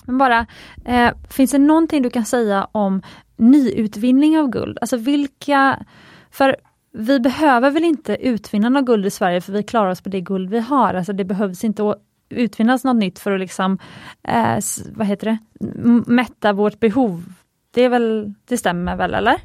Men 0.05 0.19
bara, 0.19 0.47
eh, 0.85 1.11
finns 1.31 1.51
det 1.51 1.59
någonting 1.59 2.03
du 2.03 2.11
kan 2.11 2.25
säga 2.25 2.69
om 2.73 3.03
nyutvinning 3.37 4.39
av 4.39 4.49
guld? 4.51 4.79
Alltså 4.81 4.97
vilka, 4.97 5.85
för 6.31 6.57
vi 6.93 7.21
behöver 7.21 7.71
väl 7.71 7.85
inte 7.85 8.17
utvinna 8.17 8.69
något 8.69 8.87
guld 8.87 9.07
i 9.07 9.11
Sverige 9.11 9.41
för 9.41 9.53
vi 9.53 9.63
klarar 9.63 9.91
oss 9.91 10.01
på 10.01 10.09
det 10.09 10.21
guld 10.21 10.51
vi 10.51 10.61
har. 10.61 10.95
Alltså 10.95 11.13
det 11.13 11.25
behövs 11.25 11.65
inte 11.65 11.83
utvinnas 12.33 12.85
något 12.85 12.97
nytt 12.97 13.19
för 13.19 13.33
att 13.33 13.41
liksom, 13.41 13.79
eh, 14.29 14.59
vad 14.95 15.07
heter 15.07 15.27
det, 15.27 15.39
mätta 16.07 16.53
vårt 16.53 16.81
behov. 16.81 17.25
Det, 17.75 17.85
är 17.85 17.89
väl, 17.89 18.35
det 18.49 18.57
stämmer 18.57 18.97
väl 18.97 19.15
eller? 19.15 19.37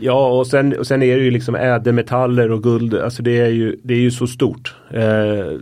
Ja 0.00 0.38
och 0.38 0.46
sen, 0.46 0.78
och 0.78 0.86
sen 0.86 1.02
är 1.02 1.16
det 1.16 1.22
ju 1.22 1.30
liksom 1.30 1.54
ädelmetaller 1.54 2.50
och 2.50 2.62
guld, 2.62 2.94
alltså 2.94 3.22
det 3.22 3.40
är 3.40 3.48
ju, 3.48 3.76
det 3.82 3.94
är 3.94 3.98
ju 3.98 4.10
så 4.10 4.26
stort. 4.26 4.76
Eh, 4.90 5.58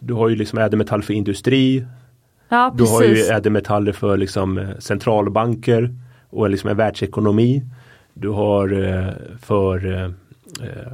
du 0.00 0.14
har 0.14 0.28
ju 0.28 0.36
liksom 0.36 0.58
ädelmetall 0.58 1.02
för 1.02 1.14
industri. 1.14 1.86
Ja, 2.48 2.74
du 2.78 2.84
har 2.84 3.02
ju 3.02 3.16
ädelmetaller 3.16 3.92
för 3.92 4.16
liksom 4.16 4.58
eh, 4.58 4.78
centralbanker 4.78 5.94
och 6.30 6.50
liksom 6.50 6.70
en 6.70 6.76
världsekonomi. 6.76 7.62
Du 8.14 8.28
har 8.28 8.82
eh, 8.82 9.12
för 9.40 9.94
eh, 9.94 10.04
eh, 10.68 10.92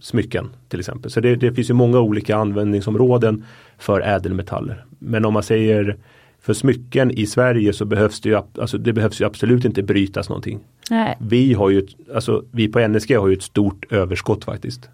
smycken 0.00 0.50
till 0.68 0.80
exempel. 0.80 1.10
Så 1.10 1.20
det, 1.20 1.36
det, 1.36 1.52
finns 1.52 1.70
ju 1.70 1.74
många 1.74 2.00
olika 2.00 2.36
användningsområden 2.36 3.44
för 3.78 4.00
ädelmetaller. 4.00 4.84
Men 4.98 5.24
om 5.24 5.32
man 5.32 5.42
säger 5.42 5.96
för 6.40 6.52
smycken 6.52 7.10
i 7.10 7.26
Sverige 7.26 7.72
så 7.72 7.84
behövs 7.84 8.20
det 8.20 8.28
ju, 8.28 8.40
alltså 8.58 8.78
det 8.78 8.92
behövs 8.92 9.20
ju 9.20 9.24
absolut 9.24 9.64
inte 9.64 9.82
brytas 9.82 10.28
någonting. 10.28 10.60
Nej. 10.90 11.16
Vi 11.20 11.54
har 11.54 11.70
ju, 11.70 11.86
alltså 12.14 12.44
vi 12.50 12.68
på 12.68 12.88
NSG 12.88 13.16
har 13.16 13.28
ju 13.28 13.34
ett 13.34 13.42
stort 13.42 13.92
överskott 13.92 14.44
faktiskt. 14.44 14.88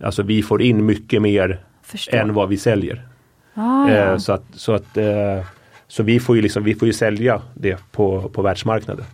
Alltså 0.00 0.22
vi 0.22 0.42
får 0.42 0.62
in 0.62 0.86
mycket 0.86 1.22
mer 1.22 1.60
Förstår. 1.82 2.16
än 2.16 2.34
vad 2.34 2.48
vi 2.48 2.56
säljer. 2.56 3.06
Ah, 3.54 3.88
ja. 3.88 4.12
eh, 4.12 4.16
så 4.16 4.32
att, 4.32 4.44
så, 4.54 4.72
att 4.72 4.96
eh, 4.96 5.44
så 5.88 6.02
vi 6.02 6.20
får 6.20 6.36
ju 6.36 6.42
liksom, 6.42 6.64
vi 6.64 6.74
får 6.74 6.86
ju 6.86 6.92
sälja 6.92 7.42
det 7.54 7.78
på, 7.92 8.28
på 8.28 8.42
världsmarknaden. 8.42 9.04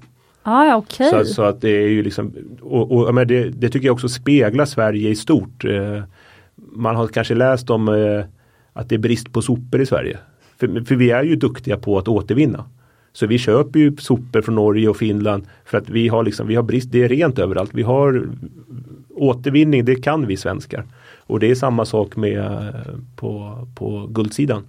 Ah, 0.43 0.65
ja, 0.65 0.77
okay. 0.77 1.11
så, 1.11 1.25
så, 1.25 1.43
att 1.43 1.61
det 1.61 1.71
är 1.71 1.89
ju 1.89 2.03
liksom, 2.03 2.35
och, 2.61 2.93
och 2.93 3.15
men 3.15 3.29
det, 3.29 3.51
det, 3.51 3.69
tycker 3.69 3.87
jag 3.87 3.95
också 3.95 4.09
speglar 4.09 4.65
Sverige 4.65 5.11
i 5.11 5.17
stort. 5.17 5.65
Eh, 5.65 6.03
man 6.55 6.97
har 6.97 7.09
kanske 7.09 7.35
läst 7.35 7.71
om 7.71 7.89
eh, 7.89 8.25
att 8.79 8.89
det 8.89 8.95
är 8.95 8.99
brist 8.99 9.33
på 9.33 9.43
sopor 9.43 9.81
i 9.81 9.87
Sverige. 9.87 10.19
För, 10.57 10.85
för, 10.85 10.95
vi 10.95 11.11
är 11.11 11.23
ju 11.23 11.37
duktiga 11.37 11.77
på 11.77 11.99
att 11.99 12.09
återvinna. 12.09 12.65
Så 13.13 13.27
vi 13.27 13.39
köper 13.39 13.79
ju 13.79 13.97
sopor 13.97 14.43
från 14.43 14.55
Norge 14.55 14.89
och 14.89 14.97
Finland 14.97 15.47
för 15.65 15.79
att 15.79 15.89
vi 15.89 16.09
har 16.09 16.23
liksom, 16.23 16.47
vi 16.47 16.55
har 16.55 16.63
brist, 16.63 16.93
det 16.93 17.03
är 17.05 17.09
rent 17.09 17.39
överallt. 17.39 17.71
Vi 17.75 17.83
har 17.83 18.29
återvinning, 19.15 19.85
det 19.85 19.95
kan 19.95 20.27
vi 20.27 20.37
svenskar. 20.37 20.85
Och 21.19 21.41
det 21.41 21.51
är 21.51 21.55
samma 21.55 21.85
sak 21.85 22.17
med 22.17 22.73
på, 23.17 23.67
på 23.75 24.07
guldsidan. 24.07 24.63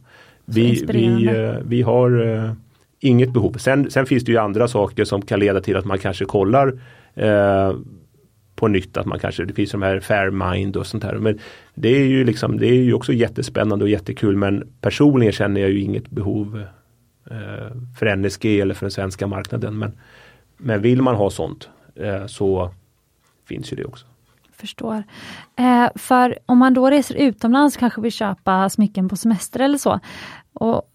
Vi, 0.46 0.86
vi, 0.88 1.28
eh, 1.28 1.56
vi 1.66 1.82
har 1.82 2.28
eh, 2.28 2.52
inget 3.00 3.34
behov. 3.34 3.54
Sen, 3.58 3.92
sen 3.92 4.06
finns 4.06 4.24
det 4.24 4.32
ju 4.32 4.38
andra 4.38 4.68
saker 4.68 5.06
som 5.06 5.22
kan 5.22 5.40
leda 5.40 5.62
till 5.62 5.78
att 5.78 5.86
man 5.86 5.98
kanske 5.98 6.26
kollar 6.26 6.80
eh, 7.16 7.74
på 8.60 8.68
nytt 8.68 8.98
att 8.98 9.06
man 9.06 9.20
kanske, 9.20 9.46
det 9.46 9.54
finns 9.54 9.72
de 9.72 9.82
här 9.82 10.00
Fairmind 10.00 10.78
och 10.78 10.88
sånt 10.88 11.04
här. 11.04 11.14
Men 11.14 11.40
det 11.74 11.90
är 11.90 12.06
ju 12.06 12.24
liksom, 12.24 12.58
det 12.58 12.68
är 12.68 12.84
ju 12.84 12.94
också 12.94 13.14
jättespännande 13.14 13.86
och 13.86 13.90
jättekul 13.90 14.36
men 14.36 14.68
personligen 14.82 15.34
känner 15.34 15.62
jag 15.62 15.70
ju 15.70 15.82
inget 15.82 16.10
behov 16.10 16.64
eh, 17.32 17.72
för 18.00 18.16
NSG 18.16 18.60
eller 18.60 18.74
för 18.74 18.86
den 18.86 18.92
svenska 18.92 19.28
marknaden. 19.28 19.78
Men, 19.80 19.92
men 20.58 20.82
vill 20.82 21.02
man 21.02 21.16
ha 21.16 21.30
sånt 21.30 21.70
eh, 21.96 22.26
så 22.26 22.72
finns 23.48 23.72
ju 23.72 23.76
det 23.76 23.86
också. 23.86 24.06
Förstår. 24.54 25.04
Eh, 25.56 25.88
för 25.96 26.40
om 26.46 26.58
man 26.58 26.74
då 26.74 26.90
reser 26.90 27.16
utomlands 27.16 27.78
kanske 27.78 28.02
vill 28.02 28.12
köpa 28.12 28.70
smycken 28.70 29.10
på 29.10 29.16
semester 29.16 29.60
eller 29.60 29.78
så. 29.78 30.00
Och 30.54 30.86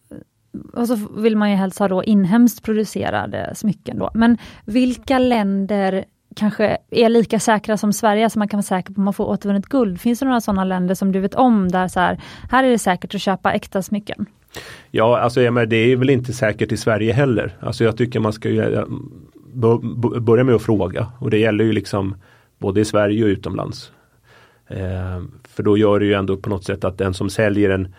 och 0.73 0.89
så 0.89 0.95
vill 1.16 1.36
man 1.36 1.51
ju 1.51 1.57
helst 1.57 1.78
ha 1.78 1.89
då 1.89 2.05
inhemskt 2.05 2.62
producerade 2.62 3.53
smycken. 3.55 3.99
Då. 3.99 4.11
Men 4.15 4.39
vilka 4.65 5.19
länder 5.19 6.05
kanske 6.35 6.78
är 6.90 7.09
lika 7.09 7.40
säkra 7.40 7.77
som 7.77 7.93
Sverige, 7.93 8.31
så 8.31 8.39
man 8.39 8.48
kan 8.48 8.59
vara 8.59 8.62
säker 8.62 8.93
på 8.94 9.01
att 9.01 9.05
man 9.05 9.15
får 9.15 9.24
återvunnet 9.24 9.66
guld. 9.66 10.01
Finns 10.01 10.19
det 10.19 10.27
några 10.27 10.40
sådana 10.40 10.65
länder 10.65 10.94
som 10.94 11.12
du 11.12 11.20
vet 11.20 11.35
om 11.35 11.69
där 11.69 11.89
så 11.89 12.01
här, 12.01 12.20
här 12.51 12.65
är 12.65 12.70
det 12.70 12.78
säkert 12.78 13.15
att 13.15 13.20
köpa 13.20 13.52
äkta 13.52 13.82
smycken? 13.82 14.27
Ja, 14.90 15.19
alltså 15.19 15.40
det 15.40 15.77
är 15.77 15.97
väl 15.97 16.11
inte 16.11 16.32
säkert 16.32 16.73
i 16.73 16.77
Sverige 16.77 17.12
heller. 17.12 17.56
Alltså 17.61 17.85
jag 17.85 17.97
tycker 17.97 18.20
man 18.20 18.32
ska 18.32 18.48
ju 18.48 18.74
eh, 18.74 18.85
börja 20.20 20.44
med 20.44 20.55
att 20.55 20.62
fråga 20.62 21.12
och 21.19 21.31
det 21.31 21.39
gäller 21.39 21.65
ju 21.65 21.73
liksom 21.73 22.15
både 22.59 22.81
i 22.81 22.85
Sverige 22.85 23.24
och 23.24 23.28
utomlands. 23.28 23.93
Eh, 24.69 25.23
för 25.48 25.62
då 25.62 25.77
gör 25.77 26.01
det 26.01 26.06
ju 26.06 26.15
ändå 26.15 26.36
på 26.36 26.51
något 26.51 26.65
sätt 26.65 26.85
att 26.85 26.98
den 26.98 27.15
som 27.15 27.31
säljer 27.31 27.70
en 27.70 27.94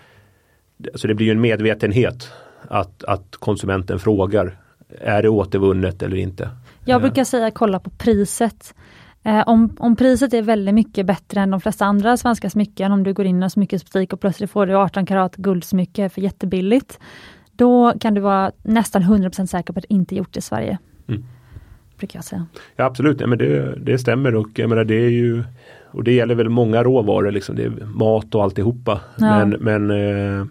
Alltså 0.94 1.08
det 1.08 1.14
blir 1.14 1.26
ju 1.26 1.32
en 1.32 1.42
medvetenhet 1.42 2.32
att, 2.62 3.04
att 3.04 3.36
konsumenten 3.36 4.00
frågar 4.00 4.58
är 5.02 5.22
det 5.22 5.30
återvunnet 5.30 6.04
eller 6.04 6.18
inte? 6.18 6.50
Jag 6.86 7.02
brukar 7.02 7.24
säga 7.24 7.52
kolla 7.52 7.80
på 7.80 7.90
priset. 7.90 8.76
Eh, 9.24 9.44
om, 9.48 9.76
om 9.80 9.96
priset 9.96 10.34
är 10.34 10.42
väldigt 10.42 10.76
mycket 10.76 11.06
bättre 11.06 11.42
än 11.42 11.52
de 11.52 11.62
flesta 11.62 11.86
andra 11.86 12.18
svenska 12.18 12.50
smycken, 12.50 12.92
om 12.92 13.04
du 13.04 13.14
går 13.14 13.26
in 13.26 13.42
i 13.42 13.44
en 13.44 13.50
smyckesbutik 13.50 14.14
och 14.14 14.20
plötsligt 14.20 14.52
får 14.52 14.66
du 14.66 14.76
18 14.76 15.06
karat 15.06 15.36
guldsmycke 15.36 16.10
för 16.10 16.22
jättebilligt. 16.22 17.00
Då 17.52 17.94
kan 18.00 18.14
du 18.14 18.22
vara 18.22 18.52
nästan 18.64 19.04
100% 19.04 19.46
säker 19.46 19.74
på 19.74 19.80
att 19.80 19.86
det 19.90 19.94
inte 19.94 20.16
är 20.16 20.18
gjort 20.18 20.38
i 20.38 20.42
Sverige. 20.42 20.78
Mm. 21.08 21.24
Brukar 21.98 22.18
jag 22.18 22.24
säga. 22.24 22.46
Ja 22.76 22.86
absolut, 22.86 23.22
ja, 23.22 23.28
men 23.28 23.38
det, 23.38 23.76
det 23.80 23.98
stämmer 23.98 24.36
och 24.36 24.50
jag 24.56 24.70
menar, 24.70 24.84
det 24.84 24.96
är 24.96 25.10
ju 25.10 25.44
och 25.92 26.04
det 26.04 26.12
gäller 26.12 26.36
väl 26.36 26.50
många 26.50 26.84
råvaror, 26.84 27.32
liksom, 27.32 27.56
det 27.56 27.64
är 27.64 27.86
mat 27.86 28.36
och 28.36 28.44
alltihopa. 28.44 29.02
Ja. 29.18 29.46
Men, 29.46 29.50
men 29.50 29.92
eh, 29.92 30.46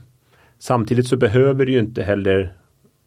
Samtidigt 0.64 1.08
så 1.08 1.16
behöver 1.16 1.66
det 1.66 1.72
ju 1.72 1.78
inte 1.78 2.02
heller 2.02 2.52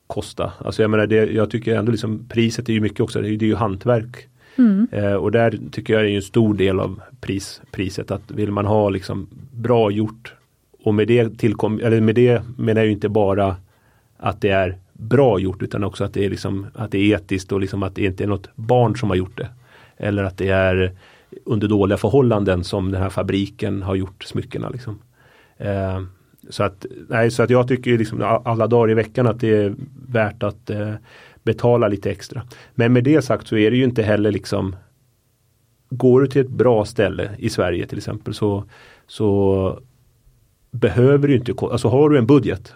kosta. 0.08 0.54
Alltså 0.66 0.82
jag 0.82 0.92
menar 0.92 1.08
det, 1.08 1.32
jag 1.32 1.50
tycker 1.50 1.76
ändå 1.76 1.92
liksom 1.92 2.26
priset 2.30 2.70
är 2.70 2.74
ju 2.74 2.82
mycket 2.82 3.00
också, 3.00 3.22
det 3.22 3.28
är, 3.28 3.44
ju 3.44 3.56
hantverk. 3.56 4.28
Mm. 4.56 4.88
Eh, 4.92 5.14
och 5.14 5.32
där 5.32 5.60
tycker 5.72 5.94
jag 5.94 6.06
är 6.06 6.16
en 6.16 6.22
stor 6.22 6.54
del 6.54 6.80
av 6.80 7.02
pris, 7.22 7.62
priset 7.72 8.12
att 8.12 8.32
vill 8.32 8.52
man 8.52 8.66
ha 8.66 8.90
liksom 8.90 9.28
bra 9.52 9.92
gjort 9.92 10.34
och 10.84 10.94
med 10.94 11.08
det 11.08 11.38
tillkom, 11.38 11.80
eller 11.84 12.02
med 12.02 12.16
det 12.16 12.42
menar 12.58 12.82
jag 12.82 12.92
inte 12.92 13.10
bara 13.10 13.56
att 14.18 14.42
det 14.42 14.50
är 14.50 14.78
bra 14.94 15.40
gjort 15.40 15.62
utan 15.62 15.84
också 15.84 16.04
att 16.04 16.14
det 16.14 16.26
är 16.26 16.30
liksom 16.30 16.68
att 16.74 16.92
det 16.92 16.98
är 16.98 17.16
etiskt 17.16 17.52
och 17.52 17.60
liksom 17.60 17.84
att 17.84 17.96
det 17.96 18.06
inte 18.06 18.24
är 18.24 18.28
något 18.28 18.50
barn 18.56 18.96
som 18.96 19.10
har 19.10 19.18
gjort 19.18 19.38
det. 19.38 19.48
Eller 19.98 20.24
att 20.24 20.38
det 20.38 20.50
är 20.50 20.92
under 21.46 21.68
dåliga 21.68 21.98
förhållanden 21.98 22.64
som 22.64 22.92
den 22.92 23.02
här 23.02 23.10
fabriken 23.10 23.82
har 23.82 23.96
gjort 23.96 24.24
smyckena. 24.24 24.70
Liksom. 24.70 25.00
Eh, 25.58 26.02
så 26.50 26.64
att, 26.64 26.86
nej, 27.10 27.32
så 27.32 27.44
att 27.44 27.50
jag 27.50 27.68
tycker 27.68 27.98
liksom 27.98 28.42
alla 28.46 28.68
dagar 28.68 28.92
i 28.92 28.94
veckan 28.94 29.28
att 29.28 29.40
det 29.40 29.56
är 29.56 29.76
värt 30.08 30.44
att 30.44 30.70
eh, 30.70 30.94
betala 31.44 31.88
lite 31.88 32.12
extra. 32.12 32.42
Men 32.76 32.94
med 32.94 33.04
det 33.04 33.22
sagt 33.22 33.48
så 33.48 33.58
är 33.58 33.72
det 33.72 33.78
ju 33.78 33.84
inte 33.84 34.04
heller 34.04 34.32
liksom 34.32 34.76
Går 35.90 36.22
du 36.22 36.28
till 36.28 36.42
ett 36.42 36.50
bra 36.50 36.86
ställe 36.86 37.32
i 37.38 37.50
Sverige 37.50 37.88
till 37.88 37.98
exempel 37.98 38.34
så, 38.34 38.64
så 39.08 39.80
behöver 40.72 41.28
du 41.28 41.36
inte, 41.36 41.54
alltså 41.62 41.88
har 41.88 42.10
du 42.10 42.18
en 42.18 42.26
budget, 42.26 42.74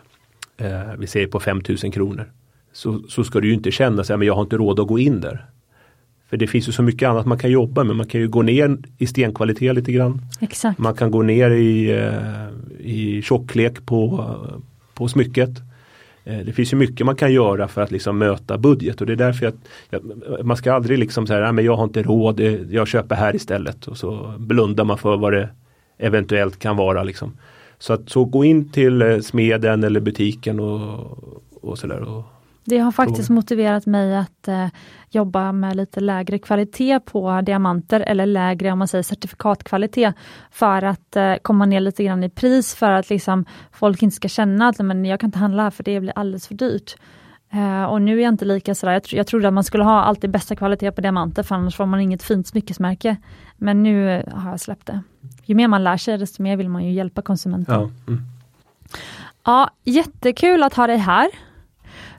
eh, 0.57 0.93
vi 0.98 1.07
säger 1.07 1.27
på 1.27 1.39
5000 1.39 1.91
kronor, 1.91 2.31
så, 2.73 2.99
så 3.07 3.23
ska 3.23 3.39
du 3.39 3.48
ju 3.48 3.53
inte 3.53 3.72
känna 3.72 4.03
sig, 4.03 4.18
men 4.18 4.27
jag 4.27 4.35
har 4.35 4.41
inte 4.41 4.57
råd 4.57 4.80
att 4.80 4.88
gå 4.88 4.99
in 4.99 5.22
där. 5.22 5.45
För 6.32 6.38
det 6.38 6.48
finns 6.48 6.68
ju 6.68 6.72
så 6.72 6.84
mycket 6.84 7.10
annat 7.10 7.26
man 7.26 7.38
kan 7.38 7.52
jobba 7.52 7.84
med. 7.84 7.95
Man 7.95 8.08
kan 8.08 8.22
ju 8.22 8.28
gå 8.28 8.41
ner 8.41 8.78
i 8.98 9.08
stenkvalitet 9.08 9.76
lite 9.76 9.91
grann. 9.91 10.22
Exakt. 10.40 10.80
Man 10.80 10.94
kan 10.94 11.12
gå 11.12 11.22
ner 11.22 11.52
i, 11.52 11.91
eh, 11.91 12.88
i 12.88 13.22
tjocklek 13.22 13.86
på, 13.86 14.26
på 14.94 15.08
smycket. 15.08 15.49
Eh, 16.24 16.40
det 16.40 16.53
finns 16.53 16.74
ju 16.74 16.78
mycket 16.78 17.06
man 17.06 17.16
kan 17.16 17.34
göra 17.34 17.68
för 17.68 17.82
att 17.82 17.91
liksom 17.91 18.18
möta 18.18 18.58
budget 18.58 19.02
och 19.02 19.08
det 19.08 19.14
är 19.14 19.18
därför 19.18 19.45
att 19.45 20.45
man 20.45 20.58
ska 20.58 20.74
aldrig 20.74 20.99
liksom 20.99 21.28
säga 21.28 21.52
men 21.52 21.66
jag 21.66 21.76
har 21.76 21.84
inte 21.84 22.03
råd, 22.03 22.40
jag 22.70 22.88
köper 22.88 23.16
här 23.16 23.36
istället 23.36 23.88
och 23.88 23.98
så 23.98 24.34
blundar 24.38 24.84
man 24.84 24.98
för 24.98 25.18
vad 25.18 25.34
det 25.34 25.49
eventuellt 25.98 26.60
kan 26.60 26.78
vara. 26.78 27.03
Liksom. 27.03 27.38
Så, 27.80 27.94
att, 27.94 28.10
så 28.10 28.26
gå 28.26 28.45
in 28.45 28.70
till 28.70 29.02
eh, 29.02 29.20
smeden 29.20 29.84
eller 29.84 29.99
butiken 29.99 30.60
och, 30.60 31.18
och 31.62 31.78
sådär 31.78 32.24
det 32.64 32.78
har 32.78 32.92
faktiskt 32.92 33.28
så. 33.28 33.34
motiverat 33.34 33.86
mig 33.86 34.18
att 34.18 34.48
eh, 34.48 34.68
jobba 35.10 35.52
med 35.52 35.76
lite 35.76 36.00
lägre 36.00 36.40
kvalitet 36.40 37.00
på 37.00 37.42
diamanter 37.42 38.00
eller 38.00 38.26
lägre 38.26 38.72
om 38.72 38.80
man 38.80 38.88
säger 38.88 39.04
certifikatkvalitet 39.04 40.16
för 40.52 40.82
att 40.82 41.16
eh, 41.16 41.36
komma 41.42 41.66
ner 41.66 41.80
lite 41.80 42.04
grann 42.04 42.24
i 42.24 42.30
pris 42.30 42.76
för 42.76 42.92
att 42.92 43.10
liksom 43.10 43.46
folk 43.72 44.04
inte 44.04 44.16
ska 44.16 44.28
känna 44.28 44.68
att 44.68 44.80
men 44.80 45.06
jag 45.06 45.20
kan 45.20 45.28
inte 45.28 45.40
handla 45.40 45.64
här 45.64 45.70
för 45.70 45.84
det 45.84 46.00
blir 46.00 46.14
alldeles 46.16 46.48
för 46.48 46.56
dyrt. 46.56 46.96
Uh, 47.54 47.84
och 47.84 48.02
nu 48.02 48.18
är 48.18 48.24
jag 48.24 48.34
inte 48.34 48.46
lika 48.46 48.76
sådär, 48.76 48.94
jag, 48.94 49.04
tro, 49.04 49.18
jag 49.18 49.28
trodde 49.28 49.48
att 49.48 49.54
man 49.54 49.64
skulle 49.64 49.84
ha 49.84 50.02
alltid 50.02 50.30
bästa 50.30 50.56
kvalitet 50.56 50.92
på 50.92 51.02
diamanter 51.02 51.44
för 51.44 51.56
annars 51.56 51.76
får 51.76 51.86
man 51.86 52.00
inget 52.00 52.24
fint 52.24 52.48
smyckesmärke. 52.48 53.18
Men 53.58 53.84
nu 53.84 54.24
har 54.32 54.50
jag 54.50 54.60
släppt 54.60 54.86
det. 54.86 55.02
Ju 55.46 55.56
mer 55.56 55.68
man 55.68 55.84
lär 55.84 55.98
sig 55.98 56.18
desto 56.18 56.44
mer 56.44 56.58
vill 56.58 56.70
man 56.70 56.84
ju 56.86 56.92
hjälpa 56.92 57.22
konsumenten. 57.22 57.76
Ja, 57.76 57.90
mm. 58.08 58.22
ja 59.44 59.70
jättekul 59.84 60.64
att 60.64 60.74
ha 60.74 60.88
dig 60.88 60.98
här. 60.98 61.30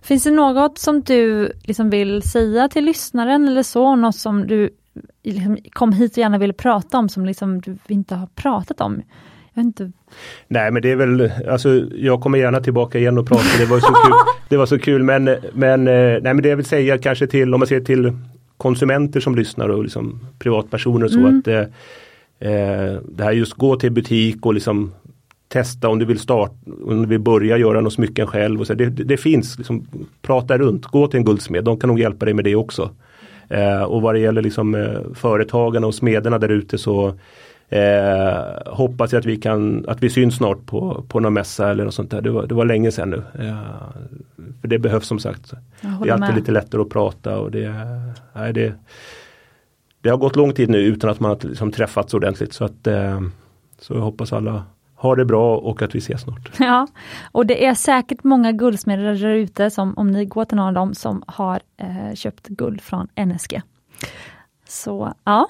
Finns 0.03 0.25
det 0.25 0.31
något 0.31 0.79
som 0.79 1.01
du 1.01 1.53
liksom 1.63 1.91
vill 1.91 2.23
säga 2.23 2.69
till 2.69 2.85
lyssnaren 2.85 3.49
eller 3.49 3.63
så? 3.63 3.97
Något 3.97 4.17
som 4.17 4.47
du 4.47 4.71
liksom 5.23 5.59
kom 5.73 5.93
hit 5.93 6.13
och 6.13 6.19
gärna 6.19 6.39
ville 6.39 6.53
prata 6.53 6.99
om 6.99 7.09
som 7.09 7.27
liksom 7.27 7.61
du 7.61 7.79
inte 7.89 8.15
har 8.15 8.27
pratat 8.27 8.81
om? 8.81 9.03
Inte. 9.57 9.93
Nej 10.49 10.71
men 10.71 10.83
det 10.83 10.91
är 10.91 10.97
väl, 10.97 11.33
alltså 11.51 11.85
jag 11.95 12.21
kommer 12.21 12.39
gärna 12.39 12.61
tillbaka 12.61 12.99
igen 12.99 13.19
och 13.19 13.29
prata, 13.29 13.59
det 13.59 13.65
var 13.65 13.81
så 13.81 13.87
kul. 13.87 14.13
Det 14.49 14.57
var 14.57 14.67
så 14.67 14.79
kul 14.79 15.03
men, 15.03 15.25
men, 15.53 15.89
eh, 15.89 15.95
nej, 15.95 16.21
men 16.23 16.43
det 16.43 16.49
jag 16.49 16.57
vill 16.57 16.65
säga 16.65 16.99
kanske 16.99 17.27
till, 17.27 17.55
om 17.55 17.61
man 17.61 17.67
ser 17.67 17.81
till 17.81 18.13
konsumenter 18.57 19.21
som 19.21 19.35
lyssnar 19.35 19.69
och 19.69 19.83
liksom 19.83 20.21
privatpersoner 20.39 21.05
och 21.05 21.11
så 21.11 21.19
mm. 21.19 21.39
att 21.39 21.49
eh, 21.49 21.61
eh, 22.51 22.99
det 23.09 23.25
här 23.25 23.33
just 23.33 23.53
gå 23.53 23.77
till 23.77 23.93
butik 23.93 24.47
och 24.47 24.55
liksom 24.55 24.93
testa 25.53 25.89
om 25.89 25.99
du 25.99 26.05
vill 26.05 26.19
starta, 26.19 26.55
om 26.85 27.03
du 27.03 27.09
vill 27.09 27.21
börja 27.21 27.57
göra 27.57 27.81
något 27.81 27.93
smycken 27.93 28.27
själv. 28.27 28.61
Och 28.61 28.67
så. 28.67 28.75
Det, 28.75 28.91
det, 28.91 29.05
det 29.05 29.17
finns, 29.17 29.59
liksom, 29.59 29.87
prata 30.23 30.59
runt, 30.59 30.87
gå 30.87 31.07
till 31.07 31.19
en 31.19 31.25
guldsmed, 31.25 31.65
de 31.65 31.77
kan 31.77 31.89
nog 31.89 32.01
hjälpa 32.01 32.25
dig 32.25 32.35
med 32.35 32.45
det 32.45 32.57
också. 32.57 32.91
Eh, 33.49 33.83
och 33.83 34.03
vad 34.03 34.15
det 34.15 34.19
gäller 34.19 34.43
liksom, 34.43 34.75
eh, 34.75 34.99
företagarna 35.15 35.87
och 35.87 35.95
smederna 35.95 36.39
där 36.39 36.49
ute 36.49 36.79
så 36.79 37.15
eh, 37.69 38.35
hoppas 38.67 39.13
jag 39.13 39.21
att 39.21 39.27
vi 39.27 39.37
kan, 39.37 39.85
att 39.89 40.03
vi 40.03 40.11
syns 40.11 40.37
snart 40.37 40.67
på, 40.67 41.05
på 41.09 41.21
någon 41.21 41.33
mässa 41.33 41.71
eller 41.71 41.85
något 41.85 41.95
sånt 41.95 42.11
där. 42.11 42.21
Det 42.21 42.31
var, 42.31 42.47
det 42.47 42.55
var 42.55 42.65
länge 42.65 42.93
sedan 42.93 43.11
nu. 43.11 43.23
Eh, 43.45 43.57
för 44.61 44.69
det 44.69 44.79
behövs 44.79 45.07
som 45.07 45.19
sagt. 45.19 45.53
Det 45.81 46.09
är 46.09 46.13
alltid 46.13 46.29
med. 46.29 46.37
lite 46.37 46.53
lättare 46.53 46.83
att 46.83 46.91
prata 46.91 47.39
och 47.39 47.51
det, 47.51 47.75
nej, 48.33 48.53
det, 48.53 48.75
det 50.01 50.11
har 50.11 50.17
gått 50.17 50.37
lång 50.37 50.53
tid 50.53 50.71
nu 50.71 50.79
utan 50.79 51.11
att 51.11 51.21
man 51.21 51.29
har 51.29 51.49
liksom 51.49 51.73
träffats 51.73 52.15
ordentligt 52.15 52.53
så 52.53 52.65
att 52.65 52.87
eh, 52.87 53.21
så 53.79 53.95
jag 53.95 54.01
hoppas 54.01 54.33
alla 54.33 54.65
ha 55.03 55.17
det 55.17 55.25
bra 55.25 55.57
och 55.57 55.83
att 55.83 55.95
vi 55.95 55.99
ses 55.99 56.21
snart. 56.21 56.51
Ja, 56.59 56.87
och 57.33 57.47
det 57.47 57.67
är 57.67 57.75
säkert 57.75 58.25
många 58.25 58.53
guldsmeder 58.53 59.05
där 59.15 59.27
ute 59.27 59.71
som 59.71 59.95
om 59.97 60.11
ni 60.11 60.25
går 60.25 60.45
till 60.45 60.57
någon 60.57 60.67
av 60.67 60.75
dem 60.75 60.95
som 60.95 61.23
har 61.27 61.61
eh, 61.77 62.15
köpt 62.15 62.49
guld 62.49 62.81
från 62.81 63.09
NSG. 63.27 63.63
Så 64.69 65.15
ja, 65.25 65.49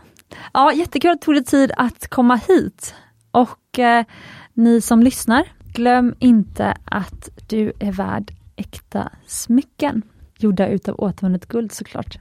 ja 0.52 0.72
jättekul 0.72 1.10
att 1.10 1.20
det 1.20 1.24
tog 1.24 1.34
dig 1.34 1.44
tid 1.44 1.72
att 1.76 2.08
komma 2.08 2.36
hit. 2.48 2.94
Och 3.30 3.78
eh, 3.78 4.04
ni 4.54 4.80
som 4.80 5.02
lyssnar, 5.02 5.44
glöm 5.72 6.14
inte 6.18 6.76
att 6.84 7.28
du 7.48 7.72
är 7.78 7.92
värd 7.92 8.32
äkta 8.56 9.10
smycken 9.26 10.02
gjorda 10.38 10.68
utav 10.68 10.94
återvunnet 10.98 11.46
guld 11.46 11.72
såklart. 11.72 12.18